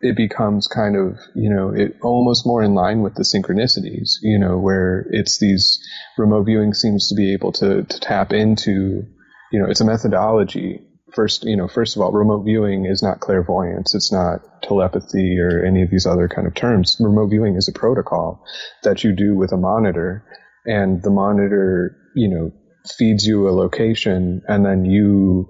it 0.00 0.16
becomes 0.16 0.66
kind 0.66 0.96
of, 0.96 1.18
you 1.34 1.50
know, 1.50 1.70
it 1.74 1.96
almost 2.02 2.46
more 2.46 2.62
in 2.62 2.74
line 2.74 3.02
with 3.02 3.14
the 3.14 3.22
synchronicities, 3.22 4.14
you 4.22 4.38
know, 4.38 4.58
where 4.58 5.06
it's 5.10 5.38
these 5.38 5.78
remote 6.16 6.44
viewing 6.44 6.72
seems 6.72 7.08
to 7.08 7.14
be 7.14 7.34
able 7.34 7.52
to, 7.52 7.82
to 7.82 8.00
tap 8.00 8.32
into, 8.32 9.04
you 9.52 9.60
know, 9.60 9.68
it's 9.68 9.82
a 9.82 9.84
methodology. 9.84 10.80
First, 11.14 11.44
you 11.44 11.56
know, 11.56 11.68
first 11.68 11.96
of 11.96 12.02
all, 12.02 12.12
remote 12.12 12.44
viewing 12.44 12.86
is 12.86 13.02
not 13.02 13.20
clairvoyance. 13.20 13.94
It's 13.94 14.12
not 14.12 14.62
telepathy 14.62 15.38
or 15.38 15.64
any 15.64 15.82
of 15.82 15.90
these 15.90 16.06
other 16.06 16.28
kind 16.28 16.46
of 16.46 16.54
terms. 16.54 16.96
Remote 16.98 17.28
viewing 17.28 17.56
is 17.56 17.68
a 17.68 17.78
protocol 17.78 18.44
that 18.84 19.04
you 19.04 19.12
do 19.12 19.36
with 19.36 19.52
a 19.52 19.56
monitor 19.58 20.24
and 20.64 21.02
the 21.02 21.10
monitor, 21.10 21.96
you 22.14 22.28
know, 22.28 22.52
feeds 22.96 23.26
you 23.26 23.48
a 23.48 23.50
location 23.50 24.40
and 24.48 24.64
then 24.64 24.86
you 24.86 25.46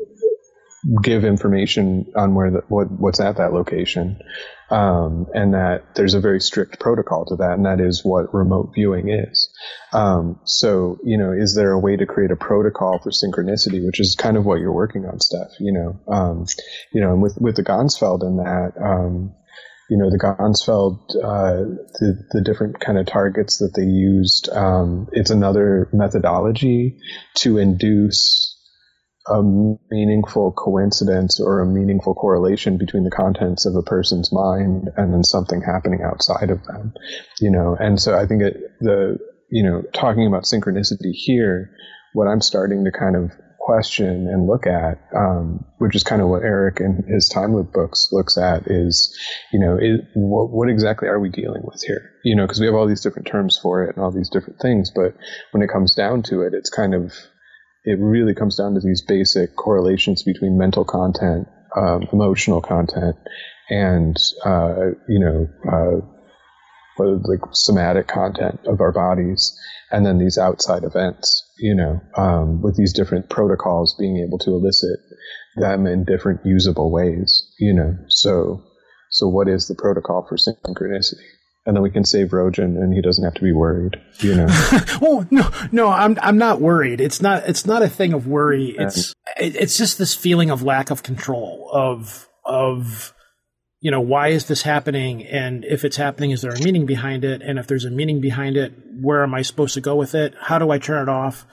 give 1.02 1.24
information 1.24 2.12
on 2.16 2.34
where 2.34 2.50
the, 2.50 2.62
what 2.68 2.90
what's 2.90 3.20
at 3.20 3.36
that 3.36 3.52
location, 3.52 4.20
um, 4.70 5.26
and 5.34 5.54
that 5.54 5.94
there's 5.94 6.14
a 6.14 6.20
very 6.20 6.40
strict 6.40 6.80
protocol 6.80 7.26
to 7.26 7.36
that, 7.36 7.52
and 7.52 7.66
that 7.66 7.80
is 7.80 8.04
what 8.04 8.32
remote 8.32 8.72
viewing 8.74 9.10
is. 9.10 9.50
Um, 9.92 10.40
so, 10.44 10.98
you 11.04 11.18
know, 11.18 11.32
is 11.32 11.54
there 11.54 11.72
a 11.72 11.78
way 11.78 11.96
to 11.96 12.06
create 12.06 12.30
a 12.30 12.36
protocol 12.36 12.98
for 12.98 13.10
synchronicity, 13.10 13.84
which 13.84 14.00
is 14.00 14.14
kind 14.14 14.36
of 14.36 14.46
what 14.46 14.60
you're 14.60 14.72
working 14.72 15.04
on, 15.06 15.20
Steph? 15.20 15.50
You 15.58 15.72
know, 15.72 16.00
um, 16.08 16.46
you 16.92 17.00
know, 17.00 17.12
and 17.12 17.22
with 17.22 17.36
with 17.40 17.56
the 17.56 17.64
Ganzfeld 17.64 18.22
and 18.22 18.38
that. 18.38 18.72
Um, 18.82 19.34
you 19.90 19.96
know 19.96 20.08
the 20.08 20.18
Ganzfeld, 20.18 21.00
uh, 21.16 21.64
the 21.98 22.24
the 22.30 22.40
different 22.42 22.78
kind 22.78 22.96
of 22.96 23.06
targets 23.06 23.58
that 23.58 23.74
they 23.74 23.82
used. 23.82 24.48
Um, 24.48 25.08
it's 25.10 25.30
another 25.30 25.88
methodology 25.92 27.00
to 27.38 27.58
induce 27.58 28.49
a 29.30 29.42
meaningful 29.90 30.52
coincidence 30.52 31.40
or 31.40 31.60
a 31.60 31.66
meaningful 31.66 32.14
correlation 32.14 32.76
between 32.76 33.04
the 33.04 33.10
contents 33.10 33.64
of 33.64 33.74
a 33.76 33.82
person's 33.82 34.32
mind 34.32 34.88
and 34.96 35.14
then 35.14 35.24
something 35.24 35.62
happening 35.62 36.02
outside 36.02 36.50
of 36.50 36.62
them, 36.64 36.92
you 37.40 37.50
know. 37.50 37.76
And 37.78 38.00
so 38.00 38.16
I 38.16 38.26
think 38.26 38.42
it, 38.42 38.56
the, 38.80 39.18
you 39.50 39.62
know, 39.62 39.82
talking 39.94 40.26
about 40.26 40.44
synchronicity 40.44 41.12
here, 41.12 41.70
what 42.12 42.26
I'm 42.26 42.40
starting 42.40 42.84
to 42.84 42.90
kind 42.90 43.16
of 43.16 43.30
question 43.60 44.26
and 44.26 44.46
look 44.48 44.66
at, 44.66 44.98
um, 45.14 45.64
which 45.78 45.94
is 45.94 46.02
kind 46.02 46.22
of 46.22 46.28
what 46.28 46.42
Eric 46.42 46.80
and 46.80 47.04
his 47.04 47.28
time 47.28 47.54
loop 47.54 47.72
books 47.72 48.08
looks 48.10 48.36
at, 48.36 48.66
is 48.66 49.16
you 49.52 49.60
know, 49.60 49.76
is, 49.76 50.00
what, 50.14 50.50
what 50.50 50.68
exactly 50.68 51.08
are 51.08 51.20
we 51.20 51.28
dealing 51.28 51.62
with 51.64 51.82
here? 51.86 52.10
You 52.24 52.34
know, 52.34 52.44
because 52.44 52.58
we 52.58 52.66
have 52.66 52.74
all 52.74 52.88
these 52.88 53.02
different 53.02 53.28
terms 53.28 53.58
for 53.62 53.84
it 53.84 53.94
and 53.94 54.04
all 54.04 54.10
these 54.10 54.30
different 54.30 54.60
things, 54.60 54.90
but 54.94 55.14
when 55.52 55.62
it 55.62 55.70
comes 55.70 55.94
down 55.94 56.22
to 56.24 56.42
it, 56.42 56.54
it's 56.54 56.70
kind 56.70 56.94
of 56.94 57.12
it 57.84 57.98
really 57.98 58.34
comes 58.34 58.56
down 58.56 58.74
to 58.74 58.80
these 58.80 59.02
basic 59.02 59.56
correlations 59.56 60.22
between 60.22 60.58
mental 60.58 60.84
content, 60.84 61.48
um, 61.76 62.02
emotional 62.12 62.60
content, 62.60 63.16
and 63.70 64.16
uh, 64.44 64.90
you 65.08 65.18
know, 65.18 65.48
uh, 65.70 66.00
like 66.98 67.40
somatic 67.52 68.06
content 68.08 68.60
of 68.66 68.80
our 68.80 68.92
bodies, 68.92 69.56
and 69.90 70.04
then 70.04 70.18
these 70.18 70.36
outside 70.36 70.84
events. 70.84 71.42
You 71.58 71.74
know, 71.74 72.00
um, 72.16 72.62
with 72.62 72.76
these 72.76 72.92
different 72.92 73.28
protocols 73.28 73.96
being 73.98 74.18
able 74.18 74.38
to 74.38 74.50
elicit 74.50 75.00
them 75.56 75.86
in 75.86 76.04
different 76.04 76.40
usable 76.44 76.90
ways. 76.90 77.54
You 77.58 77.74
know, 77.74 77.96
so 78.08 78.62
so 79.10 79.28
what 79.28 79.48
is 79.48 79.68
the 79.68 79.74
protocol 79.74 80.26
for 80.28 80.36
synchronicity? 80.36 81.26
And 81.66 81.76
then 81.76 81.82
we 81.82 81.90
can 81.90 82.04
save 82.04 82.28
Rojan, 82.28 82.76
and 82.76 82.94
he 82.94 83.02
doesn't 83.02 83.24
have 83.24 83.34
to 83.34 83.42
be 83.42 83.52
worried. 83.52 84.00
You 84.20 84.34
know. 84.34 84.46
well, 85.00 85.26
no, 85.30 85.50
no, 85.72 85.88
I'm 85.88 86.18
I'm 86.22 86.38
not 86.38 86.60
worried. 86.60 87.00
It's 87.00 87.20
not 87.20 87.48
it's 87.48 87.66
not 87.66 87.82
a 87.82 87.88
thing 87.88 88.12
of 88.12 88.26
worry. 88.26 88.74
It's 88.78 89.14
it's 89.36 89.76
just 89.76 89.98
this 89.98 90.14
feeling 90.14 90.50
of 90.50 90.62
lack 90.62 90.90
of 90.90 91.02
control 91.02 91.70
of 91.72 92.28
of 92.44 93.12
you 93.80 93.90
know 93.90 94.00
why 94.00 94.28
is 94.28 94.46
this 94.46 94.62
happening 94.62 95.24
and 95.24 95.64
if 95.64 95.84
it's 95.84 95.96
happening 95.96 96.30
is 96.30 96.42
there 96.42 96.52
a 96.52 96.60
meaning 96.60 96.86
behind 96.86 97.24
it 97.24 97.42
and 97.42 97.58
if 97.58 97.66
there's 97.66 97.84
a 97.84 97.90
meaning 97.90 98.20
behind 98.20 98.56
it 98.56 98.72
where 99.00 99.22
am 99.22 99.34
i 99.34 99.42
supposed 99.42 99.74
to 99.74 99.80
go 99.80 99.96
with 99.96 100.14
it 100.14 100.34
how 100.38 100.58
do 100.58 100.70
i 100.70 100.78
turn 100.78 101.08
it 101.08 101.10
off 101.10 101.46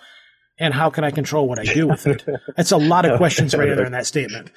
and 0.60 0.74
how 0.74 0.90
can 0.90 1.04
i 1.04 1.12
control 1.12 1.48
what 1.48 1.60
i 1.60 1.64
do 1.64 1.88
with 1.88 2.06
it 2.06 2.26
that's 2.58 2.72
a 2.72 2.78
lot 2.78 3.06
of 3.06 3.18
questions 3.18 3.56
right 3.56 3.74
there 3.76 3.86
in 3.86 3.92
that 3.94 4.06
statement 4.06 4.52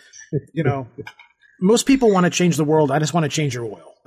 you 0.53 0.65
know 0.65 0.87
most 1.61 1.87
people 1.87 2.11
want 2.11 2.25
to 2.25 2.31
change 2.31 2.57
the 2.57 2.65
world 2.65 2.91
i 2.91 2.99
just 2.99 3.15
want 3.15 3.25
to 3.25 3.31
change 3.31 3.55
your 3.55 3.65
oil 3.65 3.95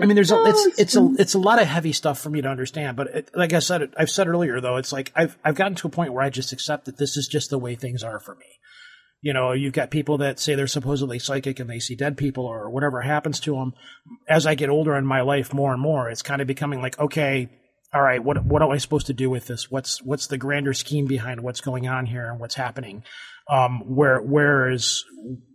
I 0.00 0.06
mean, 0.06 0.14
there's 0.14 0.30
a, 0.30 0.42
it's 0.44 0.66
oh, 0.66 0.72
it's 0.78 0.96
a 0.96 1.10
it's 1.18 1.34
a 1.34 1.38
lot 1.38 1.60
of 1.60 1.68
heavy 1.68 1.92
stuff 1.92 2.20
for 2.20 2.30
me 2.30 2.42
to 2.42 2.48
understand. 2.48 2.96
But 2.96 3.06
it, 3.08 3.30
like 3.34 3.52
I 3.52 3.58
said, 3.58 3.92
I've 3.96 4.10
said 4.10 4.28
earlier 4.28 4.60
though, 4.60 4.76
it's 4.76 4.92
like 4.92 5.12
I've 5.14 5.36
I've 5.44 5.54
gotten 5.54 5.74
to 5.76 5.88
a 5.88 5.90
point 5.90 6.12
where 6.12 6.22
I 6.22 6.30
just 6.30 6.52
accept 6.52 6.84
that 6.86 6.96
this 6.96 7.16
is 7.16 7.28
just 7.28 7.50
the 7.50 7.58
way 7.58 7.74
things 7.74 8.02
are 8.02 8.20
for 8.20 8.34
me. 8.34 8.46
You 9.20 9.32
know, 9.32 9.52
you've 9.52 9.72
got 9.72 9.90
people 9.90 10.18
that 10.18 10.38
say 10.38 10.54
they're 10.54 10.66
supposedly 10.66 11.18
psychic 11.18 11.58
and 11.58 11.68
they 11.68 11.78
see 11.78 11.94
dead 11.94 12.16
people 12.16 12.44
or 12.44 12.68
whatever 12.68 13.00
happens 13.00 13.40
to 13.40 13.54
them. 13.54 13.72
As 14.28 14.46
I 14.46 14.54
get 14.54 14.68
older 14.68 14.94
in 14.96 15.06
my 15.06 15.22
life, 15.22 15.54
more 15.54 15.72
and 15.72 15.80
more, 15.80 16.10
it's 16.10 16.22
kind 16.22 16.42
of 16.42 16.46
becoming 16.46 16.82
like, 16.82 16.98
okay, 16.98 17.48
all 17.94 18.02
right, 18.02 18.22
what 18.22 18.44
what 18.44 18.60
am 18.60 18.70
I 18.70 18.78
supposed 18.78 19.06
to 19.06 19.12
do 19.12 19.30
with 19.30 19.46
this? 19.46 19.70
What's 19.70 20.02
what's 20.02 20.26
the 20.26 20.36
grander 20.36 20.74
scheme 20.74 21.06
behind 21.06 21.40
what's 21.42 21.60
going 21.60 21.86
on 21.86 22.06
here 22.06 22.28
and 22.28 22.40
what's 22.40 22.56
happening? 22.56 23.04
Um, 23.48 23.82
where 23.94 24.20
where 24.20 24.68
is 24.68 25.04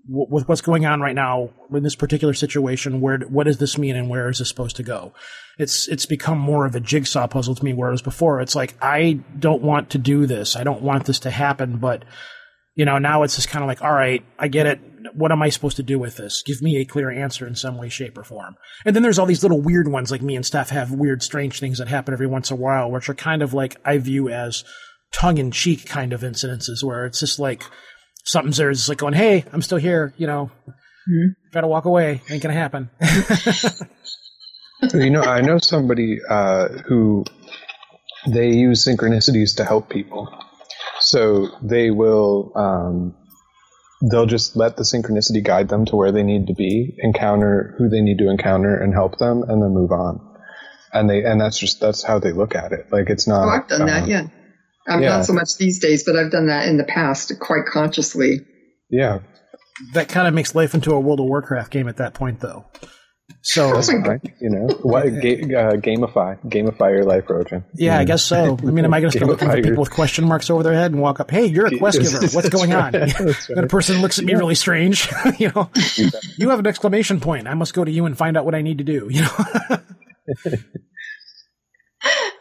what's 0.07 0.61
going 0.61 0.85
on 0.85 1.01
right 1.01 1.15
now 1.15 1.49
in 1.73 1.83
this 1.83 1.95
particular 1.95 2.33
situation, 2.33 3.01
where 3.01 3.19
what 3.19 3.43
does 3.43 3.57
this 3.57 3.77
mean 3.77 3.95
and 3.95 4.09
where 4.09 4.29
is 4.29 4.39
this 4.39 4.47
supposed 4.47 4.77
to 4.77 4.83
go? 4.83 5.13
It's 5.57 5.89
it's 5.89 6.05
become 6.05 6.39
more 6.39 6.65
of 6.65 6.75
a 6.75 6.79
jigsaw 6.79 7.27
puzzle 7.27 7.55
to 7.55 7.65
me. 7.65 7.73
Whereas 7.73 8.01
before, 8.01 8.39
it's 8.39 8.55
like 8.55 8.73
I 8.81 9.19
don't 9.37 9.61
want 9.61 9.89
to 9.91 9.97
do 9.97 10.25
this, 10.25 10.55
I 10.55 10.63
don't 10.63 10.81
want 10.81 11.05
this 11.05 11.19
to 11.19 11.31
happen, 11.31 11.77
but 11.77 12.05
you 12.75 12.85
know 12.85 12.97
now 12.97 13.23
it's 13.23 13.35
just 13.35 13.49
kind 13.49 13.63
of 13.63 13.67
like, 13.67 13.81
all 13.81 13.93
right, 13.93 14.23
I 14.37 14.47
get 14.47 14.65
it. 14.65 14.79
What 15.13 15.31
am 15.31 15.41
I 15.41 15.49
supposed 15.49 15.77
to 15.77 15.83
do 15.83 15.97
with 15.97 16.17
this? 16.17 16.43
Give 16.45 16.61
me 16.61 16.77
a 16.77 16.85
clear 16.85 17.09
answer 17.09 17.47
in 17.47 17.55
some 17.55 17.77
way, 17.77 17.89
shape, 17.89 18.17
or 18.17 18.23
form. 18.23 18.55
And 18.85 18.95
then 18.95 19.01
there's 19.01 19.17
all 19.17 19.25
these 19.25 19.43
little 19.43 19.61
weird 19.61 19.87
ones, 19.87 20.11
like 20.11 20.21
me 20.21 20.35
and 20.35 20.45
Steph 20.45 20.69
have 20.69 20.91
weird, 20.91 21.23
strange 21.23 21.59
things 21.59 21.79
that 21.79 21.87
happen 21.87 22.13
every 22.13 22.27
once 22.27 22.51
in 22.51 22.57
a 22.57 22.59
while, 22.59 22.91
which 22.91 23.09
are 23.09 23.15
kind 23.15 23.41
of 23.41 23.53
like 23.53 23.77
I 23.85 23.97
view 23.97 24.29
as 24.29 24.63
tongue 25.11 25.37
in 25.37 25.51
cheek 25.51 25.85
kind 25.87 26.13
of 26.13 26.21
incidences 26.21 26.83
where 26.83 27.05
it's 27.05 27.19
just 27.19 27.39
like 27.39 27.63
something's 28.23 28.57
there, 28.57 28.69
it's 28.69 28.89
like 28.89 28.97
going, 28.97 29.13
"Hey, 29.13 29.45
I'm 29.51 29.61
still 29.61 29.77
here," 29.77 30.13
you 30.17 30.27
know. 30.27 30.51
Mm-hmm. 31.09 31.51
Try 31.51 31.61
to 31.61 31.67
walk 31.67 31.85
away, 31.85 32.21
ain't 32.29 32.43
gonna 32.43 32.53
happen. 32.53 32.89
you 34.93 35.09
know, 35.09 35.21
I 35.21 35.41
know 35.41 35.57
somebody 35.57 36.19
uh, 36.29 36.67
who 36.87 37.25
they 38.27 38.49
use 38.49 38.85
synchronicities 38.85 39.55
to 39.57 39.65
help 39.65 39.89
people. 39.89 40.29
So 41.09 41.47
they 41.63 41.89
will, 41.89 42.51
um, 42.55 43.15
they'll 44.11 44.27
just 44.27 44.55
let 44.55 44.77
the 44.77 44.83
synchronicity 44.83 45.43
guide 45.43 45.67
them 45.67 45.85
to 45.85 45.95
where 45.95 46.11
they 46.11 46.21
need 46.21 46.45
to 46.47 46.53
be, 46.53 46.95
encounter 46.99 47.73
who 47.79 47.89
they 47.89 48.01
need 48.01 48.19
to 48.19 48.29
encounter, 48.29 48.77
and 48.77 48.93
help 48.93 49.17
them, 49.17 49.41
and 49.41 49.59
then 49.59 49.73
move 49.73 49.91
on. 49.91 50.21
And 50.93 51.09
they, 51.09 51.23
and 51.23 51.41
that's 51.41 51.57
just 51.57 51.79
that's 51.79 52.03
how 52.03 52.19
they 52.19 52.31
look 52.31 52.53
at 52.53 52.73
it. 52.73 52.91
Like 52.91 53.09
it's 53.09 53.27
not. 53.27 53.43
Oh, 53.43 53.49
I've 53.49 53.67
done 53.67 53.81
uh, 53.81 53.85
that. 53.87 54.07
Yeah. 54.07 54.27
I'm 54.87 55.01
yeah. 55.01 55.17
not 55.17 55.25
so 55.25 55.33
much 55.33 55.57
these 55.57 55.79
days, 55.79 56.03
but 56.03 56.15
I've 56.15 56.31
done 56.31 56.45
that 56.45 56.67
in 56.67 56.77
the 56.77 56.83
past 56.83 57.31
quite 57.39 57.65
consciously. 57.65 58.41
Yeah. 58.91 59.21
That 59.93 60.09
kind 60.09 60.27
of 60.27 60.35
makes 60.35 60.53
life 60.53 60.75
into 60.75 60.91
a 60.91 60.99
World 60.99 61.21
of 61.21 61.25
Warcraft 61.25 61.71
game 61.71 61.87
at 61.87 61.97
that 61.97 62.13
point, 62.13 62.39
though. 62.39 62.65
So 63.41 63.79
you 64.41 64.49
know, 64.49 64.67
what 64.81 65.03
ga- 65.21 65.41
uh, 65.41 65.71
gamify, 65.77 66.37
gamify 66.45 66.91
your 66.91 67.05
life, 67.05 67.25
Rojan. 67.27 67.63
Yeah, 67.73 67.97
I 67.97 68.03
guess 68.03 68.23
so. 68.23 68.57
I 68.59 68.65
mean, 68.65 68.85
am 68.85 68.93
I 68.93 68.99
going 68.99 69.11
to 69.11 69.17
start 69.17 69.29
looking 69.29 69.49
for 69.49 69.55
people 69.55 69.71
your... 69.71 69.79
with 69.79 69.91
question 69.91 70.25
marks 70.27 70.49
over 70.49 70.61
their 70.61 70.73
head 70.73 70.91
and 70.91 71.01
walk 71.01 71.19
up? 71.19 71.31
Hey, 71.31 71.45
you're 71.45 71.67
a 71.67 71.77
quest 71.77 72.01
giver. 72.01 72.27
What's 72.33 72.49
going 72.49 72.73
on? 72.73 72.93
right. 72.93 73.49
And 73.49 73.59
a 73.59 73.67
person 73.67 74.01
looks 74.01 74.19
at 74.19 74.25
me 74.25 74.33
really 74.33 74.55
strange. 74.55 75.09
you 75.37 75.51
know, 75.55 75.69
you 76.37 76.49
have 76.49 76.59
an 76.59 76.67
exclamation 76.67 77.19
point. 77.19 77.47
I 77.47 77.53
must 77.53 77.73
go 77.73 77.85
to 77.85 77.91
you 77.91 78.05
and 78.05 78.17
find 78.17 78.35
out 78.35 78.45
what 78.45 78.55
I 78.55 78.61
need 78.61 78.79
to 78.79 78.83
do. 78.83 79.07
You 79.09 79.21
know. 79.21 79.79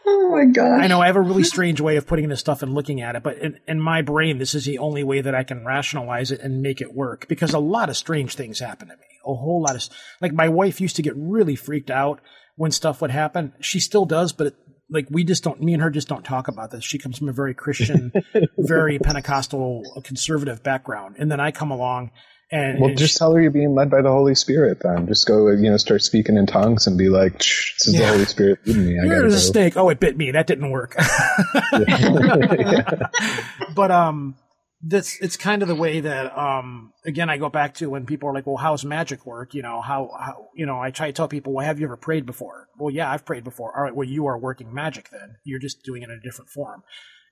Oh 0.05 0.29
my 0.31 0.45
god! 0.45 0.81
I 0.81 0.87
know 0.87 1.01
I 1.01 1.07
have 1.07 1.15
a 1.15 1.21
really 1.21 1.43
strange 1.43 1.79
way 1.81 1.97
of 1.97 2.07
putting 2.07 2.29
this 2.29 2.39
stuff 2.39 2.63
and 2.63 2.73
looking 2.73 3.01
at 3.01 3.15
it, 3.15 3.23
but 3.23 3.37
in, 3.37 3.59
in, 3.67 3.79
my 3.79 4.01
brain, 4.01 4.37
this 4.37 4.55
is 4.55 4.65
the 4.65 4.79
only 4.79 5.03
way 5.03 5.21
that 5.21 5.35
I 5.35 5.43
can 5.43 5.65
rationalize 5.65 6.31
it 6.31 6.39
and 6.41 6.61
make 6.61 6.81
it 6.81 6.93
work 6.93 7.27
because 7.27 7.53
a 7.53 7.59
lot 7.59 7.89
of 7.89 7.97
strange 7.97 8.35
things 8.35 8.59
happen 8.59 8.87
to 8.87 8.95
me. 8.95 9.08
A 9.33 9.35
whole 9.35 9.61
lot 9.61 9.75
of 9.75 9.87
like 10.21 10.33
my 10.33 10.49
wife 10.49 10.81
used 10.81 10.95
to 10.97 11.01
get 11.01 11.13
really 11.15 11.55
freaked 11.55 11.91
out 11.91 12.21
when 12.55 12.71
stuff 12.71 13.01
would 13.01 13.11
happen. 13.11 13.53
She 13.59 13.79
still 13.79 14.05
does, 14.05 14.33
but 14.33 14.47
it, 14.47 14.55
like 14.89 15.07
we 15.09 15.23
just 15.23 15.43
don't. 15.43 15.61
Me 15.61 15.73
and 15.73 15.81
her 15.81 15.89
just 15.89 16.07
don't 16.07 16.25
talk 16.25 16.47
about 16.47 16.71
this. 16.71 16.83
She 16.83 16.97
comes 16.97 17.17
from 17.17 17.29
a 17.29 17.33
very 17.33 17.53
Christian, 17.53 18.11
very 18.57 18.99
Pentecostal, 18.99 19.83
conservative 20.03 20.63
background, 20.63 21.15
and 21.19 21.31
then 21.31 21.39
I 21.39 21.51
come 21.51 21.71
along 21.71 22.11
and 22.51 22.79
well, 22.79 22.95
just 22.95 23.13
she, 23.13 23.19
tell 23.19 23.33
her 23.33 23.41
you're 23.41 23.51
being 23.51 23.75
led 23.75 23.91
by 23.91 24.01
the 24.01 24.09
Holy 24.09 24.33
Spirit. 24.33 24.79
Then 24.81 25.05
just 25.05 25.27
go, 25.27 25.49
you 25.49 25.69
know, 25.69 25.77
start 25.77 26.01
speaking 26.01 26.35
in 26.35 26.47
tongues 26.47 26.87
and 26.87 26.97
be 26.97 27.07
like, 27.07 27.37
"This 27.37 27.87
is 27.87 27.93
yeah. 27.93 27.99
the 27.99 28.07
Holy 28.07 28.25
Spirit 28.25 28.59
leading 28.65 28.85
me." 28.87 28.99
I 28.99 29.03
Here's 29.03 29.35
a 29.35 29.39
snake. 29.39 29.77
Oh, 29.77 29.89
it 29.89 29.99
bit 29.99 30.17
me. 30.17 30.31
That 30.31 30.47
didn't 30.47 30.71
work. 30.71 30.95
but 33.75 33.91
um, 33.91 34.35
this 34.81 35.17
it's 35.21 35.35
kind 35.35 35.61
of 35.61 35.67
the 35.67 35.75
way 35.75 35.99
that 35.99 36.37
um 36.37 36.93
again 37.05 37.29
I 37.29 37.37
go 37.37 37.49
back 37.49 37.75
to 37.75 37.89
when 37.89 38.05
people 38.05 38.29
are 38.29 38.33
like, 38.33 38.47
"Well, 38.47 38.57
how's 38.57 38.85
magic 38.85 39.25
work?" 39.25 39.53
You 39.53 39.61
know, 39.61 39.81
how 39.81 40.09
how 40.17 40.47
you 40.55 40.65
know 40.65 40.79
I 40.79 40.91
try 40.91 41.07
to 41.07 41.13
tell 41.13 41.27
people, 41.27 41.53
"Well, 41.53 41.65
have 41.65 41.79
you 41.79 41.85
ever 41.85 41.97
prayed 41.97 42.25
before?" 42.25 42.69
Well, 42.77 42.93
yeah, 42.93 43.11
I've 43.11 43.25
prayed 43.25 43.43
before. 43.43 43.75
All 43.75 43.83
right, 43.83 43.95
well, 43.95 44.07
you 44.07 44.27
are 44.27 44.37
working 44.37 44.73
magic 44.73 45.09
then. 45.09 45.35
You're 45.43 45.59
just 45.59 45.83
doing 45.83 46.01
it 46.01 46.09
in 46.09 46.17
a 46.17 46.21
different 46.21 46.49
form. 46.49 46.83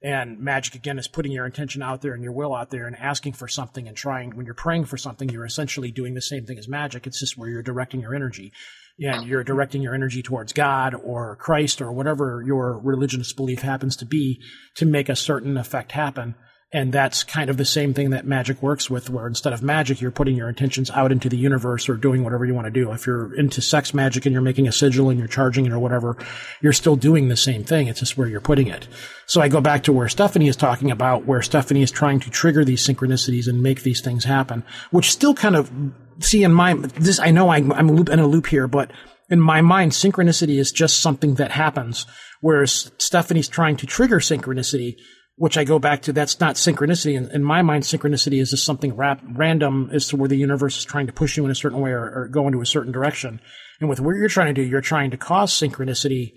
And 0.01 0.39
magic 0.39 0.75
again 0.75 0.99
is 0.99 1.07
putting 1.07 1.31
your 1.31 1.45
intention 1.45 1.81
out 1.81 2.01
there 2.01 2.13
and 2.13 2.21
your 2.21 2.33
will 2.33 2.53
out 2.53 2.69
there 2.69 2.85
and 2.85 2.95
asking 2.95 3.33
for 3.33 3.47
something 3.47 3.87
and 3.87 3.97
trying. 3.97 4.35
When 4.35 4.45
you're 4.45 4.53
praying 4.53 4.85
for 4.85 4.97
something, 4.97 5.29
you're 5.29 5.45
essentially 5.45 5.91
doing 5.91 6.13
the 6.13 6.21
same 6.21 6.45
thing 6.45 6.59
as 6.59 6.67
magic. 6.67 7.07
It's 7.07 7.19
just 7.19 7.37
where 7.37 7.49
you're 7.49 7.63
directing 7.63 8.01
your 8.01 8.13
energy. 8.13 8.53
And 8.99 9.27
you're 9.27 9.43
directing 9.43 9.81
your 9.81 9.93
energy 9.93 10.23
towards 10.23 10.53
God 10.53 10.95
or 10.95 11.35
Christ 11.35 11.81
or 11.81 11.91
whatever 11.91 12.43
your 12.45 12.79
religious 12.79 13.31
belief 13.31 13.61
happens 13.61 13.95
to 13.97 14.05
be 14.05 14.41
to 14.75 14.85
make 14.85 15.07
a 15.07 15.15
certain 15.15 15.55
effect 15.57 15.91
happen. 15.91 16.35
And 16.73 16.91
that's 16.91 17.23
kind 17.23 17.49
of 17.49 17.55
the 17.55 17.63
same 17.63 17.93
thing 17.93 18.09
that 18.09 18.25
magic 18.25 18.61
works 18.61 18.89
with, 18.89 19.09
where 19.09 19.25
instead 19.25 19.53
of 19.53 19.63
magic, 19.63 20.01
you're 20.01 20.11
putting 20.11 20.35
your 20.35 20.49
intentions 20.49 20.91
out 20.91 21.13
into 21.13 21.29
the 21.29 21.37
universe 21.37 21.87
or 21.87 21.95
doing 21.95 22.25
whatever 22.25 22.43
you 22.43 22.53
want 22.53 22.65
to 22.65 22.71
do. 22.71 22.91
If 22.91 23.07
you're 23.07 23.33
into 23.35 23.61
sex 23.61 23.93
magic 23.93 24.25
and 24.25 24.33
you're 24.33 24.41
making 24.41 24.67
a 24.67 24.73
sigil 24.73 25.09
and 25.09 25.17
you're 25.17 25.29
charging 25.29 25.65
it 25.65 25.71
or 25.71 25.79
whatever, 25.79 26.17
you're 26.61 26.73
still 26.73 26.97
doing 26.97 27.29
the 27.29 27.37
same 27.37 27.63
thing. 27.63 27.87
It's 27.87 28.01
just 28.01 28.17
where 28.17 28.27
you're 28.27 28.41
putting 28.41 28.67
it. 28.67 28.85
So 29.27 29.39
I 29.39 29.47
go 29.47 29.61
back 29.61 29.83
to 29.83 29.93
where 29.93 30.09
Stephanie 30.09 30.49
is 30.49 30.57
talking 30.57 30.91
about, 30.91 31.25
where 31.25 31.41
Stephanie 31.41 31.83
is 31.83 31.91
trying 31.91 32.19
to 32.19 32.29
trigger 32.29 32.65
these 32.65 32.85
synchronicities 32.85 33.47
and 33.47 33.63
make 33.63 33.83
these 33.83 34.01
things 34.01 34.25
happen, 34.25 34.65
which 34.91 35.09
still 35.09 35.33
kind 35.33 35.55
of 35.55 35.71
see 36.19 36.43
in 36.43 36.51
my, 36.51 36.73
this, 36.73 37.19
I 37.19 37.31
know 37.31 37.49
I'm, 37.49 37.71
I'm 37.71 37.89
in 37.89 38.19
a 38.19 38.27
loop 38.27 38.47
here, 38.47 38.67
but 38.67 38.91
in 39.29 39.39
my 39.39 39.61
mind, 39.61 39.93
synchronicity 39.93 40.59
is 40.59 40.73
just 40.73 41.01
something 41.01 41.35
that 41.35 41.51
happens, 41.51 42.05
whereas 42.41 42.91
Stephanie's 42.97 43.47
trying 43.47 43.77
to 43.77 43.85
trigger 43.85 44.19
synchronicity 44.19 44.97
which 45.37 45.55
I 45.57 45.63
go 45.63 45.77
back 45.77 46.01
to, 46.03 46.13
that's 46.13 46.39
not 46.39 46.55
synchronicity. 46.55 47.15
In, 47.15 47.29
in 47.29 47.43
my 47.43 47.61
mind, 47.61 47.83
synchronicity 47.83 48.41
is 48.41 48.49
just 48.49 48.65
something 48.65 48.95
rap, 48.95 49.21
random 49.23 49.91
as 49.93 50.07
to 50.07 50.17
where 50.17 50.27
the 50.27 50.35
universe 50.35 50.79
is 50.79 50.83
trying 50.83 51.05
to 51.07 51.13
push 51.13 51.37
you 51.37 51.45
in 51.45 51.51
a 51.51 51.55
certain 51.55 51.79
way 51.79 51.91
or, 51.91 52.03
or 52.03 52.27
go 52.27 52.47
into 52.47 52.59
a 52.59 52.65
certain 52.65 52.91
direction. 52.91 53.39
And 53.79 53.87
with 53.87 53.99
what 53.99 54.15
you're 54.15 54.29
trying 54.29 54.53
to 54.53 54.61
do, 54.61 54.67
you're 54.67 54.81
trying 54.81 55.11
to 55.11 55.17
cause 55.17 55.53
synchronicity, 55.53 56.33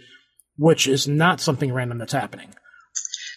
which 0.59 0.87
is 0.87 1.09
not 1.09 1.41
something 1.41 1.73
random 1.73 1.97
that's 1.97 2.13
happening. 2.13 2.55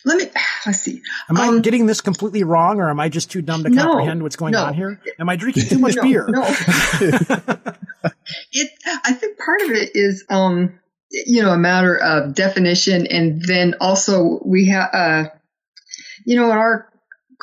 Let 0.03 0.17
me 0.17 0.25
let's 0.65 0.81
see. 0.81 1.01
Am 1.29 1.37
um, 1.37 1.57
I 1.57 1.59
getting 1.61 1.85
this 1.85 2.01
completely 2.01 2.43
wrong, 2.43 2.81
or 2.81 2.89
am 2.89 2.99
I 2.99 3.07
just 3.07 3.31
too 3.31 3.41
dumb 3.41 3.63
to 3.63 3.69
no, 3.69 3.83
comprehend 3.83 4.21
what's 4.21 4.35
going 4.35 4.51
no. 4.51 4.65
on 4.65 4.73
here? 4.73 5.01
Am 5.17 5.29
I 5.29 5.37
drinking 5.37 5.67
too 5.69 5.79
much 5.79 5.95
no, 5.97 6.01
beer? 6.01 6.25
No. 6.27 6.43
it. 8.51 8.71
I 9.05 9.13
think 9.13 9.37
part 9.37 9.61
of 9.61 9.71
it 9.71 9.91
is, 9.93 10.25
um, 10.29 10.77
you 11.09 11.41
know, 11.41 11.51
a 11.51 11.57
matter 11.57 11.95
of 11.95 12.35
definition, 12.35 13.07
and 13.07 13.41
then 13.41 13.75
also 13.79 14.41
we 14.43 14.67
have. 14.67 14.89
Uh, 14.93 15.29
you 16.25 16.35
know, 16.35 16.45
in 16.45 16.57
our 16.57 16.89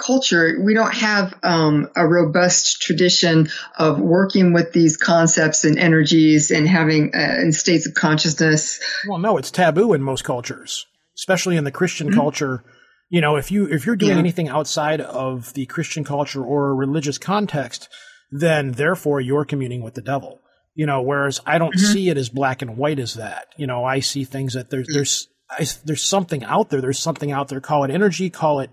culture, 0.00 0.58
we 0.60 0.74
don't 0.74 0.94
have 0.94 1.34
um, 1.42 1.88
a 1.96 2.06
robust 2.06 2.80
tradition 2.80 3.48
of 3.78 4.00
working 4.00 4.52
with 4.52 4.72
these 4.72 4.96
concepts 4.96 5.64
and 5.64 5.78
energies 5.78 6.50
and 6.50 6.66
having 6.66 7.14
uh, 7.14 7.36
in 7.40 7.52
states 7.52 7.86
of 7.86 7.94
consciousness. 7.94 8.80
Well, 9.08 9.18
no, 9.18 9.36
it's 9.36 9.50
taboo 9.50 9.92
in 9.92 10.02
most 10.02 10.24
cultures, 10.24 10.86
especially 11.16 11.56
in 11.56 11.64
the 11.64 11.70
Christian 11.70 12.08
mm-hmm. 12.08 12.18
culture. 12.18 12.64
You 13.08 13.20
know, 13.20 13.36
if 13.36 13.50
you 13.50 13.66
if 13.66 13.86
you're 13.86 13.96
doing 13.96 14.12
yeah. 14.12 14.18
anything 14.18 14.48
outside 14.48 15.00
of 15.00 15.52
the 15.54 15.66
Christian 15.66 16.04
culture 16.04 16.44
or 16.44 16.70
a 16.70 16.74
religious 16.74 17.18
context, 17.18 17.88
then 18.30 18.72
therefore 18.72 19.20
you're 19.20 19.44
communing 19.44 19.82
with 19.82 19.94
the 19.94 20.02
devil. 20.02 20.40
You 20.74 20.86
know, 20.86 21.02
whereas 21.02 21.40
I 21.44 21.58
don't 21.58 21.74
mm-hmm. 21.74 21.92
see 21.92 22.08
it 22.08 22.16
as 22.16 22.28
black 22.28 22.62
and 22.62 22.76
white 22.76 23.00
as 23.00 23.14
that. 23.14 23.48
You 23.56 23.66
know, 23.66 23.84
I 23.84 24.00
see 24.00 24.24
things 24.24 24.54
that 24.54 24.70
there's 24.70 24.86
there's 24.92 25.28
I, 25.50 25.66
there's 25.84 26.04
something 26.04 26.44
out 26.44 26.70
there. 26.70 26.80
There's 26.80 26.98
something 26.98 27.32
out 27.32 27.48
there. 27.48 27.60
Call 27.60 27.84
it 27.84 27.90
energy. 27.90 28.30
Call 28.30 28.60
it 28.60 28.70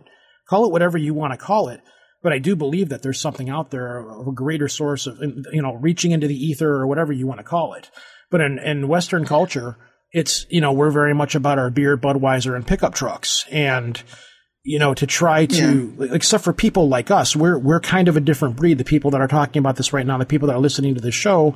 call 0.48 0.66
it 0.66 0.72
whatever 0.72 0.98
you 0.98 1.14
want 1.14 1.34
to 1.34 1.38
call 1.38 1.70
it. 1.70 1.82
but 2.24 2.34
I 2.34 2.40
do 2.40 2.56
believe 2.56 2.90
that 2.90 3.04
there's 3.04 3.20
something 3.20 3.49
out 3.49 3.72
there 3.72 3.99
of 4.10 4.28
a 4.28 4.32
greater 4.32 4.68
source 4.68 5.08
of, 5.08 5.18
you 5.22 5.62
know, 5.62 5.76
reaching 5.76 6.12
into 6.12 6.28
the 6.28 6.36
ether 6.36 6.70
or 6.70 6.88
whatever 6.88 7.14
you 7.14 7.28
want 7.28 7.40
to 7.40 7.44
call 7.44 7.74
it. 7.74 7.90
But 8.30 8.41
in, 8.41 8.60
in 8.60 8.88
Western 8.88 9.26
culture, 9.26 9.78
it's, 10.12 10.45
you 10.49 10.60
know, 10.60 10.74
we're 10.74 10.91
very 10.91 11.14
much 11.14 11.36
about 11.36 11.60
our 11.60 11.70
beer, 11.70 11.98
Budweiser, 11.98 12.56
and 12.56 12.66
pickup 12.66 12.95
trucks. 12.95 13.45
And, 13.52 14.02
you 14.64 14.80
know, 14.80 14.94
to 14.95 15.08
try 15.08 15.45
to, 15.45 15.95
yeah. 15.99 16.08
except 16.14 16.44
for 16.44 16.54
people 16.54 16.90
like 16.90 17.12
us, 17.12 17.36
we're, 17.36 17.58
we're 17.58 17.80
kind 17.80 18.08
of 18.08 18.18
a 18.18 18.22
different 18.22 18.58
breed. 18.58 18.78
The 18.78 18.84
people 18.84 19.12
that 19.12 19.22
are 19.22 19.28
talking 19.28 19.60
about 19.60 19.78
this 19.78 19.94
right 19.94 20.06
now, 20.06 20.18
the 20.18 20.26
people 20.26 20.48
that 20.48 20.56
are 20.56 20.60
listening 20.60 20.95
to 20.95 21.02
this 21.02 21.16
show, 21.16 21.56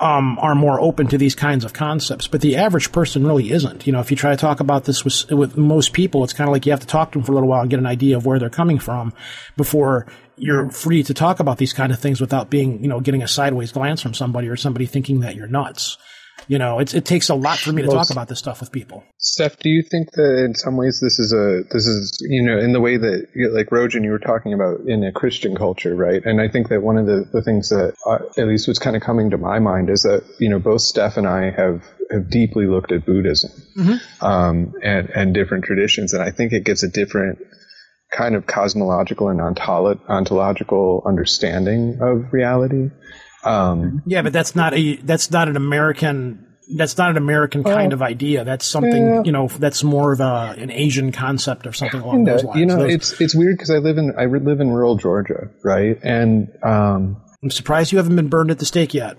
um, 0.00 0.38
are 0.40 0.54
more 0.54 0.80
open 0.80 1.06
to 1.08 1.18
these 1.18 1.34
kinds 1.34 1.64
of 1.64 1.72
concepts, 1.72 2.26
but 2.26 2.40
the 2.40 2.56
average 2.56 2.90
person 2.90 3.26
really 3.26 3.52
isn't. 3.52 3.86
You 3.86 3.92
know, 3.92 4.00
if 4.00 4.10
you 4.10 4.16
try 4.16 4.30
to 4.30 4.36
talk 4.36 4.60
about 4.60 4.84
this 4.84 5.04
with, 5.04 5.30
with 5.30 5.56
most 5.56 5.92
people, 5.92 6.24
it's 6.24 6.32
kind 6.32 6.48
of 6.48 6.52
like 6.52 6.64
you 6.64 6.72
have 6.72 6.80
to 6.80 6.86
talk 6.86 7.12
to 7.12 7.18
them 7.18 7.24
for 7.24 7.32
a 7.32 7.34
little 7.34 7.48
while 7.48 7.60
and 7.60 7.70
get 7.70 7.78
an 7.78 7.86
idea 7.86 8.16
of 8.16 8.24
where 8.24 8.38
they're 8.38 8.50
coming 8.50 8.78
from 8.78 9.12
before 9.56 10.06
you're 10.36 10.70
free 10.70 11.02
to 11.02 11.12
talk 11.12 11.38
about 11.38 11.58
these 11.58 11.74
kind 11.74 11.92
of 11.92 11.98
things 11.98 12.20
without 12.20 12.48
being, 12.48 12.82
you 12.82 12.88
know, 12.88 13.00
getting 13.00 13.22
a 13.22 13.28
sideways 13.28 13.72
glance 13.72 14.00
from 14.00 14.14
somebody 14.14 14.48
or 14.48 14.56
somebody 14.56 14.86
thinking 14.86 15.20
that 15.20 15.34
you're 15.34 15.46
nuts 15.46 15.98
you 16.48 16.58
know, 16.58 16.78
it 16.78 17.04
takes 17.04 17.28
a 17.28 17.34
lot 17.34 17.58
for 17.58 17.72
me 17.72 17.82
to 17.82 17.88
well, 17.88 17.98
talk 17.98 18.10
about 18.10 18.28
this 18.28 18.38
stuff 18.38 18.60
with 18.60 18.72
people. 18.72 19.04
Steph, 19.18 19.58
do 19.58 19.68
you 19.68 19.82
think 19.82 20.12
that 20.12 20.44
in 20.44 20.54
some 20.54 20.76
ways 20.76 21.00
this 21.00 21.18
is 21.18 21.32
a 21.32 21.62
this 21.70 21.86
is 21.86 22.18
you 22.20 22.42
know 22.42 22.58
in 22.58 22.72
the 22.72 22.80
way 22.80 22.96
that 22.96 23.26
like 23.52 23.70
Rojan 23.70 24.04
you 24.04 24.10
were 24.10 24.18
talking 24.18 24.52
about 24.52 24.80
in 24.86 25.04
a 25.04 25.12
Christian 25.12 25.56
culture, 25.56 25.94
right? 25.94 26.24
And 26.24 26.40
I 26.40 26.48
think 26.48 26.68
that 26.68 26.82
one 26.82 26.96
of 26.96 27.06
the, 27.06 27.28
the 27.32 27.42
things 27.42 27.68
that 27.68 27.94
uh, 28.06 28.18
at 28.40 28.48
least 28.48 28.68
was 28.68 28.78
kind 28.78 28.96
of 28.96 29.02
coming 29.02 29.30
to 29.30 29.38
my 29.38 29.58
mind 29.58 29.90
is 29.90 30.02
that 30.02 30.24
you 30.38 30.48
know 30.48 30.58
both 30.58 30.82
Steph 30.82 31.16
and 31.16 31.26
I 31.26 31.50
have 31.50 31.84
have 32.10 32.30
deeply 32.30 32.66
looked 32.66 32.92
at 32.92 33.06
Buddhism 33.06 33.50
mm-hmm. 33.76 34.24
um, 34.24 34.74
and 34.82 35.10
and 35.10 35.34
different 35.34 35.64
traditions, 35.64 36.12
and 36.12 36.22
I 36.22 36.30
think 36.30 36.52
it 36.52 36.64
gets 36.64 36.82
a 36.82 36.88
different 36.88 37.38
kind 38.10 38.34
of 38.34 38.46
cosmological 38.46 39.28
and 39.28 39.40
ontolo- 39.40 40.00
ontological 40.08 41.02
understanding 41.06 41.98
of 42.00 42.32
reality. 42.32 42.90
Um, 43.44 44.02
yeah, 44.06 44.22
but 44.22 44.32
that's 44.32 44.54
not 44.54 44.74
a 44.74 44.96
that's 44.96 45.30
not 45.30 45.48
an 45.48 45.56
American 45.56 46.46
that's 46.76 46.96
not 46.96 47.10
an 47.10 47.16
American 47.16 47.64
kind 47.64 47.92
uh, 47.92 47.96
of 47.96 48.02
idea. 48.02 48.44
That's 48.44 48.66
something 48.66 49.06
yeah. 49.06 49.22
you 49.24 49.32
know. 49.32 49.48
That's 49.48 49.82
more 49.82 50.12
of 50.12 50.20
a 50.20 50.54
an 50.58 50.70
Asian 50.70 51.12
concept 51.12 51.66
or 51.66 51.72
something 51.72 52.00
along 52.00 52.24
those 52.24 52.44
lines. 52.44 52.60
You 52.60 52.66
know, 52.66 52.78
those, 52.78 52.94
it's 52.94 53.20
it's 53.20 53.34
weird 53.34 53.56
because 53.56 53.70
I 53.70 53.78
live 53.78 53.98
in 53.98 54.14
I 54.18 54.26
live 54.26 54.60
in 54.60 54.70
rural 54.70 54.96
Georgia, 54.96 55.50
right? 55.64 55.98
And 56.02 56.48
um, 56.62 57.20
I'm 57.42 57.50
surprised 57.50 57.92
you 57.92 57.98
haven't 57.98 58.16
been 58.16 58.28
burned 58.28 58.50
at 58.50 58.58
the 58.58 58.66
stake 58.66 58.94
yet. 58.94 59.16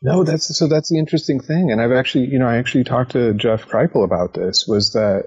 No, 0.00 0.24
that's 0.24 0.56
so 0.56 0.68
that's 0.68 0.90
the 0.90 0.98
interesting 0.98 1.40
thing, 1.40 1.70
and 1.70 1.80
I've 1.80 1.92
actually 1.92 2.26
you 2.26 2.38
know 2.38 2.46
I 2.46 2.56
actually 2.56 2.84
talked 2.84 3.12
to 3.12 3.34
Jeff 3.34 3.66
Kripal 3.66 4.04
about 4.04 4.34
this. 4.34 4.66
Was 4.66 4.92
that 4.92 5.24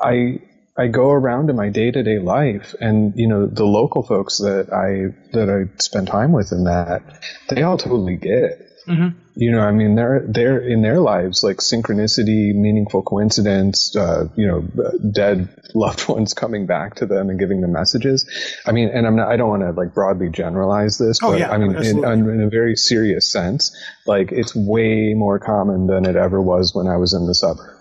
I 0.00 0.40
I 0.76 0.88
go 0.88 1.10
around 1.10 1.50
in 1.50 1.56
my 1.56 1.68
day 1.68 1.90
to 1.90 2.02
day 2.02 2.18
life, 2.18 2.74
and 2.80 3.14
you 3.16 3.28
know 3.28 3.46
the 3.46 3.64
local 3.64 4.02
folks 4.02 4.38
that 4.38 4.72
I 4.72 5.14
that 5.32 5.48
I 5.48 5.76
spend 5.78 6.08
time 6.08 6.32
with 6.32 6.50
in 6.50 6.64
that, 6.64 7.02
they 7.48 7.62
all 7.62 7.78
totally 7.78 8.16
get 8.16 8.42
it. 8.42 8.70
Mm-hmm. 8.88 9.18
You 9.36 9.52
know, 9.52 9.60
I 9.60 9.70
mean, 9.70 9.94
they're 9.94 10.24
they're 10.26 10.58
in 10.58 10.82
their 10.82 11.00
lives 11.00 11.44
like 11.44 11.58
synchronicity, 11.58 12.54
meaningful 12.54 13.02
coincidence, 13.02 13.94
uh, 13.94 14.28
you 14.36 14.46
know, 14.46 14.62
dead 15.12 15.48
loved 15.74 16.08
ones 16.08 16.34
coming 16.34 16.66
back 16.66 16.96
to 16.96 17.06
them 17.06 17.30
and 17.30 17.38
giving 17.38 17.60
them 17.60 17.72
messages. 17.72 18.26
I 18.66 18.72
mean, 18.72 18.88
and 18.88 19.06
I'm 19.06 19.16
not, 19.16 19.28
I 19.28 19.36
don't 19.36 19.48
want 19.48 19.62
to 19.62 19.70
like 19.70 19.94
broadly 19.94 20.28
generalize 20.28 20.98
this, 20.98 21.20
oh, 21.22 21.30
but 21.30 21.38
yeah, 21.38 21.50
I 21.50 21.58
mean, 21.58 21.76
in, 21.76 22.04
in, 22.04 22.42
a 22.42 22.50
very 22.50 22.76
serious 22.76 23.30
sense, 23.30 23.76
like 24.06 24.32
it's 24.32 24.54
way 24.54 25.14
more 25.14 25.38
common 25.38 25.86
than 25.86 26.04
it 26.04 26.16
ever 26.16 26.42
was 26.42 26.74
when 26.74 26.88
I 26.88 26.96
was 26.96 27.14
in 27.14 27.26
the 27.26 27.34
suburbs 27.34 27.73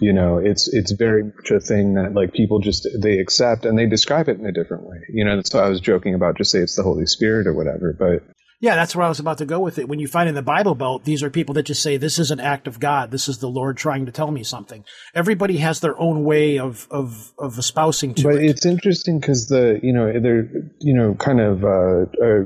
you 0.00 0.12
know 0.12 0.38
it's 0.38 0.68
it's 0.72 0.92
very 0.92 1.24
much 1.24 1.50
a 1.50 1.60
thing 1.60 1.94
that 1.94 2.14
like 2.14 2.32
people 2.32 2.58
just 2.58 2.86
they 3.00 3.18
accept 3.18 3.64
and 3.64 3.78
they 3.78 3.86
describe 3.86 4.28
it 4.28 4.38
in 4.38 4.46
a 4.46 4.52
different 4.52 4.84
way. 4.84 4.98
You 5.08 5.24
know 5.24 5.36
that's 5.36 5.52
why 5.52 5.60
i 5.60 5.68
was 5.68 5.80
joking 5.80 6.14
about 6.14 6.36
just 6.36 6.50
say 6.50 6.58
it's 6.60 6.76
the 6.76 6.82
holy 6.82 7.06
spirit 7.06 7.46
or 7.46 7.54
whatever 7.54 7.96
but 7.98 8.34
yeah 8.60 8.74
that's 8.74 8.94
where 8.94 9.06
i 9.06 9.08
was 9.08 9.20
about 9.20 9.38
to 9.38 9.46
go 9.46 9.60
with 9.60 9.78
it. 9.78 9.88
When 9.88 9.98
you 9.98 10.08
find 10.08 10.28
in 10.28 10.34
the 10.34 10.42
bible 10.42 10.74
belt 10.74 11.04
these 11.04 11.22
are 11.22 11.30
people 11.30 11.54
that 11.54 11.64
just 11.64 11.82
say 11.82 11.96
this 11.96 12.18
is 12.18 12.30
an 12.30 12.40
act 12.40 12.66
of 12.66 12.78
god. 12.78 13.10
This 13.10 13.28
is 13.28 13.38
the 13.38 13.48
lord 13.48 13.76
trying 13.76 14.06
to 14.06 14.12
tell 14.12 14.30
me 14.30 14.44
something. 14.44 14.84
Everybody 15.14 15.58
has 15.58 15.80
their 15.80 15.98
own 15.98 16.24
way 16.24 16.58
of 16.58 16.86
of 16.90 17.32
of 17.38 17.58
espousing 17.58 18.14
to 18.14 18.22
but 18.24 18.36
it. 18.36 18.50
it's 18.50 18.66
interesting 18.66 19.20
because 19.20 19.48
the 19.48 19.80
you 19.82 19.92
know 19.92 20.12
they're 20.20 20.48
you 20.80 20.94
know 20.94 21.14
kind 21.14 21.40
of 21.40 21.64
uh, 21.64 22.04
uh 22.22 22.44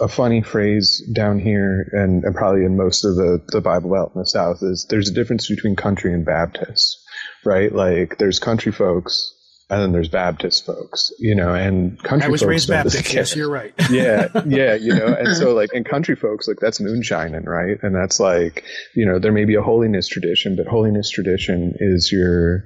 a 0.00 0.08
funny 0.08 0.42
phrase 0.42 1.02
down 1.12 1.38
here 1.38 1.88
and, 1.92 2.24
and, 2.24 2.34
probably 2.34 2.64
in 2.64 2.76
most 2.76 3.04
of 3.04 3.16
the, 3.16 3.42
the 3.48 3.60
Bible 3.60 3.90
Belt 3.90 4.12
in 4.14 4.20
the 4.20 4.26
South 4.26 4.62
is 4.62 4.86
there's 4.88 5.08
a 5.08 5.14
difference 5.14 5.48
between 5.48 5.76
country 5.76 6.12
and 6.12 6.24
Baptist, 6.24 6.98
right? 7.44 7.72
Like 7.72 8.18
there's 8.18 8.38
country 8.38 8.72
folks 8.72 9.34
and 9.70 9.82
then 9.82 9.92
there's 9.92 10.08
Baptist 10.08 10.64
folks, 10.64 11.12
you 11.18 11.34
know, 11.34 11.54
and 11.54 11.98
country. 12.02 12.20
Folks. 12.20 12.24
I 12.24 12.28
was 12.28 12.40
folks 12.40 12.48
raised 12.48 12.68
Baptist. 12.68 13.12
Yes, 13.12 13.36
you're 13.36 13.50
right. 13.50 13.74
yeah, 13.90 14.28
yeah, 14.46 14.74
you 14.74 14.94
know, 14.94 15.06
and 15.06 15.36
so 15.36 15.52
like, 15.54 15.70
and 15.74 15.84
country 15.84 16.16
folks, 16.16 16.48
like 16.48 16.58
that's 16.58 16.80
moonshining, 16.80 17.44
right? 17.44 17.78
And 17.82 17.94
that's 17.94 18.18
like, 18.18 18.64
you 18.94 19.04
know, 19.04 19.18
there 19.18 19.32
may 19.32 19.44
be 19.44 19.56
a 19.56 19.62
holiness 19.62 20.08
tradition, 20.08 20.56
but 20.56 20.66
holiness 20.66 21.10
tradition 21.10 21.74
is 21.80 22.10
your, 22.10 22.64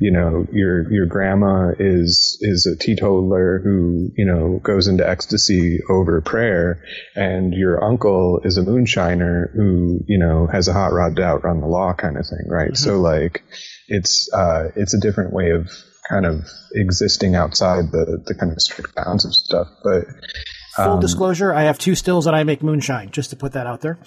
you 0.00 0.12
know, 0.12 0.46
your 0.52 0.92
your 0.92 1.06
grandma 1.06 1.72
is 1.76 2.38
is 2.40 2.66
a 2.66 2.76
teetotaler 2.76 3.58
who 3.58 4.12
you 4.16 4.24
know 4.24 4.60
goes 4.62 4.86
into 4.86 5.08
ecstasy 5.08 5.80
over 5.90 6.20
prayer, 6.20 6.84
and 7.16 7.52
your 7.52 7.82
uncle 7.82 8.40
is 8.44 8.58
a 8.58 8.62
moonshiner 8.62 9.52
who 9.54 9.98
you 10.06 10.18
know 10.18 10.46
has 10.46 10.68
a 10.68 10.72
hot 10.72 10.92
rod 10.92 11.16
to 11.16 11.22
outrun 11.24 11.60
the 11.60 11.66
law, 11.66 11.92
kind 11.94 12.16
of 12.16 12.26
thing, 12.28 12.46
right? 12.46 12.72
Mm-hmm. 12.72 12.76
So 12.76 13.00
like, 13.00 13.42
it's 13.88 14.32
uh, 14.32 14.70
it's 14.76 14.94
a 14.94 15.00
different 15.00 15.32
way 15.32 15.50
of 15.50 15.68
kind 16.08 16.26
of 16.26 16.46
existing 16.74 17.34
outside 17.34 17.90
the, 17.92 18.22
the 18.24 18.34
kind 18.34 18.52
of 18.52 18.60
strict 18.60 18.94
bounds 18.94 19.24
of 19.24 19.34
stuff. 19.34 19.68
But 19.82 20.06
full 20.76 20.92
um, 20.94 21.00
disclosure, 21.00 21.52
I 21.52 21.62
have 21.62 21.78
two 21.78 21.94
stills 21.94 22.26
that 22.26 22.34
I 22.34 22.44
make 22.44 22.62
moonshine. 22.62 23.10
Just 23.10 23.30
to 23.30 23.36
put 23.36 23.52
that 23.52 23.66
out 23.66 23.80
there. 23.80 23.98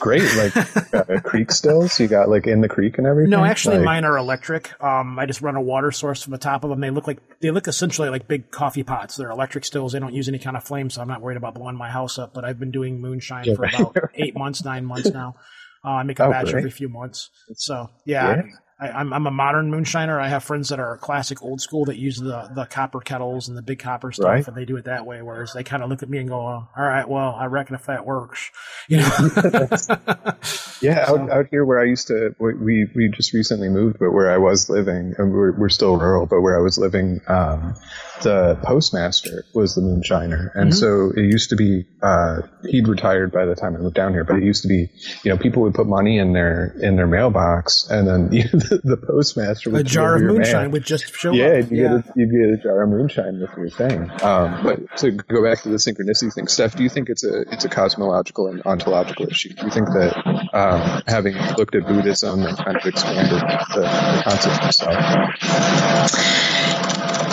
Great, 0.00 0.22
like 0.36 0.56
uh, 0.94 1.20
creek 1.24 1.50
stills. 1.50 1.98
You 1.98 2.08
got 2.08 2.28
like 2.28 2.46
in 2.46 2.60
the 2.60 2.68
creek 2.68 2.98
and 2.98 3.06
everything. 3.06 3.30
No, 3.30 3.44
actually, 3.44 3.76
like, 3.76 3.84
mine 3.84 4.04
are 4.04 4.16
electric. 4.18 4.80
Um, 4.82 5.18
I 5.18 5.26
just 5.26 5.40
run 5.40 5.56
a 5.56 5.62
water 5.62 5.90
source 5.90 6.22
from 6.22 6.32
the 6.32 6.38
top 6.38 6.64
of 6.64 6.70
them. 6.70 6.80
They 6.80 6.90
look 6.90 7.06
like 7.06 7.20
they 7.40 7.50
look 7.50 7.66
essentially 7.66 8.10
like 8.10 8.28
big 8.28 8.50
coffee 8.50 8.82
pots. 8.82 9.16
They're 9.16 9.30
electric 9.30 9.64
stills. 9.64 9.92
They 9.92 9.98
don't 9.98 10.14
use 10.14 10.28
any 10.28 10.38
kind 10.38 10.56
of 10.56 10.64
flame, 10.64 10.90
so 10.90 11.00
I'm 11.00 11.08
not 11.08 11.22
worried 11.22 11.38
about 11.38 11.54
blowing 11.54 11.76
my 11.76 11.90
house 11.90 12.18
up. 12.18 12.34
But 12.34 12.44
I've 12.44 12.58
been 12.58 12.70
doing 12.70 13.00
moonshine 13.00 13.44
yeah, 13.46 13.54
for 13.54 13.64
about 13.64 13.96
eight 14.14 14.36
months, 14.36 14.64
nine 14.64 14.84
months 14.84 15.10
now. 15.10 15.36
Uh, 15.84 15.90
I 15.90 16.02
make 16.02 16.18
a 16.18 16.24
oh, 16.24 16.30
batch 16.30 16.50
great. 16.50 16.56
every 16.56 16.70
few 16.70 16.88
months. 16.88 17.30
So 17.54 17.88
yeah, 18.04 18.36
yeah. 18.36 18.42
I, 18.80 19.00
am 19.00 19.12
a 19.12 19.30
modern 19.30 19.72
moonshiner. 19.72 20.20
I 20.20 20.28
have 20.28 20.44
friends 20.44 20.68
that 20.68 20.78
are 20.78 20.96
classic 20.98 21.42
old 21.42 21.60
school 21.60 21.86
that 21.86 21.98
use 21.98 22.18
the, 22.18 22.48
the 22.54 22.64
copper 22.64 23.00
kettles 23.00 23.48
and 23.48 23.58
the 23.58 23.62
big 23.62 23.80
copper 23.80 24.12
stuff, 24.12 24.26
right. 24.26 24.46
and 24.46 24.56
they 24.56 24.64
do 24.64 24.76
it 24.76 24.84
that 24.84 25.04
way. 25.04 25.20
Whereas 25.20 25.52
they 25.52 25.64
kind 25.64 25.82
of 25.82 25.90
look 25.90 26.04
at 26.04 26.08
me 26.08 26.18
and 26.18 26.28
go, 26.28 26.38
"All 26.38 26.68
right, 26.76 27.08
well, 27.08 27.34
I 27.34 27.46
reckon 27.46 27.74
if 27.74 27.86
that 27.86 28.06
works, 28.06 28.50
you 28.88 28.98
know." 28.98 29.08
yeah, 30.80 31.06
so. 31.06 31.18
out, 31.18 31.30
out 31.30 31.46
here 31.50 31.64
where 31.64 31.80
I 31.80 31.84
used 31.84 32.08
to, 32.08 32.34
we 32.38 32.86
we 32.94 33.08
just 33.08 33.32
recently 33.32 33.68
moved, 33.68 33.98
but 33.98 34.12
where 34.12 34.30
I 34.30 34.38
was 34.38 34.68
living, 34.68 35.14
and 35.18 35.32
we're 35.32 35.52
we're 35.52 35.68
still 35.68 35.96
rural, 35.96 36.26
but 36.26 36.40
where 36.40 36.58
I 36.58 36.62
was 36.62 36.78
living, 36.78 37.20
um, 37.26 37.74
the 38.22 38.58
postmaster 38.62 39.44
was 39.54 39.74
the 39.74 39.80
moonshiner, 39.80 40.50
and 40.54 40.70
mm-hmm. 40.70 40.78
so 40.78 41.10
it 41.16 41.24
used 41.24 41.50
to 41.50 41.56
be. 41.56 41.86
Uh, 42.02 42.42
he'd 42.68 42.86
retired 42.88 43.32
by 43.32 43.44
the 43.44 43.54
time 43.54 43.74
I 43.74 43.78
moved 43.78 43.94
down 43.94 44.12
here, 44.12 44.24
but 44.24 44.36
it 44.36 44.44
used 44.44 44.62
to 44.62 44.68
be, 44.68 44.88
you 45.24 45.30
know, 45.30 45.36
people 45.36 45.62
would 45.62 45.74
put 45.74 45.86
money 45.86 46.18
in 46.18 46.32
their 46.32 46.76
in 46.80 46.96
their 46.96 47.06
mailbox, 47.06 47.88
and 47.90 48.06
then 48.06 48.28
you 48.32 48.44
know, 48.44 48.78
the, 48.84 48.96
postmaster 48.96 49.70
would 49.70 49.80
a 49.80 49.84
jar 49.84 50.16
of 50.16 50.22
moonshine 50.22 50.52
man. 50.52 50.70
would 50.72 50.84
just 50.84 51.14
show 51.14 51.32
yeah, 51.32 51.46
up. 51.46 51.70
You 51.70 51.82
yeah, 51.82 51.88
get 51.88 51.92
a, 51.92 52.12
you 52.16 52.26
get 52.26 52.60
a 52.60 52.62
jar 52.62 52.82
of 52.82 52.88
moonshine 52.88 53.40
with 53.40 53.56
your 53.56 53.70
thing. 53.70 54.10
Um, 54.22 54.62
but 54.62 54.96
to 54.98 55.10
go 55.10 55.42
back 55.42 55.62
to 55.62 55.68
the 55.68 55.76
synchronicity 55.76 56.32
thing, 56.32 56.48
Steph, 56.48 56.76
do 56.76 56.82
you 56.82 56.88
think 56.88 57.08
it's 57.08 57.24
a 57.24 57.42
it's 57.52 57.64
a 57.64 57.68
cosmological 57.68 58.48
and 58.48 58.62
ontological 58.64 59.26
issue? 59.28 59.54
Do 59.54 59.66
you 59.66 59.72
think 59.72 59.88
that 59.88 60.48
um, 60.68 61.02
having 61.06 61.34
looked 61.56 61.74
at 61.74 61.86
Buddhism 61.86 62.42
and 62.42 62.56
kind 62.56 62.76
of 62.76 62.86
expanded 62.86 63.40
the, 63.40 63.64
the 63.74 64.22
concept 64.24 64.64
itself? 64.66 64.96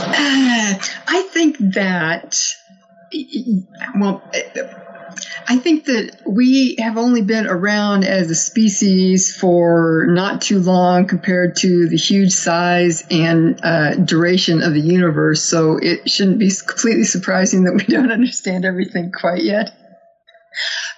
Uh, 0.07 0.75
I 1.07 1.29
think 1.31 1.57
that 1.73 2.55
well 3.99 4.23
I 5.47 5.57
think 5.57 5.85
that 5.85 6.21
we 6.27 6.75
have 6.79 6.97
only 6.97 7.21
been 7.21 7.47
around 7.47 8.03
as 8.03 8.29
a 8.29 8.35
species 8.35 9.35
for 9.35 10.07
not 10.09 10.41
too 10.41 10.59
long 10.59 11.07
compared 11.07 11.57
to 11.57 11.87
the 11.87 11.97
huge 11.97 12.31
size 12.31 13.05
and 13.09 13.59
uh, 13.63 13.95
duration 13.95 14.61
of 14.63 14.73
the 14.73 14.81
universe. 14.81 15.43
So 15.43 15.77
it 15.77 16.09
shouldn't 16.09 16.39
be 16.39 16.51
completely 16.51 17.03
surprising 17.03 17.65
that 17.65 17.73
we 17.73 17.83
don't 17.93 18.11
understand 18.11 18.65
everything 18.65 19.11
quite 19.11 19.43
yet. 19.43 19.71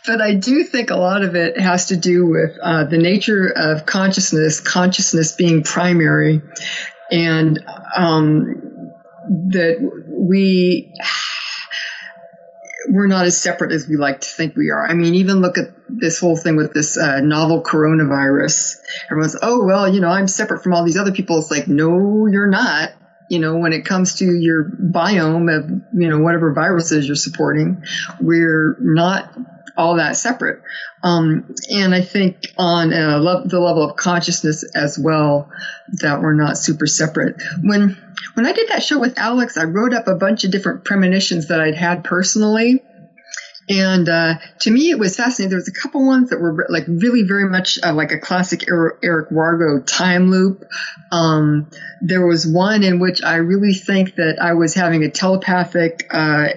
But 0.07 0.21
I 0.21 0.35
do 0.35 0.63
think 0.63 0.89
a 0.89 0.95
lot 0.95 1.21
of 1.21 1.35
it 1.35 1.59
has 1.59 1.87
to 1.87 1.97
do 1.97 2.25
with 2.25 2.57
uh, 2.63 2.85
the 2.85 2.97
nature 2.97 3.51
of 3.53 3.85
consciousness, 3.85 4.61
consciousness 4.61 5.33
being 5.33 5.63
primary, 5.63 6.41
and 7.11 7.59
um, 7.95 8.91
that 9.49 9.75
we 10.09 10.93
we're 12.89 13.07
not 13.07 13.25
as 13.25 13.37
separate 13.37 13.73
as 13.73 13.85
we 13.85 13.97
like 13.97 14.21
to 14.21 14.29
think 14.29 14.55
we 14.55 14.69
are. 14.69 14.87
I 14.87 14.93
mean, 14.93 15.15
even 15.15 15.41
look 15.41 15.57
at 15.57 15.65
this 15.89 16.19
whole 16.19 16.37
thing 16.37 16.55
with 16.55 16.73
this 16.73 16.97
uh, 16.97 17.19
novel 17.19 17.61
coronavirus. 17.61 18.77
Everyone's, 19.11 19.35
oh, 19.41 19.65
well, 19.65 19.93
you 19.93 19.99
know, 19.99 20.07
I'm 20.07 20.29
separate 20.29 20.63
from 20.63 20.73
all 20.73 20.85
these 20.85 20.95
other 20.95 21.11
people. 21.11 21.37
It's 21.39 21.51
like, 21.51 21.67
no, 21.67 22.27
you're 22.27 22.49
not. 22.49 22.91
you 23.29 23.39
know, 23.39 23.57
when 23.57 23.73
it 23.73 23.85
comes 23.85 24.15
to 24.15 24.25
your 24.25 24.71
biome 24.71 25.53
of, 25.53 25.69
you 25.93 26.09
know, 26.09 26.19
whatever 26.19 26.53
viruses 26.53 27.07
you're 27.07 27.15
supporting, 27.15 27.83
we're 28.21 28.77
not 28.79 29.35
all 29.77 29.95
that 29.95 30.17
separate. 30.17 30.61
Um, 31.03 31.53
and 31.69 31.93
I 31.93 32.01
think 32.01 32.53
on 32.57 32.91
uh, 32.91 33.19
the 33.45 33.59
level 33.59 33.83
of 33.83 33.95
consciousness 33.95 34.63
as 34.75 34.97
well, 34.97 35.49
that 36.01 36.21
we're 36.21 36.33
not 36.33 36.57
super 36.57 36.87
separate. 36.87 37.41
When 37.61 37.95
when 38.33 38.45
I 38.45 38.51
did 38.51 38.69
that 38.69 38.83
show 38.83 38.99
with 38.99 39.17
Alex, 39.17 39.57
I 39.57 39.63
wrote 39.63 39.93
up 39.93 40.07
a 40.07 40.15
bunch 40.15 40.43
of 40.43 40.51
different 40.51 40.83
premonitions 40.83 41.47
that 41.47 41.61
I'd 41.61 41.75
had 41.75 42.03
personally. 42.03 42.83
And 43.69 44.07
uh, 44.07 44.35
to 44.61 44.71
me, 44.71 44.91
it 44.91 44.97
was 44.97 45.17
fascinating. 45.17 45.49
There 45.49 45.57
was 45.57 45.67
a 45.67 45.73
couple 45.73 46.05
ones 46.05 46.29
that 46.29 46.39
were 46.39 46.65
like 46.69 46.85
really 46.87 47.23
very 47.23 47.49
much 47.49 47.77
uh, 47.83 47.93
like 47.93 48.11
a 48.11 48.17
classic 48.17 48.63
Eric 48.69 49.29
Wargo 49.29 49.85
time 49.85 50.31
loop. 50.31 50.63
Um, 51.11 51.69
there 52.01 52.25
was 52.25 52.47
one 52.47 52.83
in 52.83 52.99
which 52.99 53.21
I 53.21 53.35
really 53.35 53.73
think 53.73 54.15
that 54.15 54.37
I 54.41 54.53
was 54.53 54.73
having 54.73 55.03
a 55.03 55.11
telepathic 55.11 56.07
uh, 56.11 56.47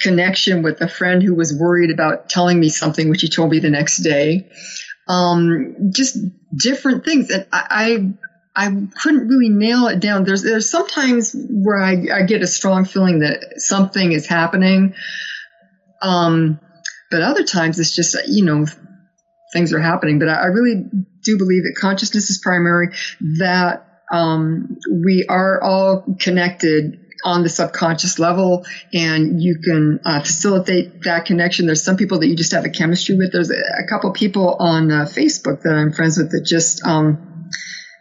connection 0.00 0.62
with 0.62 0.80
a 0.80 0.88
friend 0.88 1.22
who 1.22 1.34
was 1.34 1.56
worried 1.58 1.90
about 1.90 2.28
telling 2.28 2.60
me 2.60 2.68
something, 2.68 3.08
which 3.08 3.22
he 3.22 3.28
told 3.28 3.50
me 3.50 3.58
the 3.58 3.70
next 3.70 3.98
day. 3.98 4.48
Um, 5.08 5.90
just 5.94 6.18
different 6.56 7.04
things, 7.04 7.30
and 7.30 7.46
I, 7.52 8.14
I, 8.56 8.66
I 8.66 8.70
couldn't 9.00 9.28
really 9.28 9.48
nail 9.48 9.86
it 9.86 10.00
down. 10.00 10.24
There's 10.24 10.42
there's 10.42 10.68
sometimes 10.68 11.34
where 11.48 11.80
I, 11.80 12.06
I 12.12 12.22
get 12.22 12.42
a 12.42 12.46
strong 12.46 12.84
feeling 12.84 13.20
that 13.20 13.60
something 13.60 14.12
is 14.12 14.26
happening, 14.26 14.94
um, 16.02 16.58
but 17.10 17.22
other 17.22 17.44
times 17.44 17.78
it's 17.78 17.94
just 17.94 18.16
you 18.26 18.44
know 18.44 18.66
things 19.52 19.72
are 19.72 19.80
happening. 19.80 20.18
But 20.18 20.28
I, 20.28 20.34
I 20.34 20.46
really 20.46 20.84
do 21.22 21.38
believe 21.38 21.62
that 21.62 21.76
consciousness 21.78 22.28
is 22.30 22.38
primary. 22.42 22.88
That 23.38 23.86
um, 24.12 24.76
we 24.90 25.24
are 25.28 25.62
all 25.62 26.04
connected 26.18 26.98
on 27.24 27.42
the 27.42 27.48
subconscious 27.48 28.18
level 28.18 28.64
and 28.92 29.42
you 29.42 29.58
can 29.58 30.00
uh, 30.04 30.20
facilitate 30.20 31.02
that 31.02 31.24
connection. 31.26 31.66
There's 31.66 31.82
some 31.82 31.96
people 31.96 32.18
that 32.20 32.28
you 32.28 32.36
just 32.36 32.52
have 32.52 32.64
a 32.64 32.70
chemistry 32.70 33.16
with. 33.16 33.32
There's 33.32 33.50
a, 33.50 33.86
couple 33.88 34.12
people 34.12 34.56
on 34.58 34.90
uh, 34.90 35.04
Facebook 35.04 35.62
that 35.62 35.72
I'm 35.72 35.92
friends 35.92 36.18
with 36.18 36.32
that 36.32 36.44
just, 36.44 36.84
um, 36.84 37.50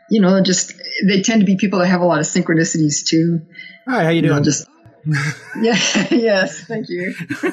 you 0.09 0.19
know, 0.19 0.41
just 0.41 0.73
they 1.07 1.21
tend 1.21 1.41
to 1.41 1.45
be 1.45 1.57
people 1.57 1.79
that 1.79 1.87
have 1.87 2.01
a 2.01 2.05
lot 2.05 2.19
of 2.19 2.25
synchronicities 2.25 3.05
too. 3.07 3.41
Hi, 3.87 4.03
how 4.03 4.09
you 4.09 4.21
doing? 4.21 4.33
You 4.33 4.39
know, 4.39 4.43
just 4.43 4.67
yeah, 5.61 5.77
yes, 6.11 6.61
thank 6.61 6.89
you. 6.89 7.13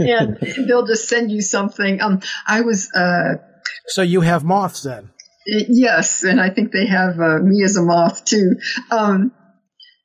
and 0.00 0.38
they'll 0.66 0.86
just 0.86 1.08
send 1.08 1.30
you 1.30 1.40
something. 1.40 2.00
Um, 2.00 2.20
I 2.46 2.62
was. 2.62 2.92
Uh, 2.92 3.36
so 3.86 4.02
you 4.02 4.20
have 4.22 4.42
moths 4.42 4.82
then? 4.82 5.10
Yes, 5.46 6.22
and 6.22 6.40
I 6.40 6.50
think 6.50 6.72
they 6.72 6.86
have 6.86 7.20
uh, 7.20 7.38
me 7.38 7.62
as 7.62 7.76
a 7.76 7.82
moth 7.82 8.24
too. 8.24 8.56
Um, 8.90 9.32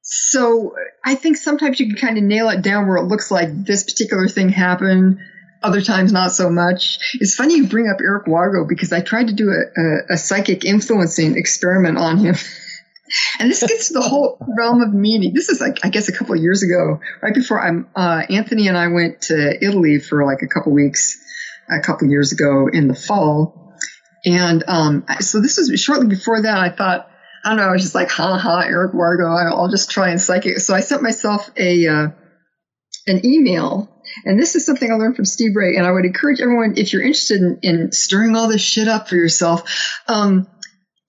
so 0.10 0.74
I 1.04 1.16
think 1.16 1.36
sometimes 1.36 1.82
you 1.82 1.88
can 1.88 1.98
kind 1.98 2.18
of 2.18 2.24
nail 2.24 2.48
it 2.50 2.62
down 2.62 2.88
where 2.88 2.96
it 2.96 3.04
looks 3.04 3.30
like 3.30 3.50
this 3.52 3.84
particular 3.84 4.30
thing 4.30 4.48
happened. 4.48 5.20
Other 5.62 5.82
times, 5.82 6.14
not 6.14 6.32
so 6.32 6.50
much. 6.50 7.00
It's 7.16 7.36
funny 7.36 7.56
you 7.56 7.68
bring 7.68 7.90
up 7.90 7.98
Eric 8.00 8.26
Wargo 8.26 8.66
because 8.68 8.94
I 8.94 9.02
tried 9.02 9.28
to 9.28 9.34
do 9.34 9.50
a, 9.50 9.82
a, 9.82 10.14
a 10.14 10.18
psychic 10.18 10.64
influencing 10.64 11.36
experiment 11.36 11.98
on 11.98 12.20
him. 12.20 12.36
and 13.40 13.52
this 13.52 13.60
gets 13.60 13.90
to 13.90 13.96
the 13.96 14.02
whole 14.02 14.38
realm 14.58 14.82
of 14.82 14.94
meaning. 14.94 15.34
This 15.34 15.50
is 15.50 15.60
like, 15.60 15.80
I 15.84 15.90
guess, 15.90 16.08
a 16.08 16.14
couple 16.14 16.36
of 16.36 16.42
years 16.42 16.64
ago, 16.64 17.02
right 17.22 17.34
before 17.34 17.62
I'm, 17.62 17.90
uh, 17.94 18.22
Anthony 18.30 18.70
and 18.70 18.78
I 18.78 18.88
went 18.88 19.24
to 19.24 19.62
Italy 19.62 20.00
for 20.00 20.24
like 20.26 20.42
a 20.42 20.48
couple 20.48 20.72
weeks, 20.72 21.18
a 21.70 21.82
couple 21.82 22.08
years 22.08 22.32
ago 22.32 22.70
in 22.72 22.88
the 22.88 22.96
fall. 22.96 23.74
And 24.24 24.64
um, 24.68 25.06
so 25.20 25.42
this 25.42 25.58
was 25.58 25.78
shortly 25.82 26.08
before 26.08 26.44
that. 26.44 26.60
I 26.60 26.70
thought, 26.70 27.10
I 27.48 27.52
don't 27.52 27.60
know. 27.60 27.70
I 27.70 27.72
was 27.72 27.82
just 27.82 27.96
like, 27.96 28.10
ha 28.10 28.38
ha, 28.38 28.60
Eric 28.60 28.92
Wargo. 28.92 29.54
I'll 29.54 29.70
just 29.70 29.90
try 29.90 30.10
and 30.10 30.20
psychic. 30.20 30.60
So 30.60 30.76
I 30.76 30.82
sent 30.82 31.02
myself 31.02 31.50
a 31.56 31.88
uh, 31.88 32.08
an 33.08 33.26
email, 33.26 33.90
and 34.26 34.38
this 34.38 34.56
is 34.56 34.66
something 34.66 34.92
I 34.92 34.96
learned 34.96 35.16
from 35.16 35.24
Steve 35.24 35.56
Ray. 35.56 35.78
And 35.78 35.86
I 35.86 35.92
would 35.92 36.04
encourage 36.04 36.42
everyone, 36.42 36.74
if 36.76 36.92
you're 36.92 37.02
interested 37.02 37.40
in, 37.40 37.60
in 37.62 37.92
stirring 37.94 38.36
all 38.36 38.50
this 38.50 38.60
shit 38.60 38.90
up 38.90 39.08
for 39.08 39.16
yourself, 39.16 39.64
um, 40.10 40.46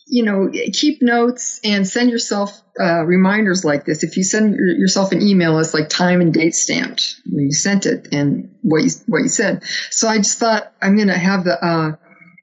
you 0.06 0.24
know, 0.24 0.48
keep 0.73 1.02
notes 1.02 1.59
and 1.65 1.85
send 1.85 2.09
yourself 2.09 2.56
uh, 2.81 3.02
reminders 3.02 3.65
like 3.65 3.85
this. 3.85 4.05
If 4.05 4.16
you 4.16 4.23
send 4.23 4.55
yourself 4.55 5.10
an 5.10 5.23
email, 5.23 5.59
it's 5.59 5.74
like 5.74 5.89
time 5.89 6.20
and 6.20 6.32
date 6.32 6.55
stamped 6.55 7.16
when 7.28 7.47
you 7.47 7.52
sent 7.52 7.85
it 7.85 8.12
and 8.12 8.55
what 8.62 8.85
you 8.85 8.90
what 9.09 9.24
you 9.24 9.28
said. 9.28 9.65
So 9.90 10.06
I 10.06 10.19
just 10.19 10.39
thought 10.39 10.73
I'm 10.81 10.94
going 10.94 11.09
to 11.09 11.19
have 11.19 11.43
the 11.43 11.60
uh, 11.60 11.97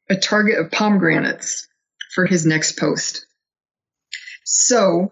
a 0.10 0.18
target 0.18 0.60
of 0.60 0.70
pomegranates 0.70 1.66
for 2.14 2.26
his 2.26 2.46
next 2.46 2.78
post. 2.78 3.26
So 4.46 5.12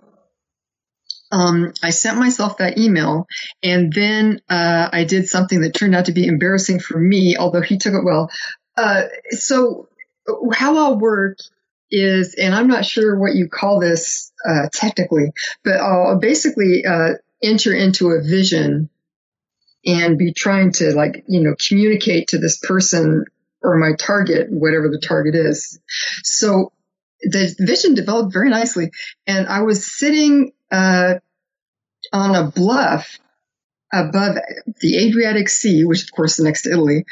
um, 1.34 1.74
I 1.82 1.90
sent 1.90 2.20
myself 2.20 2.58
that 2.58 2.78
email, 2.78 3.26
and 3.64 3.92
then 3.92 4.40
uh, 4.50 4.90
I 4.94 5.04
did 5.04 5.28
something 5.28 5.62
that 5.62 5.74
turned 5.74 5.96
out 5.96 6.06
to 6.06 6.12
be 6.12 6.28
embarrassing 6.28 6.80
for 6.80 6.98
me, 6.98 7.36
although 7.36 7.62
he 7.62 7.78
took 7.78 7.96
it 7.96 8.06
well. 8.06 8.30
Uh, 8.78 9.04
so, 9.32 9.90
how 10.54 10.78
I'll 10.78 11.00
work 11.00 11.40
is, 11.90 12.36
and 12.36 12.54
I'm 12.54 12.68
not 12.68 12.86
sure 12.86 13.18
what 13.18 13.34
you 13.34 13.50
call 13.50 13.80
this 13.80 14.32
uh, 14.48 14.70
technically, 14.72 15.32
but 15.64 15.78
I'll 15.78 16.20
basically 16.20 16.86
uh, 16.86 17.14
enter 17.42 17.74
into 17.74 18.12
a 18.12 18.22
vision 18.22 18.90
and 19.86 20.20
be 20.20 20.34
trying 20.34 20.72
to, 20.74 20.94
like, 20.94 21.24
you 21.28 21.42
know, 21.42 21.56
communicate 21.68 22.28
to 22.30 22.38
this 22.38 22.58
person 22.60 23.26
or 23.64 23.78
my 23.78 23.96
target, 23.98 24.48
whatever 24.52 24.88
the 24.88 25.02
target 25.04 25.36
is. 25.36 25.80
So 26.24 26.72
the 27.24 27.56
vision 27.60 27.94
developed 27.94 28.34
very 28.34 28.50
nicely. 28.50 28.92
And 29.28 29.48
I 29.48 29.62
was 29.62 29.86
sitting 29.86 30.52
uh, 30.72 31.16
on 32.12 32.36
a 32.36 32.52
bluff 32.52 33.20
above 33.94 34.38
the 34.82 34.98
Adriatic 34.98 35.50
Sea, 35.50 35.84
which 35.86 36.04
of 36.04 36.12
course 36.12 36.40
is 36.40 36.46
next 36.46 36.64
to 36.64 36.72
Italy. 36.72 37.06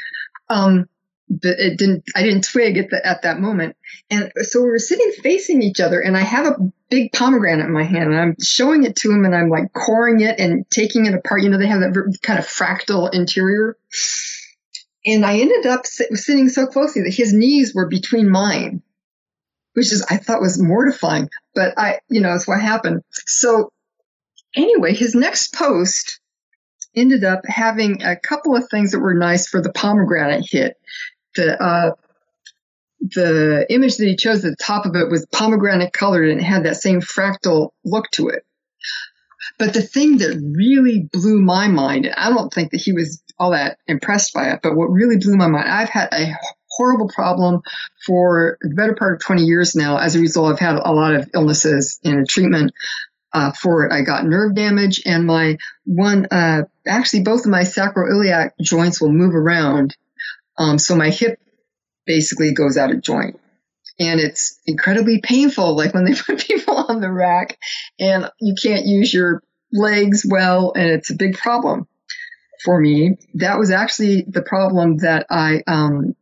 Um, 0.48 0.88
but 1.28 1.58
it 1.58 1.78
didn't, 1.78 2.04
I 2.14 2.22
didn't 2.22 2.44
twig 2.44 2.76
at 2.76 2.90
the, 2.90 3.06
at 3.06 3.22
that 3.22 3.38
moment. 3.38 3.76
And 4.10 4.30
so 4.42 4.60
we 4.60 4.68
were 4.68 4.78
sitting 4.78 5.12
facing 5.22 5.62
each 5.62 5.80
other 5.80 6.00
and 6.00 6.16
I 6.16 6.20
have 6.20 6.46
a 6.46 6.72
big 6.90 7.12
pomegranate 7.12 7.64
in 7.64 7.72
my 7.72 7.84
hand 7.84 8.10
and 8.10 8.20
I'm 8.20 8.36
showing 8.42 8.84
it 8.84 8.96
to 8.96 9.10
him 9.10 9.24
and 9.24 9.34
I'm 9.34 9.48
like 9.48 9.72
coring 9.72 10.20
it 10.20 10.38
and 10.38 10.68
taking 10.70 11.06
it 11.06 11.14
apart. 11.14 11.42
You 11.42 11.48
know, 11.48 11.58
they 11.58 11.68
have 11.68 11.80
that 11.80 12.18
kind 12.22 12.38
of 12.38 12.46
fractal 12.46 13.14
interior. 13.14 13.78
And 15.06 15.24
I 15.24 15.38
ended 15.38 15.66
up 15.66 15.86
sitting 15.86 16.48
so 16.48 16.66
closely 16.66 17.02
that 17.02 17.14
his 17.14 17.32
knees 17.32 17.74
were 17.74 17.88
between 17.88 18.30
mine 18.30 18.82
which 19.74 19.92
is 19.92 20.04
I 20.08 20.16
thought 20.16 20.40
was 20.40 20.60
mortifying, 20.60 21.28
but 21.54 21.78
I, 21.78 22.00
you 22.08 22.20
know, 22.20 22.34
it's 22.34 22.46
what 22.48 22.60
happened. 22.60 23.02
So 23.10 23.70
anyway, 24.54 24.94
his 24.94 25.14
next 25.14 25.54
post 25.54 26.20
ended 26.94 27.24
up 27.24 27.40
having 27.46 28.02
a 28.02 28.16
couple 28.16 28.56
of 28.56 28.68
things 28.70 28.92
that 28.92 29.00
were 29.00 29.14
nice 29.14 29.48
for 29.48 29.62
the 29.62 29.72
pomegranate 29.72 30.46
hit. 30.48 30.76
The 31.34 31.62
uh, 31.62 31.92
the 33.00 33.66
image 33.68 33.96
that 33.96 34.06
he 34.06 34.16
chose 34.16 34.44
at 34.44 34.50
the 34.56 34.64
top 34.64 34.86
of 34.86 34.94
it 34.94 35.10
was 35.10 35.26
pomegranate 35.32 35.92
colored 35.92 36.28
and 36.28 36.40
it 36.40 36.44
had 36.44 36.64
that 36.64 36.76
same 36.76 37.00
fractal 37.00 37.70
look 37.84 38.08
to 38.12 38.28
it. 38.28 38.44
But 39.58 39.74
the 39.74 39.82
thing 39.82 40.18
that 40.18 40.40
really 40.56 41.08
blew 41.12 41.40
my 41.40 41.66
mind, 41.66 42.06
and 42.06 42.14
I 42.14 42.30
don't 42.30 42.52
think 42.52 42.70
that 42.70 42.80
he 42.80 42.92
was 42.92 43.22
all 43.38 43.50
that 43.50 43.78
impressed 43.86 44.32
by 44.32 44.50
it, 44.50 44.60
but 44.62 44.76
what 44.76 44.86
really 44.86 45.18
blew 45.18 45.36
my 45.36 45.48
mind, 45.48 45.68
I've 45.68 45.88
had 45.88 46.08
a 46.12 46.32
horrible 46.76 47.08
problem 47.08 47.60
for 48.06 48.58
the 48.62 48.74
better 48.74 48.94
part 48.94 49.14
of 49.14 49.20
20 49.20 49.42
years 49.42 49.74
now. 49.74 49.98
As 49.98 50.14
a 50.14 50.20
result, 50.20 50.52
I've 50.52 50.58
had 50.58 50.76
a 50.76 50.92
lot 50.92 51.14
of 51.14 51.28
illnesses 51.34 51.98
and 52.04 52.28
treatment 52.28 52.72
uh, 53.32 53.52
for 53.52 53.86
it. 53.86 53.92
I 53.92 54.02
got 54.02 54.26
nerve 54.26 54.54
damage, 54.54 55.02
and 55.06 55.26
my 55.26 55.58
one, 55.84 56.26
uh, 56.30 56.62
actually, 56.86 57.22
both 57.22 57.44
of 57.44 57.50
my 57.50 57.62
sacroiliac 57.62 58.52
joints 58.60 59.00
will 59.00 59.12
move 59.12 59.34
around. 59.34 59.96
Um, 60.58 60.78
so 60.78 60.96
my 60.96 61.10
hip 61.10 61.38
basically 62.06 62.52
goes 62.52 62.76
out 62.76 62.90
of 62.90 63.00
joint. 63.00 63.38
And 63.98 64.20
it's 64.20 64.58
incredibly 64.66 65.20
painful, 65.20 65.76
like 65.76 65.94
when 65.94 66.04
they 66.04 66.14
put 66.26 66.40
people 66.40 66.76
on 66.76 67.00
the 67.00 67.10
rack 67.10 67.58
and 67.98 68.30
you 68.40 68.54
can't 68.60 68.86
use 68.86 69.12
your 69.12 69.42
legs 69.72 70.26
well, 70.28 70.72
and 70.74 70.90
it's 70.90 71.10
a 71.10 71.16
big 71.16 71.36
problem 71.36 71.86
for 72.64 72.80
me. 72.80 73.16
That 73.34 73.58
was 73.58 73.70
actually 73.70 74.22
the 74.22 74.42
problem 74.42 74.98
that 74.98 75.26
I 75.30 75.62
um, 75.66 76.14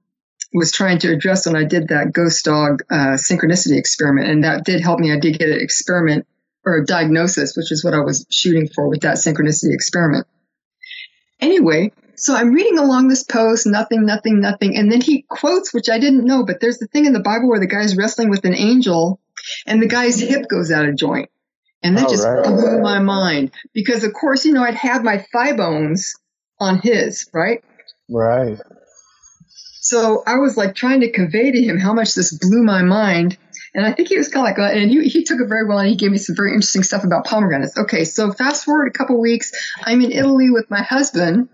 was 0.53 0.73
trying 0.73 0.99
to 1.01 1.13
address 1.13 1.47
when 1.47 1.57
I 1.57 1.65
did 1.65 1.89
that 1.89 2.13
ghost 2.13 2.45
dog 2.45 2.83
uh, 2.91 3.17
synchronicity 3.17 3.79
experiment, 3.79 4.29
and 4.29 4.45
that 4.45 4.65
did 4.65 4.81
help 4.81 4.99
me. 4.99 5.13
I 5.13 5.19
did 5.19 5.39
get 5.39 5.49
an 5.49 5.61
experiment 5.61 6.27
or 6.65 6.79
a 6.79 6.85
diagnosis, 6.85 7.57
which 7.57 7.73
is 7.73 7.85
what 7.85 7.95
I 7.95 8.01
was 8.01 8.27
shooting 8.31 8.69
for 8.69 8.89
with 8.89 9.01
that 9.03 9.17
synchronicity 9.17 9.73
experiment. 9.73 10.27
Anyway, 11.41 11.93
so 12.17 12.35
I'm 12.35 12.53
reading 12.53 12.79
along 12.79 13.09
this 13.09 13.23
post, 13.23 13.67
nothing, 13.67 14.05
nothing, 14.05 14.41
nothing, 14.41 14.77
and 14.77 14.93
then 14.93 15.01
he 15.01 15.25
quotes, 15.29 15.73
which 15.73 15.89
I 15.89 15.99
didn't 15.99 16.25
know, 16.25 16.45
but 16.45 16.61
there's 16.61 16.79
the 16.79 16.87
thing 16.87 17.07
in 17.07 17.13
the 17.13 17.21
Bible 17.21 17.49
where 17.49 17.61
the 17.61 17.67
guy's 17.67 17.97
wrestling 17.97 18.29
with 18.29 18.45
an 18.45 18.55
angel, 18.55 19.21
and 19.67 19.83
the 19.83 19.89
guy's 19.89 20.21
hip 20.21 20.49
goes 20.49 20.71
out 20.71 20.87
of 20.87 20.97
joint. 20.97 21.31
And 21.83 21.97
that 21.97 22.09
oh, 22.09 22.11
just 22.11 22.27
right. 22.27 22.45
blew 22.45 22.83
my 22.83 22.99
mind 22.99 23.53
because, 23.73 24.05
of 24.05 24.13
course, 24.13 24.45
you 24.45 24.53
know, 24.53 24.63
I'd 24.63 24.75
had 24.75 25.03
my 25.03 25.25
thigh 25.33 25.57
bones 25.57 26.13
on 26.59 26.79
his, 26.79 27.27
right? 27.33 27.65
Right. 28.11 28.59
So 29.91 30.23
I 30.25 30.37
was 30.37 30.57
like 30.57 30.77
trying 30.77 31.01
to 31.01 31.11
convey 31.11 31.51
to 31.51 31.61
him 31.61 31.77
how 31.77 31.93
much 31.93 32.15
this 32.15 32.33
blew 32.33 32.63
my 32.63 32.83
mind. 32.83 33.37
And 33.75 33.85
I 33.85 33.93
think 33.93 34.07
he 34.07 34.17
was 34.17 34.29
kind 34.29 34.47
of 34.47 34.57
like, 34.57 34.77
and 34.77 34.89
he, 34.89 35.09
he 35.09 35.25
took 35.25 35.41
it 35.41 35.49
very 35.49 35.67
well 35.67 35.79
and 35.79 35.89
he 35.89 35.97
gave 35.97 36.13
me 36.13 36.19
some 36.19 36.37
very 36.37 36.53
interesting 36.53 36.85
stuff 36.85 37.03
about 37.03 37.27
pomegranates. 37.27 37.77
Okay, 37.77 38.05
so 38.05 38.31
fast 38.31 38.65
forward 38.65 38.87
a 38.87 38.97
couple 38.97 39.21
weeks, 39.21 39.51
I'm 39.83 40.01
in 40.01 40.13
Italy 40.13 40.51
with 40.51 40.71
my 40.71 40.81
husband 40.81 41.49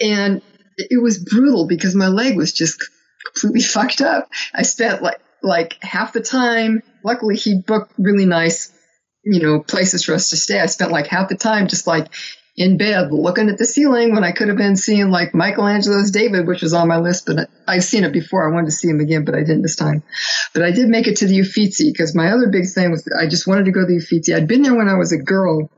and 0.00 0.40
it 0.78 1.02
was 1.02 1.18
brutal 1.18 1.66
because 1.66 1.94
my 1.94 2.08
leg 2.08 2.34
was 2.34 2.54
just 2.54 2.82
completely 3.26 3.60
fucked 3.74 4.00
up. 4.00 4.30
I 4.54 4.62
spent 4.62 5.02
like, 5.02 5.20
like 5.42 5.76
half 5.82 6.14
the 6.14 6.22
time, 6.22 6.82
luckily 7.04 7.36
he 7.36 7.60
booked 7.60 7.92
really 7.98 8.24
nice, 8.24 8.72
you 9.22 9.42
know, 9.42 9.60
places 9.60 10.02
for 10.02 10.14
us 10.14 10.30
to 10.30 10.38
stay. 10.38 10.58
I 10.58 10.64
spent 10.64 10.92
like 10.92 11.08
half 11.08 11.28
the 11.28 11.36
time 11.36 11.68
just 11.68 11.86
like 11.86 12.08
in 12.56 12.76
bed 12.76 13.12
looking 13.12 13.48
at 13.48 13.58
the 13.58 13.64
ceiling 13.64 14.14
when 14.14 14.24
I 14.24 14.32
could 14.32 14.48
have 14.48 14.56
been 14.56 14.76
seeing 14.76 15.10
like 15.10 15.34
Michelangelo's 15.34 16.10
David, 16.10 16.46
which 16.46 16.62
was 16.62 16.74
on 16.74 16.88
my 16.88 16.98
list, 16.98 17.26
but 17.26 17.48
I've 17.66 17.84
seen 17.84 18.04
it 18.04 18.12
before. 18.12 18.48
I 18.48 18.52
wanted 18.52 18.66
to 18.66 18.72
see 18.72 18.88
him 18.88 19.00
again, 19.00 19.24
but 19.24 19.34
I 19.34 19.40
didn't 19.40 19.62
this 19.62 19.76
time. 19.76 20.02
But 20.52 20.62
I 20.62 20.70
did 20.70 20.88
make 20.88 21.06
it 21.06 21.18
to 21.18 21.26
the 21.26 21.40
Uffizi 21.40 21.92
because 21.92 22.14
my 22.14 22.30
other 22.30 22.48
big 22.48 22.68
thing 22.68 22.90
was 22.90 23.08
I 23.18 23.28
just 23.28 23.46
wanted 23.46 23.66
to 23.66 23.72
go 23.72 23.80
to 23.80 23.86
the 23.86 23.98
Uffizi. 23.98 24.34
I'd 24.34 24.48
been 24.48 24.62
there 24.62 24.74
when 24.74 24.88
I 24.88 24.94
was 24.94 25.12
a 25.12 25.18
girl 25.18 25.70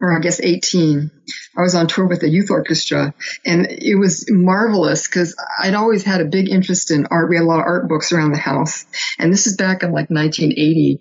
or 0.00 0.16
I 0.16 0.20
guess 0.20 0.40
18. 0.40 1.10
I 1.56 1.60
was 1.60 1.74
on 1.74 1.86
tour 1.86 2.06
with 2.06 2.22
a 2.22 2.28
youth 2.28 2.50
orchestra 2.50 3.14
and 3.44 3.66
it 3.66 3.96
was 3.96 4.26
marvelous 4.30 5.06
because 5.06 5.36
I'd 5.62 5.74
always 5.74 6.02
had 6.02 6.20
a 6.20 6.24
big 6.24 6.48
interest 6.48 6.90
in 6.90 7.06
art. 7.10 7.28
We 7.28 7.36
had 7.36 7.44
a 7.44 7.46
lot 7.46 7.60
of 7.60 7.66
art 7.66 7.88
books 7.88 8.12
around 8.12 8.32
the 8.32 8.38
house. 8.38 8.86
And 9.18 9.32
this 9.32 9.46
is 9.46 9.56
back 9.56 9.82
in 9.82 9.92
like 9.92 10.10
1980. 10.10 11.00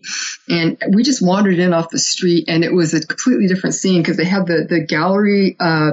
And 0.49 0.77
we 0.93 1.03
just 1.03 1.25
wandered 1.25 1.59
in 1.59 1.73
off 1.73 1.89
the 1.89 1.99
street 1.99 2.45
and 2.49 2.63
it 2.63 2.73
was 2.73 2.93
a 2.93 2.99
completely 2.99 3.47
different 3.47 3.75
scene 3.75 4.01
because 4.01 4.17
they 4.17 4.25
had 4.25 4.47
the, 4.47 4.65
the 4.69 4.85
gallery, 4.85 5.55
uh, 5.59 5.91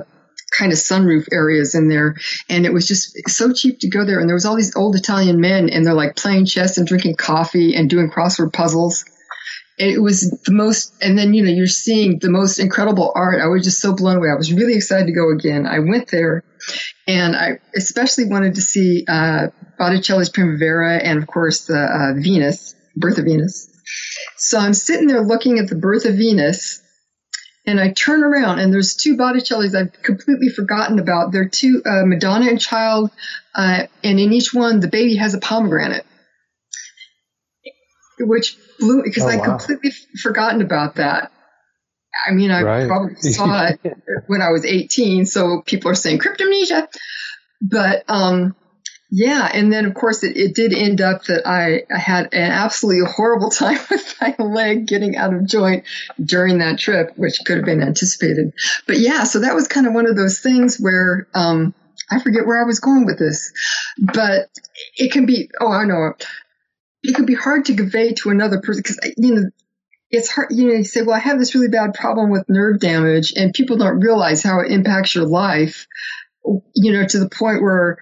kind 0.57 0.73
of 0.73 0.79
sunroof 0.79 1.27
areas 1.33 1.75
in 1.75 1.89
there. 1.89 2.17
And 2.49 2.67
it 2.67 2.73
was 2.73 2.89
just 2.89 3.29
so 3.29 3.53
cheap 3.53 3.81
to 3.81 3.89
go 3.89 4.05
there. 4.05 4.21
And 4.21 4.29
there 4.29 4.37
was 4.37 4.47
all 4.47 4.57
these 4.57 4.75
old 4.75 4.97
Italian 4.97 5.41
men 5.41 5.69
and 5.69 5.85
they're 5.85 5.95
like 5.95 6.17
playing 6.17 6.47
chess 6.47 6.79
and 6.79 6.87
drinking 6.87 7.17
coffee 7.17 7.75
and 7.75 7.91
doing 7.91 8.11
crossword 8.11 8.53
puzzles 8.53 9.05
it 9.79 10.01
was 10.01 10.31
the 10.45 10.53
most 10.53 10.95
and 11.03 11.19
then 11.19 11.35
you 11.35 11.45
know 11.45 11.51
you're 11.51 11.67
seeing 11.67 12.19
the 12.19 12.31
most 12.31 12.59
incredible 12.59 13.13
art. 13.15 13.41
I 13.41 13.47
was 13.47 13.65
just 13.65 13.81
so 13.81 13.95
blown 13.95 14.17
away. 14.17 14.29
I 14.31 14.37
was 14.37 14.53
really 14.53 14.75
excited 14.75 15.07
to 15.07 15.13
go 15.13 15.31
again. 15.31 15.67
I 15.67 15.81
went 15.81 16.09
there 16.11 16.45
and 17.07 17.37
i 17.37 17.61
especially 17.77 18.25
wanted 18.25 18.55
to 18.55 18.63
see 18.63 19.05
uh, 19.07 19.49
botticelli's 19.79 20.31
primavera 20.31 20.97
and 20.97 21.19
of 21.19 21.27
course 21.27 21.67
the 21.67 21.79
uh, 21.79 22.21
venus 22.21 22.75
birth 22.97 23.19
of 23.19 23.25
venus. 23.25 23.71
So 24.37 24.59
i'm 24.59 24.75
sitting 24.75 25.07
there 25.07 25.23
looking 25.23 25.59
at 25.59 25.69
the 25.69 25.77
birth 25.77 26.07
of 26.07 26.17
venus 26.17 26.83
and 27.67 27.81
I 27.81 27.93
turn 27.93 28.23
around 28.23 28.61
and 28.61 28.73
there's 28.73 28.95
two 28.95 29.17
Botticellis 29.17 29.75
I've 29.75 29.93
completely 30.03 30.49
forgotten 30.49 31.01
about. 31.01 31.33
They're 31.33 31.49
two 31.49 31.83
uh, 31.85 32.05
Madonna 32.07 32.47
and 32.49 32.61
Child, 32.61 33.11
uh, 33.57 33.83
and 34.05 34.21
in 34.21 34.33
each 34.33 34.55
one 34.55 34.79
the 34.79 34.89
baby 34.89 35.17
has 35.17 35.35
a 35.35 35.39
pomegranate, 35.39 36.07
which 38.21 38.57
blew 38.79 39.03
because 39.03 39.25
oh, 39.25 39.29
I 39.29 39.37
wow. 39.37 39.45
completely 39.45 39.93
forgotten 40.23 40.63
about 40.63 40.97
that. 40.97 41.33
I 42.27 42.33
mean, 42.33 42.51
I 42.51 42.63
right. 42.63 42.89
probably 42.89 43.15
saw 43.21 43.67
it 43.67 43.81
when 44.27 44.43
I 44.43 44.51
was 44.51 44.65
18, 44.65 45.27
so 45.27 45.63
people 45.65 45.91
are 45.91 45.95
saying 45.95 46.19
cryptomnesia. 46.19 46.89
But 47.61 48.05
um, 48.09 48.55
yeah, 49.11 49.49
and 49.53 49.73
then 49.73 49.87
of 49.87 49.95
course 49.95 50.25
it, 50.25 50.37
it 50.37 50.55
did 50.55 50.73
end 50.73 51.01
up 51.01 51.25
that 51.25 51.47
I, 51.47 51.83
I 51.93 51.99
had 51.99 52.35
an 52.35 52.51
absolutely 52.51 53.11
horrible 53.11 53.51
time 53.51 53.79
with 53.91 54.15
my 54.21 54.35
leg 54.39 54.87
getting 54.87 55.17
out 55.17 55.35
of 55.35 55.47
joint 55.47 55.85
during 56.23 56.59
that 56.59 56.79
trip, 56.79 57.13
which 57.17 57.41
could 57.45 57.57
have 57.57 57.67
been 57.67 57.83
anticipated. 57.83 58.53
But 58.87 58.99
yeah, 58.99 59.25
so 59.25 59.41
that 59.41 59.55
was 59.55 59.69
kind 59.69 59.87
of 59.87 59.93
one 59.93 60.07
of 60.07 60.17
those 60.17 60.41
things 60.41 60.79
where 60.79 61.29
um, 61.35 61.75
I 62.11 62.21
forget 62.21 62.47
where 62.47 62.61
I 62.61 62.67
was 62.67 62.81
going 62.81 63.07
with 63.07 63.19
this, 63.19 63.53
but 63.99 64.49
it 64.97 65.13
can 65.13 65.27
be. 65.27 65.51
Oh, 65.61 65.73
I 65.73 65.85
know 65.85 66.13
it 67.07 67.15
could 67.15 67.27
be 67.27 67.35
hard 67.35 67.65
to 67.67 67.77
convey 67.77 68.13
to 68.13 68.31
another 68.31 68.61
person 68.61 68.83
because 68.83 68.99
uh, 69.03 69.09
you 69.17 69.35
know 69.35 69.43
it's 70.11 70.31
hard 70.31 70.49
you 70.51 70.69
know 70.69 70.75
you 70.75 70.85
say 70.85 71.03
well 71.03 71.17
i 71.17 71.21
have 71.21 71.39
this 71.39 71.55
really 71.55 71.69
bad 71.69 71.95
problem 71.95 72.31
with 72.31 72.49
nerve 72.49 72.81
damage 72.81 73.33
and 73.37 73.55
people 73.55 73.77
don't 73.77 74.01
realize 74.01 74.43
how 74.43 74.61
it 74.61 74.71
impacts 74.71 75.15
your 75.15 75.27
life 75.27 75.87
you 76.75 76.93
know 76.93 77.07
to 77.07 77.19
the 77.19 77.29
point 77.29 77.63
where 77.63 77.99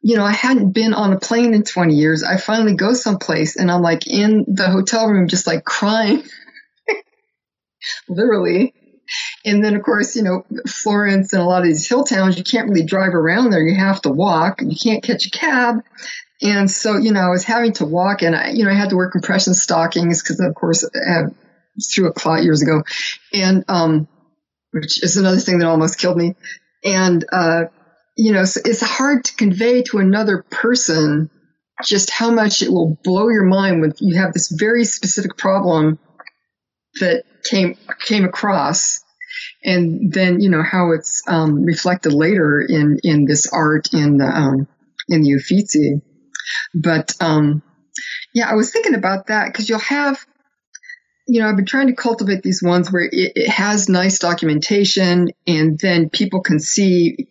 you 0.00 0.16
know 0.16 0.24
i 0.24 0.32
hadn't 0.32 0.72
been 0.72 0.94
on 0.94 1.12
a 1.12 1.18
plane 1.18 1.54
in 1.54 1.62
20 1.62 1.94
years. 1.94 2.22
I 2.22 2.36
finally 2.36 2.74
go 2.74 2.94
someplace 2.94 3.56
and 3.56 3.70
i'm 3.70 3.82
like 3.82 4.06
in 4.06 4.44
the 4.48 4.70
hotel 4.70 5.08
room 5.08 5.28
just 5.28 5.46
like 5.46 5.64
crying. 5.64 6.22
Literally. 8.08 8.74
And 9.44 9.64
then 9.64 9.74
of 9.74 9.82
course 9.82 10.14
you 10.16 10.22
know 10.22 10.44
florence 10.66 11.32
and 11.32 11.42
a 11.42 11.46
lot 11.46 11.62
of 11.62 11.68
these 11.68 11.88
hill 11.88 12.04
towns 12.04 12.36
you 12.38 12.44
can't 12.44 12.68
really 12.68 12.84
drive 12.84 13.14
around 13.14 13.50
there. 13.50 13.62
You 13.62 13.76
have 13.76 14.02
to 14.02 14.10
walk. 14.10 14.60
You 14.62 14.76
can't 14.80 15.02
catch 15.02 15.26
a 15.26 15.30
cab 15.30 15.82
and 16.40 16.70
so, 16.70 16.96
you 16.96 17.12
know, 17.12 17.20
I 17.20 17.30
was 17.30 17.44
having 17.44 17.72
to 17.74 17.84
walk 17.84 18.22
and 18.22 18.34
I, 18.34 18.50
you 18.50 18.64
know, 18.64 18.70
I 18.70 18.74
had 18.74 18.90
to 18.90 18.96
wear 18.96 19.10
compression 19.10 19.54
stockings 19.54 20.22
because 20.22 20.40
of 20.40 20.54
course 20.54 20.84
I 20.84 21.12
had 21.12 21.34
through 21.92 22.08
a 22.08 22.12
clot 22.12 22.42
years 22.42 22.62
ago. 22.62 22.82
And, 23.32 23.64
um, 23.68 24.08
which 24.70 25.02
is 25.02 25.16
another 25.16 25.38
thing 25.38 25.58
that 25.58 25.68
almost 25.68 25.98
killed 25.98 26.16
me. 26.16 26.34
And, 26.84 27.24
uh, 27.32 27.64
you 28.16 28.32
know, 28.32 28.44
so 28.44 28.60
it's 28.64 28.82
hard 28.82 29.24
to 29.24 29.36
convey 29.36 29.82
to 29.84 29.98
another 29.98 30.44
person 30.50 31.30
just 31.84 32.10
how 32.10 32.30
much 32.30 32.62
it 32.62 32.70
will 32.70 32.98
blow 33.02 33.28
your 33.28 33.44
mind 33.44 33.80
when 33.80 33.92
you 33.98 34.20
have 34.20 34.32
this 34.32 34.50
very 34.50 34.84
specific 34.84 35.36
problem 35.36 35.98
that 37.00 37.24
came 37.44 37.76
came 38.00 38.24
across 38.24 39.00
and 39.64 40.12
then 40.12 40.40
you 40.40 40.50
know 40.50 40.62
how 40.62 40.92
it's 40.92 41.22
um, 41.28 41.62
reflected 41.64 42.12
later 42.12 42.60
in 42.60 42.98
in 43.02 43.24
this 43.24 43.46
art 43.52 43.88
in 43.92 44.18
the 44.18 44.26
um, 44.26 44.66
in 45.08 45.22
the 45.22 45.34
Uffizi. 45.34 46.00
But 46.74 47.14
um, 47.20 47.62
yeah, 48.34 48.48
I 48.50 48.54
was 48.54 48.70
thinking 48.70 48.94
about 48.94 49.26
that 49.28 49.46
because 49.46 49.68
you'll 49.68 49.78
have, 49.80 50.24
you 51.26 51.40
know, 51.40 51.48
I've 51.48 51.56
been 51.56 51.66
trying 51.66 51.88
to 51.88 51.94
cultivate 51.94 52.42
these 52.42 52.62
ones 52.62 52.90
where 52.90 53.02
it, 53.02 53.32
it 53.34 53.48
has 53.50 53.88
nice 53.88 54.18
documentation 54.18 55.30
and 55.46 55.78
then 55.78 56.10
people 56.10 56.40
can 56.40 56.60
see. 56.60 57.28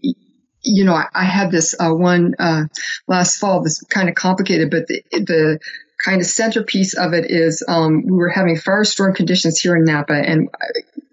You 0.63 0.83
know, 0.83 0.93
I, 0.93 1.05
I 1.13 1.23
had 1.23 1.51
this 1.51 1.75
uh, 1.79 1.93
one 1.93 2.35
uh, 2.39 2.63
last 3.07 3.37
fall. 3.37 3.63
This 3.63 3.81
kind 3.83 4.09
of 4.09 4.15
complicated, 4.15 4.69
but 4.69 4.87
the, 4.87 5.01
the 5.11 5.59
kind 6.03 6.21
of 6.21 6.27
centerpiece 6.27 6.93
of 6.93 7.13
it 7.13 7.29
is 7.29 7.63
um, 7.67 8.03
we 8.05 8.17
were 8.17 8.29
having 8.29 8.55
firestorm 8.55 9.15
conditions 9.15 9.59
here 9.59 9.75
in 9.75 9.85
Napa, 9.85 10.13
and 10.13 10.49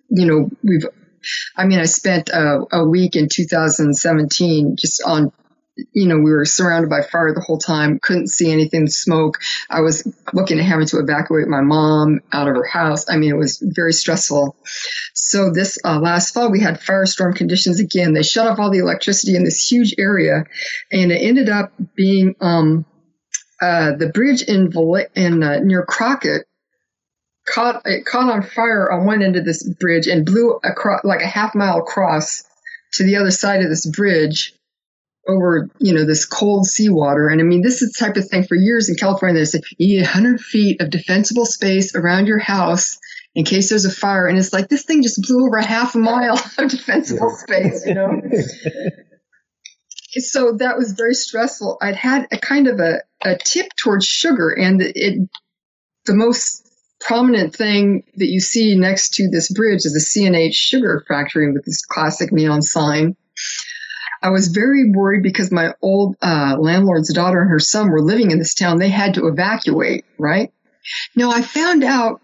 you 0.09 0.27
know 0.27 0.51
we've. 0.63 0.87
I 1.57 1.65
mean, 1.65 1.79
I 1.79 1.85
spent 1.85 2.29
a, 2.29 2.67
a 2.71 2.87
week 2.87 3.17
in 3.17 3.31
2017 3.31 4.77
just 4.79 5.03
on 5.07 5.33
you 5.93 6.07
know, 6.07 6.19
we 6.19 6.31
were 6.31 6.45
surrounded 6.45 6.89
by 6.89 7.03
fire 7.03 7.35
the 7.35 7.41
whole 7.41 7.59
time, 7.59 7.99
couldn't 8.01 8.29
see 8.29 8.53
anything, 8.53 8.87
smoke. 8.87 9.39
I 9.69 9.81
was 9.81 10.07
looking 10.33 10.59
at 10.59 10.65
having 10.65 10.87
to 10.87 10.99
evacuate 10.99 11.49
my 11.49 11.63
mom 11.63 12.21
out 12.33 12.49
of 12.49 12.55
her 12.55 12.65
house. 12.65 13.07
I 13.09 13.17
mean, 13.17 13.31
it 13.31 13.39
was 13.39 13.59
very 13.61 13.93
stressful. 13.93 14.57
So 15.15 15.51
this 15.51 15.79
uh, 15.85 15.99
last 15.99 16.33
fall, 16.33 16.51
we 16.51 16.61
had 16.61 16.81
firestorm 16.81 17.35
conditions 17.35 17.81
again. 17.81 18.13
They 18.13 18.23
shut 18.23 18.47
off 18.47 18.59
all 18.59 18.71
the 18.71 18.79
electricity 18.79 19.35
in 19.35 19.45
this 19.45 19.71
huge 19.71 19.95
area, 19.99 20.45
and 20.93 21.11
it 21.11 21.17
ended 21.17 21.49
up 21.49 21.73
being 21.97 22.37
um, 22.41 22.85
uh, 23.61 23.97
the 23.97 24.11
bridge 24.11 24.43
in, 24.43 24.71
in 25.17 25.43
uh, 25.43 25.59
near 25.61 25.85
Crockett 25.85 26.47
caught 27.47 27.83
it 27.85 28.07
caught 28.07 28.31
on 28.31 28.43
fire 28.43 28.91
on 28.91 29.05
one 29.05 29.23
end 29.23 29.37
of 29.37 29.45
this 29.45 29.69
bridge 29.75 30.07
and 30.07 30.25
blew 30.25 30.59
across 30.65 31.05
like 31.05 31.21
a 31.21 31.27
half 31.27 31.55
mile 31.55 31.79
across 31.79 32.43
to 32.95 33.05
the 33.05 33.17
other 33.17 33.31
side 33.31 33.61
of 33.63 33.69
this 33.69 33.85
bridge 33.85 34.55
over, 35.29 35.69
you 35.79 35.95
know, 35.95 36.05
this 36.05 36.25
cold 36.25 36.67
seawater. 36.67 37.29
And 37.29 37.41
I 37.41 37.45
mean, 37.45 37.63
this 37.63 37.83
is 37.83 37.93
the 37.93 38.05
type 38.05 38.17
of 38.17 38.29
thing 38.29 38.45
for 38.45 38.55
years 38.55 38.89
in 38.89 38.97
California. 38.97 39.41
They 39.41 39.45
say 39.45 39.61
you 39.79 39.97
need 39.97 40.03
100 40.03 40.41
feet 40.41 40.81
of 40.81 40.91
defensible 40.91 41.47
space 41.47 41.95
around 41.95 42.27
your 42.27 42.39
house 42.39 42.99
in 43.35 43.45
case 43.45 43.69
there's 43.69 43.85
a 43.85 43.91
fire. 43.91 44.27
And 44.27 44.39
it's 44.39 44.53
like 44.53 44.69
this 44.69 44.85
thing 44.85 45.03
just 45.03 45.23
blew 45.23 45.47
over 45.47 45.57
a 45.57 45.65
half 45.65 45.95
a 45.95 45.99
mile 45.99 46.35
of 46.59 46.71
defensible 46.71 47.31
space, 47.31 47.85
you 47.87 47.95
know. 47.95 48.21
so 50.19 50.53
that 50.59 50.77
was 50.77 50.93
very 50.93 51.15
stressful. 51.15 51.79
I'd 51.81 51.97
had 51.97 52.27
a 52.31 52.39
kind 52.39 52.69
of 52.69 52.79
a, 52.79 53.03
a 53.25 53.37
tip 53.37 53.67
towards 53.77 54.07
sugar, 54.07 54.51
and 54.51 54.81
it 54.83 55.29
the 56.07 56.15
most 56.15 56.63
prominent 57.01 57.55
thing 57.55 58.05
that 58.17 58.29
you 58.29 58.41
see 58.41 58.77
next 58.77 59.15
to 59.15 59.29
this 59.29 59.53
bridge 59.53 59.85
is 59.85 59.95
a 59.97 60.01
C&H 60.01 60.55
sugar 60.55 61.05
factory 61.09 61.53
with 61.53 61.65
this 61.65 61.85
classic 61.85 62.33
neon 62.33 62.63
sign. 62.63 63.17
I 64.25 64.31
was 64.31 64.49
very 64.49 64.91
worried 64.91 65.23
because 65.23 65.53
my 65.53 65.75
old 65.83 66.17
uh, 66.23 66.57
landlord's 66.59 67.13
daughter 67.13 67.43
and 67.43 67.51
her 67.51 67.59
son 67.59 67.91
were 67.91 68.01
living 68.01 68.31
in 68.31 68.39
this 68.39 68.55
town. 68.55 68.79
They 68.79 68.89
had 68.89 69.15
to 69.15 69.29
evacuate, 69.29 70.07
right? 70.19 70.51
Now 71.15 71.31
I 71.31 71.43
found 71.43 71.85
out 71.85 72.23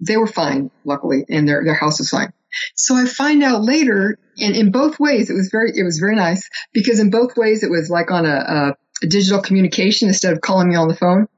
they 0.00 0.16
were 0.16 0.26
fine, 0.26 0.72
luckily, 0.84 1.24
and 1.30 1.48
their, 1.48 1.62
their 1.64 1.74
house 1.74 2.00
was 2.00 2.10
fine. 2.10 2.32
So 2.74 2.96
I 2.96 3.06
find 3.06 3.44
out 3.44 3.62
later, 3.62 4.18
and 4.38 4.56
in 4.56 4.72
both 4.72 4.98
ways, 4.98 5.30
it 5.30 5.34
was 5.34 5.48
very, 5.52 5.70
it 5.74 5.84
was 5.84 5.98
very 5.98 6.16
nice 6.16 6.48
because 6.72 6.98
in 6.98 7.10
both 7.10 7.36
ways, 7.36 7.62
it 7.62 7.70
was 7.70 7.88
like 7.90 8.10
on 8.10 8.26
a, 8.26 8.74
a 9.02 9.06
digital 9.06 9.40
communication 9.40 10.08
instead 10.08 10.32
of 10.32 10.40
calling 10.40 10.68
me 10.68 10.74
on 10.74 10.88
the 10.88 10.96
phone 10.96 11.28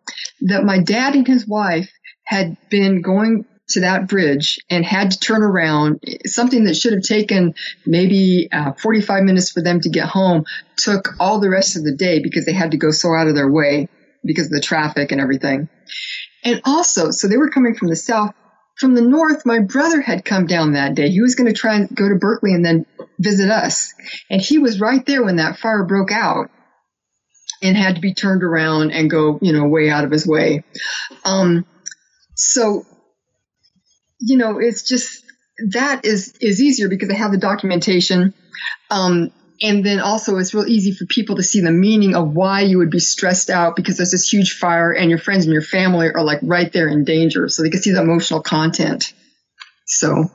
that 0.40 0.64
my 0.64 0.78
dad 0.78 1.16
and 1.16 1.26
his 1.26 1.46
wife 1.46 1.90
had 2.24 2.56
been 2.70 3.02
going 3.02 3.44
to 3.70 3.80
that 3.80 4.08
bridge 4.08 4.58
and 4.70 4.84
had 4.84 5.10
to 5.12 5.18
turn 5.18 5.42
around. 5.42 6.02
Something 6.26 6.64
that 6.64 6.76
should 6.76 6.92
have 6.92 7.02
taken 7.02 7.54
maybe 7.86 8.48
uh, 8.52 8.72
45 8.72 9.24
minutes 9.24 9.50
for 9.50 9.62
them 9.62 9.80
to 9.80 9.88
get 9.88 10.08
home 10.08 10.44
took 10.76 11.14
all 11.20 11.40
the 11.40 11.50
rest 11.50 11.76
of 11.76 11.84
the 11.84 11.94
day 11.94 12.20
because 12.22 12.46
they 12.46 12.52
had 12.52 12.72
to 12.72 12.76
go 12.76 12.90
so 12.90 13.14
out 13.14 13.28
of 13.28 13.34
their 13.34 13.50
way 13.50 13.88
because 14.24 14.46
of 14.46 14.52
the 14.52 14.60
traffic 14.60 15.12
and 15.12 15.20
everything. 15.20 15.68
And 16.44 16.60
also, 16.64 17.10
so 17.10 17.28
they 17.28 17.36
were 17.36 17.50
coming 17.50 17.74
from 17.74 17.88
the 17.88 17.96
south. 17.96 18.34
From 18.78 18.94
the 18.94 19.02
north, 19.02 19.44
my 19.44 19.58
brother 19.58 20.00
had 20.00 20.24
come 20.24 20.46
down 20.46 20.72
that 20.72 20.94
day. 20.94 21.10
He 21.10 21.20
was 21.20 21.34
going 21.34 21.52
to 21.52 21.58
try 21.58 21.74
and 21.74 21.88
go 21.94 22.08
to 22.08 22.14
Berkeley 22.14 22.54
and 22.54 22.64
then 22.64 22.86
visit 23.18 23.50
us. 23.50 23.92
And 24.30 24.40
he 24.40 24.58
was 24.58 24.80
right 24.80 25.04
there 25.04 25.24
when 25.24 25.36
that 25.36 25.58
fire 25.58 25.84
broke 25.84 26.12
out 26.12 26.50
and 27.60 27.76
had 27.76 27.96
to 27.96 28.00
be 28.00 28.14
turned 28.14 28.44
around 28.44 28.92
and 28.92 29.10
go, 29.10 29.38
you 29.42 29.52
know, 29.52 29.66
way 29.66 29.90
out 29.90 30.04
of 30.04 30.12
his 30.12 30.26
way. 30.26 30.62
Um, 31.24 31.66
so, 32.34 32.84
you 34.20 34.36
know, 34.36 34.58
it's 34.58 34.82
just 34.82 35.24
that 35.70 36.04
is 36.04 36.34
is 36.40 36.62
easier 36.62 36.88
because 36.88 37.10
I 37.10 37.14
have 37.14 37.32
the 37.32 37.38
documentation. 37.38 38.34
Um, 38.90 39.32
and 39.60 39.84
then 39.84 39.98
also 39.98 40.36
it's 40.36 40.54
real 40.54 40.68
easy 40.68 40.92
for 40.92 41.04
people 41.06 41.36
to 41.36 41.42
see 41.42 41.60
the 41.60 41.72
meaning 41.72 42.14
of 42.14 42.32
why 42.32 42.60
you 42.60 42.78
would 42.78 42.90
be 42.90 43.00
stressed 43.00 43.50
out 43.50 43.74
because 43.74 43.96
there's 43.96 44.12
this 44.12 44.32
huge 44.32 44.56
fire 44.56 44.92
and 44.92 45.10
your 45.10 45.18
friends 45.18 45.44
and 45.44 45.52
your 45.52 45.62
family 45.62 46.08
are 46.14 46.22
like 46.22 46.38
right 46.42 46.72
there 46.72 46.88
in 46.88 47.04
danger. 47.04 47.48
So 47.48 47.62
they 47.62 47.70
can 47.70 47.82
see 47.82 47.92
the 47.92 48.00
emotional 48.00 48.40
content. 48.40 49.12
So, 49.86 50.30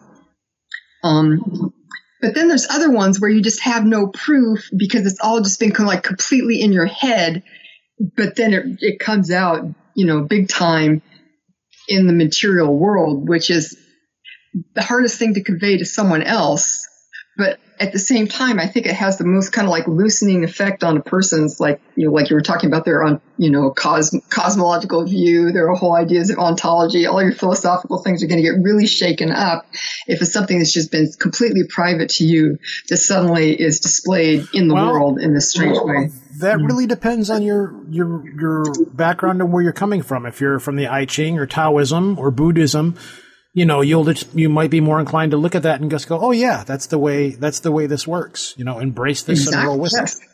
um, 1.03 1.73
but 2.21 2.35
then 2.35 2.49
there's 2.49 2.67
other 2.69 2.91
ones 2.91 3.19
where 3.19 3.29
you 3.29 3.41
just 3.41 3.61
have 3.61 3.85
no 3.85 4.07
proof 4.07 4.69
because 4.75 5.05
it's 5.05 5.21
all 5.21 5.41
just 5.41 5.59
been 5.59 5.71
kind 5.71 5.87
of 5.87 5.93
like 5.93 6.03
completely 6.03 6.59
in 6.59 6.73
your 6.73 6.85
head. 6.85 7.43
But 8.17 8.35
then 8.35 8.53
it, 8.53 8.65
it 8.79 8.99
comes 8.99 9.31
out, 9.31 9.63
you 9.95 10.05
know, 10.05 10.21
big 10.21 10.49
time 10.49 11.01
in 11.87 12.07
the 12.07 12.13
material 12.13 12.75
world, 12.75 13.27
which 13.27 13.49
is 13.49 13.77
the 14.75 14.81
hardest 14.81 15.17
thing 15.17 15.33
to 15.33 15.43
convey 15.43 15.77
to 15.77 15.85
someone 15.85 16.21
else. 16.21 16.87
But 17.35 17.59
at 17.79 17.91
the 17.91 17.99
same 17.99 18.27
time, 18.27 18.59
I 18.59 18.67
think 18.67 18.85
it 18.85 18.93
has 18.93 19.17
the 19.17 19.25
most 19.25 19.51
kind 19.51 19.65
of 19.65 19.71
like 19.71 19.87
loosening 19.87 20.43
effect 20.43 20.83
on 20.83 20.97
a 20.97 21.01
person's 21.01 21.59
like, 21.59 21.81
you 21.95 22.05
know, 22.05 22.13
like 22.13 22.29
you 22.29 22.35
were 22.35 22.41
talking 22.41 22.67
about 22.67 22.85
their 22.85 23.03
on, 23.03 23.19
you 23.37 23.49
know, 23.49 23.71
cos- 23.71 24.15
cosmological 24.29 25.03
view, 25.05 25.51
their 25.51 25.73
whole 25.73 25.95
ideas 25.95 26.29
of 26.29 26.37
ontology, 26.37 27.07
all 27.07 27.23
your 27.23 27.33
philosophical 27.33 28.03
things 28.03 28.23
are 28.23 28.27
going 28.27 28.41
to 28.41 28.47
get 28.47 28.61
really 28.61 28.85
shaken 28.85 29.31
up 29.31 29.65
if 30.07 30.21
it's 30.21 30.31
something 30.31 30.59
that's 30.59 30.71
just 30.71 30.91
been 30.91 31.11
completely 31.19 31.63
private 31.67 32.09
to 32.11 32.23
you 32.23 32.59
that 32.89 32.97
suddenly 32.97 33.59
is 33.59 33.79
displayed 33.79 34.45
in 34.53 34.67
the 34.67 34.75
well, 34.75 34.93
world 34.93 35.19
in 35.19 35.33
this 35.33 35.49
strange 35.49 35.77
way. 35.81 36.11
That 36.39 36.57
mm-hmm. 36.57 36.65
really 36.65 36.87
depends 36.87 37.29
on 37.29 37.43
your 37.43 37.75
your 37.89 38.23
your 38.39 38.63
background 38.93 39.41
and 39.41 39.51
where 39.51 39.61
you're 39.61 39.73
coming 39.73 40.01
from. 40.01 40.25
If 40.25 40.41
you're 40.41 40.59
from 40.59 40.75
the 40.75 40.87
I 40.87 41.05
Ching 41.05 41.37
or 41.37 41.45
Taoism 41.45 42.17
or 42.17 42.31
Buddhism, 42.31 42.95
you 43.53 43.65
know, 43.65 43.81
you'll 43.81 44.05
just, 44.05 44.33
you 44.33 44.49
might 44.49 44.71
be 44.71 44.81
more 44.81 44.99
inclined 44.99 45.31
to 45.31 45.37
look 45.37 45.53
at 45.53 45.63
that 45.63 45.79
and 45.79 45.91
just 45.91 46.07
go, 46.07 46.19
"Oh 46.19 46.31
yeah, 46.31 46.63
that's 46.63 46.87
the 46.87 46.97
way 46.97 47.31
that's 47.31 47.59
the 47.59 47.71
way 47.71 47.85
this 47.85 48.07
works." 48.07 48.55
You 48.57 48.65
know, 48.65 48.79
embrace 48.79 49.23
this 49.23 49.41
exactly. 49.41 49.59
and 49.59 49.67
roll 49.67 49.79
with 49.79 49.93
yes. 49.93 50.19
it. 50.19 50.27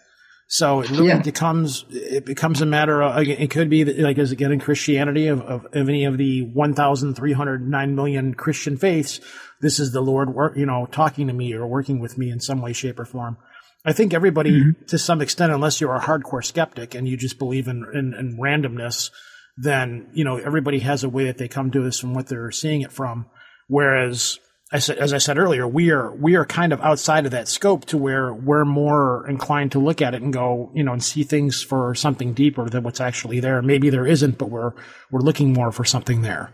So 0.51 0.79
it 0.81 0.89
really 0.89 1.09
yeah. 1.09 1.21
becomes 1.21 1.85
it 1.91 2.25
becomes 2.25 2.61
a 2.61 2.65
matter 2.65 3.03
of 3.03 3.21
it 3.27 3.51
could 3.51 3.69
be 3.69 3.85
like 3.85 4.17
as 4.17 4.31
again 4.31 4.51
in 4.51 4.59
Christianity 4.59 5.27
of, 5.27 5.41
of, 5.41 5.65
of 5.73 5.89
any 5.89 6.05
of 6.05 6.17
the 6.17 6.41
one 6.41 6.73
thousand 6.73 7.13
three 7.13 7.33
hundred 7.33 7.69
nine 7.69 7.93
million 7.93 8.33
Christian 8.33 8.75
faiths, 8.75 9.19
this 9.61 9.79
is 9.79 9.91
the 9.91 10.01
Lord 10.01 10.33
work 10.33 10.57
you 10.57 10.65
know 10.65 10.87
talking 10.87 11.27
to 11.27 11.33
me 11.33 11.53
or 11.53 11.67
working 11.67 11.99
with 11.99 12.17
me 12.17 12.31
in 12.31 12.39
some 12.39 12.61
way, 12.61 12.73
shape, 12.73 12.99
or 12.99 13.05
form. 13.05 13.37
I 13.85 13.93
think 13.93 14.13
everybody 14.13 14.51
mm-hmm. 14.51 14.85
to 14.87 14.97
some 14.97 15.21
extent, 15.21 15.53
unless 15.53 15.79
you're 15.79 15.95
a 15.95 16.01
hardcore 16.01 16.43
skeptic 16.43 16.95
and 16.95 17.07
you 17.07 17.15
just 17.17 17.39
believe 17.39 17.67
in, 17.67 17.85
in, 17.93 18.13
in 18.13 18.37
randomness, 18.37 19.09
then 19.57 20.09
you 20.13 20.23
know 20.23 20.37
everybody 20.37 20.79
has 20.79 21.03
a 21.03 21.09
way 21.09 21.25
that 21.25 21.37
they 21.37 21.47
come 21.47 21.71
to 21.71 21.83
this 21.83 21.99
from 21.99 22.13
what 22.13 22.27
they're 22.27 22.51
seeing 22.51 22.81
it 22.81 22.91
from. 22.91 23.25
Whereas, 23.67 24.39
I 24.71 24.79
said, 24.79 24.97
as 24.97 25.13
I 25.13 25.17
said 25.17 25.37
earlier, 25.37 25.67
we 25.67 25.91
are 25.91 26.13
we 26.13 26.35
are 26.35 26.45
kind 26.45 26.73
of 26.73 26.81
outside 26.81 27.25
of 27.25 27.31
that 27.31 27.47
scope 27.47 27.85
to 27.85 27.97
where 27.97 28.33
we're 28.33 28.65
more 28.65 29.27
inclined 29.29 29.73
to 29.73 29.79
look 29.79 30.01
at 30.01 30.13
it 30.13 30.21
and 30.21 30.33
go, 30.33 30.71
you 30.73 30.83
know, 30.83 30.93
and 30.93 31.03
see 31.03 31.23
things 31.23 31.61
for 31.61 31.95
something 31.95 32.33
deeper 32.33 32.69
than 32.69 32.83
what's 32.83 33.01
actually 33.01 33.39
there. 33.39 33.61
Maybe 33.61 33.89
there 33.89 34.07
isn't, 34.07 34.37
but 34.37 34.49
we're 34.49 34.73
we're 35.11 35.21
looking 35.21 35.53
more 35.53 35.71
for 35.71 35.85
something 35.85 36.21
there. 36.21 36.51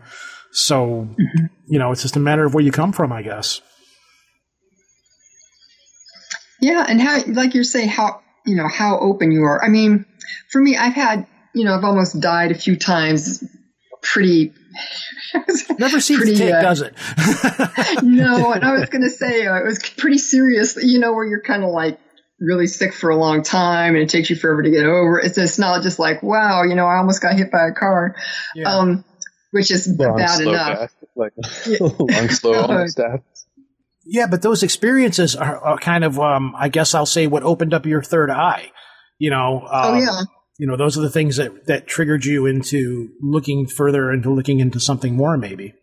So, 0.52 1.08
mm-hmm. 1.10 1.46
you 1.66 1.78
know, 1.78 1.92
it's 1.92 2.02
just 2.02 2.16
a 2.16 2.20
matter 2.20 2.44
of 2.44 2.54
where 2.54 2.64
you 2.64 2.72
come 2.72 2.92
from, 2.92 3.12
I 3.12 3.22
guess. 3.22 3.60
Yeah, 6.66 6.84
and 6.88 7.00
how, 7.00 7.22
like 7.28 7.54
you're 7.54 7.62
saying, 7.62 7.90
how 7.90 8.22
you 8.44 8.56
know 8.56 8.66
how 8.66 8.98
open 8.98 9.30
you 9.30 9.44
are. 9.44 9.64
I 9.64 9.68
mean, 9.68 10.04
for 10.50 10.60
me, 10.60 10.76
I've 10.76 10.94
had 10.94 11.28
you 11.54 11.64
know, 11.64 11.74
I've 11.74 11.84
almost 11.84 12.20
died 12.20 12.50
a 12.50 12.54
few 12.54 12.76
times. 12.76 13.44
Pretty. 14.02 14.52
Never 15.78 16.00
seems 16.00 16.20
pretty, 16.20 16.34
to 16.34 16.38
take, 16.38 16.54
uh, 16.54 16.60
does 16.60 16.82
it? 16.82 16.92
no, 18.02 18.52
and 18.52 18.64
I 18.64 18.72
was 18.72 18.88
going 18.90 19.02
to 19.02 19.10
say 19.10 19.46
uh, 19.46 19.60
it 19.60 19.64
was 19.64 19.78
pretty 19.96 20.18
serious. 20.18 20.76
You 20.76 20.98
know, 20.98 21.12
where 21.14 21.24
you're 21.24 21.40
kind 21.40 21.62
of 21.62 21.70
like 21.70 22.00
really 22.40 22.66
sick 22.66 22.92
for 22.92 23.10
a 23.10 23.16
long 23.16 23.42
time 23.42 23.94
and 23.94 24.02
it 24.02 24.10
takes 24.10 24.28
you 24.28 24.34
forever 24.34 24.62
to 24.62 24.70
get 24.70 24.84
over. 24.84 25.20
It's 25.20 25.36
just 25.36 25.60
not 25.60 25.84
just 25.84 26.00
like, 26.00 26.20
wow, 26.20 26.64
you 26.64 26.74
know, 26.74 26.84
I 26.84 26.96
almost 26.96 27.22
got 27.22 27.36
hit 27.36 27.52
by 27.52 27.68
a 27.68 27.72
car, 27.72 28.16
yeah. 28.56 28.76
um, 28.76 29.04
which 29.52 29.70
is 29.70 29.88
long, 29.98 30.16
bad 30.16 30.40
enough. 30.40 30.78
Death, 30.78 30.94
like 31.14 31.32
long, 31.80 32.28
slow, 32.28 32.54
almost 32.54 32.96
death. 32.96 33.22
Yeah, 34.06 34.26
but 34.28 34.42
those 34.42 34.62
experiences 34.62 35.34
are, 35.34 35.58
are 35.58 35.78
kind 35.78 36.04
of, 36.04 36.18
um, 36.20 36.54
I 36.56 36.68
guess 36.68 36.94
I'll 36.94 37.06
say, 37.06 37.26
what 37.26 37.42
opened 37.42 37.74
up 37.74 37.86
your 37.86 38.02
third 38.02 38.30
eye. 38.30 38.70
You 39.18 39.30
know, 39.30 39.60
um, 39.60 39.94
oh 39.94 39.98
yeah, 39.98 40.22
you 40.58 40.66
know, 40.66 40.76
those 40.76 40.96
are 40.96 41.02
the 41.02 41.10
things 41.10 41.36
that, 41.36 41.66
that 41.66 41.86
triggered 41.86 42.24
you 42.24 42.46
into 42.46 43.10
looking 43.20 43.66
further 43.66 44.12
into 44.12 44.32
looking 44.32 44.60
into 44.60 44.80
something 44.80 45.16
more, 45.16 45.36
maybe. 45.36 45.74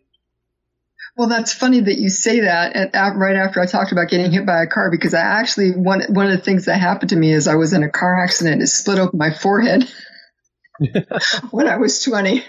Well, 1.16 1.28
that's 1.28 1.52
funny 1.52 1.80
that 1.80 1.98
you 1.98 2.08
say 2.08 2.40
that 2.40 2.74
at, 2.74 2.94
at, 2.94 3.16
right 3.16 3.36
after 3.36 3.60
I 3.60 3.66
talked 3.66 3.92
about 3.92 4.08
getting 4.08 4.32
hit 4.32 4.46
by 4.46 4.62
a 4.62 4.66
car 4.66 4.90
because 4.90 5.14
I 5.14 5.20
actually 5.20 5.70
one 5.70 6.02
one 6.08 6.26
of 6.26 6.32
the 6.32 6.44
things 6.44 6.64
that 6.64 6.80
happened 6.80 7.10
to 7.10 7.16
me 7.16 7.32
is 7.32 7.46
I 7.46 7.54
was 7.54 7.72
in 7.72 7.84
a 7.84 7.90
car 7.90 8.20
accident. 8.20 8.62
It 8.62 8.66
split 8.66 8.98
open 8.98 9.18
my 9.18 9.32
forehead 9.32 9.88
when 11.52 11.68
I 11.68 11.76
was 11.76 12.02
twenty. 12.02 12.44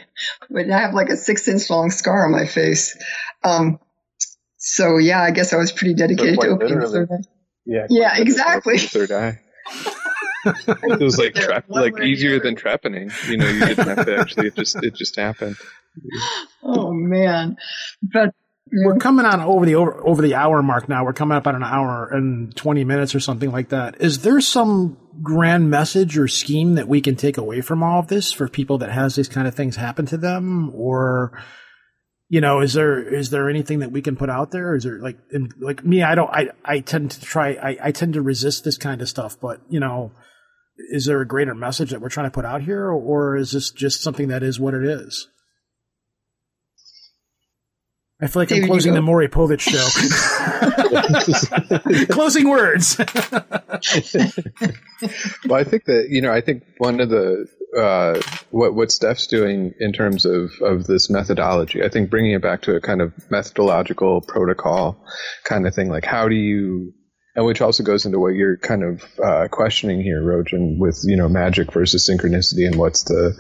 But 0.49 0.72
I 0.72 0.80
have 0.80 0.95
like 0.95 1.10
a 1.10 1.18
six 1.18 1.47
inch 1.47 1.69
long 1.69 1.91
scar 1.91 2.26
on 2.26 2.31
my 2.31 2.47
face. 2.47 2.97
Um, 3.43 3.80
so 4.68 4.98
yeah, 4.98 5.22
I 5.22 5.30
guess 5.30 5.54
I 5.54 5.58
was 5.58 5.72
pretty 5.72 5.94
dedicated 5.94 6.40
to 6.42 6.48
opening 6.48 6.80
the 6.80 6.90
third 6.90 7.12
eye. 7.12 7.24
Yeah, 7.68 7.86
yeah, 7.88 8.18
exactly. 8.18 8.80
Third 8.80 9.12
eye. 9.12 9.40
it 10.44 11.00
was 11.00 11.20
like 11.20 11.36
tra- 11.36 11.64
like 11.68 12.02
easier 12.02 12.40
than 12.40 12.56
trepanning. 12.56 13.12
You 13.30 13.38
know, 13.38 13.48
you 13.48 13.60
didn't 13.64 13.88
have 13.88 14.06
to 14.08 14.18
actually. 14.18 14.48
It 14.48 14.56
just 14.56 14.76
it 14.84 14.96
just 14.96 15.16
happened. 15.16 15.56
Oh 16.62 16.92
man, 16.92 17.56
but 18.02 18.34
we're 18.84 18.98
coming 18.98 19.26
on 19.26 19.40
over 19.40 19.66
the 19.66 19.76
over, 19.76 20.06
over 20.06 20.22
the 20.22 20.34
hour 20.34 20.62
mark 20.62 20.90
now. 20.90 21.06
We're 21.06 21.14
coming 21.14 21.38
up 21.38 21.48
on 21.48 21.56
an 21.56 21.64
hour 21.64 22.10
and 22.12 22.54
twenty 22.56 22.84
minutes 22.84 23.16
or 23.16 23.20
something 23.20 23.52
like 23.52 23.70
that. 23.70 24.02
Is 24.02 24.24
there 24.24 24.42
some 24.42 24.98
grand 25.22 25.70
message 25.70 26.18
or 26.18 26.28
scheme 26.28 26.74
that 26.74 26.90
we 26.90 27.00
can 27.00 27.16
take 27.16 27.38
away 27.38 27.62
from 27.62 27.82
all 27.84 28.00
of 28.00 28.08
this 28.08 28.32
for 28.32 28.50
people 28.50 28.80
that 28.80 28.92
has 28.92 29.16
these 29.16 29.30
kind 29.30 29.48
of 29.48 29.56
things 29.56 29.76
happen 29.76 30.08
to 30.08 30.18
them, 30.18 30.72
or? 30.74 31.32
You 32.36 32.41
know 32.41 32.62
is 32.62 32.74
there 32.74 33.02
is 33.02 33.30
there 33.30 33.49
anything 33.49 33.80
that 33.80 33.91
we 33.91 34.02
can 34.02 34.16
put 34.16 34.30
out 34.30 34.52
there 34.52 34.76
is 34.76 34.84
there 34.84 34.99
like 34.99 35.18
in, 35.32 35.49
like 35.60 35.84
me 35.84 36.03
i 36.03 36.16
don't 36.16 36.30
i 36.32 36.49
i 36.64 36.80
tend 36.80 37.12
to 37.12 37.22
try 37.22 37.49
I, 37.52 37.78
I 37.88 37.91
tend 37.91 38.14
to 38.14 38.22
resist 38.22 38.64
this 38.64 38.78
kind 38.78 39.02
of 39.02 39.10
stuff 39.10 39.38
but 39.40 39.62
you 39.70 39.80
know 39.80 40.12
is 40.78 41.06
there 41.06 41.22
a 41.22 41.28
greater 41.28 41.56
message 41.56 41.91
that 41.91 42.02
we're 42.02 42.10
trying 42.10 42.28
to 42.28 42.32
put 42.32 42.45
out 42.45 42.62
here, 42.62 42.90
or 42.90 43.36
is 43.36 43.52
this 43.52 43.70
just 43.72 44.02
something 44.02 44.28
that 44.28 44.44
is 44.44 44.60
what 44.60 44.74
it 44.74 44.84
is? 44.84 45.30
I 48.22 48.28
feel 48.28 48.41
like 48.44 48.49
David, 48.49 48.64
I'm 48.64 48.70
closing 48.70 48.94
the 48.94 49.02
Maury 49.02 49.28
Povich 49.28 49.60
show. 49.60 49.86
closing 52.14 52.49
words. 52.49 52.98
well, 55.45 55.60
I 55.60 55.66
think 55.66 55.84
that 55.86 56.07
you 56.10 56.22
know, 56.22 56.32
I 56.32 56.40
think 56.40 56.64
one 56.78 57.02
of 57.02 57.10
the 57.10 57.45
uh, 57.77 58.22
what 58.52 58.73
what 58.76 58.91
Steph's 58.91 59.27
doing 59.27 59.73
in 59.80 59.93
terms 59.93 60.26
of 60.26 60.52
of 60.61 60.85
this 60.85 61.10
methodology, 61.10 61.84
I 61.84 61.89
think 61.89 62.10
bringing 62.10 62.34
it 62.34 62.41
back 62.41 62.61
to 62.64 62.76
a 62.76 62.81
kind 62.81 63.02
of 63.02 63.14
methodological 63.30 64.22
protocol 64.22 65.03
kind 65.43 65.68
of 65.68 65.73
thing. 65.73 65.89
Like, 65.89 66.06
how 66.06 66.27
do 66.27 66.35
you 66.35 66.93
and 67.35 67.45
which 67.45 67.61
also 67.61 67.84
goes 67.84 68.06
into 68.06 68.19
what 68.19 68.34
you're 68.34 68.57
kind 68.57 68.84
of 68.84 69.03
uh, 69.22 69.47
questioning 69.52 70.02
here, 70.02 70.22
Rojan, 70.22 70.77
with 70.80 71.02
you 71.03 71.18
know 71.18 71.27
magic 71.27 71.72
versus 71.73 72.10
synchronicity, 72.10 72.65
and 72.65 72.77
what's 72.77 73.03
the 73.03 73.34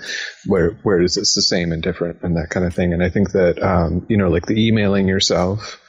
where 0.45 0.71
where 0.83 1.01
is 1.01 1.15
this 1.15 1.35
the 1.35 1.41
same 1.41 1.71
and 1.71 1.81
different, 1.81 2.21
and 2.21 2.35
that 2.35 2.49
kind 2.49 2.65
of 2.65 2.73
thing. 2.73 2.93
And 2.93 3.01
I 3.01 3.09
think 3.09 3.31
that 3.31 3.61
um, 3.63 4.05
you 4.09 4.17
know, 4.17 4.29
like 4.29 4.47
the 4.47 4.67
emailing 4.67 5.07
yourself, 5.07 5.79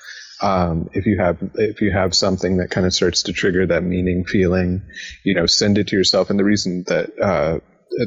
um, 0.40 0.89
if 0.93 1.06
you 1.06 1.18
have 1.18 1.39
if 1.55 1.81
you 1.81 1.90
have 1.90 2.14
something 2.14 2.59
that 2.59 2.70
kind 2.70 2.86
of 2.86 2.94
starts 2.94 3.24
to 3.24 3.32
trigger 3.32 3.66
that 3.66 3.82
meaning 3.82 4.24
feeling, 4.24 4.82
you 5.24 5.35
know, 5.35 5.47
send 5.47 5.77
it 5.77 5.89
to 5.89 5.97
yourself. 5.97 6.31
And 6.31 6.39
the 6.39 6.44
reason 6.44 6.85
that 6.86 7.10
uh, 7.20 7.59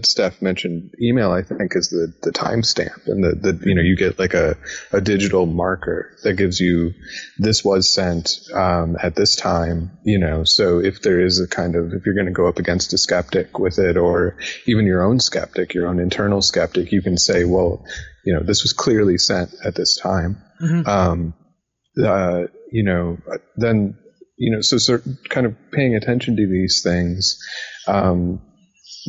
Steph 0.03 0.41
mentioned 0.41 0.94
email, 1.02 1.32
I 1.32 1.41
think, 1.41 1.76
is 1.76 1.90
the, 1.90 2.14
the 2.22 2.32
timestamp 2.32 3.07
and 3.07 3.24
the, 3.24 3.52
the, 3.52 3.68
you 3.68 3.76
know, 3.76 3.82
you 3.82 3.95
get 3.95 4.20
like 4.20 4.34
a, 4.34 4.56
a 4.91 5.02
digital 5.02 5.45
marker 5.45 6.16
that 6.24 6.34
gives 6.34 6.60
you 6.60 6.94
this 7.38 7.64
was 7.64 7.90
sent 7.90 8.40
um, 8.53 8.98
at 9.02 9.16
this 9.16 9.36
time, 9.36 9.98
you 10.03 10.20
know. 10.20 10.44
So 10.44 10.80
if 10.80 11.02
there 11.02 11.20
is 11.20 11.40
a 11.40 11.48
kind 11.48 11.76
of, 11.76 11.94
if 11.94 12.06
you're 12.06 12.16
going 12.16 12.28
to 12.28 12.32
go 12.32 12.48
up 12.48 12.60
against 12.60 12.94
a 12.94 12.98
skeptic 12.98 13.57
with 13.57 13.80
it 13.80 13.98
or 13.98 14.38
even 14.66 14.86
your 14.86 15.02
own 15.02 15.20
skeptic, 15.20 15.74
your 15.74 15.88
own 15.88 15.99
internal 15.99 16.41
skeptic, 16.41 16.91
you 16.91 17.02
can 17.02 17.18
say, 17.18 17.44
well, 17.44 17.84
you 18.24 18.34
know, 18.34 18.44
this 18.44 18.64
was 18.64 18.74
clearly 18.74 19.18
sent 19.18 19.56
at 19.64 19.76
this 19.76 19.98
time. 19.98 20.41
Mm-hmm. 20.61 20.88
Um, 20.88 21.34
uh, 22.03 22.44
you 22.72 22.84
know, 22.84 23.18
then, 23.56 23.98
you 24.38 24.56
know, 24.56 24.61
so, 24.61 24.78
so 24.78 24.99
kind 25.30 25.48
of 25.48 25.56
paying 25.72 25.95
attention 25.95 26.36
to 26.36 26.48
these 26.48 26.82
things. 26.84 27.40
Um, 27.88 28.41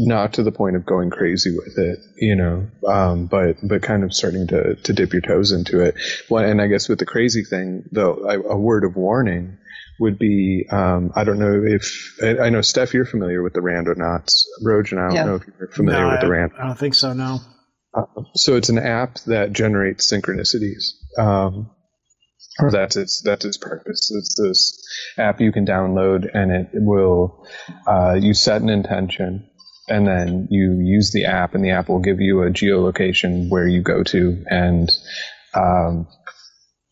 not 0.06 0.34
to 0.34 0.42
the 0.42 0.52
point 0.52 0.76
of 0.76 0.86
going 0.86 1.10
crazy 1.10 1.54
with 1.54 1.76
it, 1.78 1.98
you 2.16 2.34
know, 2.34 2.66
um, 2.86 3.26
but 3.26 3.56
but 3.62 3.82
kind 3.82 4.02
of 4.02 4.12
starting 4.12 4.46
to 4.48 4.74
to 4.76 4.92
dip 4.92 5.12
your 5.12 5.22
toes 5.22 5.52
into 5.52 5.80
it. 5.80 5.94
Well, 6.28 6.44
and 6.44 6.60
I 6.60 6.66
guess 6.66 6.88
with 6.88 6.98
the 6.98 7.06
crazy 7.06 7.44
thing, 7.44 7.84
though, 7.92 8.26
I, 8.26 8.34
a 8.34 8.56
word 8.56 8.84
of 8.84 8.96
warning 8.96 9.58
would 10.00 10.18
be 10.18 10.66
um, 10.70 11.12
I 11.14 11.24
don't 11.24 11.38
know 11.38 11.62
if 11.64 12.16
I, 12.22 12.46
I, 12.46 12.48
know 12.48 12.62
Steph, 12.62 12.94
you're 12.94 13.04
familiar 13.04 13.42
with 13.42 13.52
the 13.52 13.60
Randonauts. 13.60 14.44
Rojan, 14.64 14.98
I 14.98 15.08
don't 15.08 15.14
yeah. 15.14 15.24
know 15.24 15.34
if 15.36 15.42
you're 15.46 15.68
familiar 15.68 16.06
no, 16.06 16.10
with 16.12 16.20
the 16.20 16.30
Rand. 16.30 16.52
I 16.58 16.66
don't 16.66 16.78
think 16.78 16.94
so. 16.94 17.12
No. 17.12 17.40
Uh, 17.92 18.04
so 18.34 18.56
it's 18.56 18.70
an 18.70 18.78
app 18.78 19.18
that 19.26 19.52
generates 19.52 20.10
synchronicities. 20.10 20.92
Um, 21.18 21.70
or 22.58 22.70
that's 22.70 22.96
its 22.96 23.22
that's 23.22 23.44
its 23.44 23.56
purpose. 23.56 24.10
It's 24.14 24.34
this 24.40 24.82
app 25.18 25.40
you 25.40 25.52
can 25.52 25.66
download, 25.66 26.28
and 26.32 26.50
it 26.52 26.68
will 26.72 27.46
uh, 27.86 28.14
you 28.14 28.34
set 28.34 28.62
an 28.62 28.68
intention, 28.68 29.48
and 29.90 30.06
then 30.06 30.48
you 30.50 30.80
use 30.80 31.10
the 31.12 31.26
app, 31.26 31.54
and 31.54 31.64
the 31.64 31.70
app 31.70 31.88
will 31.88 32.00
give 32.00 32.20
you 32.20 32.42
a 32.42 32.50
geolocation 32.50 33.48
where 33.50 33.66
you 33.66 33.82
go 33.82 34.02
to, 34.04 34.44
and 34.48 34.90
um, 35.54 36.06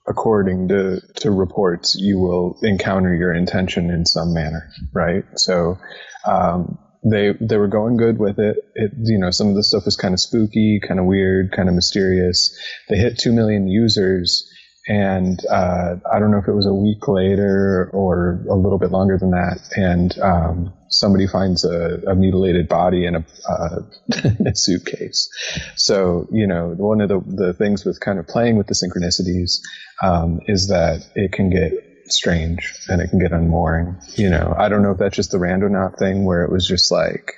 according 0.06 0.68
to, 0.68 1.00
to 1.16 1.30
reports, 1.30 1.96
you 1.98 2.18
will 2.18 2.58
encounter 2.62 3.14
your 3.14 3.32
intention 3.32 3.90
in 3.90 4.04
some 4.04 4.34
manner, 4.34 4.70
right? 4.92 5.24
So, 5.36 5.78
um, 6.26 6.78
they, 7.04 7.32
they 7.40 7.56
were 7.56 7.68
going 7.68 7.96
good 7.96 8.18
with 8.18 8.38
it. 8.38 8.56
it. 8.74 8.92
You 8.96 9.18
know, 9.18 9.30
some 9.30 9.48
of 9.48 9.54
the 9.54 9.62
stuff 9.62 9.84
was 9.84 9.96
kind 9.96 10.14
of 10.14 10.20
spooky, 10.20 10.80
kind 10.86 10.98
of 10.98 11.06
weird, 11.06 11.52
kind 11.52 11.68
of 11.68 11.74
mysterious. 11.74 12.58
They 12.88 12.96
hit 12.96 13.18
2 13.18 13.32
million 13.32 13.68
users 13.68 14.50
and 14.88 15.38
uh, 15.50 15.96
I 16.10 16.18
don't 16.18 16.30
know 16.30 16.38
if 16.38 16.48
it 16.48 16.54
was 16.54 16.66
a 16.66 16.72
week 16.72 17.06
later 17.06 17.90
or 17.92 18.42
a 18.48 18.54
little 18.54 18.78
bit 18.78 18.90
longer 18.90 19.18
than 19.18 19.32
that, 19.32 19.60
and 19.76 20.18
um, 20.18 20.72
somebody 20.88 21.26
finds 21.26 21.64
a, 21.64 22.00
a, 22.08 22.14
mutilated 22.14 22.68
body 22.68 23.04
in 23.04 23.16
a, 23.16 23.26
uh, 23.46 23.80
a, 24.46 24.56
suitcase. 24.56 25.28
So 25.76 26.26
you 26.32 26.46
know, 26.46 26.74
one 26.76 27.02
of 27.02 27.10
the 27.10 27.20
the 27.20 27.52
things 27.52 27.84
with 27.84 28.00
kind 28.00 28.18
of 28.18 28.26
playing 28.26 28.56
with 28.56 28.66
the 28.66 28.74
synchronicities 28.74 29.60
um, 30.02 30.40
is 30.46 30.68
that 30.68 31.06
it 31.14 31.32
can 31.32 31.50
get 31.50 31.72
strange 32.06 32.72
and 32.88 33.02
it 33.02 33.10
can 33.10 33.18
get 33.18 33.32
unmooring. 33.32 33.96
You 34.16 34.30
know, 34.30 34.54
I 34.56 34.70
don't 34.70 34.82
know 34.82 34.92
if 34.92 34.98
that's 34.98 35.16
just 35.16 35.32
the 35.32 35.38
randonaut 35.38 35.98
thing 35.98 36.24
where 36.24 36.44
it 36.44 36.50
was 36.50 36.66
just 36.66 36.90
like, 36.90 37.34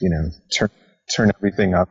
you 0.00 0.10
know, 0.10 0.30
turn 0.52 0.70
turn 1.14 1.30
everything 1.36 1.74
up 1.74 1.88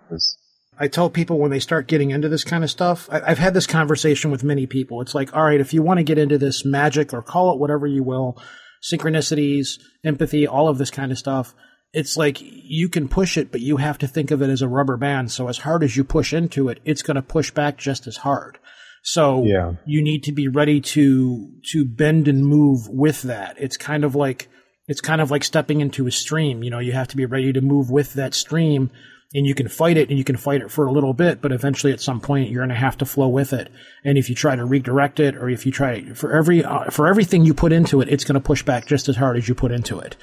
I 0.80 0.88
tell 0.88 1.10
people 1.10 1.40
when 1.40 1.52
they 1.52 1.60
start 1.60 1.88
getting 1.88 2.12
into 2.12 2.30
this 2.30 2.44
kind 2.44 2.64
of 2.64 2.70
stuff, 2.70 3.10
I, 3.12 3.30
have 3.30 3.38
had 3.38 3.54
this 3.54 3.68
conversation 3.68 4.32
with 4.32 4.44
many 4.44 4.68
people. 4.68 5.02
It's 5.02 5.16
like, 5.16 5.36
all 5.36 5.44
right, 5.44 5.60
if 5.60 5.74
you 5.74 5.82
want 5.82 5.98
to 5.98 6.04
get 6.04 6.18
into 6.18 6.38
this 6.38 6.64
magic 6.66 7.14
or 7.14 7.22
call 7.22 7.52
it 7.54 7.60
whatever 7.60 7.88
you 7.88 8.04
will, 8.04 8.42
synchronicities, 8.84 9.80
empathy, 10.04 10.46
all 10.48 10.68
of 10.68 10.78
this 10.78 10.92
kind 10.92 11.12
of 11.12 11.18
stuff, 11.18 11.56
it's 11.94 12.16
like 12.18 12.38
you 12.42 12.90
can 12.90 13.08
push 13.08 13.38
it, 13.38 13.52
but 13.52 13.62
you 13.62 13.78
have 13.78 13.98
to 14.00 14.08
think 14.08 14.30
of 14.30 14.42
it 14.42 14.50
as 14.50 14.62
a 14.62 14.68
rubber 14.68 14.98
band. 14.98 15.32
So 15.32 15.48
as 15.48 15.60
hard 15.60 15.84
as 15.84 15.98
you 15.98 16.04
push 16.04 16.34
into 16.34 16.70
it, 16.70 16.80
it's 16.86 17.02
going 17.02 17.16
to 17.16 17.22
push 17.22 17.50
back 17.52 17.78
just 17.78 18.06
as 18.06 18.18
hard. 18.18 18.60
So 19.04 19.44
yeah. 19.46 19.74
you 19.86 20.04
need 20.04 20.24
to 20.24 20.32
be 20.32 20.48
ready 20.48 20.82
to 20.82 21.50
to 21.72 21.86
bend 21.86 22.28
and 22.28 22.46
move 22.46 22.90
with 22.90 23.24
that. 23.24 23.56
It's 23.58 23.78
kind 23.78 24.04
of 24.04 24.16
like 24.16 24.50
it's 24.88 25.02
kind 25.02 25.22
of 25.22 25.32
like 25.32 25.44
stepping 25.44 25.82
into 25.82 26.08
a 26.08 26.12
stream. 26.12 26.62
You 26.62 26.70
know, 26.70 26.80
you 26.80 26.92
have 26.92 27.08
to 27.10 27.18
be 27.18 27.26
ready 27.26 27.54
to 27.54 27.62
move 27.62 27.90
with 27.90 28.14
that 28.14 28.34
stream 28.34 28.92
and 29.34 29.46
you 29.46 29.54
can 29.54 29.68
fight 29.68 29.98
it 29.98 30.10
and 30.10 30.18
you 30.18 30.24
can 30.24 30.38
fight 30.38 30.62
it 30.62 30.72
for 30.72 30.86
a 30.86 30.92
little 30.92 31.14
bit, 31.14 31.42
but 31.42 31.52
eventually 31.52 31.92
at 31.92 32.02
some 32.02 32.22
point 32.22 32.50
you're 32.50 32.62
going 32.62 32.70
to 32.70 32.76
have 32.76 32.98
to 32.98 33.06
flow 33.06 33.28
with 33.28 33.54
it. 33.54 33.70
And 34.04 34.18
if 34.18 34.30
you 34.30 34.36
try 34.36 34.56
to 34.56 34.66
redirect 34.66 35.20
it 35.20 35.36
or 35.36 35.50
if 35.50 35.66
you 35.66 35.72
try 35.72 36.04
for 36.14 36.34
every, 36.34 36.64
uh, 36.64 36.90
for 36.90 37.08
everything 37.08 37.44
you 37.44 37.54
put 37.54 37.74
into 37.74 38.00
it, 38.02 38.10
it's 38.10 38.24
going 38.24 38.36
to 38.36 38.40
push 38.40 38.64
back 38.64 38.86
just 38.86 39.10
as 39.10 39.18
hard 39.18 39.38
as 39.38 39.48
you 39.48 39.56
put 39.56 39.72
into 39.72 40.00
it. 40.00 40.16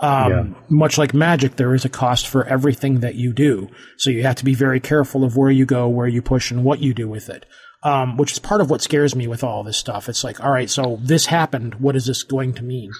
Um, 0.00 0.30
yeah. 0.30 0.44
much 0.68 0.98
like 0.98 1.14
magic, 1.14 1.56
there 1.56 1.74
is 1.74 1.84
a 1.84 1.88
cost 1.88 2.26
for 2.26 2.44
everything 2.44 3.00
that 3.00 3.14
you 3.14 3.32
do. 3.32 3.68
So 3.96 4.10
you 4.10 4.22
have 4.22 4.36
to 4.36 4.44
be 4.44 4.54
very 4.54 4.80
careful 4.80 5.24
of 5.24 5.36
where 5.36 5.50
you 5.50 5.66
go, 5.66 5.88
where 5.88 6.08
you 6.08 6.22
push 6.22 6.50
and 6.50 6.64
what 6.64 6.80
you 6.80 6.94
do 6.94 7.08
with 7.08 7.28
it. 7.28 7.46
Um, 7.82 8.16
which 8.16 8.32
is 8.32 8.38
part 8.38 8.62
of 8.62 8.70
what 8.70 8.80
scares 8.80 9.14
me 9.14 9.26
with 9.26 9.44
all 9.44 9.62
this 9.62 9.76
stuff. 9.76 10.08
It's 10.08 10.24
like, 10.24 10.42
all 10.42 10.50
right, 10.50 10.70
so 10.70 10.98
this 11.02 11.26
happened. 11.26 11.74
What 11.74 11.96
is 11.96 12.06
this 12.06 12.22
going 12.22 12.54
to 12.54 12.62
mean? 12.62 12.90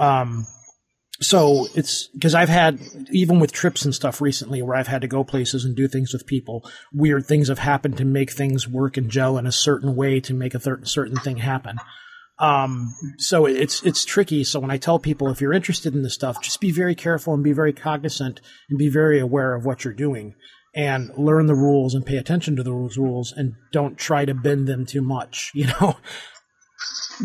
Um, 0.00 0.46
so 1.20 1.66
it's 1.74 2.08
because 2.08 2.34
I've 2.34 2.48
had 2.48 2.78
even 3.10 3.40
with 3.40 3.52
trips 3.52 3.84
and 3.84 3.94
stuff 3.94 4.20
recently 4.20 4.60
where 4.62 4.76
I've 4.76 4.86
had 4.86 5.00
to 5.00 5.08
go 5.08 5.24
places 5.24 5.64
and 5.64 5.74
do 5.74 5.88
things 5.88 6.12
with 6.12 6.26
people, 6.26 6.68
weird 6.92 7.26
things 7.26 7.48
have 7.48 7.58
happened 7.58 7.96
to 7.98 8.04
make 8.04 8.32
things 8.32 8.68
work 8.68 8.96
and 8.96 9.10
gel 9.10 9.38
in 9.38 9.46
a 9.46 9.52
certain 9.52 9.96
way 9.96 10.20
to 10.20 10.34
make 10.34 10.54
a 10.54 10.58
th- 10.58 10.86
certain 10.86 11.16
thing 11.16 11.38
happen. 11.38 11.78
Um, 12.38 12.94
so 13.16 13.46
it's 13.46 13.82
it's 13.82 14.04
tricky. 14.04 14.44
So 14.44 14.60
when 14.60 14.70
I 14.70 14.76
tell 14.76 14.98
people 14.98 15.30
if 15.30 15.40
you're 15.40 15.54
interested 15.54 15.94
in 15.94 16.02
this 16.02 16.14
stuff, 16.14 16.42
just 16.42 16.60
be 16.60 16.70
very 16.70 16.94
careful 16.94 17.32
and 17.32 17.42
be 17.42 17.52
very 17.52 17.72
cognizant 17.72 18.42
and 18.68 18.78
be 18.78 18.88
very 18.88 19.18
aware 19.18 19.54
of 19.54 19.64
what 19.64 19.84
you're 19.84 19.94
doing 19.94 20.34
and 20.74 21.10
learn 21.16 21.46
the 21.46 21.54
rules 21.54 21.94
and 21.94 22.04
pay 22.04 22.18
attention 22.18 22.56
to 22.56 22.62
those 22.62 22.98
rules 22.98 23.32
and 23.32 23.54
don't 23.72 23.96
try 23.96 24.26
to 24.26 24.34
bend 24.34 24.68
them 24.68 24.84
too 24.84 25.02
much. 25.02 25.52
You 25.54 25.68
know. 25.68 25.96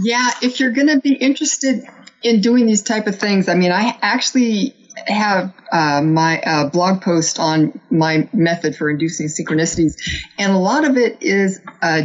Yeah, 0.01 0.29
if 0.41 0.61
you're 0.61 0.71
going 0.71 0.87
to 0.87 1.01
be 1.01 1.13
interested 1.13 1.83
in 2.21 2.41
doing 2.41 2.65
these 2.65 2.83
type 2.83 3.07
of 3.07 3.15
things, 3.15 3.49
I 3.49 3.55
mean, 3.55 3.71
I 3.71 3.97
actually 4.01 4.75
have 5.07 5.53
uh, 5.71 6.01
my 6.01 6.39
uh, 6.41 6.69
blog 6.69 7.01
post 7.01 7.39
on 7.39 7.79
my 7.89 8.29
method 8.33 8.75
for 8.75 8.89
inducing 8.89 9.27
synchronicities, 9.27 9.93
and 10.37 10.51
a 10.51 10.57
lot 10.57 10.85
of 10.85 10.97
it 10.97 11.21
is 11.21 11.59
uh, 11.81 12.03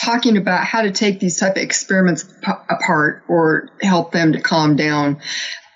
talking 0.00 0.36
about 0.36 0.64
how 0.64 0.82
to 0.82 0.90
take 0.90 1.20
these 1.20 1.38
type 1.38 1.56
of 1.56 1.62
experiments 1.62 2.24
p- 2.24 2.52
apart 2.68 3.22
or 3.28 3.68
help 3.82 4.12
them 4.12 4.32
to 4.32 4.40
calm 4.40 4.76
down. 4.76 5.20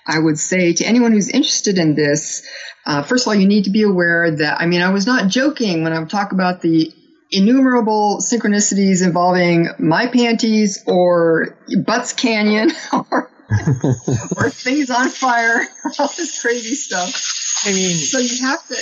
I 0.07 0.17
would 0.19 0.39
say 0.39 0.73
to 0.73 0.85
anyone 0.85 1.11
who's 1.11 1.29
interested 1.29 1.77
in 1.77 1.93
this, 1.93 2.47
uh, 2.85 3.03
first 3.03 3.25
of 3.25 3.27
all, 3.27 3.35
you 3.35 3.47
need 3.47 3.65
to 3.65 3.71
be 3.71 3.83
aware 3.83 4.37
that 4.37 4.61
I 4.61 4.65
mean, 4.65 4.81
I 4.81 4.89
was 4.89 5.05
not 5.05 5.27
joking 5.29 5.83
when 5.83 5.93
I 5.93 6.03
talk 6.05 6.31
about 6.31 6.61
the 6.61 6.93
innumerable 7.29 8.19
synchronicities 8.21 9.03
involving 9.03 9.67
my 9.79 10.07
panties 10.07 10.81
or 10.87 11.57
Butts 11.85 12.13
Canyon 12.13 12.71
or 13.11 13.29
or 14.37 14.49
things 14.51 14.91
on 14.91 15.09
fire, 15.09 15.67
all 15.99 16.11
this 16.17 16.41
crazy 16.41 16.75
stuff. 16.75 17.15
I 17.63 17.71
mean, 17.71 17.95
so 17.95 18.19
you 18.19 18.35
have 18.43 18.61
to 18.67 18.77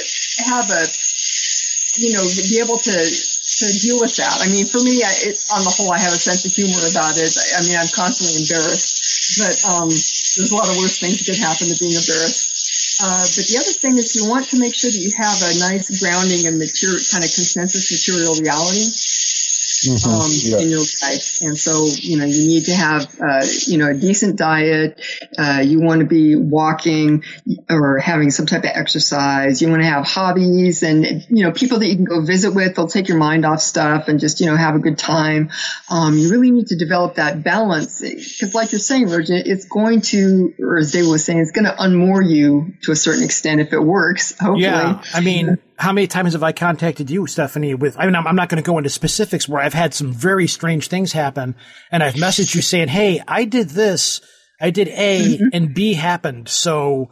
have 0.49 0.65
a, 0.73 0.83
you 2.01 2.13
know, 2.17 2.25
be 2.49 2.59
able 2.59 2.77
to 2.77 2.97
to 3.55 3.65
deal 3.79 4.01
with 4.01 4.17
that. 4.17 4.35
I 4.41 4.51
mean, 4.51 4.65
for 4.67 4.83
me, 4.83 4.99
I, 4.99 5.13
it, 5.31 5.39
on 5.55 5.63
the 5.63 5.71
whole, 5.71 5.93
I 5.93 6.01
have 6.01 6.11
a 6.11 6.19
sense 6.19 6.43
of 6.43 6.51
humor 6.51 6.81
about 6.91 7.15
it. 7.15 7.31
I, 7.31 7.45
I 7.55 7.59
mean, 7.63 7.77
I'm 7.79 7.87
constantly 7.93 8.43
embarrassed, 8.43 9.39
but 9.39 9.55
um, 9.69 9.87
there's 9.87 10.51
a 10.51 10.57
lot 10.57 10.67
of 10.67 10.75
worse 10.75 10.99
things 10.99 11.23
that 11.23 11.31
could 11.31 11.39
happen 11.39 11.71
than 11.71 11.79
being 11.79 11.95
embarrassed. 11.95 12.99
Uh, 12.99 13.23
but 13.37 13.45
the 13.47 13.59
other 13.59 13.75
thing 13.75 13.95
is 13.95 14.15
you 14.15 14.27
want 14.27 14.47
to 14.51 14.59
make 14.59 14.75
sure 14.75 14.91
that 14.91 14.99
you 14.99 15.11
have 15.15 15.39
a 15.39 15.51
nice 15.71 15.87
grounding 15.99 16.47
and 16.47 16.59
material, 16.59 16.99
kind 17.11 17.23
of 17.23 17.31
consensus 17.31 17.91
material 17.91 18.35
reality 18.39 18.91
mm-hmm. 19.87 20.09
um, 20.09 20.31
yeah. 20.31 20.63
in 20.63 20.69
your 20.69 20.79
life. 20.79 21.41
And 21.41 21.57
so, 21.57 21.85
you 21.85 22.17
know, 22.17 22.25
you 22.25 22.47
need 22.47 22.65
to 22.65 22.75
have, 22.75 23.03
uh, 23.19 23.45
you 23.67 23.77
know, 23.77 23.89
a 23.89 23.93
decent 23.93 24.37
diet. 24.37 25.01
Uh, 25.37 25.61
you 25.63 25.81
want 25.81 26.01
to 26.01 26.05
be 26.05 26.35
walking 26.35 27.23
or 27.69 27.99
having 27.99 28.31
some 28.31 28.45
type 28.45 28.63
of 28.63 28.71
exercise. 28.73 29.61
You 29.61 29.69
want 29.69 29.81
to 29.81 29.87
have 29.87 30.05
hobbies 30.05 30.83
and, 30.83 31.25
you 31.29 31.43
know, 31.43 31.51
people 31.51 31.79
that 31.79 31.87
you 31.87 31.95
can 31.95 32.05
go 32.05 32.21
visit 32.21 32.51
with. 32.51 32.75
They'll 32.75 32.87
take 32.87 33.07
your 33.07 33.17
mind 33.17 33.45
off 33.45 33.61
stuff 33.61 34.07
and 34.07 34.19
just, 34.19 34.39
you 34.39 34.47
know, 34.47 34.55
have 34.55 34.75
a 34.75 34.79
good 34.79 34.97
time. 34.97 35.51
Um, 35.89 36.17
you 36.17 36.31
really 36.31 36.51
need 36.51 36.67
to 36.67 36.75
develop 36.75 37.15
that 37.15 37.43
balance 37.43 38.01
because 38.01 38.53
like 38.53 38.71
you're 38.71 38.79
saying, 38.79 39.07
Virgin, 39.07 39.43
it's 39.45 39.65
going 39.65 40.01
to, 40.01 40.53
or 40.59 40.77
as 40.77 40.91
David 40.91 41.09
was 41.09 41.25
saying, 41.25 41.39
it's 41.39 41.51
going 41.51 41.65
to 41.65 41.75
unmoor 41.75 42.27
you 42.27 42.73
to 42.83 42.91
a 42.91 42.95
certain 42.95 43.23
extent 43.23 43.61
if 43.61 43.73
it 43.73 43.79
works, 43.79 44.31
hopefully. 44.39 44.63
Yeah. 44.63 45.03
I 45.13 45.21
mean, 45.21 45.57
how 45.77 45.91
many 45.91 46.07
times 46.07 46.33
have 46.33 46.43
I 46.43 46.51
contacted 46.51 47.09
you, 47.09 47.27
Stephanie? 47.27 47.73
With 47.73 47.97
I 47.99 48.05
mean, 48.05 48.15
I'm, 48.15 48.27
I'm 48.27 48.35
not 48.35 48.49
going 48.49 48.61
to 48.61 48.65
go 48.65 48.77
into 48.77 48.89
specifics 48.89 49.47
where 49.47 49.61
I've 49.61 49.73
had 49.73 49.93
some 49.93 50.13
very 50.13 50.47
strange 50.47 50.87
things 50.87 51.11
happen, 51.11 51.55
and 51.91 52.01
I've 52.01 52.13
messaged 52.15 52.55
you 52.55 52.61
saying, 52.61 52.87
"Hey, 52.87 53.21
I 53.27 53.45
did 53.45 53.69
this, 53.69 54.21
I 54.59 54.69
did 54.69 54.87
A, 54.89 55.37
mm-hmm. 55.37 55.47
and 55.53 55.73
B 55.73 55.93
happened." 55.93 56.47
So, 56.47 57.09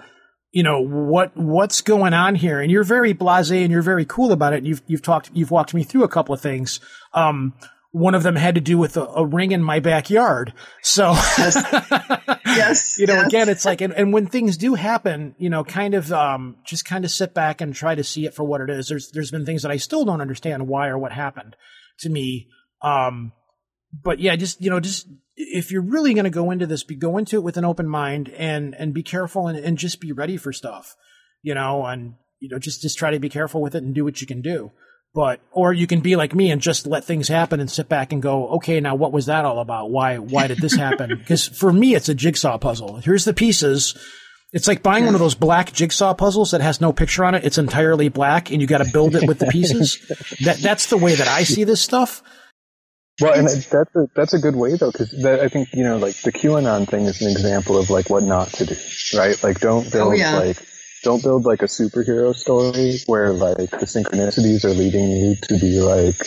you 0.51 0.63
know 0.63 0.81
what 0.81 1.35
what's 1.35 1.81
going 1.81 2.13
on 2.13 2.35
here? 2.35 2.61
And 2.61 2.71
you're 2.71 2.83
very 2.83 3.13
blasé 3.13 3.63
and 3.63 3.71
you're 3.71 3.81
very 3.81 4.05
cool 4.05 4.31
about 4.31 4.53
it. 4.53 4.63
You've 4.63 4.81
you've 4.87 5.01
talked, 5.01 5.31
you've 5.33 5.51
walked 5.51 5.73
me 5.73 5.83
through 5.83 6.03
a 6.03 6.09
couple 6.09 6.33
of 6.33 6.41
things. 6.41 6.79
Um, 7.13 7.53
one 7.93 8.15
of 8.15 8.23
them 8.23 8.35
had 8.35 8.55
to 8.55 8.61
do 8.61 8.75
with 8.75 8.97
a, 8.97 9.05
a 9.05 9.23
ring 9.23 9.51
in 9.51 9.61
my 9.61 9.79
backyard. 9.79 10.51
So, 10.81 11.11
yes, 11.11 11.63
yes 12.45 12.97
you 12.97 13.05
know, 13.05 13.13
yes. 13.13 13.27
again, 13.27 13.49
it's 13.49 13.65
like, 13.65 13.81
and, 13.81 13.93
and, 13.93 14.11
when 14.11 14.25
things 14.25 14.57
do 14.57 14.73
happen, 14.73 15.35
you 15.37 15.51
know, 15.51 15.63
kind 15.63 15.93
of, 15.93 16.11
um, 16.11 16.57
just 16.65 16.85
kind 16.85 17.05
of 17.05 17.11
sit 17.11 17.35
back 17.35 17.61
and 17.61 17.73
try 17.73 17.93
to 17.93 18.03
see 18.03 18.25
it 18.25 18.33
for 18.33 18.43
what 18.43 18.61
it 18.61 18.71
is. 18.71 18.87
There's, 18.87 19.11
there's 19.11 19.29
been 19.29 19.45
things 19.45 19.61
that 19.61 19.71
I 19.71 19.77
still 19.77 20.05
don't 20.05 20.21
understand 20.21 20.67
why 20.67 20.87
or 20.87 20.97
what 20.97 21.11
happened 21.11 21.55
to 21.99 22.09
me. 22.09 22.47
Um, 22.81 23.31
but 24.03 24.17
yeah, 24.17 24.35
just, 24.37 24.59
you 24.59 24.71
know, 24.71 24.79
just, 24.79 25.07
if 25.35 25.71
you're 25.71 25.83
really 25.83 26.15
going 26.15 26.23
to 26.23 26.31
go 26.31 26.49
into 26.49 26.65
this, 26.65 26.83
be, 26.83 26.95
go 26.95 27.19
into 27.19 27.35
it 27.35 27.43
with 27.43 27.57
an 27.57 27.65
open 27.65 27.87
mind 27.87 28.27
and, 28.29 28.73
and 28.73 28.95
be 28.95 29.03
careful 29.03 29.47
and, 29.47 29.59
and 29.59 29.77
just 29.77 30.01
be 30.01 30.11
ready 30.11 30.35
for 30.37 30.51
stuff, 30.51 30.95
you 31.43 31.53
know, 31.53 31.85
and, 31.85 32.15
you 32.39 32.49
know, 32.49 32.57
just, 32.57 32.81
just 32.81 32.97
try 32.97 33.11
to 33.11 33.19
be 33.19 33.29
careful 33.29 33.61
with 33.61 33.75
it 33.75 33.83
and 33.83 33.93
do 33.93 34.03
what 34.03 34.19
you 34.19 34.25
can 34.25 34.41
do. 34.41 34.71
But 35.13 35.41
or 35.51 35.73
you 35.73 35.85
can 35.85 35.99
be 35.99 36.15
like 36.15 36.33
me 36.33 36.49
and 36.49 36.59
just 36.59 36.87
let 36.87 37.05
things 37.05 37.27
happen 37.27 37.59
and 37.59 37.69
sit 37.69 37.87
back 37.87 38.11
and 38.11 38.21
go, 38.21 38.47
okay, 38.49 38.79
now 38.79 38.95
what 38.95 39.11
was 39.11 39.27
that 39.27 39.45
all 39.45 39.59
about? 39.59 39.91
Why 39.91 40.17
why 40.17 40.47
did 40.47 40.57
this 40.57 40.73
happen? 40.75 41.09
because 41.17 41.47
for 41.47 41.71
me, 41.71 41.93
it's 41.93 42.09
a 42.09 42.15
jigsaw 42.15 42.57
puzzle. 42.57 42.97
Here's 42.97 43.23
the 43.23 43.33
pieces, 43.33 43.95
It's 44.53 44.67
like 44.67 44.81
buying 44.81 45.05
one 45.05 45.13
of 45.13 45.19
those 45.19 45.35
black 45.35 45.71
jigsaw 45.71 46.13
puzzles 46.15 46.51
that 46.51 46.61
has 46.61 46.81
no 46.81 46.91
picture 46.93 47.23
on 47.25 47.35
it. 47.35 47.43
It's 47.43 47.57
entirely 47.59 48.09
black, 48.09 48.51
and 48.51 48.59
you 48.59 48.67
got 48.67 48.79
to 48.79 48.91
build 48.91 49.15
it 49.15 49.27
with 49.27 49.37
the 49.37 49.47
pieces. 49.47 49.99
that 50.45 50.57
that's 50.57 50.87
the 50.87 50.97
way 50.97 51.13
that 51.15 51.27
I 51.27 51.43
see 51.43 51.63
this 51.63 51.81
stuff. 51.81 52.23
Well, 53.21 53.33
and 53.33 53.47
that's 53.47 53.95
a, 53.95 54.07
that's 54.15 54.33
a 54.33 54.39
good 54.39 54.55
way 54.55 54.75
though, 54.75 54.91
because 54.91 55.23
I 55.23 55.47
think 55.47 55.69
you 55.73 55.83
know, 55.83 55.97
like 55.97 56.15
the 56.21 56.31
QAnon 56.31 56.89
thing 56.89 57.05
is 57.05 57.21
an 57.21 57.29
example 57.29 57.77
of 57.77 57.91
like 57.91 58.09
what 58.09 58.23
not 58.23 58.47
to 58.53 58.65
do, 58.65 58.75
right? 59.15 59.41
Like, 59.43 59.59
don't 59.59 59.85
oh, 59.85 59.89
build 59.91 60.07
Oh, 60.07 60.11
yeah. 60.13 60.39
like 60.39 60.57
don't 61.03 61.21
build 61.21 61.45
like 61.45 61.61
a 61.61 61.65
superhero 61.65 62.35
story 62.35 62.97
where 63.05 63.31
like 63.33 63.69
the 63.69 63.85
synchronicities 63.85 64.63
are 64.65 64.73
leading 64.73 65.09
you 65.09 65.35
to 65.35 65.59
be 65.59 65.79
like, 65.81 66.25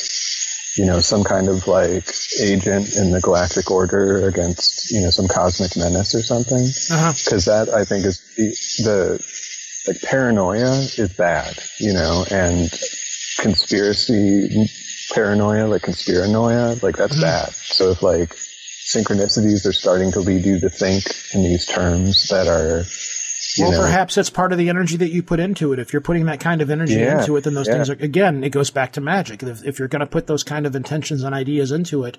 you 0.76 0.84
know, 0.84 1.00
some 1.00 1.24
kind 1.24 1.48
of 1.48 1.66
like 1.66 2.08
agent 2.40 2.94
in 2.96 3.10
the 3.10 3.20
galactic 3.22 3.70
order 3.70 4.28
against 4.28 4.90
you 4.90 5.00
know 5.00 5.10
some 5.10 5.26
cosmic 5.26 5.76
menace 5.76 6.14
or 6.14 6.22
something. 6.22 6.68
Uh-huh. 6.92 7.12
Because 7.24 7.46
that 7.46 7.68
I 7.70 7.84
think 7.84 8.04
is 8.04 8.20
the, 8.36 8.84
the 8.84 9.90
like 9.92 10.02
paranoia 10.02 10.70
is 10.98 11.12
bad, 11.16 11.58
you 11.80 11.92
know, 11.92 12.24
and 12.30 12.70
conspiracy 13.40 14.68
paranoia, 15.14 15.66
like 15.68 15.82
conspiranoia, 15.82 16.82
like 16.82 16.96
that's 16.96 17.16
Mhm. 17.16 17.22
bad. 17.22 17.52
So 17.54 17.90
if 17.90 18.02
like 18.02 18.36
synchronicities 18.86 19.64
are 19.66 19.72
starting 19.72 20.12
to 20.12 20.20
lead 20.20 20.44
you 20.44 20.60
to 20.60 20.68
think 20.68 21.04
in 21.32 21.42
these 21.42 21.64
terms 21.66 22.28
that 22.28 22.46
are, 22.48 22.84
Well, 23.58 23.72
know, 23.72 23.80
perhaps 23.82 24.16
it's 24.16 24.30
part 24.30 24.52
of 24.52 24.58
the 24.58 24.68
energy 24.68 24.96
that 24.96 25.10
you 25.10 25.22
put 25.22 25.40
into 25.40 25.72
it. 25.72 25.78
If 25.78 25.92
you're 25.92 26.02
putting 26.02 26.26
that 26.26 26.40
kind 26.40 26.60
of 26.60 26.70
energy 26.70 26.94
Yeah, 26.94 27.20
into 27.20 27.36
it, 27.36 27.44
then 27.44 27.54
those 27.54 27.68
yeah. 27.68 27.74
things 27.74 27.90
are, 27.90 27.94
again, 27.94 28.44
it 28.44 28.50
goes 28.50 28.70
back 28.70 28.92
to 28.92 29.00
magic. 29.00 29.42
If, 29.42 29.64
if 29.64 29.78
you're 29.78 29.88
going 29.88 30.00
to 30.00 30.06
put 30.06 30.26
those 30.26 30.42
kind 30.42 30.66
of 30.66 30.74
intentions 30.76 31.22
and 31.22 31.34
ideas 31.34 31.72
into 31.72 32.04
it, 32.04 32.18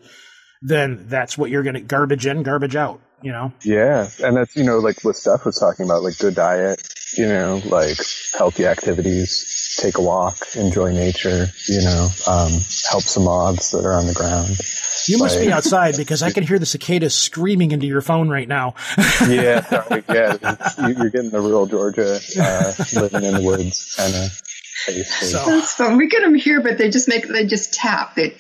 then 0.62 1.06
that's 1.08 1.38
what 1.38 1.50
you're 1.50 1.64
going 1.64 1.76
to 1.76 1.82
garbage 1.82 2.26
in, 2.26 2.44
garbage 2.44 2.76
out, 2.76 3.00
you 3.22 3.32
know? 3.32 3.54
yeah, 3.64 4.10
and 4.24 4.38
that's 4.38 4.56
you 4.56 4.64
know 4.64 4.80
like 4.80 5.04
what 5.04 5.16
Steph 5.16 5.46
was 5.46 5.60
talking 5.60 5.86
about, 5.86 6.02
like 6.04 6.18
good 6.18 6.36
diet, 6.36 6.82
you 7.16 7.28
know, 7.28 7.62
like 7.66 7.98
healthy 8.36 8.66
activities, 8.66 9.78
take 9.80 9.98
a 9.98 10.02
walk, 10.02 10.38
enjoy 10.56 10.92
nature, 10.92 11.46
you 11.70 11.82
know, 11.82 12.08
um, 12.28 12.52
help 12.90 13.04
some 13.04 13.26
moths 13.26 13.72
that 13.72 13.86
are 13.86 13.94
on 13.94 14.08
the 14.08 14.14
ground. 14.14 14.58
You 15.08 15.18
must 15.20 15.40
be 15.40 15.52
outside 15.52 15.96
because 15.98 16.22
I 16.24 16.32
can 16.32 16.44
hear 16.44 16.60
the 16.60 16.66
cicadas 16.66 17.16
screaming 17.16 17.72
into 17.72 17.86
your 17.88 18.02
phone 18.02 18.30
right 18.30 18.48
now. 18.48 18.76
yeah, 19.28 19.62
sorry, 19.70 20.04
yeah, 20.10 20.38
you- 20.88 20.96
you're 20.98 21.10
getting 21.10 21.30
the 21.32 21.40
rural 21.42 21.66
Georgia, 21.66 22.20
uh, 22.40 22.74
living 23.00 23.24
in 23.24 23.34
the 23.36 23.42
woods 23.42 23.96
kind 23.96 24.14
of. 24.16 24.32
So- 25.06 25.44
That's 25.46 25.74
fun. 25.74 25.98
We 25.98 26.08
get 26.08 26.22
them 26.22 26.36
here, 26.36 26.62
but 26.62 26.78
they 26.78 26.90
just 26.90 27.08
make 27.08 27.28
they 27.28 27.46
just 27.46 27.74
tap. 27.74 28.16
They 28.16 28.38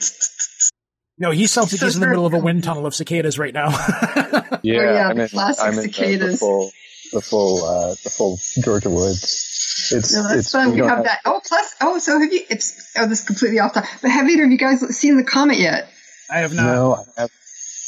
No, 1.17 1.31
he 1.31 1.47
sounds 1.47 1.73
like 1.73 1.81
he's 1.81 1.95
in 1.95 2.01
the 2.01 2.07
middle 2.07 2.25
of 2.25 2.33
a 2.33 2.39
wind 2.39 2.63
tunnel 2.63 2.85
of 2.85 2.93
cicadas 2.95 3.37
right 3.39 3.53
now. 3.53 3.69
Yeah, 4.63 4.79
Oh, 4.79 4.93
yeah, 4.93 5.07
I'm 5.09 5.19
in, 5.19 5.29
classic 5.29 5.63
I'm 5.63 5.73
in 5.73 5.75
the- 5.77 5.81
The, 5.87 5.93
cicadas. 5.93 6.39
full, 6.39 6.71
the 7.13 7.21
full, 7.21 7.63
uh, 7.63 7.89
the 8.03 8.09
full 8.09 8.39
Georgia 8.63 8.89
woods. 8.89 9.89
It's 9.91 10.13
no, 10.13 10.23
that's 10.23 10.35
it's 10.39 10.51
fun. 10.51 10.71
We 10.71 10.77
don't 10.77 10.89
have 10.89 11.03
that. 11.05 11.19
Oh, 11.25 11.39
plus, 11.45 11.75
oh, 11.79 11.99
so 11.99 12.19
have 12.19 12.33
you? 12.33 12.41
It's 12.49 12.91
oh, 12.97 13.05
this 13.07 13.19
is 13.21 13.25
completely 13.25 13.59
off 13.59 13.73
topic. 13.73 13.89
But 14.01 14.11
have 14.11 14.27
either 14.27 14.43
of 14.45 14.51
you 14.51 14.57
guys 14.57 14.79
seen 14.97 15.15
the 15.15 15.23
comet 15.23 15.59
yet? 15.59 15.87
I 16.29 16.39
have 16.39 16.53
not. 16.53 16.63
No, 16.65 16.93
I 17.17 17.21
have, 17.21 17.31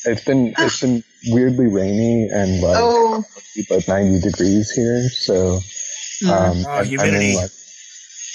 it's 0.05 0.23
been 0.25 0.53
it's 0.57 0.81
been 0.81 1.03
weirdly 1.27 1.67
rainy 1.67 2.29
and 2.31 2.61
like 2.61 2.77
Oh, 2.77 3.23
like 3.69 3.87
90 3.87 4.21
degrees 4.21 4.71
here. 4.71 5.09
So 5.09 5.59
mm. 6.23 6.29
um, 6.29 6.65
Oh, 6.65 6.69
I'm- 6.69 6.79
I'm 6.79 6.85
humidity. 6.87 7.31
in, 7.31 7.35
like, 7.35 7.51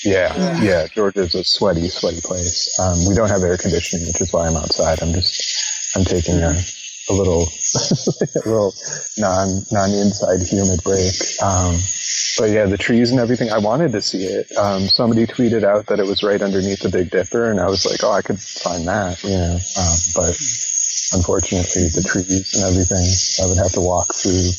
yeah, 0.05 0.29
Mm. 0.35 0.63
yeah. 0.65 0.87
Georgia's 0.95 1.35
a 1.35 1.43
sweaty, 1.45 1.89
sweaty 1.89 2.21
place. 2.21 2.79
Um, 2.79 3.07
we 3.09 3.15
don't 3.15 3.31
have 3.31 3.43
air 3.43 3.57
conditioning, 3.57 4.07
which 4.07 4.21
is 4.21 4.33
why 4.33 4.47
I'm 4.47 4.57
outside. 4.57 5.01
I'm 5.03 5.13
just 5.15 5.97
I'm 5.97 6.05
taking 6.05 6.43
a 6.43 6.61
a 7.11 7.13
little 7.13 7.43
a 7.75 8.49
little 8.49 8.75
non 9.19 9.65
non 9.73 9.91
inside 9.91 10.41
humid 10.43 10.83
break. 10.85 11.15
Um, 11.43 11.79
but 12.39 12.51
yeah, 12.51 12.67
the 12.67 12.79
trees 12.79 13.11
and 13.11 13.21
everything. 13.21 13.51
I 13.51 13.59
wanted 13.59 13.93
to 13.93 14.03
see 14.03 14.25
it. 14.25 14.51
Um, 14.57 14.83
somebody 14.83 15.27
tweeted 15.27 15.63
out 15.63 15.87
that 15.87 16.01
it 16.01 16.07
was 16.07 16.23
right 16.23 16.41
underneath 16.41 16.81
the 16.81 16.89
Big 16.89 17.11
Dipper, 17.11 17.51
and 17.51 17.61
I 17.61 17.69
was 17.69 17.87
like, 17.87 18.03
oh, 18.03 18.13
I 18.13 18.23
could 18.23 18.41
find 18.41 18.87
that, 18.89 19.23
you 19.23 19.31
know. 19.31 19.55
Um, 19.55 19.97
but 20.15 20.35
unfortunately, 21.15 21.89
the 21.95 22.03
trees 22.03 22.55
and 22.55 22.65
everything, 22.65 23.07
I 23.43 23.49
would 23.49 23.59
have 23.59 23.73
to 23.73 23.81
walk 23.81 24.15
through. 24.15 24.51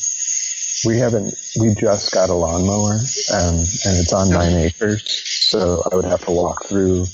We 0.86 1.00
haven't. 1.00 1.34
We 1.60 1.74
just 1.76 2.14
got 2.14 2.30
a 2.30 2.34
lawnmower, 2.34 3.00
um, 3.34 3.56
and 3.56 3.96
it's 4.00 4.14
on 4.14 4.30
nine 4.30 4.54
acres, 4.54 5.04
so 5.50 5.82
I 5.92 5.96
would 5.96 6.06
have 6.06 6.24
to 6.26 6.32
walk 6.32 6.66
through, 6.66 7.06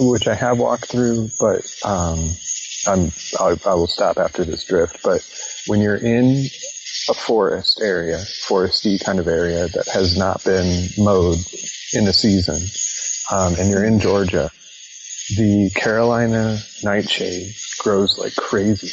which 0.00 0.26
I 0.26 0.34
have 0.34 0.58
walked 0.58 0.86
through, 0.86 1.30
but 1.38 1.64
um, 1.84 2.28
I'm. 2.86 3.12
I, 3.38 3.56
I 3.70 3.74
will 3.74 3.86
stop 3.86 4.18
after 4.18 4.44
this 4.44 4.64
drift. 4.64 5.02
But 5.04 5.24
when 5.66 5.80
you're 5.80 5.96
in 5.96 6.46
a 7.08 7.14
forest 7.14 7.80
area, 7.80 8.16
foresty 8.16 9.02
kind 9.02 9.18
of 9.18 9.28
area 9.28 9.68
that 9.68 9.86
has 9.92 10.16
not 10.16 10.42
been 10.44 10.88
mowed 10.98 11.38
in 11.92 12.06
a 12.08 12.12
season, 12.12 12.60
um, 13.30 13.54
and 13.58 13.70
you're 13.70 13.84
in 13.84 14.00
Georgia, 14.00 14.50
the 15.36 15.70
Carolina 15.74 16.58
nightshade 16.82 17.54
grows 17.78 18.18
like 18.18 18.34
crazy, 18.36 18.90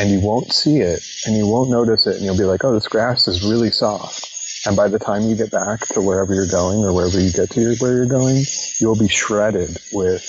and 0.00 0.10
you 0.10 0.20
won't 0.20 0.52
see 0.52 0.78
it, 0.78 1.02
and 1.26 1.36
you 1.36 1.46
won't 1.46 1.70
notice 1.70 2.06
it, 2.06 2.16
and 2.16 2.24
you'll 2.24 2.38
be 2.38 2.44
like, 2.44 2.64
"Oh, 2.64 2.72
this 2.72 2.88
grass 2.88 3.28
is 3.28 3.44
really 3.44 3.70
soft." 3.70 4.26
And 4.66 4.76
by 4.76 4.88
the 4.88 4.98
time 4.98 5.22
you 5.22 5.36
get 5.36 5.50
back 5.50 5.86
to 5.88 6.00
wherever 6.00 6.34
you're 6.34 6.46
going, 6.46 6.78
or 6.84 6.92
wherever 6.92 7.20
you 7.20 7.30
get 7.32 7.50
to 7.50 7.76
where 7.78 7.94
you're 7.94 8.06
going, 8.06 8.44
you'll 8.80 8.98
be 8.98 9.08
shredded 9.08 9.78
with 9.92 10.24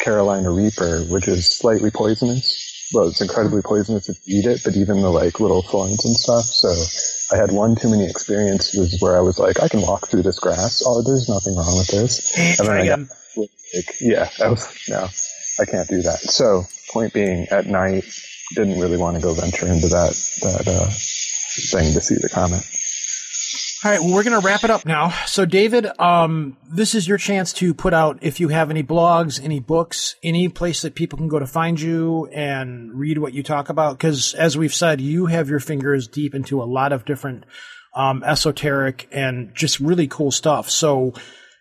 Carolina 0.00 0.50
Reaper, 0.50 1.02
which 1.04 1.26
is 1.28 1.58
slightly 1.58 1.90
poisonous. 1.90 2.67
Well, 2.92 3.08
it's 3.08 3.20
incredibly 3.20 3.62
poisonous 3.62 4.08
if 4.08 4.16
you 4.24 4.40
eat 4.40 4.46
it, 4.46 4.62
but 4.64 4.76
even 4.76 5.02
the 5.02 5.10
like 5.10 5.40
little 5.40 5.62
thorns 5.62 6.04
and 6.04 6.16
stuff. 6.16 6.44
So 6.44 6.72
I 7.34 7.38
had 7.38 7.52
one 7.52 7.76
too 7.76 7.90
many 7.90 8.08
experiences 8.08 9.00
where 9.00 9.16
I 9.16 9.20
was 9.20 9.38
like, 9.38 9.62
I 9.62 9.68
can 9.68 9.82
walk 9.82 10.08
through 10.08 10.22
this 10.22 10.38
grass. 10.38 10.82
Oh, 10.86 11.02
there's 11.02 11.28
nothing 11.28 11.54
wrong 11.54 11.76
with 11.76 11.88
this. 11.88 12.58
And 12.58 12.68
then 12.68 12.78
I 12.78 12.86
got 12.86 13.00
like, 13.36 13.94
yeah, 14.00 14.28
I 14.42 14.48
was 14.48 14.66
no, 14.88 15.08
I 15.60 15.64
can't 15.70 15.88
do 15.88 16.02
that. 16.02 16.18
So 16.20 16.64
point 16.90 17.12
being, 17.12 17.46
at 17.50 17.66
night, 17.66 18.04
didn't 18.54 18.80
really 18.80 18.96
want 18.96 19.16
to 19.16 19.22
go 19.22 19.34
venture 19.34 19.66
into 19.66 19.88
that 19.88 20.14
that 20.42 20.66
uh, 20.66 20.88
thing 20.88 21.92
to 21.92 22.00
see 22.00 22.16
the 22.16 22.30
comet. 22.30 22.64
All 23.84 23.92
right, 23.92 24.00
well, 24.00 24.12
we're 24.12 24.24
going 24.24 24.40
to 24.40 24.44
wrap 24.44 24.64
it 24.64 24.70
up 24.70 24.84
now. 24.84 25.10
So, 25.26 25.44
David, 25.44 25.86
um, 26.00 26.56
this 26.68 26.96
is 26.96 27.06
your 27.06 27.16
chance 27.16 27.52
to 27.54 27.72
put 27.72 27.94
out 27.94 28.18
if 28.22 28.40
you 28.40 28.48
have 28.48 28.70
any 28.70 28.82
blogs, 28.82 29.40
any 29.40 29.60
books, 29.60 30.16
any 30.20 30.48
place 30.48 30.82
that 30.82 30.96
people 30.96 31.16
can 31.16 31.28
go 31.28 31.38
to 31.38 31.46
find 31.46 31.80
you 31.80 32.26
and 32.34 32.92
read 32.92 33.18
what 33.18 33.34
you 33.34 33.44
talk 33.44 33.68
about. 33.68 33.96
Because, 33.96 34.34
as 34.34 34.58
we've 34.58 34.74
said, 34.74 35.00
you 35.00 35.26
have 35.26 35.48
your 35.48 35.60
fingers 35.60 36.08
deep 36.08 36.34
into 36.34 36.60
a 36.60 36.64
lot 36.64 36.92
of 36.92 37.04
different 37.04 37.44
um, 37.94 38.24
esoteric 38.24 39.06
and 39.12 39.54
just 39.54 39.78
really 39.78 40.08
cool 40.08 40.32
stuff. 40.32 40.68
So, 40.68 41.14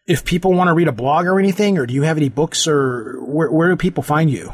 if 0.07 0.26
people 0.26 0.53
want 0.53 0.69
to 0.69 0.73
read 0.73 0.88
a 0.88 0.94
blog 0.94 1.27
or 1.27 1.38
anything, 1.38 1.77
or 1.77 1.85
do 1.85 1.94
you 1.94 2.02
have 2.02 2.18
any 2.18 2.30
books, 2.30 2.68
or 2.68 3.23
where, 3.27 3.52
where 3.52 3.69
do 3.69 3.76
people 3.76 4.02
find 4.02 4.31
you? 4.31 4.52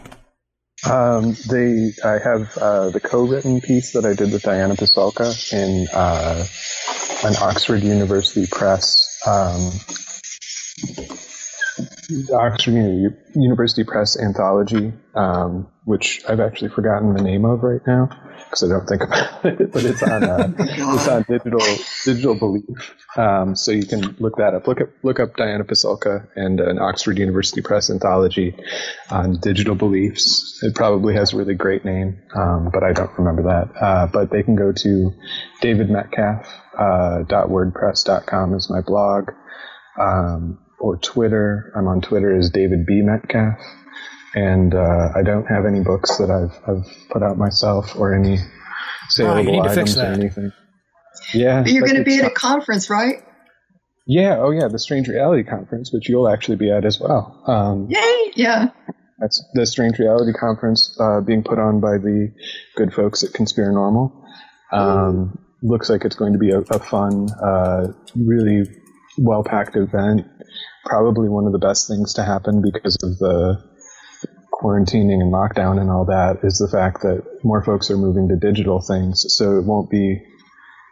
Um, 0.89 1.37
they, 1.49 1.93
I 2.03 2.17
have 2.17 2.57
uh, 2.57 2.89
the 2.89 2.99
co-written 2.99 3.61
piece 3.61 3.93
that 3.93 4.05
I 4.05 4.13
did 4.15 4.33
with 4.33 4.41
Diana 4.41 4.75
Pasulka 4.75 5.53
in 5.53 5.87
uh, 5.93 6.43
an 7.23 7.35
Oxford 7.41 7.81
University 7.81 8.45
Press, 8.47 9.19
um, 9.25 9.71
Oxford 12.33 12.71
Uni- 12.71 13.15
University 13.35 13.83
Press 13.83 14.19
anthology, 14.19 14.93
um, 15.15 15.67
which 15.85 16.21
I've 16.27 16.39
actually 16.39 16.69
forgotten 16.69 17.13
the 17.13 17.21
name 17.23 17.45
of 17.45 17.63
right 17.63 17.81
now 17.87 18.09
because 18.53 18.69
I 18.69 18.73
don't 18.73 18.85
think 18.85 19.01
about 19.01 19.45
it, 19.45 19.71
but 19.73 19.83
it's 19.83 20.03
on 20.03 20.23
uh, 20.23 20.53
it's 20.59 21.07
on 21.07 21.25
digital 21.27 21.59
digital 22.05 22.35
belief. 22.35 22.93
Um, 23.17 23.55
so 23.55 23.71
you 23.71 23.87
can 23.87 24.15
look 24.19 24.35
that 24.37 24.53
up. 24.53 24.67
Look 24.67 24.81
up 24.81 24.89
look 25.01 25.19
up 25.19 25.35
Diana 25.35 25.63
Pasulka 25.63 26.27
and 26.35 26.59
an 26.59 26.77
Oxford 26.77 27.17
University 27.17 27.61
Press 27.61 27.89
anthology 27.89 28.55
on 29.09 29.39
digital 29.39 29.73
beliefs. 29.73 30.59
It 30.61 30.75
probably 30.75 31.15
has 31.15 31.33
a 31.33 31.37
really 31.37 31.55
great 31.55 31.83
name, 31.83 32.19
um, 32.35 32.69
but 32.71 32.83
I 32.83 32.93
don't 32.93 33.17
remember 33.17 33.41
that. 33.43 33.71
Uh, 33.81 34.05
but 34.07 34.29
they 34.29 34.43
can 34.43 34.55
go 34.55 34.71
to 34.71 35.13
davidmetcalf.wordpress.com 35.63 38.53
uh, 38.53 38.55
is 38.55 38.69
my 38.69 38.81
blog. 38.81 39.31
Um, 39.99 40.59
or 40.79 40.97
Twitter. 40.97 41.71
I'm 41.77 41.87
on 41.87 42.01
Twitter 42.01 42.35
as 42.35 42.49
David 42.49 42.85
B. 42.85 43.01
Metcalf. 43.01 43.57
And 44.35 44.73
uh, 44.73 45.09
I 45.15 45.21
don't 45.23 45.45
have 45.45 45.65
any 45.65 45.81
books 45.81 46.17
that 46.17 46.31
I've, 46.31 46.57
I've 46.67 46.85
put 47.11 47.21
out 47.21 47.37
myself 47.37 47.95
or 47.95 48.13
any 48.13 48.39
Oh, 49.03 49.05
you 49.05 49.43
saleable 49.43 49.51
need 49.51 49.63
to 49.63 49.75
fix 49.75 49.97
items 49.97 49.97
or 49.97 50.21
anything. 50.21 50.51
Yeah. 51.33 51.61
but 51.61 51.71
you're 51.71 51.85
going 51.85 51.97
to 51.97 52.03
be 52.03 52.19
at 52.19 52.25
a 52.25 52.33
conference, 52.33 52.89
right? 52.89 53.15
Yeah, 54.05 54.37
oh 54.39 54.51
yeah, 54.51 54.67
the 54.67 54.79
Strange 54.79 55.07
Reality 55.07 55.43
Conference, 55.43 55.93
which 55.93 56.09
you'll 56.09 56.27
actually 56.27 56.57
be 56.57 56.71
at 56.71 56.83
as 56.83 56.99
well. 56.99 57.41
Um, 57.47 57.87
Yay! 57.89 58.31
Yeah. 58.35 58.69
That's 59.19 59.43
the 59.53 59.65
Strange 59.65 59.99
Reality 59.99 60.33
Conference 60.33 60.97
uh, 60.99 61.21
being 61.21 61.43
put 61.43 61.59
on 61.59 61.79
by 61.79 61.97
the 61.97 62.33
good 62.75 62.93
folks 62.93 63.23
at 63.23 63.31
Conspiranormal. 63.31 64.11
Um, 64.73 65.37
looks 65.61 65.89
like 65.89 66.03
it's 66.03 66.15
going 66.15 66.33
to 66.33 66.39
be 66.39 66.51
a, 66.51 66.59
a 66.59 66.79
fun, 66.79 67.29
uh, 67.31 67.93
really 68.15 68.63
well 69.17 69.43
packed 69.43 69.77
event. 69.77 70.27
Probably 70.85 71.29
one 71.29 71.45
of 71.45 71.53
the 71.53 71.59
best 71.59 71.87
things 71.87 72.15
to 72.15 72.23
happen 72.23 72.61
because 72.61 72.97
of 73.03 73.17
the 73.19 73.63
quarantining 74.63 75.21
and 75.21 75.33
lockdown 75.33 75.79
and 75.79 75.89
all 75.89 76.05
that 76.05 76.39
is 76.43 76.57
the 76.57 76.69
fact 76.69 77.01
that 77.01 77.23
more 77.43 77.63
folks 77.63 77.91
are 77.91 77.97
moving 77.97 78.29
to 78.29 78.35
digital 78.37 78.79
things. 78.79 79.25
So 79.27 79.57
it 79.57 79.65
won't 79.65 79.89
be 79.89 80.21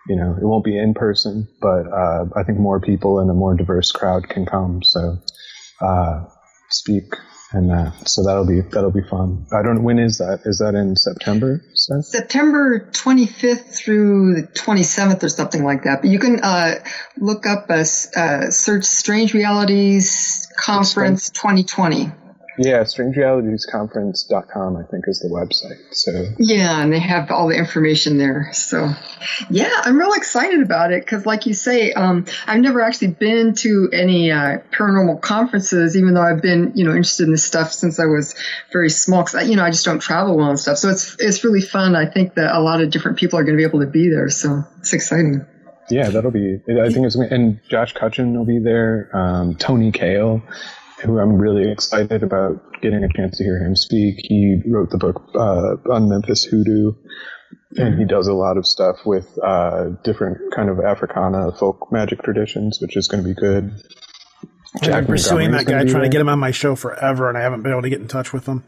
you 0.08 0.16
know, 0.16 0.36
it 0.36 0.44
won't 0.44 0.66
be 0.66 0.78
in 0.78 0.94
person, 0.94 1.48
but 1.62 1.88
uh, 1.88 2.26
I 2.36 2.44
think 2.44 2.58
more 2.58 2.80
people 2.80 3.20
and 3.20 3.30
a 3.30 3.34
more 3.34 3.56
diverse 3.56 3.92
crowd 3.92 4.28
can 4.28 4.46
come. 4.46 4.82
So 4.84 5.18
uh, 5.80 6.26
speak 6.70 7.14
and 7.54 7.70
that. 7.70 8.08
So 8.08 8.24
that'll 8.24 8.48
be 8.48 8.62
that'll 8.62 8.92
be 8.92 9.04
fun. 9.04 9.46
I 9.52 9.62
don't. 9.62 9.84
When 9.84 10.00
is 10.00 10.18
that? 10.18 10.42
Is 10.46 10.60
that 10.60 10.74
in 10.74 10.96
September? 10.96 11.62
Seth? 11.74 12.06
September 12.06 12.90
25th 12.92 13.76
through 13.76 14.36
the 14.36 14.48
27th 14.48 15.24
or 15.24 15.30
something 15.30 15.64
like 15.64 15.84
that. 15.84 16.02
But 16.02 16.10
you 16.10 16.20
can 16.20 16.40
uh, 16.40 16.76
look 17.18 17.46
up 17.46 17.70
a 17.70 17.82
uh, 17.82 18.50
search 18.50 18.86
Strange 18.86 19.34
Realities 19.34 20.52
Conference 20.58 21.30
2020. 21.30 22.12
Yeah, 22.64 22.82
strangerealitiesconference.com, 22.82 24.78
I 24.78 24.84
think, 24.84 25.06
is 25.08 25.20
the 25.20 25.30
website. 25.30 25.96
So 25.96 26.28
yeah, 26.38 26.82
and 26.82 26.94
they 26.94 27.00
have 27.00 27.32
all 27.32 27.48
the 27.48 27.56
information 27.56 28.20
there. 28.20 28.52
So 28.54 28.94
yeah, 29.50 29.72
I'm 29.84 29.98
real 29.98 30.14
excited 30.14 30.62
about 30.62 30.92
it 30.92 31.04
because, 31.04 31.26
like 31.26 31.48
you 31.48 31.56
say, 31.56 31.92
um, 31.94 32.26
I've 32.46 32.62
never 32.62 32.82
actually 32.82 33.10
been 33.10 33.56
to 33.56 33.90
any 33.92 34.32
uh, 34.32 34.60
paranormal 34.72 35.22
conferences, 35.22 35.98
even 35.98 36.14
though 36.14 36.22
I've 36.22 36.44
been, 36.44 36.74
you 36.76 36.86
know, 36.86 36.92
interested 36.92 37.24
in 37.24 37.32
this 37.32 37.44
stuff 37.44 37.72
since 37.72 38.00
I 38.00 38.06
was 38.06 38.36
very 38.72 38.92
small. 38.92 39.24
Because 39.24 39.50
you 39.50 39.56
know, 39.56 39.64
I 39.64 39.72
just 39.72 39.86
don't 39.86 40.00
travel 40.00 40.38
well 40.38 40.50
and 40.50 40.60
stuff. 40.60 40.78
So 40.78 40.90
it's 40.90 41.16
it's 41.20 41.44
really 41.44 41.62
fun. 41.62 41.96
I 41.96 42.06
think 42.06 42.36
that 42.36 42.56
a 42.56 42.60
lot 42.60 42.82
of 42.82 42.92
different 42.92 43.18
people 43.18 43.40
are 43.40 43.44
going 43.44 43.58
to 43.58 43.62
be 43.62 43.68
able 43.68 43.80
to 43.80 43.88
be 43.88 44.10
there. 44.10 44.30
So 44.30 44.64
it's 44.80 44.94
exciting. 44.94 45.46
Yeah, 45.90 46.10
that'll 46.10 46.32
be. 46.32 46.62
I 46.70 46.90
think 46.90 47.08
it's 47.08 47.16
and 47.16 47.60
Josh 47.68 47.94
Cutchin 47.94 48.38
will 48.38 48.46
be 48.46 48.60
there. 48.60 49.10
Um, 49.14 49.56
Tony 49.56 49.92
Kail 49.92 50.44
who 51.02 51.20
I'm 51.20 51.38
really 51.38 51.72
excited 51.72 52.24
about 52.24 52.82
getting 52.82 53.04
a 53.04 53.10
chance 53.10 53.38
to 53.38 53.44
hear 53.44 53.58
him 53.58 53.76
speak. 53.76 54.16
He 54.20 54.62
wrote 54.66 54.90
the 54.90 54.98
book 54.98 55.24
uh, 55.36 55.92
on 55.92 56.10
Memphis 56.10 56.44
Hoodoo, 56.44 56.94
and 57.78 57.98
he 57.98 58.06
does 58.06 58.28
a 58.28 58.34
lot 58.34 58.58
of 58.58 58.66
stuff 58.66 58.98
with 59.06 59.28
uh, 59.44 59.90
different 60.04 60.54
kind 60.54 60.70
of 60.70 60.80
Africana 60.80 61.52
folk 61.54 61.92
magic 61.92 62.22
traditions, 62.24 62.80
which 62.82 62.96
is 62.96 63.08
going 63.08 63.24
to 63.24 63.30
be 63.30 63.36
good. 63.36 63.82
I've 64.76 64.90
been 64.90 65.06
pursuing 65.06 65.52
that 65.52 65.66
guy, 65.66 65.84
trying 65.84 65.88
there. 65.88 66.02
to 66.04 66.10
get 66.10 66.22
him 66.22 66.30
on 66.30 66.40
my 66.40 66.52
show 66.52 66.76
forever, 66.76 67.28
and 67.28 67.38
I 67.38 67.42
haven't 67.42 67.62
been 67.62 67.74
able 67.74 67.82
to 67.82 67.90
get 67.90 68.00
in 68.00 68.08
touch 68.08 68.32
with 68.32 68.46
him. 68.46 68.64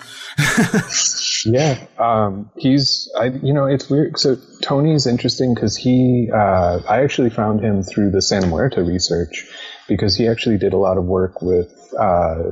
yeah, 1.45 1.85
um, 1.97 2.51
he's, 2.57 3.10
I, 3.18 3.27
you 3.27 3.53
know, 3.53 3.68
it's 3.68 3.89
weird. 3.89 4.19
So 4.19 4.35
Tony's 4.61 5.07
interesting 5.07 5.53
because 5.53 5.77
he, 5.77 6.30
uh, 6.34 6.81
I 6.89 7.03
actually 7.03 7.30
found 7.30 7.61
him 7.61 7.84
through 7.84 8.11
the 8.11 8.22
Santa 8.22 8.47
Muerte 8.47 8.81
research 8.81 9.47
because 9.95 10.15
he 10.15 10.28
actually 10.28 10.57
did 10.57 10.74
a 10.74 10.78
lot 10.78 10.98
of 10.98 11.06
work 11.06 11.41
with 11.41 11.72
uh, 11.98 12.52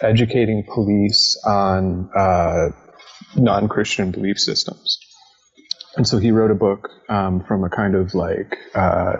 educating 0.00 0.64
police 0.64 1.40
on 1.44 2.10
uh, 2.16 2.70
non-Christian 3.36 4.10
belief 4.10 4.38
systems. 4.38 4.98
And 5.96 6.08
so 6.08 6.18
he 6.18 6.30
wrote 6.30 6.50
a 6.50 6.54
book 6.54 6.90
um, 7.08 7.44
from 7.44 7.64
a 7.64 7.68
kind 7.68 7.94
of 7.94 8.14
like 8.14 8.56
uh, 8.74 9.16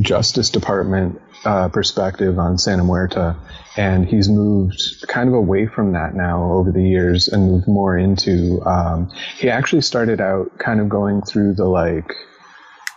Justice 0.00 0.50
Department 0.50 1.20
uh, 1.44 1.68
perspective 1.68 2.38
on 2.38 2.58
Santa 2.58 2.84
Muerte, 2.84 3.34
and 3.76 4.06
he's 4.06 4.28
moved 4.28 4.82
kind 5.08 5.28
of 5.28 5.34
away 5.34 5.66
from 5.66 5.92
that 5.92 6.14
now 6.14 6.52
over 6.52 6.72
the 6.72 6.82
years 6.82 7.28
and 7.28 7.50
moved 7.50 7.68
more 7.68 7.96
into. 7.96 8.60
Um, 8.66 9.10
he 9.38 9.48
actually 9.48 9.82
started 9.82 10.20
out 10.20 10.58
kind 10.58 10.80
of 10.80 10.88
going 10.88 11.22
through 11.22 11.54
the 11.54 11.64
like 11.66 12.12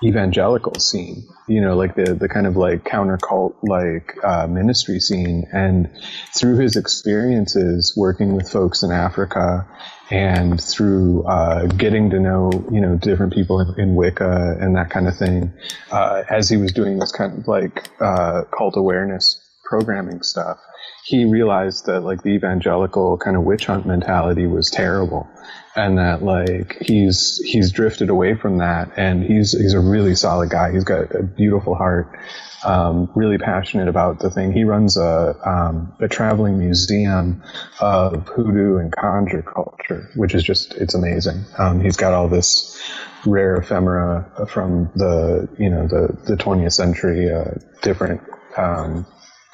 evangelical 0.03 0.75
scene, 0.75 1.27
you 1.47 1.61
know, 1.61 1.75
like 1.75 1.95
the, 1.95 2.13
the 2.13 2.27
kind 2.27 2.47
of 2.47 2.57
like 2.57 2.83
counter 2.83 3.17
cult 3.17 3.55
like 3.63 4.15
uh, 4.23 4.47
ministry 4.47 4.99
scene. 4.99 5.47
And 5.53 5.89
through 6.35 6.57
his 6.57 6.75
experiences 6.75 7.93
working 7.95 8.35
with 8.35 8.49
folks 8.49 8.83
in 8.83 8.91
Africa 8.91 9.67
and 10.09 10.61
through 10.61 11.23
uh, 11.23 11.67
getting 11.67 12.09
to 12.09 12.19
know, 12.19 12.51
you 12.71 12.81
know, 12.81 12.97
different 12.97 13.33
people 13.33 13.59
in, 13.59 13.79
in 13.79 13.95
Wicca 13.95 14.57
and 14.59 14.75
that 14.75 14.89
kind 14.89 15.07
of 15.07 15.15
thing, 15.17 15.53
uh, 15.91 16.23
as 16.29 16.49
he 16.49 16.57
was 16.57 16.71
doing 16.73 16.99
this 16.99 17.11
kind 17.11 17.37
of 17.37 17.47
like 17.47 17.89
uh, 18.01 18.43
cult 18.55 18.75
awareness 18.77 19.39
programming 19.63 20.21
stuff, 20.23 20.59
he 21.03 21.25
realized 21.25 21.85
that 21.87 22.01
like 22.01 22.21
the 22.23 22.29
evangelical 22.29 23.17
kind 23.17 23.35
of 23.35 23.43
witch 23.43 23.65
hunt 23.65 23.85
mentality 23.85 24.47
was 24.47 24.69
terrible 24.69 25.27
and 25.75 25.97
that 25.97 26.21
like 26.21 26.77
he's 26.81 27.41
he's 27.45 27.71
drifted 27.71 28.09
away 28.09 28.35
from 28.35 28.57
that 28.57 28.91
and 28.97 29.23
he's 29.23 29.51
he's 29.51 29.73
a 29.73 29.79
really 29.79 30.15
solid 30.15 30.49
guy. 30.49 30.71
He's 30.71 30.83
got 30.83 31.15
a 31.15 31.23
beautiful 31.23 31.75
heart 31.75 32.17
um, 32.63 33.09
really 33.15 33.37
passionate 33.37 33.87
about 33.87 34.19
the 34.19 34.29
thing. 34.29 34.51
He 34.51 34.63
runs 34.63 34.97
a 34.97 35.35
um, 35.45 35.93
a 35.99 36.07
traveling 36.07 36.59
museum 36.59 37.41
of 37.79 38.27
hoodoo 38.27 38.77
and 38.77 38.93
conjure 38.95 39.41
culture 39.41 40.09
which 40.15 40.35
is 40.35 40.43
just 40.43 40.73
it's 40.75 40.93
amazing. 40.93 41.45
Um, 41.57 41.79
he's 41.79 41.97
got 41.97 42.13
all 42.13 42.27
this 42.27 42.81
rare 43.25 43.55
ephemera 43.57 44.47
from 44.47 44.91
the 44.95 45.47
you 45.57 45.69
know 45.69 45.87
the 45.87 46.17
the 46.25 46.35
20th 46.35 46.73
century 46.73 47.31
uh, 47.31 47.53
different 47.81 48.21
um, 48.57 49.05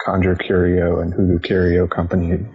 Conjure 0.04 0.36
Curio 0.36 1.00
and 1.00 1.14
Hoodoo 1.14 1.40
Curio 1.40 1.88
Company 1.88 2.46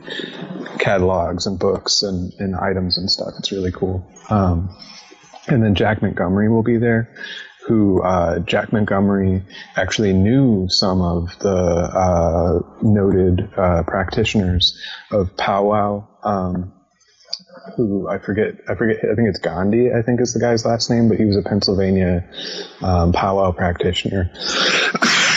catalogs 0.78 1.46
and 1.46 1.58
books 1.58 2.02
and, 2.02 2.32
and 2.38 2.54
items 2.54 2.98
and 2.98 3.10
stuff. 3.10 3.34
It's 3.38 3.52
really 3.52 3.72
cool. 3.72 4.06
Um, 4.30 4.74
and 5.48 5.62
then 5.62 5.74
Jack 5.74 6.02
Montgomery 6.02 6.48
will 6.48 6.62
be 6.62 6.78
there, 6.78 7.14
who 7.66 8.02
uh, 8.02 8.38
Jack 8.40 8.72
Montgomery 8.72 9.42
actually 9.76 10.12
knew 10.12 10.66
some 10.68 11.02
of 11.02 11.38
the 11.40 11.50
uh, 11.50 12.60
noted 12.82 13.48
uh, 13.56 13.82
practitioners 13.84 14.80
of 15.10 15.36
powwow. 15.36 16.06
Um, 16.22 16.72
who 17.76 18.08
I 18.08 18.18
forget, 18.18 18.56
I 18.68 18.74
forget, 18.74 18.96
I 18.98 19.14
think 19.14 19.28
it's 19.28 19.38
Gandhi, 19.38 19.92
I 19.92 20.02
think 20.02 20.20
is 20.20 20.34
the 20.34 20.40
guy's 20.40 20.64
last 20.64 20.90
name, 20.90 21.08
but 21.08 21.18
he 21.18 21.24
was 21.24 21.36
a 21.36 21.42
Pennsylvania 21.42 22.28
um, 22.82 23.12
powwow 23.12 23.52
practitioner. 23.52 24.30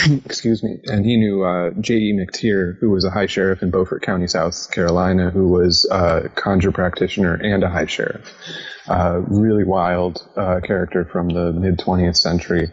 excuse 0.24 0.62
me, 0.62 0.78
and 0.84 1.04
he 1.04 1.16
knew 1.16 1.44
uh, 1.44 1.70
J.E. 1.80 2.12
McTeer, 2.12 2.78
who 2.78 2.90
was 2.90 3.04
a 3.04 3.10
high 3.10 3.26
sheriff 3.26 3.62
in 3.62 3.70
Beaufort 3.70 4.02
County, 4.02 4.26
South 4.26 4.70
Carolina, 4.70 5.30
who 5.30 5.48
was 5.48 5.86
a 5.90 6.28
conjure 6.34 6.72
practitioner 6.72 7.34
and 7.34 7.62
a 7.62 7.68
high 7.68 7.86
sheriff. 7.86 8.32
Uh, 8.88 9.20
really 9.26 9.64
wild 9.64 10.26
uh, 10.36 10.60
character 10.62 11.04
from 11.04 11.28
the 11.28 11.52
mid 11.52 11.78
20th 11.78 12.16
century 12.16 12.70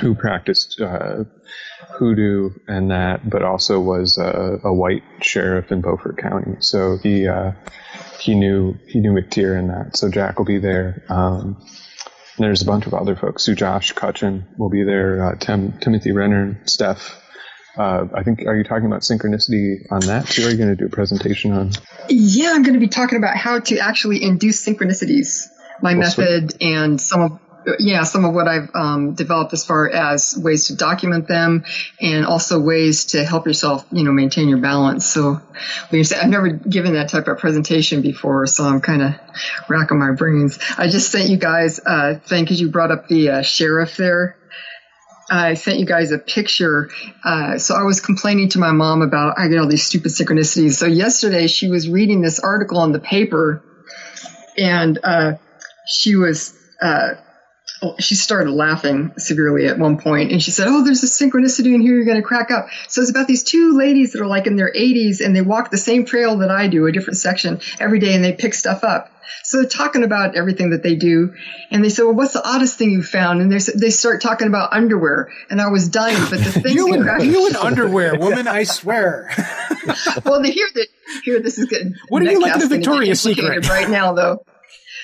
who 0.00 0.14
practiced 0.14 0.80
uh, 0.80 1.24
hoodoo 1.98 2.50
and 2.66 2.90
that, 2.90 3.28
but 3.28 3.42
also 3.42 3.80
was 3.80 4.18
a, 4.18 4.60
a, 4.64 4.72
white 4.72 5.02
sheriff 5.20 5.70
in 5.70 5.80
Beaufort 5.80 6.16
County. 6.16 6.56
So 6.60 6.96
he 7.02 7.28
uh, 7.28 7.52
he 8.18 8.34
knew 8.34 8.78
he 8.86 9.00
knew 9.00 9.12
McTeer 9.12 9.58
and 9.58 9.70
that. 9.70 9.96
So 9.96 10.08
Jack 10.08 10.38
will 10.38 10.46
be 10.46 10.58
there. 10.58 11.04
Um, 11.08 11.62
there's 12.42 12.62
a 12.62 12.66
bunch 12.66 12.86
of 12.86 12.94
other 12.94 13.16
folks. 13.16 13.44
Sue 13.44 13.54
Josh 13.54 13.92
Cutchin 13.92 14.46
will 14.56 14.70
be 14.70 14.84
there. 14.84 15.24
Uh, 15.24 15.36
Tim, 15.36 15.78
Timothy 15.78 16.12
Renner, 16.12 16.60
Steph. 16.64 17.16
Uh, 17.76 18.06
I 18.14 18.22
think, 18.24 18.46
are 18.46 18.56
you 18.56 18.64
talking 18.64 18.86
about 18.86 19.02
synchronicity 19.02 19.90
on 19.90 20.00
that 20.02 20.26
too? 20.26 20.46
Are 20.46 20.50
you 20.50 20.56
going 20.56 20.70
to 20.70 20.76
do 20.76 20.86
a 20.86 20.90
presentation 20.90 21.52
on? 21.52 21.70
Yeah, 22.08 22.52
I'm 22.52 22.62
going 22.62 22.74
to 22.74 22.80
be 22.80 22.88
talking 22.88 23.18
about 23.18 23.36
how 23.36 23.60
to 23.60 23.78
actually 23.78 24.22
induce 24.22 24.64
synchronicities, 24.66 25.46
my 25.80 25.92
well, 25.92 26.00
method, 26.00 26.56
and 26.60 27.00
some 27.00 27.20
of 27.22 27.40
yeah, 27.78 28.04
some 28.04 28.24
of 28.24 28.34
what 28.34 28.48
I've 28.48 28.70
um, 28.74 29.14
developed 29.14 29.52
as 29.52 29.64
far 29.64 29.88
as 29.88 30.34
ways 30.36 30.68
to 30.68 30.76
document 30.76 31.28
them 31.28 31.64
and 32.00 32.24
also 32.24 32.58
ways 32.58 33.06
to 33.06 33.24
help 33.24 33.46
yourself, 33.46 33.84
you 33.90 34.04
know, 34.04 34.12
maintain 34.12 34.48
your 34.48 34.58
balance. 34.58 35.06
So, 35.06 35.40
I've 35.92 36.28
never 36.28 36.48
given 36.48 36.94
that 36.94 37.10
type 37.10 37.28
of 37.28 37.38
presentation 37.38 38.02
before, 38.02 38.46
so 38.46 38.64
I'm 38.64 38.80
kind 38.80 39.02
of 39.02 39.14
racking 39.68 39.98
my 39.98 40.12
brains. 40.12 40.58
I 40.78 40.88
just 40.88 41.12
sent 41.12 41.28
you 41.28 41.36
guys, 41.36 41.80
uh, 41.84 42.14
thank 42.22 42.50
you, 42.50 42.56
you 42.56 42.70
brought 42.70 42.90
up 42.90 43.08
the 43.08 43.30
uh, 43.30 43.42
sheriff 43.42 43.96
there. 43.96 44.36
I 45.30 45.54
sent 45.54 45.78
you 45.78 45.86
guys 45.86 46.10
a 46.10 46.18
picture. 46.18 46.90
Uh, 47.24 47.56
so 47.58 47.76
I 47.76 47.84
was 47.84 48.00
complaining 48.00 48.48
to 48.50 48.58
my 48.58 48.72
mom 48.72 49.00
about 49.00 49.38
I 49.38 49.46
get 49.46 49.58
all 49.58 49.68
these 49.68 49.84
stupid 49.84 50.10
synchronicities. 50.10 50.72
So 50.72 50.86
yesterday 50.86 51.46
she 51.46 51.68
was 51.68 51.88
reading 51.88 52.20
this 52.20 52.40
article 52.40 52.78
on 52.78 52.90
the 52.90 52.98
paper, 52.98 53.62
and 54.58 54.98
uh, 55.04 55.34
she 55.86 56.16
was 56.16 56.52
uh, 56.82 57.14
Oh, 57.82 57.96
she 57.98 58.14
started 58.14 58.50
laughing 58.50 59.12
severely 59.16 59.66
at 59.66 59.78
one 59.78 59.98
point 59.98 60.32
and 60.32 60.42
she 60.42 60.50
said, 60.50 60.68
Oh, 60.68 60.84
there's 60.84 61.02
a 61.02 61.06
synchronicity 61.06 61.74
in 61.74 61.80
here. 61.80 61.94
You're 61.94 62.04
going 62.04 62.20
to 62.20 62.22
crack 62.22 62.50
up. 62.50 62.68
So 62.88 63.00
it's 63.00 63.10
about 63.10 63.26
these 63.26 63.42
two 63.42 63.76
ladies 63.76 64.12
that 64.12 64.20
are 64.20 64.26
like 64.26 64.46
in 64.46 64.56
their 64.56 64.72
80s 64.72 65.20
and 65.24 65.34
they 65.34 65.40
walk 65.40 65.70
the 65.70 65.78
same 65.78 66.04
trail 66.04 66.38
that 66.38 66.50
I 66.50 66.68
do, 66.68 66.86
a 66.86 66.92
different 66.92 67.18
section 67.18 67.60
every 67.78 67.98
day, 67.98 68.14
and 68.14 68.22
they 68.22 68.32
pick 68.32 68.52
stuff 68.54 68.84
up. 68.84 69.10
So 69.42 69.58
they're 69.58 69.68
talking 69.68 70.04
about 70.04 70.36
everything 70.36 70.70
that 70.70 70.82
they 70.82 70.94
do. 70.94 71.34
And 71.70 71.84
they 71.84 71.88
said, 71.88 72.04
Well, 72.04 72.14
what's 72.14 72.32
the 72.32 72.46
oddest 72.46 72.78
thing 72.78 72.90
you 72.90 73.02
found? 73.02 73.40
And 73.40 73.50
they, 73.50 73.58
they 73.74 73.90
start 73.90 74.20
talking 74.20 74.48
about 74.48 74.72
underwear. 74.72 75.30
And 75.48 75.60
I 75.60 75.68
was 75.68 75.88
dying. 75.88 76.18
But 76.30 76.44
the 76.44 76.52
thing 76.60 76.74
you, 76.74 76.92
and, 76.92 77.24
you 77.24 77.46
and 77.46 77.56
underwear, 77.56 78.14
woman, 78.18 78.46
I 78.46 78.64
swear. 78.64 79.30
well, 80.24 80.42
they 80.42 80.50
hear 80.50 80.68
that 80.74 80.86
here, 81.24 81.40
this 81.40 81.58
is 81.58 81.66
good. 81.66 81.94
What 82.08 82.22
are 82.22 82.30
you 82.30 82.40
like 82.40 82.62
a 82.62 82.66
Victoria's 82.66 83.20
Secret? 83.20 83.68
Right 83.68 83.88
now, 83.88 84.12
though. 84.12 84.44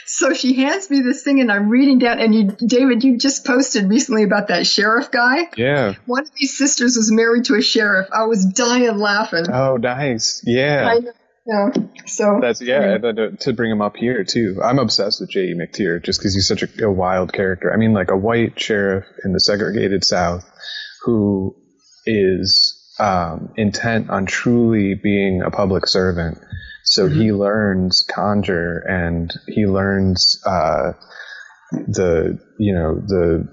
So 0.06 0.32
she 0.34 0.54
hands 0.54 0.88
me 0.88 1.00
this 1.00 1.22
thing, 1.22 1.40
and 1.40 1.50
I'm 1.50 1.68
reading 1.68 1.98
down. 1.98 2.20
And 2.20 2.34
you, 2.34 2.44
David, 2.44 3.02
you 3.02 3.18
just 3.18 3.44
posted 3.44 3.88
recently 3.88 4.22
about 4.22 4.48
that 4.48 4.66
sheriff 4.66 5.10
guy. 5.10 5.50
Yeah. 5.56 5.94
One 6.06 6.22
of 6.22 6.30
these 6.38 6.56
sisters 6.56 6.96
was 6.96 7.10
married 7.10 7.46
to 7.46 7.56
a 7.56 7.62
sheriff. 7.62 8.08
I 8.12 8.26
was 8.26 8.44
dying 8.46 8.98
laughing. 8.98 9.46
Oh, 9.52 9.76
nice. 9.76 10.42
Yeah. 10.46 10.98
Yeah. 11.46 11.70
So 12.06 12.38
That's 12.40 12.60
yeah. 12.60 12.98
that- 12.98 13.36
to 13.40 13.52
bring 13.52 13.70
him 13.70 13.80
up 13.80 13.96
here 13.96 14.24
too. 14.24 14.60
I'm 14.62 14.78
obsessed 14.78 15.20
with 15.20 15.30
J.E. 15.30 15.54
McTeer 15.54 16.02
just 16.02 16.18
because 16.18 16.34
he's 16.34 16.48
such 16.48 16.62
a, 16.62 16.84
a 16.84 16.90
wild 16.90 17.32
character. 17.32 17.72
I 17.72 17.76
mean, 17.76 17.92
like 17.92 18.10
a 18.10 18.16
white 18.16 18.58
sheriff 18.58 19.04
in 19.24 19.32
the 19.32 19.40
segregated 19.40 20.04
South 20.04 20.44
who 21.04 21.54
is 22.04 22.94
um, 22.98 23.52
intent 23.56 24.10
on 24.10 24.26
truly 24.26 24.94
being 24.94 25.42
a 25.42 25.50
public 25.50 25.86
servant. 25.86 26.38
So 26.86 27.08
he 27.08 27.32
learns 27.32 28.04
conjure 28.04 28.78
and 28.78 29.32
he 29.48 29.66
learns 29.66 30.40
uh, 30.46 30.92
the 31.72 32.38
you 32.58 32.72
know 32.72 32.94
the 32.94 33.48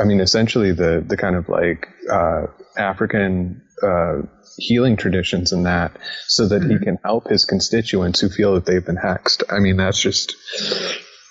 I 0.00 0.04
mean 0.04 0.20
essentially 0.20 0.72
the 0.72 1.04
the 1.06 1.18
kind 1.18 1.36
of 1.36 1.48
like 1.50 1.86
uh, 2.10 2.46
African 2.78 3.62
uh, 3.82 4.22
healing 4.56 4.96
traditions 4.96 5.52
and 5.52 5.66
that 5.66 5.98
so 6.26 6.48
that 6.48 6.62
he 6.62 6.78
can 6.78 6.98
help 7.04 7.28
his 7.28 7.44
constituents 7.44 8.20
who 8.20 8.30
feel 8.30 8.54
that 8.54 8.64
they've 8.64 8.84
been 8.84 8.96
hexed. 8.96 9.42
I 9.50 9.58
mean 9.60 9.76
that's 9.76 10.00
just 10.00 10.34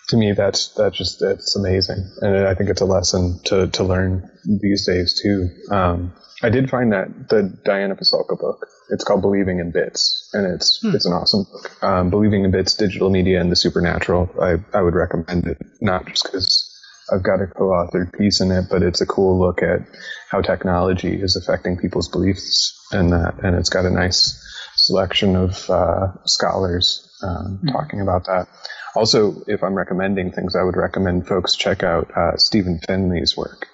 to 0.09 0.17
me 0.17 0.33
that's 0.33 0.73
that's 0.75 0.95
just 0.95 1.19
that's 1.19 1.55
amazing 1.55 2.07
and 2.21 2.47
I 2.47 2.53
think 2.53 2.69
it's 2.69 2.81
a 2.81 2.85
lesson 2.85 3.39
to 3.45 3.67
to 3.67 3.83
learn 3.83 4.29
these 4.45 4.85
days 4.85 5.19
too. 5.21 5.49
Um, 5.71 6.13
I 6.43 6.49
did 6.49 6.69
find 6.69 6.91
that 6.91 7.29
the 7.29 7.57
Diana 7.63 7.95
Pasulka 7.95 8.37
book. 8.37 8.67
It's 8.89 9.03
called 9.03 9.21
Believing 9.21 9.59
in 9.59 9.71
Bits, 9.71 10.29
and 10.33 10.45
it's 10.45 10.81
it's 10.83 11.05
an 11.05 11.13
awesome 11.13 11.45
book. 11.51 11.83
Um, 11.83 12.09
Believing 12.09 12.43
in 12.43 12.51
Bits: 12.51 12.73
Digital 12.75 13.09
Media 13.09 13.39
and 13.39 13.51
the 13.51 13.55
Supernatural. 13.55 14.29
I 14.41 14.57
I 14.77 14.81
would 14.81 14.93
recommend 14.93 15.47
it, 15.47 15.57
not 15.79 16.05
just 16.05 16.23
because 16.23 16.69
I've 17.11 17.23
got 17.23 17.41
a 17.41 17.47
co-authored 17.47 18.17
piece 18.17 18.41
in 18.41 18.51
it, 18.51 18.65
but 18.69 18.83
it's 18.83 19.01
a 19.01 19.05
cool 19.05 19.39
look 19.39 19.61
at 19.61 19.81
how 20.29 20.41
technology 20.41 21.13
is 21.13 21.35
affecting 21.35 21.77
people's 21.77 22.09
beliefs, 22.09 22.77
and 22.91 23.11
that, 23.13 23.39
and 23.43 23.55
it's 23.55 23.69
got 23.69 23.85
a 23.85 23.89
nice 23.89 24.39
selection 24.75 25.35
of 25.35 25.69
uh, 25.69 26.07
scholars 26.25 27.09
um, 27.23 27.61
talking 27.71 28.01
about 28.01 28.25
that. 28.25 28.47
Also, 28.95 29.43
if 29.47 29.63
I'm 29.63 29.73
recommending 29.73 30.31
things, 30.31 30.55
I 30.55 30.63
would 30.63 30.77
recommend 30.77 31.27
folks 31.27 31.55
check 31.55 31.83
out 31.83 32.11
uh, 32.15 32.37
Stephen 32.37 32.79
Finley's 32.79 33.35
work, 33.35 33.67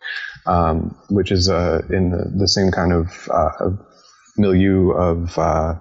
um, 0.45 0.97
which 1.09 1.31
is 1.31 1.49
uh, 1.49 1.81
in 1.89 2.11
the, 2.11 2.31
the 2.35 2.47
same 2.47 2.71
kind 2.71 2.93
of 2.93 3.29
uh, 3.31 3.71
milieu 4.37 4.91
of 4.91 5.37
uh, 5.37 5.75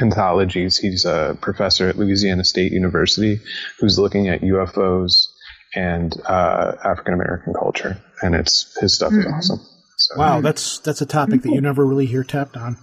anthologies. 0.00 0.78
He's 0.78 1.04
a 1.04 1.36
professor 1.40 1.88
at 1.88 1.96
Louisiana 1.96 2.44
State 2.44 2.72
University 2.72 3.40
who's 3.80 3.98
looking 3.98 4.28
at 4.28 4.40
UFOs 4.42 5.26
and 5.74 6.12
uh, 6.26 6.72
African 6.84 7.14
American 7.14 7.54
culture, 7.54 7.98
and 8.22 8.34
it's 8.34 8.76
his 8.80 8.94
stuff 8.94 9.12
is 9.12 9.26
awesome. 9.26 9.60
So, 9.96 10.18
Wow, 10.18 10.40
that's 10.40 10.78
that's 10.80 11.00
a 11.00 11.06
topic 11.06 11.42
that 11.42 11.50
you 11.50 11.60
never 11.60 11.84
really 11.84 12.06
hear 12.06 12.24
tapped 12.24 12.56
on. 12.56 12.76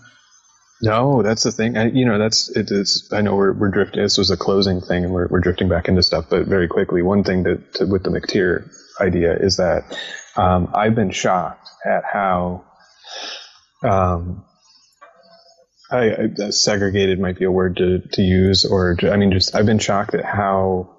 No, 0.82 1.24
that's 1.24 1.44
the 1.44 1.52
thing. 1.52 1.78
I, 1.78 1.86
you 1.86 2.06
know, 2.06 2.18
that's 2.18 2.50
it 2.50 2.70
is. 2.70 3.10
I 3.14 3.22
know 3.22 3.36
we're 3.36 3.54
we're 3.54 3.70
drifting. 3.70 4.04
This 4.04 4.18
was 4.18 4.32
a 4.32 4.38
closing 4.38 4.82
thing, 4.82 5.06
and 5.06 5.14
we're 5.14 5.28
we're 5.28 5.40
drifting 5.40 5.70
back 5.70 5.88
into 5.88 6.04
stuff. 6.04 6.26
But 6.30 6.46
very 6.48 6.68
quickly, 6.68 7.02
one 7.02 7.24
thing 7.24 7.46
to, 7.46 7.58
to 7.76 7.86
with 7.86 8.04
the 8.04 8.10
McTeer 8.10 8.70
idea 9.00 9.34
is 9.34 9.58
that 9.58 9.98
um, 10.36 10.70
I've 10.74 10.96
been 10.96 11.12
shocked 11.12 11.70
at 11.86 12.04
how 12.04 12.66
um, 13.84 14.46
I, 15.92 16.30
I 16.44 16.50
segregated 16.50 17.20
might 17.20 17.38
be 17.38 17.46
a 17.46 17.52
word 17.52 17.78
to 17.78 18.00
to 18.00 18.22
use, 18.22 18.66
or 18.66 18.98
I 19.04 19.18
mean, 19.18 19.32
just 19.32 19.56
I've 19.56 19.66
been 19.66 19.80
shocked 19.80 20.16
at 20.16 20.26
how 20.26 20.96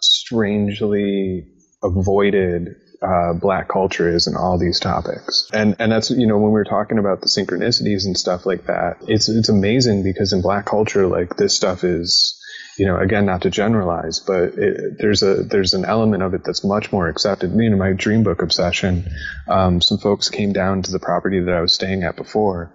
strangely 0.00 1.46
avoided 1.82 2.76
uh, 3.02 3.34
black 3.34 3.68
culture 3.68 4.08
is 4.08 4.26
in 4.26 4.36
all 4.36 4.58
these 4.58 4.80
topics. 4.80 5.48
And 5.52 5.76
and 5.78 5.92
that's 5.92 6.10
you 6.10 6.26
know 6.26 6.36
when 6.36 6.46
we 6.46 6.52
were 6.52 6.64
talking 6.64 6.98
about 6.98 7.20
the 7.20 7.26
synchronicities 7.26 8.06
and 8.06 8.16
stuff 8.16 8.46
like 8.46 8.66
that, 8.66 8.96
it's 9.06 9.28
it's 9.28 9.48
amazing 9.50 10.02
because 10.02 10.32
in 10.32 10.40
black 10.40 10.64
culture 10.64 11.06
like 11.06 11.36
this 11.36 11.54
stuff 11.54 11.84
is 11.84 12.40
you 12.78 12.86
know 12.86 12.98
again 12.98 13.26
not 13.26 13.42
to 13.42 13.50
generalize, 13.50 14.20
but 14.20 14.54
it, 14.56 14.98
there's 14.98 15.22
a 15.22 15.42
there's 15.42 15.74
an 15.74 15.84
element 15.84 16.22
of 16.22 16.34
it 16.34 16.44
that's 16.44 16.64
much 16.64 16.92
more 16.92 17.08
accepted. 17.08 17.52
You 17.52 17.70
know 17.70 17.76
my 17.76 17.92
dream 17.92 18.22
book 18.22 18.42
obsession. 18.42 19.08
Um, 19.48 19.80
some 19.80 19.98
folks 19.98 20.28
came 20.28 20.52
down 20.52 20.82
to 20.82 20.92
the 20.92 20.98
property 20.98 21.40
that 21.40 21.54
I 21.54 21.60
was 21.60 21.74
staying 21.74 22.02
at 22.02 22.16
before 22.16 22.72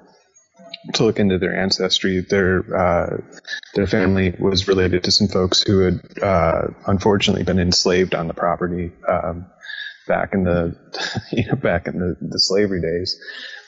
to 0.93 1.03
look 1.03 1.19
into 1.19 1.37
their 1.37 1.55
ancestry. 1.55 2.21
Their 2.21 2.75
uh, 2.75 3.17
their 3.75 3.87
family 3.87 4.35
was 4.39 4.67
related 4.67 5.03
to 5.03 5.11
some 5.11 5.27
folks 5.27 5.61
who 5.61 5.79
had 5.79 6.01
uh, 6.21 6.67
unfortunately 6.87 7.43
been 7.43 7.59
enslaved 7.59 8.15
on 8.15 8.27
the 8.27 8.33
property 8.33 8.91
um, 9.07 9.47
back 10.07 10.33
in 10.33 10.43
the 10.43 10.75
you 11.31 11.45
know 11.47 11.55
back 11.55 11.87
in 11.87 11.99
the, 11.99 12.15
the 12.21 12.39
slavery 12.39 12.81
days. 12.81 13.19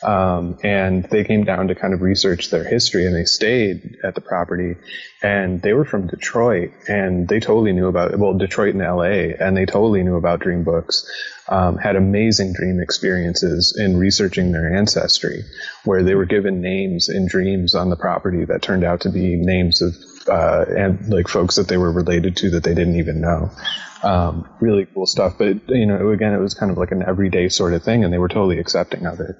Um, 0.03 0.57
and 0.63 1.03
they 1.03 1.23
came 1.23 1.43
down 1.43 1.67
to 1.67 1.75
kind 1.75 1.93
of 1.93 2.01
research 2.01 2.49
their 2.49 2.63
history, 2.63 3.05
and 3.05 3.15
they 3.15 3.25
stayed 3.25 3.97
at 4.03 4.15
the 4.15 4.21
property. 4.21 4.75
And 5.21 5.61
they 5.61 5.73
were 5.73 5.85
from 5.85 6.07
Detroit, 6.07 6.71
and 6.87 7.27
they 7.27 7.39
totally 7.39 7.71
knew 7.73 7.87
about 7.87 8.17
well 8.17 8.33
Detroit 8.33 8.73
and 8.73 8.81
L.A. 8.81 9.35
and 9.35 9.55
they 9.55 9.65
totally 9.65 10.01
knew 10.03 10.15
about 10.15 10.39
dream 10.39 10.63
books. 10.63 11.09
Um, 11.47 11.77
had 11.77 11.95
amazing 11.95 12.53
dream 12.53 12.79
experiences 12.79 13.77
in 13.77 13.97
researching 13.97 14.51
their 14.51 14.73
ancestry, 14.75 15.43
where 15.83 16.01
they 16.01 16.15
were 16.15 16.25
given 16.25 16.61
names 16.61 17.09
in 17.09 17.27
dreams 17.27 17.75
on 17.75 17.89
the 17.89 17.97
property 17.97 18.45
that 18.45 18.61
turned 18.61 18.83
out 18.83 19.01
to 19.01 19.09
be 19.09 19.35
names 19.35 19.81
of 19.81 19.95
uh, 20.27 20.65
and 20.75 21.09
like 21.09 21.27
folks 21.27 21.55
that 21.55 21.67
they 21.67 21.77
were 21.77 21.91
related 21.91 22.37
to 22.37 22.51
that 22.51 22.63
they 22.63 22.73
didn't 22.73 22.95
even 22.95 23.21
know. 23.21 23.51
Um, 24.03 24.49
really 24.59 24.87
cool 24.93 25.05
stuff. 25.05 25.37
But 25.37 25.69
you 25.69 25.85
know, 25.85 26.09
again, 26.09 26.33
it 26.33 26.39
was 26.39 26.53
kind 26.53 26.71
of 26.71 26.77
like 26.77 26.91
an 26.91 27.03
everyday 27.03 27.49
sort 27.49 27.73
of 27.73 27.83
thing, 27.83 28.03
and 28.03 28.11
they 28.11 28.17
were 28.17 28.29
totally 28.29 28.59
accepting 28.59 29.05
of 29.05 29.19
it. 29.19 29.35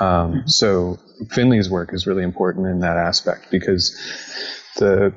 Um, 0.00 0.46
so 0.46 0.98
Finley's 1.30 1.68
work 1.68 1.92
is 1.92 2.06
really 2.06 2.22
important 2.22 2.66
in 2.66 2.80
that 2.80 2.96
aspect 2.96 3.50
because 3.50 3.96
the 4.76 5.12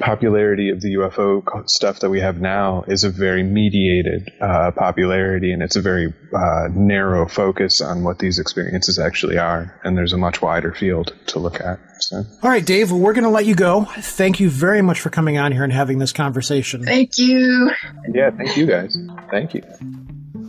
popularity 0.00 0.68
of 0.68 0.80
the 0.80 0.94
UFO 0.94 1.68
stuff 1.68 2.00
that 2.00 2.10
we 2.10 2.20
have 2.20 2.40
now 2.40 2.84
is 2.86 3.04
a 3.04 3.10
very 3.10 3.42
mediated 3.42 4.30
uh, 4.40 4.70
popularity, 4.72 5.52
and 5.52 5.62
it's 5.62 5.76
a 5.76 5.80
very 5.80 6.12
uh, 6.34 6.68
narrow 6.70 7.26
focus 7.26 7.80
on 7.80 8.04
what 8.04 8.18
these 8.18 8.38
experiences 8.38 8.98
actually 8.98 9.38
are. 9.38 9.80
And 9.84 9.96
there's 9.96 10.12
a 10.12 10.18
much 10.18 10.42
wider 10.42 10.74
field 10.74 11.14
to 11.28 11.38
look 11.38 11.60
at. 11.60 11.78
So. 12.00 12.22
All 12.42 12.50
right, 12.50 12.64
Dave, 12.64 12.90
well, 12.90 13.00
we're 13.00 13.14
going 13.14 13.24
to 13.24 13.30
let 13.30 13.46
you 13.46 13.54
go. 13.54 13.86
Thank 13.86 14.40
you 14.40 14.50
very 14.50 14.82
much 14.82 15.00
for 15.00 15.10
coming 15.10 15.38
on 15.38 15.52
here 15.52 15.64
and 15.64 15.72
having 15.72 15.98
this 15.98 16.12
conversation. 16.12 16.84
thank 16.84 17.18
you. 17.18 17.70
Yeah, 18.12 18.30
thank 18.30 18.56
you 18.56 18.66
guys. 18.66 18.96
Thank 19.30 19.54
you. 19.54 19.62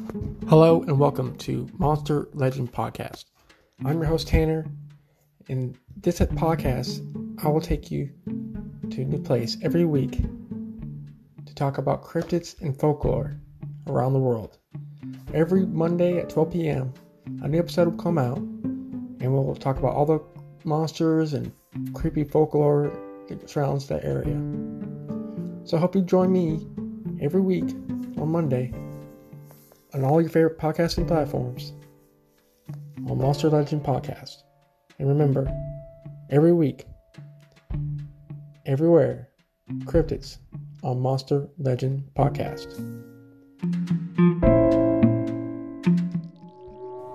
Hello 0.10 0.81
and 0.81 0.98
welcome 0.98 1.36
to 1.38 1.69
Monster 1.77 2.30
Legend 2.34 2.72
Podcast. 2.72 3.26
I'm 3.86 3.98
your 3.98 4.06
host 4.06 4.27
Tanner. 4.27 4.65
and 5.49 5.77
this 5.98 6.19
podcast, 6.19 7.06
I 7.45 7.48
will 7.49 7.61
take 7.61 7.91
you 7.91 8.10
to 8.90 9.02
a 9.02 9.06
new 9.06 9.19
place 9.19 9.57
every 9.61 9.86
week 9.86 10.23
to 11.45 11.53
talk 11.53 11.77
about 11.77 12.03
cryptids 12.03 12.60
and 12.60 12.76
folklore 12.80 13.40
around 13.86 14.14
the 14.14 14.19
world. 14.19 14.57
Every 15.36 15.68
Monday 15.68 16.18
at 16.18 16.30
12 16.30 16.53
p.m., 16.53 16.91
a 17.44 17.48
new 17.48 17.60
episode 17.60 17.90
will 17.90 18.03
come 18.03 18.18
out, 18.18 18.40
and 18.40 19.31
we'll 19.31 19.53
talk 19.53 19.77
about 19.77 19.94
all 19.94 20.07
the 20.07 20.19
monsters 20.64 21.34
and 21.34 21.52
creepy 21.94 22.23
folklore 22.23 22.91
that 23.27 23.48
surrounds 23.48 23.88
that 23.90 24.03
area. 24.03 24.41
So 25.65 25.77
I 25.77 25.80
hope 25.80 25.94
you 25.94 26.02
join 26.02 26.31
me 26.31 26.68
every 27.22 27.41
week 27.41 27.69
on 28.18 28.30
Monday 28.30 28.73
on 29.93 30.03
all 30.03 30.21
your 30.21 30.29
favorite 30.29 30.59
podcasting 30.59 31.07
platforms 31.07 31.73
on 33.09 33.17
Monster 33.17 33.49
Legend 33.49 33.83
Podcast. 33.83 34.43
And 34.99 35.07
remember, 35.07 35.51
every 36.29 36.53
week, 36.53 36.85
everywhere, 38.65 39.29
cryptids 39.85 40.37
on 40.83 40.99
Monster 40.99 41.47
Legend 41.57 42.03
Podcast. 42.15 42.67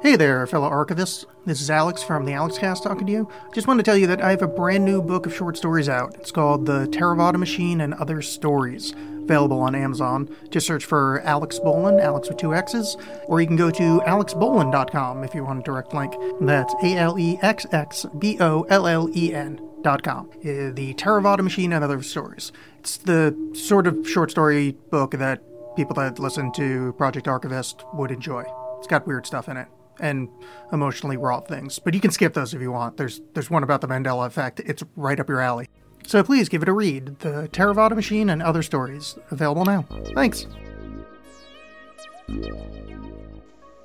Hey 0.03 0.17
there, 0.17 0.47
fellow 0.47 0.69
archivists. 0.69 1.25
This 1.47 1.61
is 1.61 1.71
Alex 1.71 2.03
from 2.03 2.25
the 2.25 2.33
Alex 2.33 2.59
Cast 2.59 2.83
talking 2.83 3.07
to 3.07 3.13
you. 3.13 3.29
Just 3.55 3.67
want 3.67 3.79
to 3.79 3.83
tell 3.85 3.97
you 3.97 4.07
that 4.09 4.23
I 4.23 4.31
have 4.31 4.43
a 4.43 4.47
brand 4.47 4.85
new 4.85 5.01
book 5.01 5.27
of 5.27 5.35
short 5.35 5.57
stories 5.57 5.89
out. 5.89 6.15
It's 6.17 6.31
called 6.31 6.67
The 6.67 6.87
Theravada 6.87 7.37
Machine 7.39 7.81
and 7.81 7.95
Other 7.95 8.21
Stories, 8.21 8.95
available 9.25 9.61
on 9.61 9.75
Amazon. 9.75 10.29
Just 10.51 10.67
search 10.67 10.85
for 10.85 11.23
Alexx 11.25 11.59
Bollen, 11.61 12.01
Alex 12.01 12.29
with 12.29 12.39
two 12.39 12.55
X's, 12.55 12.97
or 13.27 13.41
you 13.41 13.47
can 13.47 13.57
go 13.57 13.71
to 13.71 14.01
alexxbollen.com 14.07 15.25
if 15.25 15.35
you 15.35 15.45
want 15.45 15.61
a 15.61 15.63
direct 15.63 15.93
link. 15.93 16.15
That's 16.41 16.75
A 16.83 16.97
L 16.97 17.19
E 17.19 17.39
X 17.43 17.67
X 17.73 18.07
B 18.19 18.39
O 18.41 18.63
L 18.69 18.87
L 18.87 19.09
E 19.15 19.35
N. 19.35 19.61
Dot 19.83 20.03
com. 20.03 20.31
Uh, 20.39 20.73
the 20.73 20.95
Theravada 20.95 21.43
Machine 21.43 21.71
and 21.75 21.85
Other 21.85 22.03
Stories. 22.03 22.53
It's 22.79 22.97
the 22.97 23.37
sort 23.53 23.87
of 23.87 24.09
short 24.09 24.31
story 24.31 24.73
book 24.91 25.11
that 25.11 25.43
people 25.77 25.95
that 25.97 26.19
listen 26.19 26.53
to 26.53 26.95
Project 26.95 27.29
Archivist 27.29 27.85
would 27.93 28.11
enjoy. 28.11 28.45
It's 28.79 28.87
got 28.87 29.07
weird 29.07 29.27
stuff 29.27 29.47
in 29.47 29.59
it 29.59 29.69
and 30.01 30.31
emotionally 30.73 31.17
raw 31.17 31.41
things, 31.41 31.79
but 31.79 31.93
you 31.95 32.01
can 32.01 32.11
skip 32.11 32.33
those 32.35 32.55
if 32.55 32.63
you 32.63 32.73
want. 32.73 32.97
There's 32.97 33.21
there's 33.35 33.51
one 33.51 33.63
about 33.63 33.83
the 33.83 33.89
Mandela 33.89 34.27
effect. 34.27 34.61
It's 34.61 34.83
right 34.97 35.21
up 35.21 35.29
your 35.29 35.43
alley. 35.43 35.69
So 36.07 36.23
please 36.23 36.49
give 36.49 36.63
it 36.63 36.69
a 36.69 36.73
read. 36.73 37.19
The 37.21 37.49
Theravada 37.53 37.95
Machine 37.95 38.31
and 38.31 38.43
Other 38.43 38.63
Stories 38.63 39.19
available 39.31 39.65
now. 39.65 39.85
Thanks. 40.15 40.47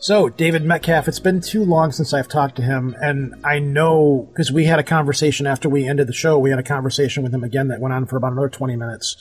So, 0.01 0.29
David 0.29 0.63
Metcalf, 0.63 1.09
it's 1.09 1.19
been 1.19 1.41
too 1.41 1.65
long 1.65 1.91
since 1.91 2.13
I've 2.13 2.29
talked 2.29 2.55
to 2.55 2.61
him, 2.61 2.95
and 3.01 3.35
I 3.43 3.59
know 3.59 4.29
because 4.31 4.49
we 4.49 4.63
had 4.63 4.79
a 4.79 4.83
conversation 4.83 5.45
after 5.45 5.67
we 5.67 5.85
ended 5.85 6.07
the 6.07 6.13
show. 6.13 6.39
We 6.39 6.51
had 6.51 6.59
a 6.59 6.63
conversation 6.63 7.21
with 7.21 7.33
him 7.33 7.43
again 7.43 7.67
that 7.67 7.81
went 7.81 7.93
on 7.93 8.05
for 8.05 8.15
about 8.15 8.31
another 8.31 8.47
20 8.47 8.77
minutes 8.77 9.17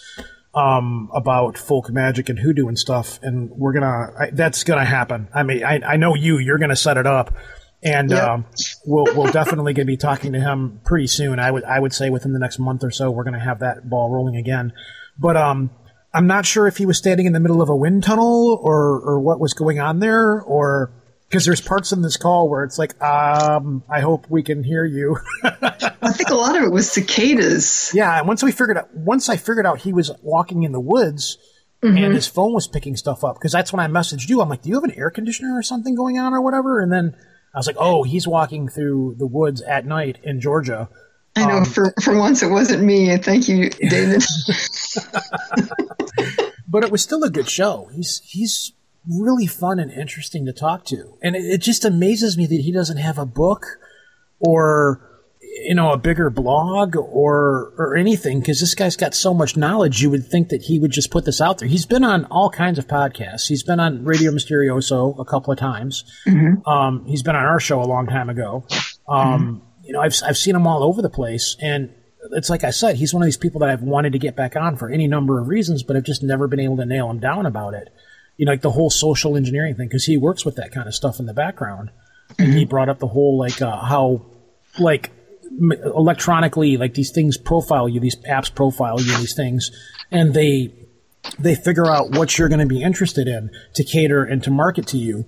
um, 0.55 1.11
about 1.13 1.59
folk 1.59 1.91
magic 1.91 2.29
and 2.29 2.39
hoodoo 2.39 2.69
and 2.69 2.79
stuff, 2.79 3.19
and 3.23 3.51
we're 3.51 3.73
gonna 3.73 4.13
I, 4.19 4.31
that's 4.33 4.63
gonna 4.63 4.85
happen. 4.85 5.29
I 5.35 5.43
mean, 5.43 5.65
I, 5.65 5.81
I 5.81 5.97
know 5.97 6.15
you, 6.15 6.39
you're 6.39 6.59
gonna 6.59 6.77
set 6.77 6.97
it 6.97 7.07
up, 7.07 7.35
and 7.83 8.11
Yep. 8.11 8.23
um, 8.23 8.47
we'll 8.87 9.07
we'll 9.17 9.31
definitely 9.33 9.73
gonna 9.73 9.87
be 9.87 9.97
talking 9.97 10.33
to 10.33 10.41
him 10.41 10.81
pretty 10.85 11.07
soon. 11.07 11.39
I 11.39 11.51
would 11.51 11.65
I 11.65 11.79
would 11.79 11.93
say 11.93 12.11
within 12.11 12.33
the 12.33 12.39
next 12.39 12.59
month 12.59 12.83
or 12.85 12.91
so, 12.91 13.11
we're 13.11 13.25
gonna 13.25 13.39
have 13.39 13.61
that 13.61 13.89
ball 13.89 14.11
rolling 14.11 14.37
again. 14.37 14.73
But 15.19 15.37
um, 15.37 15.71
I'm 16.13 16.27
not 16.27 16.47
sure 16.47 16.67
if 16.67 16.77
he 16.79 16.87
was 16.87 16.99
standing 16.99 17.27
in 17.27 17.33
the 17.33 17.41
middle 17.41 17.61
of 17.63 17.69
a 17.69 17.77
wind 17.77 18.03
tunnel 18.05 18.59
or 18.63 19.01
or 19.01 19.21
what 19.21 19.39
was 19.41 19.53
going 19.55 19.79
on 19.79 20.01
there, 20.01 20.41
or 20.41 20.91
because 21.29 21.45
there's 21.45 21.61
parts 21.61 21.93
in 21.93 22.01
this 22.03 22.17
call 22.17 22.49
where 22.49 22.65
it's 22.65 22.79
like, 22.79 23.01
um, 23.03 23.83
I 23.91 24.01
hope 24.01 24.27
we 24.31 24.43
can 24.43 24.65
hear 24.65 24.85
you. 24.85 25.19
I 25.45 26.13
think 26.13 26.31
a 26.31 26.35
lot 26.35 26.57
of 26.57 26.63
it 26.63 26.73
was 26.73 26.91
cicadas. 26.91 27.93
yeah, 27.95 28.19
and 28.19 28.27
once 28.27 28.43
we 28.43 28.51
figured 28.51 28.79
out, 28.79 28.95
once 28.97 29.29
I 29.29 29.37
figured 29.37 29.67
out 29.67 29.81
he 29.81 29.93
was 29.93 30.11
walking 30.23 30.63
in 30.63 30.73
the 30.73 30.81
woods. 30.81 31.39
And 31.81 31.97
his 32.13 32.27
phone 32.27 32.55
was 32.55 32.67
picking 32.67 32.97
stuff 32.97 33.23
up 33.23 33.37
because 33.37 33.53
that's 33.53 33.73
when 33.73 33.79
I 33.79 33.87
messaged 33.87 34.29
you. 34.29 34.41
I'm 34.41 34.49
like, 34.49 34.63
"Do 34.63 34.69
you 34.69 34.75
have 34.75 34.83
an 34.83 34.91
air 34.99 35.11
conditioner 35.11 35.57
or 35.57 35.63
something 35.63 35.95
going 35.95 36.19
on 36.19 36.35
or 36.35 36.41
whatever?" 36.41 36.81
And 36.81 36.91
then 36.93 37.15
I 37.55 37.59
was 37.59 37.67
like, 37.67 37.77
"Oh, 37.79 38.03
he's 38.03 38.27
walking 38.27 38.69
through 38.69 39.17
the 39.19 39.27
woods 39.27 39.63
at 39.63 39.87
night 39.87 40.19
in 40.23 40.41
Georgia." 40.41 40.89
I 41.37 41.47
know 41.47 41.59
um, 41.59 41.65
for, 41.65 41.95
for 42.03 42.17
once 42.19 42.43
it 42.43 42.51
wasn't 42.51 42.83
me. 42.83 43.17
Thank 43.19 43.49
you, 43.49 43.71
David. 43.71 44.25
but 46.69 46.85
it 46.85 46.91
was 46.91 47.03
still 47.03 47.23
a 47.23 47.31
good 47.31 47.49
show. 47.49 47.89
He's 47.93 48.21
he's 48.25 48.73
really 49.09 49.47
fun 49.47 49.79
and 49.79 49.91
interesting 49.91 50.45
to 50.47 50.53
talk 50.53 50.85
to, 50.87 51.17
and 51.23 51.37
it, 51.37 51.45
it 51.45 51.59
just 51.59 51.85
amazes 51.85 52.37
me 52.37 52.47
that 52.47 52.61
he 52.61 52.73
doesn't 52.73 52.99
have 52.99 53.19
a 53.19 53.27
book 53.27 53.67
or 54.41 55.08
you 55.67 55.75
know 55.75 55.93
a 55.93 55.99
bigger 55.99 56.31
blog 56.31 56.97
or 56.97 57.73
or 57.79 57.97
anything 57.97 58.41
because 58.41 58.61
this 58.61 58.75
guy's 58.75 58.97
got 58.97 59.15
so 59.15 59.33
much 59.35 59.57
knowledge. 59.57 60.01
You 60.03 60.11
would 60.11 60.27
think 60.27 60.49
that 60.49 60.63
he 60.63 60.79
would 60.79 60.91
just 60.91 61.11
put 61.11 61.25
this 61.25 61.41
out 61.41 61.59
there. 61.59 61.69
He's 61.69 61.87
been 61.87 62.05
on 62.05 62.25
all 62.27 62.51
kinds 62.51 62.79
of 62.79 62.87
podcasts. 62.87 63.47
He's 63.49 63.63
been 63.63 63.81
on 63.81 64.05
Radio 64.05 64.31
Mysterioso 64.31 65.19
a 65.19 65.25
couple 65.25 65.53
of 65.53 65.59
times. 65.59 66.05
Um, 66.67 67.05
he's 67.07 67.23
been 67.23 67.37
on 67.37 67.45
our 67.45 67.61
show 67.61 67.81
a 67.83 67.87
long 67.87 68.07
time 68.07 68.29
ago. 68.31 68.65
Um, 69.09 69.63
You 69.85 69.93
know, 69.95 70.01
I've 70.01 70.15
I've 70.25 70.37
seen 70.37 70.55
him 70.55 70.67
all 70.67 70.83
over 70.83 71.01
the 71.01 71.09
place, 71.11 71.57
and 71.61 71.91
it's 72.33 72.51
like 72.51 72.63
I 72.63 72.71
said, 72.71 72.97
he's 72.97 73.15
one 73.15 73.23
of 73.23 73.27
these 73.27 73.39
people 73.39 73.61
that 73.61 73.71
I've 73.71 73.83
wanted 73.83 74.13
to 74.13 74.19
get 74.19 74.37
back 74.37 74.55
on 74.55 74.77
for 74.77 74.91
any 74.91 75.07
number 75.07 75.41
of 75.41 75.49
reasons, 75.49 75.83
but 75.83 75.97
I've 75.97 76.05
just 76.05 76.23
never 76.23 76.47
been 76.47 76.61
able 76.61 76.77
to 76.77 76.85
nail 76.85 77.09
him 77.11 77.19
down 77.21 77.47
about 77.47 77.73
it. 77.75 77.89
You 78.37 78.45
know, 78.45 78.53
like 78.53 78.61
the 78.61 78.71
whole 78.73 78.91
social 78.91 79.37
engineering 79.37 79.75
thing, 79.77 79.89
because 79.89 80.05
he 80.05 80.17
works 80.19 80.45
with 80.45 80.57
that 80.57 80.73
kind 80.73 80.87
of 80.87 80.95
stuff 80.95 81.19
in 81.21 81.27
the 81.27 81.33
background. 81.35 81.91
And 82.39 82.53
he 82.53 82.67
brought 82.67 82.91
up 82.91 82.99
the 82.99 83.09
whole 83.09 83.39
like 83.39 83.63
uh, 83.63 83.81
how 83.81 84.27
like 84.79 85.11
electronically 85.59 86.77
like 86.77 86.95
these 86.95 87.11
things 87.11 87.37
profile 87.37 87.89
you, 87.89 88.01
these 88.01 88.17
apps 88.29 88.55
profile 88.55 89.01
you, 89.01 89.17
these 89.19 89.35
things, 89.35 89.71
and 90.11 90.35
they 90.35 90.73
they 91.39 91.55
figure 91.55 91.87
out 91.87 92.13
what 92.13 92.39
you're 92.39 92.49
going 92.49 92.61
to 92.61 92.67
be 92.67 92.83
interested 92.83 93.27
in 93.27 93.51
to 93.75 93.85
cater 93.85 94.25
and 94.25 94.43
to 94.45 94.51
market 94.51 94.87
to 94.89 94.97
you. 94.97 95.25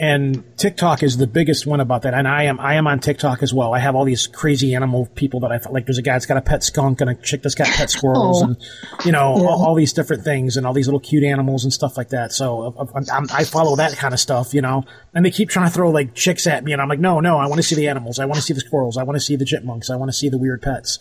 And 0.00 0.44
TikTok 0.56 1.02
is 1.02 1.16
the 1.16 1.26
biggest 1.26 1.66
one 1.66 1.80
about 1.80 2.02
that. 2.02 2.14
And 2.14 2.28
I 2.28 2.44
am 2.44 2.60
I 2.60 2.74
am 2.74 2.86
on 2.86 3.00
TikTok 3.00 3.42
as 3.42 3.52
well. 3.52 3.74
I 3.74 3.80
have 3.80 3.96
all 3.96 4.04
these 4.04 4.28
crazy 4.28 4.74
animal 4.74 5.06
people 5.14 5.40
that 5.40 5.50
I 5.50 5.58
like. 5.70 5.86
There's 5.86 5.98
a 5.98 6.02
guy 6.02 6.12
that's 6.12 6.26
got 6.26 6.36
a 6.36 6.40
pet 6.40 6.62
skunk 6.62 7.00
and 7.00 7.10
a 7.10 7.14
chick 7.16 7.42
that's 7.42 7.54
got 7.56 7.66
pet 7.66 7.90
squirrels, 7.96 8.42
Oh. 8.42 8.44
and 8.46 8.56
you 9.04 9.10
know 9.12 9.24
all, 9.46 9.66
all 9.66 9.74
these 9.74 9.92
different 9.92 10.22
things 10.22 10.56
and 10.56 10.66
all 10.66 10.72
these 10.72 10.86
little 10.86 11.00
cute 11.00 11.24
animals 11.24 11.64
and 11.64 11.72
stuff 11.72 11.96
like 11.96 12.10
that. 12.10 12.32
So 12.32 12.74
I'm, 12.94 13.04
I'm, 13.12 13.26
I 13.32 13.44
follow 13.44 13.74
that 13.76 13.92
kind 13.96 14.14
of 14.14 14.20
stuff, 14.20 14.54
you 14.54 14.60
know. 14.62 14.84
And 15.14 15.24
they 15.24 15.30
keep 15.32 15.48
trying 15.48 15.66
to 15.68 15.72
throw 15.74 15.90
like 15.90 16.14
chicks 16.14 16.46
at 16.46 16.62
me, 16.62 16.72
and 16.72 16.80
I'm 16.80 16.88
like, 16.88 17.00
no, 17.00 17.18
no, 17.20 17.38
I 17.38 17.46
want 17.46 17.56
to 17.56 17.62
see 17.64 17.74
the 17.74 17.88
animals. 17.88 18.18
I 18.20 18.24
want 18.26 18.36
to 18.36 18.42
see 18.42 18.54
the 18.54 18.60
squirrels. 18.60 18.96
I 18.96 19.02
want 19.02 19.16
to 19.16 19.20
see 19.20 19.34
the 19.36 19.44
chipmunks. 19.44 19.90
I 19.90 19.96
want 19.96 20.10
to 20.10 20.16
see 20.16 20.28
the 20.28 20.38
weird 20.38 20.62
pets. 20.62 20.98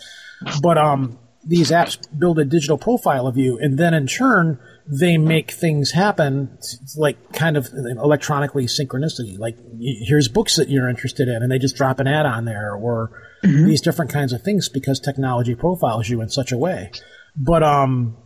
But 0.61 0.77
um, 0.77 1.19
these 1.43 1.69
apps 1.71 1.97
build 2.17 2.39
a 2.39 2.45
digital 2.45 2.77
profile 2.79 3.27
of 3.27 3.37
you, 3.37 3.59
and 3.59 3.77
then 3.77 3.93
in 3.93 4.07
turn, 4.07 4.59
they 4.89 5.17
make 5.17 5.51
things 5.51 5.91
happen 5.91 6.57
like 6.95 7.33
kind 7.33 7.57
of 7.57 7.67
electronically 7.73 8.65
synchronicity. 8.65 9.37
Like 9.37 9.57
here's 9.79 10.27
books 10.27 10.55
that 10.55 10.69
you're 10.69 10.89
interested 10.89 11.27
in, 11.27 11.43
and 11.43 11.51
they 11.51 11.59
just 11.59 11.75
drop 11.75 11.99
an 11.99 12.07
ad 12.07 12.25
on 12.25 12.45
there, 12.45 12.73
or 12.73 13.11
these 13.43 13.81
different 13.81 14.11
kinds 14.11 14.33
of 14.33 14.41
things 14.41 14.69
because 14.69 14.99
technology 14.99 15.55
profiles 15.55 16.09
you 16.09 16.21
in 16.21 16.29
such 16.29 16.51
a 16.51 16.57
way. 16.57 16.91
But 17.35 17.63
um, 17.63 18.17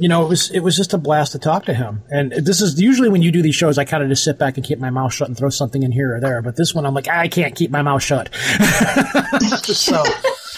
you 0.00 0.08
know, 0.08 0.24
it 0.24 0.28
was 0.28 0.50
it 0.50 0.60
was 0.60 0.76
just 0.76 0.94
a 0.94 0.98
blast 0.98 1.32
to 1.32 1.38
talk 1.38 1.66
to 1.66 1.74
him. 1.74 2.02
And 2.08 2.32
this 2.32 2.62
is 2.62 2.80
usually 2.80 3.10
when 3.10 3.20
you 3.22 3.30
do 3.30 3.42
these 3.42 3.54
shows, 3.54 3.76
I 3.76 3.84
kind 3.84 4.02
of 4.02 4.08
just 4.08 4.24
sit 4.24 4.38
back 4.38 4.56
and 4.56 4.64
keep 4.64 4.78
my 4.78 4.88
mouth 4.88 5.12
shut 5.12 5.28
and 5.28 5.36
throw 5.36 5.50
something 5.50 5.82
in 5.82 5.92
here 5.92 6.16
or 6.16 6.20
there. 6.20 6.40
But 6.40 6.56
this 6.56 6.74
one, 6.74 6.86
I'm 6.86 6.94
like, 6.94 7.06
I 7.06 7.28
can't 7.28 7.54
keep 7.54 7.70
my 7.70 7.82
mouth 7.82 8.02
shut. 8.02 8.34
so, 9.62 10.02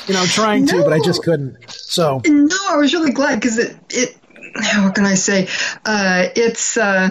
you 0.07 0.15
know, 0.15 0.25
trying 0.27 0.67
to, 0.67 0.85
but 0.85 0.93
I 0.93 1.01
just 1.01 1.23
couldn't. 1.25 1.57
So, 1.69 2.23
No, 2.25 2.57
I 2.71 2.77
was 2.77 2.93
really 2.93 3.11
glad 3.11 3.41
because 3.41 3.59
it, 3.59 3.77
it, 3.91 4.17
what 4.83 4.95
can 4.95 5.05
I 5.05 5.15
say? 5.15 5.49
Uh, 5.85 6.29
it's, 6.37 6.77
uh, 6.77 7.11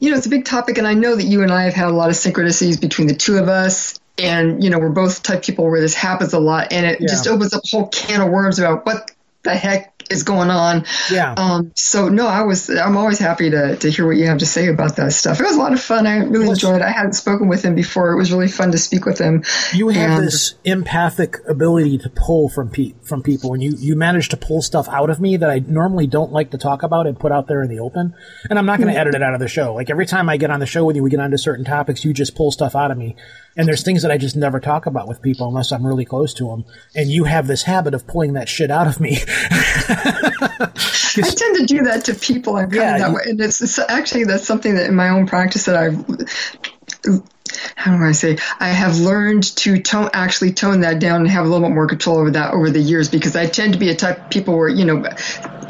you 0.00 0.10
know, 0.10 0.16
it's 0.16 0.26
a 0.26 0.30
big 0.30 0.44
topic, 0.44 0.78
and 0.78 0.86
I 0.86 0.94
know 0.94 1.16
that 1.16 1.24
you 1.24 1.42
and 1.42 1.52
I 1.52 1.64
have 1.64 1.74
had 1.74 1.88
a 1.88 1.92
lot 1.92 2.08
of 2.08 2.14
synchronicities 2.14 2.80
between 2.80 3.08
the 3.08 3.14
two 3.14 3.38
of 3.38 3.48
us. 3.48 3.98
And, 4.20 4.64
you 4.64 4.70
know, 4.70 4.80
we're 4.80 4.88
both 4.88 5.22
type 5.22 5.44
people 5.44 5.70
where 5.70 5.80
this 5.80 5.94
happens 5.94 6.32
a 6.32 6.40
lot, 6.40 6.72
and 6.72 6.84
it 6.84 7.00
Yeah. 7.00 7.06
just 7.08 7.28
opens 7.28 7.54
up 7.54 7.62
a 7.64 7.68
whole 7.76 7.88
can 7.88 8.20
of 8.20 8.30
worms 8.30 8.58
about 8.58 8.84
what 8.84 9.10
the 9.44 9.54
heck 9.54 9.97
is 10.10 10.22
going 10.22 10.50
on. 10.50 10.84
yeah. 11.10 11.34
Um, 11.36 11.72
so 11.74 12.08
no, 12.08 12.26
I 12.26 12.42
was 12.42 12.70
I'm 12.70 12.96
always 12.96 13.18
happy 13.18 13.50
to, 13.50 13.76
to 13.76 13.90
hear 13.90 14.06
what 14.06 14.16
you 14.16 14.26
have 14.26 14.38
to 14.38 14.46
say 14.46 14.68
about 14.68 14.96
that 14.96 15.12
stuff. 15.12 15.40
It 15.40 15.44
was 15.44 15.56
a 15.56 15.58
lot 15.58 15.72
of 15.72 15.80
fun. 15.80 16.06
I 16.06 16.18
really 16.18 16.48
enjoyed 16.48 16.76
it. 16.76 16.82
I 16.82 16.90
hadn't 16.90 17.12
spoken 17.14 17.48
with 17.48 17.64
him 17.64 17.74
before. 17.74 18.12
It 18.12 18.16
was 18.16 18.32
really 18.32 18.48
fun 18.48 18.72
to 18.72 18.78
speak 18.78 19.04
with 19.04 19.18
him. 19.18 19.44
you 19.74 19.88
have 19.88 20.18
and- 20.18 20.26
this 20.26 20.54
empathic 20.64 21.36
ability 21.48 21.98
to 21.98 22.10
pull 22.10 22.48
from 22.48 22.70
pe- 22.70 22.94
from 23.02 23.22
people, 23.22 23.54
and 23.54 23.62
you 23.62 23.74
you 23.78 23.96
manage 23.96 24.28
to 24.30 24.36
pull 24.36 24.62
stuff 24.62 24.88
out 24.88 25.10
of 25.10 25.20
me 25.20 25.36
that 25.36 25.50
I 25.50 25.58
normally 25.60 26.06
don't 26.06 26.32
like 26.32 26.50
to 26.52 26.58
talk 26.58 26.82
about 26.82 27.06
and 27.06 27.18
put 27.18 27.32
out 27.32 27.46
there 27.48 27.62
in 27.62 27.68
the 27.68 27.80
open. 27.80 28.14
And 28.48 28.58
I'm 28.58 28.66
not 28.66 28.78
going 28.78 28.92
to 28.92 28.98
edit 28.98 29.14
it 29.14 29.22
out 29.22 29.34
of 29.34 29.40
the 29.40 29.48
show. 29.48 29.74
Like 29.74 29.90
every 29.90 30.06
time 30.06 30.28
I 30.28 30.36
get 30.36 30.50
on 30.50 30.60
the 30.60 30.66
show 30.66 30.84
with 30.84 30.96
you, 30.96 31.02
we 31.02 31.10
get 31.10 31.20
onto 31.20 31.36
certain 31.36 31.64
topics, 31.64 32.04
you 32.04 32.12
just 32.12 32.34
pull 32.34 32.50
stuff 32.50 32.74
out 32.74 32.90
of 32.90 32.98
me. 32.98 33.16
And 33.56 33.66
there's 33.66 33.82
things 33.82 34.02
that 34.02 34.10
I 34.12 34.18
just 34.18 34.36
never 34.36 34.60
talk 34.60 34.86
about 34.86 35.08
with 35.08 35.20
people 35.20 35.48
unless 35.48 35.72
I'm 35.72 35.84
really 35.84 36.04
close 36.04 36.32
to 36.34 36.46
them. 36.48 36.64
And 36.94 37.10
you 37.10 37.24
have 37.24 37.46
this 37.48 37.64
habit 37.64 37.92
of 37.92 38.06
pulling 38.06 38.34
that 38.34 38.48
shit 38.48 38.70
out 38.70 38.86
of 38.86 39.00
me. 39.00 39.18
I 39.28 40.70
tend 41.22 41.56
to 41.56 41.64
do 41.66 41.82
that 41.84 42.02
to 42.06 42.14
people. 42.14 42.56
I'm 42.56 42.70
kind 42.70 42.74
Yeah, 42.74 42.94
of 42.94 43.00
that 43.00 43.08
you- 43.08 43.14
way, 43.16 43.22
and 43.26 43.40
it's, 43.40 43.60
it's 43.60 43.78
actually 43.78 44.24
that's 44.24 44.46
something 44.46 44.74
that 44.76 44.86
in 44.86 44.94
my 44.94 45.08
own 45.08 45.26
practice 45.26 45.64
that 45.64 45.76
I've. 45.76 47.22
How 47.76 47.96
do 47.96 48.04
I 48.04 48.12
say? 48.12 48.36
I 48.60 48.68
have 48.68 48.98
learned 48.98 49.42
to 49.58 49.80
tone, 49.80 50.10
actually 50.12 50.52
tone 50.52 50.80
that 50.82 50.98
down 51.00 51.20
and 51.22 51.30
have 51.30 51.46
a 51.46 51.48
little 51.48 51.66
bit 51.66 51.74
more 51.74 51.86
control 51.86 52.18
over 52.18 52.30
that 52.32 52.52
over 52.52 52.70
the 52.70 52.78
years 52.80 53.08
because 53.08 53.34
I 53.36 53.46
tend 53.46 53.72
to 53.72 53.78
be 53.78 53.88
a 53.88 53.94
type 53.96 54.18
of 54.24 54.30
people 54.30 54.56
where 54.56 54.68
you 54.68 54.84
know. 54.84 55.02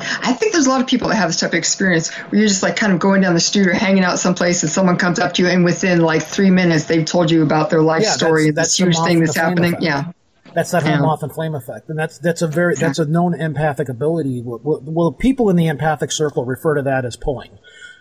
I 0.01 0.33
think 0.33 0.53
there's 0.53 0.67
a 0.67 0.71
lot 0.71 0.81
of 0.81 0.87
people 0.87 1.09
that 1.09 1.17
have 1.17 1.29
this 1.29 1.41
type 1.41 1.51
of 1.51 1.55
experience 1.55 2.15
where 2.15 2.41
you're 2.41 2.49
just 2.49 2.63
like 2.63 2.77
kind 2.77 2.93
of 2.93 2.99
going 2.99 3.21
down 3.23 3.35
the 3.35 3.41
street 3.41 3.67
or 3.67 3.73
hanging 3.75 4.05
out 4.05 4.19
someplace 4.19 4.63
and 4.63 4.71
someone 4.71 4.97
comes 4.97 5.19
up 5.19 5.35
to 5.35 5.43
you 5.43 5.49
and 5.49 5.65
within 5.65 6.01
like 6.01 6.23
three 6.23 6.51
minutes 6.51 6.85
they've 6.85 7.05
told 7.05 7.31
you 7.31 7.43
about 7.43 7.71
their 7.71 7.83
life 7.83 8.03
Yeah, 8.05 8.11
story, 8.13 8.51
that's- 8.51 8.55
that's 8.55 8.77
this 8.77 8.79
the 8.79 8.85
huge 8.85 8.97
moth 8.97 9.07
thing 9.09 9.21
that's 9.21 9.37
happening. 9.37 9.69
effect. 9.75 9.83
Yeah. 9.83 10.05
That's 10.55 10.71
that 10.71 10.83
whole 10.83 10.93
Yeah. 10.93 11.01
moth 11.01 11.23
and 11.23 11.31
flame 11.33 11.55
effect, 11.55 11.89
and 11.91 11.99
that's 11.99 12.19
that's 12.19 12.41
a 12.43 12.47
very 12.49 12.75
that's 12.75 12.99
a 12.99 13.05
known 13.05 13.39
empathic 13.39 13.89
ability. 13.91 14.43
Well, 14.43 14.61
well- 14.83 15.13
people 15.13 15.51
in 15.51 15.57
the 15.57 15.67
empathic 15.69 16.11
circle 16.11 16.45
refer 16.47 16.75
to 16.77 16.83
that 16.83 17.05
as 17.05 17.17
pulling, 17.17 17.51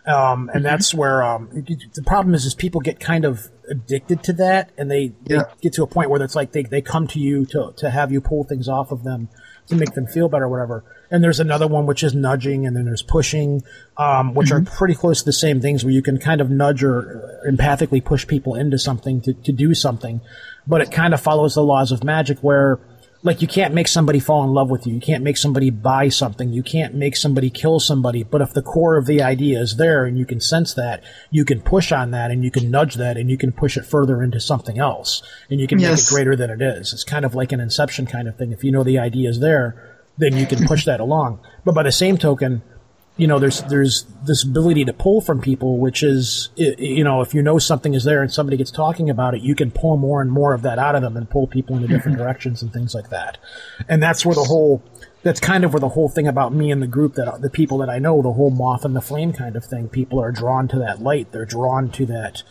um, 0.07 0.49
and 0.53 0.64
that's 0.64 0.94
where 0.94 1.22
um, 1.24 1.49
the 1.52 2.03
problem 2.06 2.34
is 2.34 2.45
is 2.45 2.56
people 2.56 2.80
get 2.80 2.99
kind 3.02 3.26
of 3.26 3.49
addicted 3.69 4.24
to 4.24 4.34
that, 4.34 4.72
and 4.78 4.90
they, 4.90 5.11
they 5.26 5.41
get 5.61 5.74
to 5.74 5.84
a 5.84 5.88
point 5.88 6.10
where 6.10 6.22
it's 6.24 6.36
like 6.36 6.53
they, 6.53 6.64
they 6.64 6.82
come 6.82 7.06
to 7.07 7.19
you 7.19 7.45
to 7.48 7.74
to 7.78 7.90
have 7.90 8.14
you 8.14 8.22
pull 8.22 8.45
things 8.45 8.69
off 8.69 8.91
of 8.94 9.03
them 9.03 9.28
to 9.68 9.76
make 9.76 9.94
them 9.94 10.07
feel 10.07 10.30
better, 10.30 10.45
or 10.45 10.49
whatever. 10.49 10.84
And 11.10 11.23
there's 11.23 11.39
another 11.39 11.68
one 11.68 11.85
which 11.85 12.03
is 12.03 12.14
nudging, 12.14 12.65
and 12.65 12.76
then 12.76 12.85
there's 12.85 13.02
pushing, 13.02 13.64
um, 13.98 14.34
which 14.34 14.52
are 14.52 14.61
pretty 14.61 14.95
close 14.95 15.19
to 15.19 15.26
the 15.26 15.34
same 15.34 15.61
things, 15.61 15.84
where 15.84 15.94
you 15.94 16.02
can 16.02 16.18
kind 16.18 16.41
of 16.41 16.49
nudge 16.49 16.84
or 16.84 17.41
empathically 17.48 18.03
push 18.03 18.27
people 18.27 18.56
into 18.56 18.77
something 18.77 19.22
to, 19.22 19.34
to 19.34 19.52
do 19.52 19.73
something, 19.73 20.22
but 20.65 20.81
it 20.81 20.91
kind 20.91 21.14
of 21.14 21.22
follows 21.22 21.56
the 21.56 21.64
laws 21.64 21.91
of 21.91 22.03
magic, 22.03 22.39
where 22.39 22.80
like 23.23 23.41
you 23.41 23.48
can't 23.48 23.73
make 23.73 23.88
somebody 23.88 24.19
fall 24.19 24.44
in 24.44 24.52
love 24.52 24.69
with 24.69 24.85
you, 24.85 24.94
you 24.94 25.02
can't 25.02 25.23
make 25.23 25.38
somebody 25.38 25.69
buy 25.69 26.10
something, 26.10 26.53
you 26.53 26.64
can't 26.64 26.94
make 26.94 27.15
somebody 27.15 27.49
kill 27.49 27.80
somebody, 27.80 28.23
but 28.23 28.41
if 28.41 28.53
the 28.53 28.61
core 28.61 28.98
of 28.98 29.06
the 29.06 29.22
idea 29.22 29.60
is 29.60 29.77
there 29.77 30.06
and 30.06 30.18
you 30.18 30.26
can 30.26 30.39
sense 30.39 30.73
that, 30.76 31.03
you 31.31 31.44
can 31.44 31.61
push 31.61 31.91
on 31.91 32.11
that 32.11 32.31
and 32.31 32.44
you 32.44 32.52
can 32.52 32.69
nudge 32.69 32.95
that 32.95 33.18
and 33.18 33.30
you 33.30 33.38
can 33.38 33.52
push 33.52 33.76
it 33.77 33.85
further 33.85 34.22
into 34.22 34.39
something 34.39 34.80
else, 34.80 35.23
and 35.49 35.60
you 35.60 35.68
can 35.68 35.80
make 35.80 35.98
it 35.98 36.06
greater 36.10 36.35
than 36.35 36.49
it 36.49 36.61
is. 36.61 36.94
It's 36.94 37.03
kind 37.03 37.26
of 37.26 37.35
like 37.35 37.52
an 37.52 37.60
inception 37.60 38.06
kind 38.06 38.27
of 38.27 38.38
thing. 38.38 38.52
If 38.52 38.64
you 38.64 38.72
know 38.72 38.84
the 38.84 38.99
idea 38.99 39.30
is 39.30 39.39
there, 39.39 39.98
then 40.18 40.38
you 40.38 40.45
can 40.45 40.65
push 40.65 40.85
that 40.85 40.99
along. 40.99 41.39
But 41.65 41.76
by 41.76 41.84
the 41.84 41.91
same 41.91 42.18
token, 42.18 42.61
you 43.18 43.26
know, 43.26 43.39
there's 43.39 43.64
there's 43.64 44.06
this 44.26 44.44
ability 44.44 44.85
to 44.85 44.94
pull 44.94 45.22
from 45.22 45.41
people, 45.41 45.80
which 45.80 46.03
is, 46.03 46.49
you 46.56 47.03
know, 47.03 47.22
if 47.22 47.34
you 47.34 47.41
know 47.41 47.57
something 47.57 47.95
is 47.95 48.03
there 48.03 48.22
and 48.22 48.31
somebody 48.31 48.57
gets 48.57 48.69
talking 48.69 49.10
about 49.10 49.34
it, 49.34 49.41
you 49.41 49.56
can 49.56 49.72
pull 49.72 49.98
more 49.98 50.22
and 50.22 50.31
more 50.31 50.53
of 50.53 50.61
that 50.61 50.77
out 50.77 50.95
of 50.95 51.02
them 51.02 51.18
and 51.18 51.27
pull 51.27 51.48
people 51.48 51.76
into 51.76 51.88
different 51.88 52.18
directions 52.18 52.61
and 52.61 52.72
things 52.72 52.94
like 52.94 53.10
that. 53.10 53.39
And 53.89 54.02
that's 54.02 54.23
where 54.23 54.35
the 54.35 54.44
whole, 54.44 54.84
that's 55.23 55.39
kind 55.39 55.64
of 55.64 55.73
where 55.73 55.80
the 55.80 55.89
whole 55.89 56.10
thing 56.10 56.27
about 56.27 56.53
me 56.53 56.72
and 56.72 56.81
the 56.81 56.88
group 56.88 57.15
that 57.15 57.41
the 57.41 57.49
people 57.49 57.80
that 57.80 57.89
I 57.89 57.98
know, 57.98 58.22
the 58.22 58.34
whole 58.34 58.52
moth 58.52 58.85
and 58.85 58.95
the 58.95 59.02
flame 59.02 59.34
kind 59.34 59.56
of 59.56 59.65
thing, 59.65 59.89
people 59.89 60.22
are 60.22 60.31
drawn 60.31 60.68
to 60.68 60.80
that 60.80 61.02
light. 61.02 61.31
They're 61.31 61.45
drawn 61.45 61.89
to 61.91 62.06
that 62.06 62.44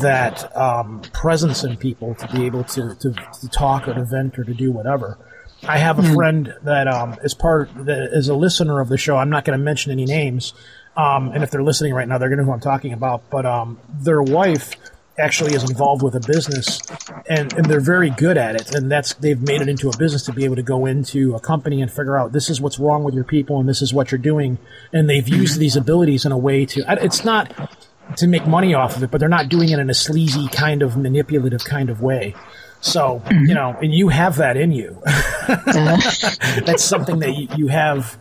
that 0.00 0.56
um, 0.56 1.02
presence 1.12 1.62
in 1.62 1.76
people 1.76 2.14
to 2.16 2.26
be 2.28 2.46
able 2.46 2.64
to, 2.64 2.94
to, 2.96 3.12
to 3.12 3.48
talk 3.48 3.86
or 3.86 3.94
to 3.94 4.04
vent 4.04 4.38
or 4.38 4.44
to 4.44 4.54
do 4.54 4.72
whatever. 4.72 5.18
I 5.66 5.78
have 5.78 5.98
a 5.98 6.02
Hmm. 6.02 6.14
friend 6.14 6.54
that 6.64 6.88
um, 6.88 7.16
is 7.22 7.34
part 7.34 7.70
that 7.86 8.10
is 8.12 8.28
a 8.28 8.34
listener 8.34 8.80
of 8.80 8.88
the 8.88 8.98
show. 8.98 9.16
I'm 9.16 9.30
not 9.30 9.44
going 9.44 9.58
to 9.58 9.64
mention 9.64 9.92
any 9.92 10.04
names, 10.04 10.52
um, 10.96 11.30
and 11.32 11.42
if 11.42 11.50
they're 11.50 11.62
listening 11.62 11.94
right 11.94 12.06
now, 12.06 12.18
they're 12.18 12.28
going 12.28 12.38
to 12.38 12.44
know 12.44 12.48
who 12.50 12.54
I'm 12.54 12.60
talking 12.60 12.92
about. 12.92 13.22
But 13.30 13.46
um, 13.46 13.78
their 14.00 14.22
wife 14.22 14.72
actually 15.18 15.54
is 15.54 15.62
involved 15.68 16.02
with 16.02 16.14
a 16.14 16.20
business, 16.20 16.78
and, 17.26 17.50
and 17.54 17.64
they're 17.64 17.80
very 17.80 18.10
good 18.10 18.36
at 18.36 18.54
it. 18.54 18.74
And 18.74 18.90
that's 18.92 19.14
they've 19.14 19.40
made 19.40 19.62
it 19.62 19.68
into 19.68 19.88
a 19.88 19.96
business 19.96 20.22
to 20.24 20.32
be 20.32 20.44
able 20.44 20.56
to 20.56 20.62
go 20.62 20.84
into 20.84 21.34
a 21.34 21.40
company 21.40 21.80
and 21.80 21.90
figure 21.90 22.18
out 22.18 22.32
this 22.32 22.50
is 22.50 22.60
what's 22.60 22.78
wrong 22.78 23.02
with 23.02 23.14
your 23.14 23.24
people 23.24 23.58
and 23.58 23.66
this 23.68 23.80
is 23.80 23.94
what 23.94 24.12
you're 24.12 24.18
doing. 24.18 24.58
And 24.92 25.08
they've 25.08 25.26
used 25.26 25.58
these 25.58 25.74
abilities 25.74 26.26
in 26.26 26.32
a 26.32 26.38
way 26.38 26.66
to. 26.66 26.84
It's 27.02 27.24
not 27.24 27.70
to 28.16 28.26
make 28.28 28.46
money 28.46 28.72
off 28.74 28.96
of 28.96 29.02
it, 29.02 29.10
but 29.10 29.18
they're 29.18 29.28
not 29.28 29.48
doing 29.48 29.70
it 29.70 29.78
in 29.78 29.90
a 29.90 29.94
sleazy 29.94 30.48
kind 30.48 30.82
of 30.82 30.96
manipulative 30.96 31.64
kind 31.64 31.88
of 31.90 32.00
way. 32.02 32.34
So, 32.80 33.22
you 33.30 33.54
know, 33.54 33.76
and 33.82 33.92
you 33.92 34.08
have 34.08 34.36
that 34.36 34.56
in 34.56 34.72
you. 34.72 35.02
That's 35.46 36.84
something 36.84 37.18
that 37.20 37.34
you, 37.36 37.48
you 37.56 37.66
have 37.68 38.16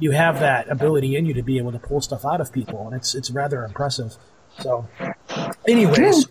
you 0.00 0.12
have 0.12 0.40
that 0.40 0.68
ability 0.68 1.16
in 1.16 1.26
you 1.26 1.34
to 1.34 1.42
be 1.42 1.58
able 1.58 1.72
to 1.72 1.78
pull 1.78 2.00
stuff 2.00 2.24
out 2.24 2.40
of 2.40 2.52
people 2.52 2.86
and 2.86 2.94
it's 2.94 3.14
it's 3.14 3.30
rather 3.30 3.64
impressive. 3.64 4.16
So 4.60 4.88
anyways, 5.66 6.26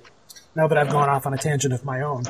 now 0.55 0.67
that 0.67 0.77
I've 0.77 0.89
gone 0.89 1.09
off 1.09 1.25
on 1.25 1.33
a 1.33 1.37
tangent 1.37 1.73
of 1.73 1.85
my 1.85 2.01
own. 2.01 2.23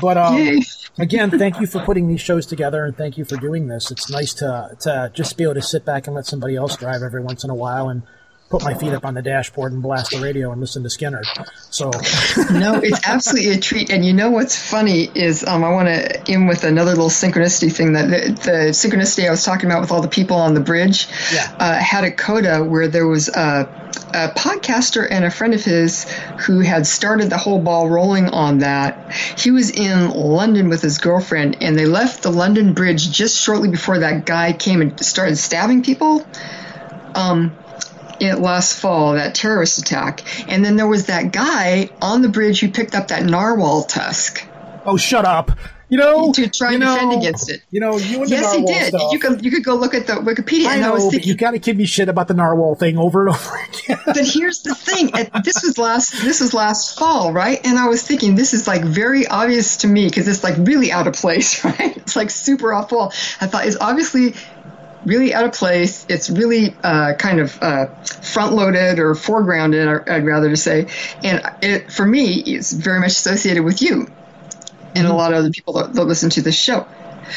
But 0.00 0.16
um, 0.16 0.58
again, 0.98 1.30
thank 1.30 1.60
you 1.60 1.68
for 1.68 1.80
putting 1.84 2.08
these 2.08 2.20
shows 2.20 2.46
together 2.46 2.84
and 2.84 2.96
thank 2.96 3.16
you 3.16 3.24
for 3.24 3.36
doing 3.36 3.68
this. 3.68 3.92
It's 3.92 4.10
nice 4.10 4.34
to 4.34 4.76
to 4.80 5.12
just 5.14 5.36
be 5.36 5.44
able 5.44 5.54
to 5.54 5.62
sit 5.62 5.84
back 5.84 6.06
and 6.06 6.16
let 6.16 6.26
somebody 6.26 6.56
else 6.56 6.76
drive 6.76 7.02
every 7.02 7.22
once 7.22 7.44
in 7.44 7.50
a 7.50 7.54
while 7.54 7.88
and 7.88 8.02
put 8.58 8.64
my 8.64 8.74
feet 8.74 8.92
up 8.92 9.04
on 9.04 9.14
the 9.14 9.22
dashboard 9.22 9.72
and 9.72 9.82
blast 9.82 10.12
the 10.12 10.18
radio 10.20 10.52
and 10.52 10.60
listen 10.60 10.82
to 10.84 10.90
Skinner. 10.90 11.22
So 11.70 11.90
no, 12.52 12.80
it's 12.82 13.00
absolutely 13.06 13.50
a 13.52 13.58
treat. 13.58 13.90
And 13.90 14.04
you 14.04 14.12
know 14.12 14.30
what's 14.30 14.56
funny 14.56 15.10
is 15.14 15.44
um, 15.44 15.64
I 15.64 15.70
want 15.70 15.88
to 15.88 16.30
end 16.30 16.46
with 16.48 16.62
another 16.62 16.90
little 16.92 17.08
synchronicity 17.08 17.72
thing 17.74 17.94
that 17.94 18.06
the, 18.08 18.32
the 18.32 18.56
synchronicity 18.70 19.26
I 19.26 19.30
was 19.30 19.44
talking 19.44 19.68
about 19.68 19.80
with 19.80 19.90
all 19.90 20.00
the 20.02 20.08
people 20.08 20.36
on 20.36 20.54
the 20.54 20.60
bridge 20.60 21.08
Yeah. 21.32 21.54
uh, 21.58 21.74
had 21.78 22.04
a 22.04 22.12
coda 22.12 22.62
where 22.62 22.86
there 22.86 23.06
was 23.08 23.28
a, 23.28 23.68
a 24.14 24.28
podcaster 24.38 25.06
and 25.10 25.24
a 25.24 25.30
friend 25.30 25.52
of 25.52 25.64
his 25.64 26.04
who 26.46 26.60
had 26.60 26.86
started 26.86 27.30
the 27.30 27.38
whole 27.38 27.60
ball 27.60 27.88
rolling 27.88 28.28
on 28.28 28.58
that. 28.58 29.12
He 29.36 29.50
was 29.50 29.70
in 29.70 30.10
London 30.10 30.68
with 30.68 30.80
his 30.80 30.98
girlfriend, 30.98 31.58
and 31.60 31.76
they 31.76 31.86
left 31.86 32.22
the 32.22 32.30
London 32.30 32.72
Bridge 32.74 33.10
just 33.10 33.36
shortly 33.36 33.68
before 33.68 33.98
that 33.98 34.26
guy 34.26 34.52
came 34.52 34.80
and 34.80 35.04
started 35.04 35.36
stabbing 35.36 35.82
people. 35.82 36.24
Um, 37.16 37.56
it 38.20 38.38
last 38.38 38.80
fall, 38.80 39.14
that 39.14 39.34
terrorist 39.34 39.78
attack. 39.78 40.22
And 40.50 40.64
then 40.64 40.76
there 40.76 40.86
was 40.88 41.06
that 41.06 41.32
guy 41.32 41.90
on 42.02 42.22
the 42.22 42.28
bridge 42.28 42.60
who 42.60 42.70
picked 42.70 42.94
up 42.94 43.08
that 43.08 43.24
narwhal 43.24 43.84
tusk 43.84 44.46
Oh 44.86 44.96
shut 44.96 45.24
up. 45.24 45.50
You 45.90 45.98
know 45.98 46.32
to 46.32 46.48
try 46.48 46.70
you 46.70 46.74
and 46.76 46.82
defend 46.84 47.10
know, 47.10 47.18
against 47.18 47.50
it. 47.50 47.62
You 47.70 47.78
know, 47.78 47.96
you 47.98 48.16
and 48.22 48.26
the 48.26 48.30
Yes, 48.30 48.54
he 48.54 48.64
did. 48.64 48.86
stuff. 48.88 49.12
You 49.12 49.18
could 49.18 49.44
you 49.44 49.50
could 49.50 49.62
go 49.64 49.76
look 49.76 49.94
at 49.94 50.06
the 50.06 50.14
Wikipedia, 50.14 50.66
I 50.66 50.76
and 50.76 50.84
I 50.84 50.88
know, 50.88 50.94
was 50.94 51.04
but 51.04 51.10
thinking. 51.12 51.28
you 51.28 51.36
got 51.36 51.50
to 51.52 51.58
give 51.58 51.76
me 51.76 51.84
shit 51.84 52.08
about 52.08 52.26
the 52.26 52.34
narwhal 52.34 52.74
thing 52.74 52.98
over 52.98 53.26
and 53.26 53.34
over 53.36 53.56
again. 53.56 53.98
but 54.06 54.16
here's 54.26 54.62
the 54.62 54.74
thing 54.74 55.10
this 55.44 55.62
was 55.62 55.78
last 55.78 56.10
this 56.24 56.40
was 56.40 56.52
last 56.54 56.98
fall 56.98 57.32
right 57.32 57.60
and 57.64 57.78
i 57.78 57.86
was 57.86 58.02
thinking 58.02 58.34
this 58.34 58.54
is 58.54 58.66
like 58.66 58.82
very 58.82 59.26
obvious 59.26 59.78
to 59.78 59.86
me 59.86 60.06
because 60.08 60.26
it's 60.26 60.42
like 60.42 60.54
really 60.58 60.90
out 60.90 61.06
of 61.06 61.14
place 61.14 61.62
right 61.64 61.96
it's 61.98 62.16
like 62.16 62.30
super 62.30 62.72
off 62.72 62.90
wall 62.90 63.12
i 63.40 63.46
thought 63.46 63.66
it's 63.66 63.76
obviously 63.80 64.34
really 65.04 65.34
out 65.34 65.44
of 65.44 65.52
place. 65.52 66.06
It's 66.08 66.30
really 66.30 66.74
uh, 66.82 67.14
kind 67.14 67.40
of 67.40 67.62
uh, 67.62 67.86
front 68.04 68.54
loaded 68.54 68.98
or 68.98 69.14
foregrounded 69.14 70.08
i'd 70.08 70.24
rather 70.24 70.50
to 70.50 70.56
say. 70.56 70.88
And 71.22 71.42
it 71.62 71.92
for 71.92 72.04
me 72.04 72.40
it's 72.40 72.72
very 72.72 73.00
much 73.00 73.12
associated 73.12 73.64
with 73.64 73.82
you 73.82 74.06
and 74.94 75.06
a 75.06 75.12
lot 75.12 75.32
of 75.32 75.38
other 75.38 75.50
people 75.50 75.74
that, 75.74 75.92
that 75.92 76.04
listen 76.04 76.30
to 76.30 76.42
this 76.42 76.56
show 76.56 76.86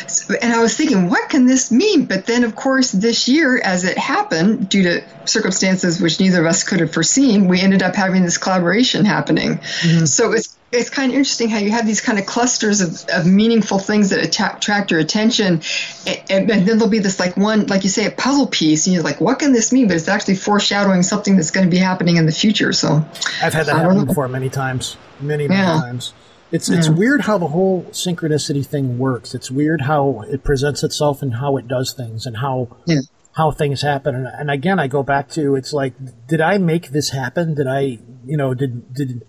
so- 0.08 0.36
and 0.42 0.54
I 0.54 0.62
was 0.62 0.76
thinking, 0.76 1.10
what 1.10 1.30
can 1.30 1.46
this 1.46 1.72
mean? 1.72 2.06
But 2.06 2.26
then, 2.26 2.44
of 2.44 2.56
course, 2.56 2.92
this 2.92 3.28
year, 3.28 3.60
as 3.60 3.84
it 3.84 3.98
happened, 3.98 4.70
due 4.70 4.84
to 4.84 5.04
circumstances 5.26 6.02
which 6.02 6.20
neither 6.20 6.42
of 6.42 6.48
us 6.48 6.64
could 6.64 6.80
have 6.80 6.94
foreseen, 6.94 7.48
we 7.48 7.62
ended 7.62 7.84
up 7.84 7.96
having 7.96 8.24
this 8.24 8.38
collaboration 8.38 9.06
happening. 9.06 9.58
Mm-hmm. 9.58 10.06
So 10.06 10.34
it's 10.34 10.58
it's 10.70 10.90
kind 10.90 11.12
of 11.14 11.18
interesting 11.18 11.48
how 11.48 11.60
you 11.60 11.72
have 11.72 11.86
these 11.86 12.02
kind 12.02 12.20
of 12.20 12.26
clusters 12.26 12.82
of, 12.82 13.06
of 13.10 13.26
meaningful 13.26 13.80
things 13.80 14.10
that 14.10 14.22
attract 14.22 14.92
your 14.92 15.00
attention, 15.00 15.62
and, 16.06 16.52
and 16.52 16.68
then 16.68 16.78
there'll 16.78 16.90
be 16.90 17.00
this 17.00 17.22
like 17.22 17.38
one, 17.38 17.68
like 17.68 17.84
you 17.84 17.90
say, 17.90 18.06
a 18.06 18.12
puzzle 18.12 18.48
piece, 18.48 18.86
and 18.86 18.94
you're 18.94 19.04
like, 19.04 19.22
what 19.22 19.40
can 19.40 19.54
this 19.54 19.72
mean? 19.72 19.88
But 19.88 19.96
it's 19.96 20.10
actually 20.10 20.36
foreshadowing 20.36 21.04
something 21.04 21.38
that's 21.38 21.52
going 21.52 21.66
to 21.66 21.72
be 21.72 21.78
happening 21.78 22.18
in 22.18 22.26
the 22.26 22.34
future. 22.34 22.74
So 22.74 23.06
I've 23.42 23.54
had 23.54 23.66
that 23.68 23.78
happen 23.78 24.06
before 24.06 24.28
many 24.28 24.50
times, 24.50 24.98
many 25.22 25.48
many 25.48 25.62
Yeah. 25.62 25.80
times. 25.80 26.14
It's 26.52 26.70
it's 26.70 26.88
weird 26.90 27.22
how 27.22 27.38
the 27.38 27.48
whole 27.50 27.84
synchronicity 27.92 28.66
thing 28.66 28.98
works. 28.98 29.36
It's 29.36 29.52
weird 29.52 29.82
how 29.82 30.22
it 30.30 30.44
presents 30.44 30.84
itself 30.84 31.22
and 31.22 31.36
how 31.36 31.58
it 31.58 31.68
does 31.68 31.94
things 31.94 32.26
and 32.26 32.38
how 32.38 32.78
Yeah. 32.86 33.02
how 33.34 33.52
things 33.52 33.82
happen. 33.82 34.16
And, 34.16 34.28
and 34.28 34.50
again, 34.52 34.80
I 34.80 34.88
go 34.88 35.04
back 35.04 35.30
to 35.32 35.56
it's 35.56 35.74
like, 35.74 35.94
did 36.28 36.40
I 36.42 36.58
make 36.58 36.90
this 36.92 37.10
happen? 37.10 37.54
Did 37.54 37.68
I, 37.68 38.00
you 38.26 38.38
know, 38.38 38.54
did 38.54 38.94
did 38.94 39.24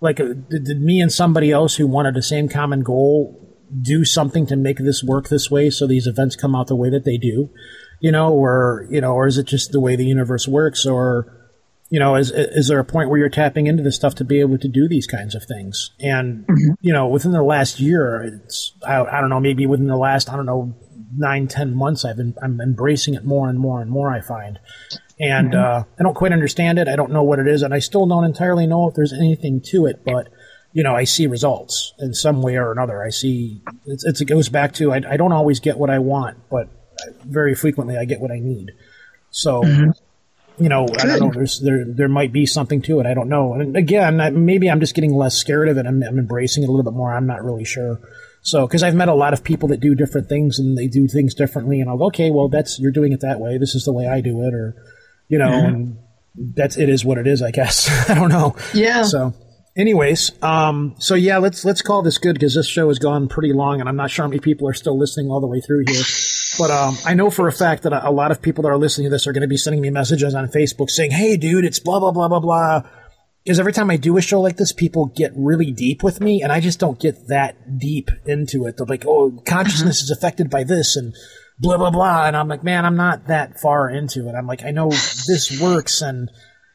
like 0.00 0.20
uh, 0.20 0.32
did, 0.48 0.64
did 0.64 0.80
me 0.80 1.00
and 1.00 1.12
somebody 1.12 1.50
else 1.52 1.76
who 1.76 1.86
wanted 1.86 2.14
the 2.14 2.22
same 2.22 2.48
common 2.48 2.82
goal 2.82 3.40
do 3.82 4.04
something 4.04 4.46
to 4.46 4.56
make 4.56 4.78
this 4.78 5.02
work 5.02 5.28
this 5.28 5.50
way 5.50 5.68
so 5.70 5.86
these 5.86 6.06
events 6.06 6.36
come 6.36 6.54
out 6.54 6.68
the 6.68 6.76
way 6.76 6.90
that 6.90 7.04
they 7.04 7.16
do 7.16 7.50
you 8.00 8.12
know 8.12 8.32
or 8.32 8.86
you 8.90 9.00
know 9.00 9.12
or 9.12 9.26
is 9.26 9.36
it 9.38 9.46
just 9.46 9.72
the 9.72 9.80
way 9.80 9.96
the 9.96 10.04
universe 10.04 10.46
works 10.46 10.86
or 10.86 11.26
you 11.90 12.00
know 12.00 12.16
is 12.16 12.30
is 12.30 12.68
there 12.68 12.78
a 12.78 12.84
point 12.84 13.08
where 13.08 13.18
you're 13.18 13.28
tapping 13.28 13.66
into 13.66 13.82
this 13.82 13.96
stuff 13.96 14.14
to 14.16 14.24
be 14.24 14.40
able 14.40 14.58
to 14.58 14.68
do 14.68 14.88
these 14.88 15.06
kinds 15.06 15.34
of 15.34 15.44
things? 15.44 15.90
And 16.00 16.46
mm-hmm. 16.46 16.72
you 16.80 16.92
know 16.92 17.06
within 17.06 17.32
the 17.32 17.42
last 17.42 17.78
year 17.80 18.22
it's 18.22 18.72
I, 18.86 19.04
I 19.04 19.20
don't 19.20 19.30
know 19.30 19.40
maybe 19.40 19.66
within 19.66 19.86
the 19.86 19.96
last 19.96 20.30
i 20.30 20.36
don't 20.36 20.46
know 20.46 20.74
nine 21.16 21.46
ten 21.46 21.74
months 21.74 22.04
i've 22.04 22.16
been 22.16 22.34
i'm 22.42 22.60
embracing 22.60 23.14
it 23.14 23.24
more 23.24 23.48
and 23.48 23.58
more 23.58 23.80
and 23.80 23.90
more 23.90 24.10
i 24.10 24.20
find. 24.20 24.58
And 25.20 25.52
mm-hmm. 25.52 25.80
uh, 25.82 25.84
i 25.98 26.02
don't 26.02 26.14
quite 26.14 26.32
understand 26.32 26.78
it. 26.78 26.88
I 26.88 26.96
don't 26.96 27.12
know 27.12 27.22
what 27.22 27.38
it 27.38 27.46
is 27.46 27.62
and 27.62 27.74
i 27.74 27.78
still 27.78 28.06
don't 28.06 28.24
entirely 28.24 28.66
know 28.66 28.88
if 28.88 28.94
there's 28.94 29.12
anything 29.12 29.60
to 29.66 29.86
it 29.86 30.04
but 30.04 30.28
you 30.72 30.82
know 30.82 30.96
i 30.96 31.04
see 31.04 31.26
results 31.26 31.92
in 31.98 32.14
some 32.14 32.42
way 32.42 32.56
or 32.56 32.72
another. 32.72 33.04
I 33.04 33.10
see 33.10 33.62
it's, 33.84 34.04
it's, 34.04 34.20
it 34.20 34.24
goes 34.24 34.48
back 34.48 34.72
to 34.74 34.92
I, 34.92 35.02
I 35.08 35.16
don't 35.16 35.32
always 35.32 35.60
get 35.60 35.78
what 35.78 35.90
i 35.90 35.98
want 35.98 36.38
but 36.50 36.68
very 37.24 37.54
frequently 37.54 37.98
i 37.98 38.04
get 38.04 38.20
what 38.20 38.30
i 38.30 38.38
need. 38.38 38.72
So 39.30 39.62
mm-hmm. 39.62 39.90
You 40.58 40.68
know, 40.68 40.86
I 40.98 41.06
don't 41.06 41.20
know. 41.20 41.30
There's 41.32 41.60
there 41.60 41.84
there 41.86 42.08
might 42.08 42.32
be 42.32 42.46
something 42.46 42.80
to 42.82 43.00
it. 43.00 43.06
I 43.06 43.14
don't 43.14 43.28
know. 43.28 43.54
And 43.54 43.76
again, 43.76 44.20
I- 44.20 44.30
maybe 44.30 44.70
I'm 44.70 44.80
just 44.80 44.94
getting 44.94 45.14
less 45.14 45.34
scared 45.36 45.68
of 45.68 45.78
it. 45.78 45.86
I'm, 45.86 46.02
I'm 46.02 46.18
embracing 46.18 46.62
it 46.62 46.68
a 46.68 46.72
little 46.72 46.84
bit 46.84 46.96
more. 46.96 47.12
I'm 47.14 47.26
not 47.26 47.44
really 47.44 47.64
sure. 47.64 47.98
So, 48.42 48.66
because 48.66 48.82
I've 48.82 48.94
met 48.94 49.08
a 49.08 49.14
lot 49.14 49.32
of 49.32 49.42
people 49.42 49.68
that 49.70 49.80
do 49.80 49.94
different 49.94 50.28
things 50.28 50.58
and 50.58 50.76
they 50.76 50.86
do 50.86 51.08
things 51.08 51.34
differently, 51.34 51.80
and 51.80 51.88
I'll 51.88 51.96
go, 51.96 52.06
okay, 52.06 52.30
well, 52.30 52.48
that's 52.48 52.78
you're 52.78 52.92
doing 52.92 53.12
it 53.12 53.20
that 53.22 53.40
way. 53.40 53.56
This 53.58 53.74
is 53.74 53.84
the 53.84 53.92
way 53.92 54.06
I 54.06 54.20
do 54.20 54.42
it, 54.42 54.52
or 54.52 54.74
you 55.28 55.38
know, 55.38 55.50
and 55.50 55.96
that's 56.54 56.76
it 56.76 56.88
is 56.90 57.04
what 57.06 57.16
it 57.18 57.26
is. 57.26 57.40
I 57.40 57.50
guess 57.50 57.88
I 58.10 58.14
don't 58.14 58.28
know. 58.28 58.54
Yeah. 58.74 59.02
So, 59.04 59.32
anyways, 59.76 60.32
um, 60.42 60.94
so 60.98 61.14
yeah, 61.14 61.38
let's 61.38 61.64
let's 61.64 61.80
call 61.80 62.02
this 62.02 62.18
good 62.18 62.34
because 62.34 62.54
this 62.54 62.68
show 62.68 62.88
has 62.88 62.98
gone 62.98 63.28
pretty 63.28 63.54
long, 63.54 63.80
and 63.80 63.88
I'm 63.88 63.96
not 63.96 64.10
sure 64.10 64.24
how 64.24 64.28
many 64.28 64.40
people 64.40 64.68
are 64.68 64.74
still 64.74 64.98
listening 64.98 65.30
all 65.30 65.40
the 65.40 65.46
way 65.46 65.60
through 65.60 65.84
here. 65.88 66.02
But 66.58 66.70
um, 66.70 66.96
I 67.04 67.14
know 67.14 67.30
for 67.30 67.48
a 67.48 67.52
fact 67.52 67.82
that 67.82 67.92
a, 67.92 68.10
lot 68.10 68.30
of 68.30 68.40
people 68.40 68.62
that 68.62 68.68
are 68.68 68.78
listening 68.78 69.06
to 69.06 69.10
this 69.10 69.26
are 69.26 69.32
going 69.32 69.42
to 69.42 69.48
be 69.48 69.56
sending 69.56 69.80
me 69.80 69.90
messages 69.90 70.34
on 70.34 70.46
Facebook 70.48 70.90
saying, 70.90 71.10
"Hey, 71.10 71.36
dude, 71.36 71.64
it's 71.64 71.78
blah 71.78 72.00
blah 72.00 72.12
blah 72.12 72.28
blah 72.28 72.40
blah." 72.40 72.82
Because 73.44 73.60
every 73.60 73.72
time 73.72 73.90
I 73.90 73.96
do 73.96 74.16
a 74.16 74.22
show 74.22 74.40
like 74.40 74.56
this, 74.56 74.72
people 74.72 75.06
get 75.06 75.32
really 75.36 75.70
deep 75.70 76.02
with 76.02 76.20
me, 76.20 76.42
and 76.42 76.50
I 76.50 76.60
just 76.60 76.78
don't 76.78 76.98
get 76.98 77.28
that 77.28 77.78
deep 77.78 78.10
into 78.24 78.66
it. 78.66 78.76
They're 78.76 78.86
like, 78.86 79.04
"Oh, 79.06 79.32
consciousness 79.46 80.00
is 80.02 80.10
affected 80.10 80.48
by 80.48 80.64
this," 80.64 80.96
and 80.96 81.14
blah 81.58 81.76
blah 81.76 81.90
blah, 81.90 82.26
and 82.26 82.36
I'm 82.36 82.48
like, 82.48 82.62
"Man, 82.64 82.84
I'm 82.84 82.96
not 82.96 83.26
that 83.26 83.60
far 83.60 83.90
into 83.90 84.28
it." 84.28 84.34
I'm 84.34 84.46
like, 84.46 84.64
"I 84.64 84.70
know 84.70 84.90
this 84.90 85.58
works," 85.60 86.02
and 86.02 86.30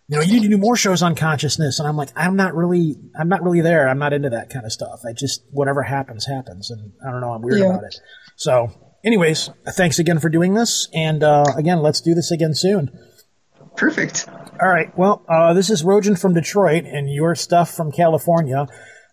you 0.09 0.17
know, 0.17 0.23
you 0.23 0.33
need 0.33 0.43
to 0.43 0.49
do 0.49 0.57
more 0.57 0.75
shows 0.75 1.03
on 1.03 1.13
consciousness. 1.13 1.77
And 1.77 1.87
I'm 1.87 1.95
like, 1.95 2.09
I'm 2.15 2.35
not 2.35 2.55
really, 2.55 2.95
I'm 3.19 3.29
not 3.29 3.43
really 3.43 3.61
there. 3.61 3.87
I'm 3.87 3.99
not 3.99 4.11
into 4.11 4.31
that 4.31 4.49
kind 4.49 4.65
of 4.65 4.71
stuff. 4.71 5.01
I 5.07 5.13
just, 5.13 5.43
whatever 5.51 5.83
happens, 5.83 6.25
happens. 6.25 6.71
And 6.71 6.93
I 7.07 7.11
don't 7.11 7.21
know, 7.21 7.33
I'm 7.33 7.43
weird 7.43 7.59
Yeah. 7.59 7.65
about 7.69 7.83
it. 7.83 7.95
So, 8.35 8.71
anyways, 9.03 9.49
thanks 9.69 9.99
again 9.99 10.19
for 10.19 10.29
doing 10.29 10.53
this. 10.53 10.87
And 10.93 11.23
uh, 11.23 11.45
again, 11.55 11.81
let's 11.81 12.01
do 12.01 12.13
this 12.13 12.31
again 12.31 12.53
soon. 12.53 12.91
perfect. 13.75 14.27
All 14.61 14.67
right. 14.67 14.95
Well, 14.97 15.23
uh, 15.29 15.53
this 15.53 15.69
is 15.69 15.83
Rojan 15.83 16.19
from 16.19 16.33
Detroit 16.33 16.83
and 16.85 17.09
your 17.09 17.35
stuff 17.35 17.73
from 17.73 17.91
California. 17.91 18.67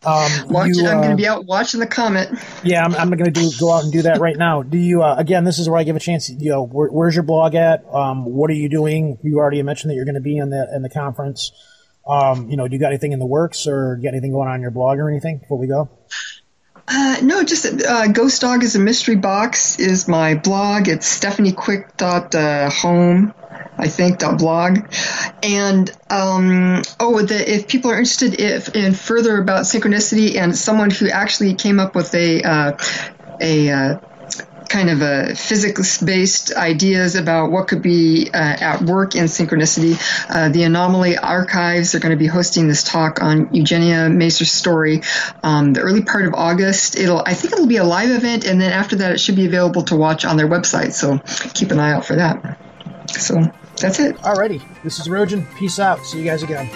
Um, 0.04 0.48
Watch, 0.48 0.68
you, 0.74 0.86
I'm 0.86 0.98
uh, 0.98 1.02
going 1.02 1.10
to 1.10 1.16
be 1.16 1.26
out 1.26 1.46
watching 1.46 1.80
the 1.80 1.86
comet. 1.86 2.28
yeah, 2.62 2.84
I'm, 2.84 2.94
I'm 2.94 3.10
going 3.10 3.24
to 3.24 3.30
do 3.30 3.50
go 3.58 3.72
out 3.72 3.82
and 3.82 3.92
do 3.92 4.02
that 4.02 4.18
right 4.20 4.36
now. 4.36 4.62
Do 4.62 4.78
you? 4.78 5.02
Uh, 5.02 5.16
again, 5.16 5.44
this 5.44 5.58
is 5.58 5.68
where 5.68 5.80
I 5.80 5.84
give 5.84 5.96
a 5.96 6.00
chance. 6.00 6.28
You 6.28 6.50
know, 6.50 6.66
where, 6.66 6.88
where's 6.88 7.14
your 7.14 7.24
blog 7.24 7.54
at? 7.54 7.84
Um, 7.92 8.24
what 8.26 8.50
are 8.50 8.54
you 8.54 8.68
doing? 8.68 9.18
You 9.22 9.38
already 9.38 9.62
mentioned 9.62 9.90
that 9.90 9.94
you're 9.94 10.04
going 10.04 10.16
to 10.16 10.20
be 10.20 10.36
in 10.36 10.50
the 10.50 10.68
in 10.74 10.82
the 10.82 10.90
conference. 10.90 11.50
Um, 12.06 12.50
you 12.50 12.56
know, 12.56 12.68
do 12.68 12.74
you 12.74 12.80
got 12.80 12.88
anything 12.88 13.12
in 13.12 13.18
the 13.18 13.26
works, 13.26 13.66
or 13.66 13.96
you 13.96 14.04
got 14.04 14.14
anything 14.14 14.32
going 14.32 14.48
on 14.48 14.56
in 14.56 14.60
your 14.60 14.70
blog 14.70 14.98
or 14.98 15.08
anything 15.10 15.38
before 15.38 15.58
we 15.58 15.66
go? 15.66 15.88
Uh, 16.88 17.16
no, 17.22 17.42
just 17.42 17.66
uh, 17.66 18.06
Ghost 18.08 18.40
Dog 18.40 18.62
is 18.62 18.76
a 18.76 18.78
mystery 18.78 19.16
box 19.16 19.78
is 19.78 20.06
my 20.06 20.34
blog. 20.34 20.88
It's 20.88 21.06
stephaniequick.home. 21.06 23.34
I 23.78 23.88
think 23.88 24.18
dot 24.18 24.38
blog, 24.38 24.78
and 25.42 25.90
um, 26.08 26.80
oh, 26.98 27.20
the, 27.20 27.54
if 27.54 27.68
people 27.68 27.90
are 27.90 27.98
interested 27.98 28.40
if, 28.40 28.74
in 28.74 28.94
further 28.94 29.38
about 29.38 29.64
synchronicity 29.64 30.36
and 30.36 30.56
someone 30.56 30.90
who 30.90 31.10
actually 31.10 31.54
came 31.54 31.78
up 31.78 31.94
with 31.94 32.14
a 32.14 32.42
uh, 32.42 32.72
a 33.38 33.70
uh, 33.70 33.98
kind 34.68 34.90
of 34.90 35.02
a 35.02 35.34
physics-based 35.34 36.55
ideas 36.55 37.14
about 37.14 37.51
what 37.51 37.68
could 37.68 37.82
be 37.82 38.30
uh, 38.32 38.36
at 38.36 38.82
work 38.82 39.14
in 39.14 39.24
synchronicity. 39.24 39.98
Uh, 40.28 40.48
the 40.48 40.64
Anomaly 40.64 41.16
Archives 41.16 41.94
are 41.94 42.01
going 42.01 42.10
to 42.10 42.18
be 42.18 42.26
hosting 42.26 42.68
this 42.68 42.82
talk 42.82 43.22
on 43.22 43.52
Eugenia 43.55 44.09
Macer's 44.09 44.51
story. 44.51 45.02
Um, 45.43 45.72
the 45.72 45.80
early 45.80 46.02
part 46.02 46.26
of 46.26 46.34
August, 46.34 46.97
it'll 46.97 47.22
I 47.24 47.34
think 47.34 47.52
it'll 47.52 47.66
be 47.66 47.76
a 47.76 47.84
live 47.84 48.10
event, 48.10 48.47
and 48.47 48.60
then 48.60 48.72
after 48.72 48.97
that, 48.97 49.12
it 49.12 49.18
should 49.18 49.36
be 49.36 49.47
available 49.47 49.82
to 49.84 49.97
watch 49.97 50.24
on 50.24 50.36
their 50.36 50.48
website. 50.48 50.93
So 50.93 51.18
keep 51.55 51.70
an 51.70 51.78
eye 51.78 51.93
out 51.93 52.05
for 52.05 52.16
that. 52.16 52.59
So 53.12 53.52
that's 53.76 54.01
it. 54.01 54.16
Alrighty, 54.18 54.62
this 54.82 54.98
is 54.98 55.09
Rojan. 55.09 55.47
Peace 55.56 55.78
out. 55.78 56.05
See 56.05 56.18
you 56.18 56.24
guys 56.24 56.43
again. 56.43 56.68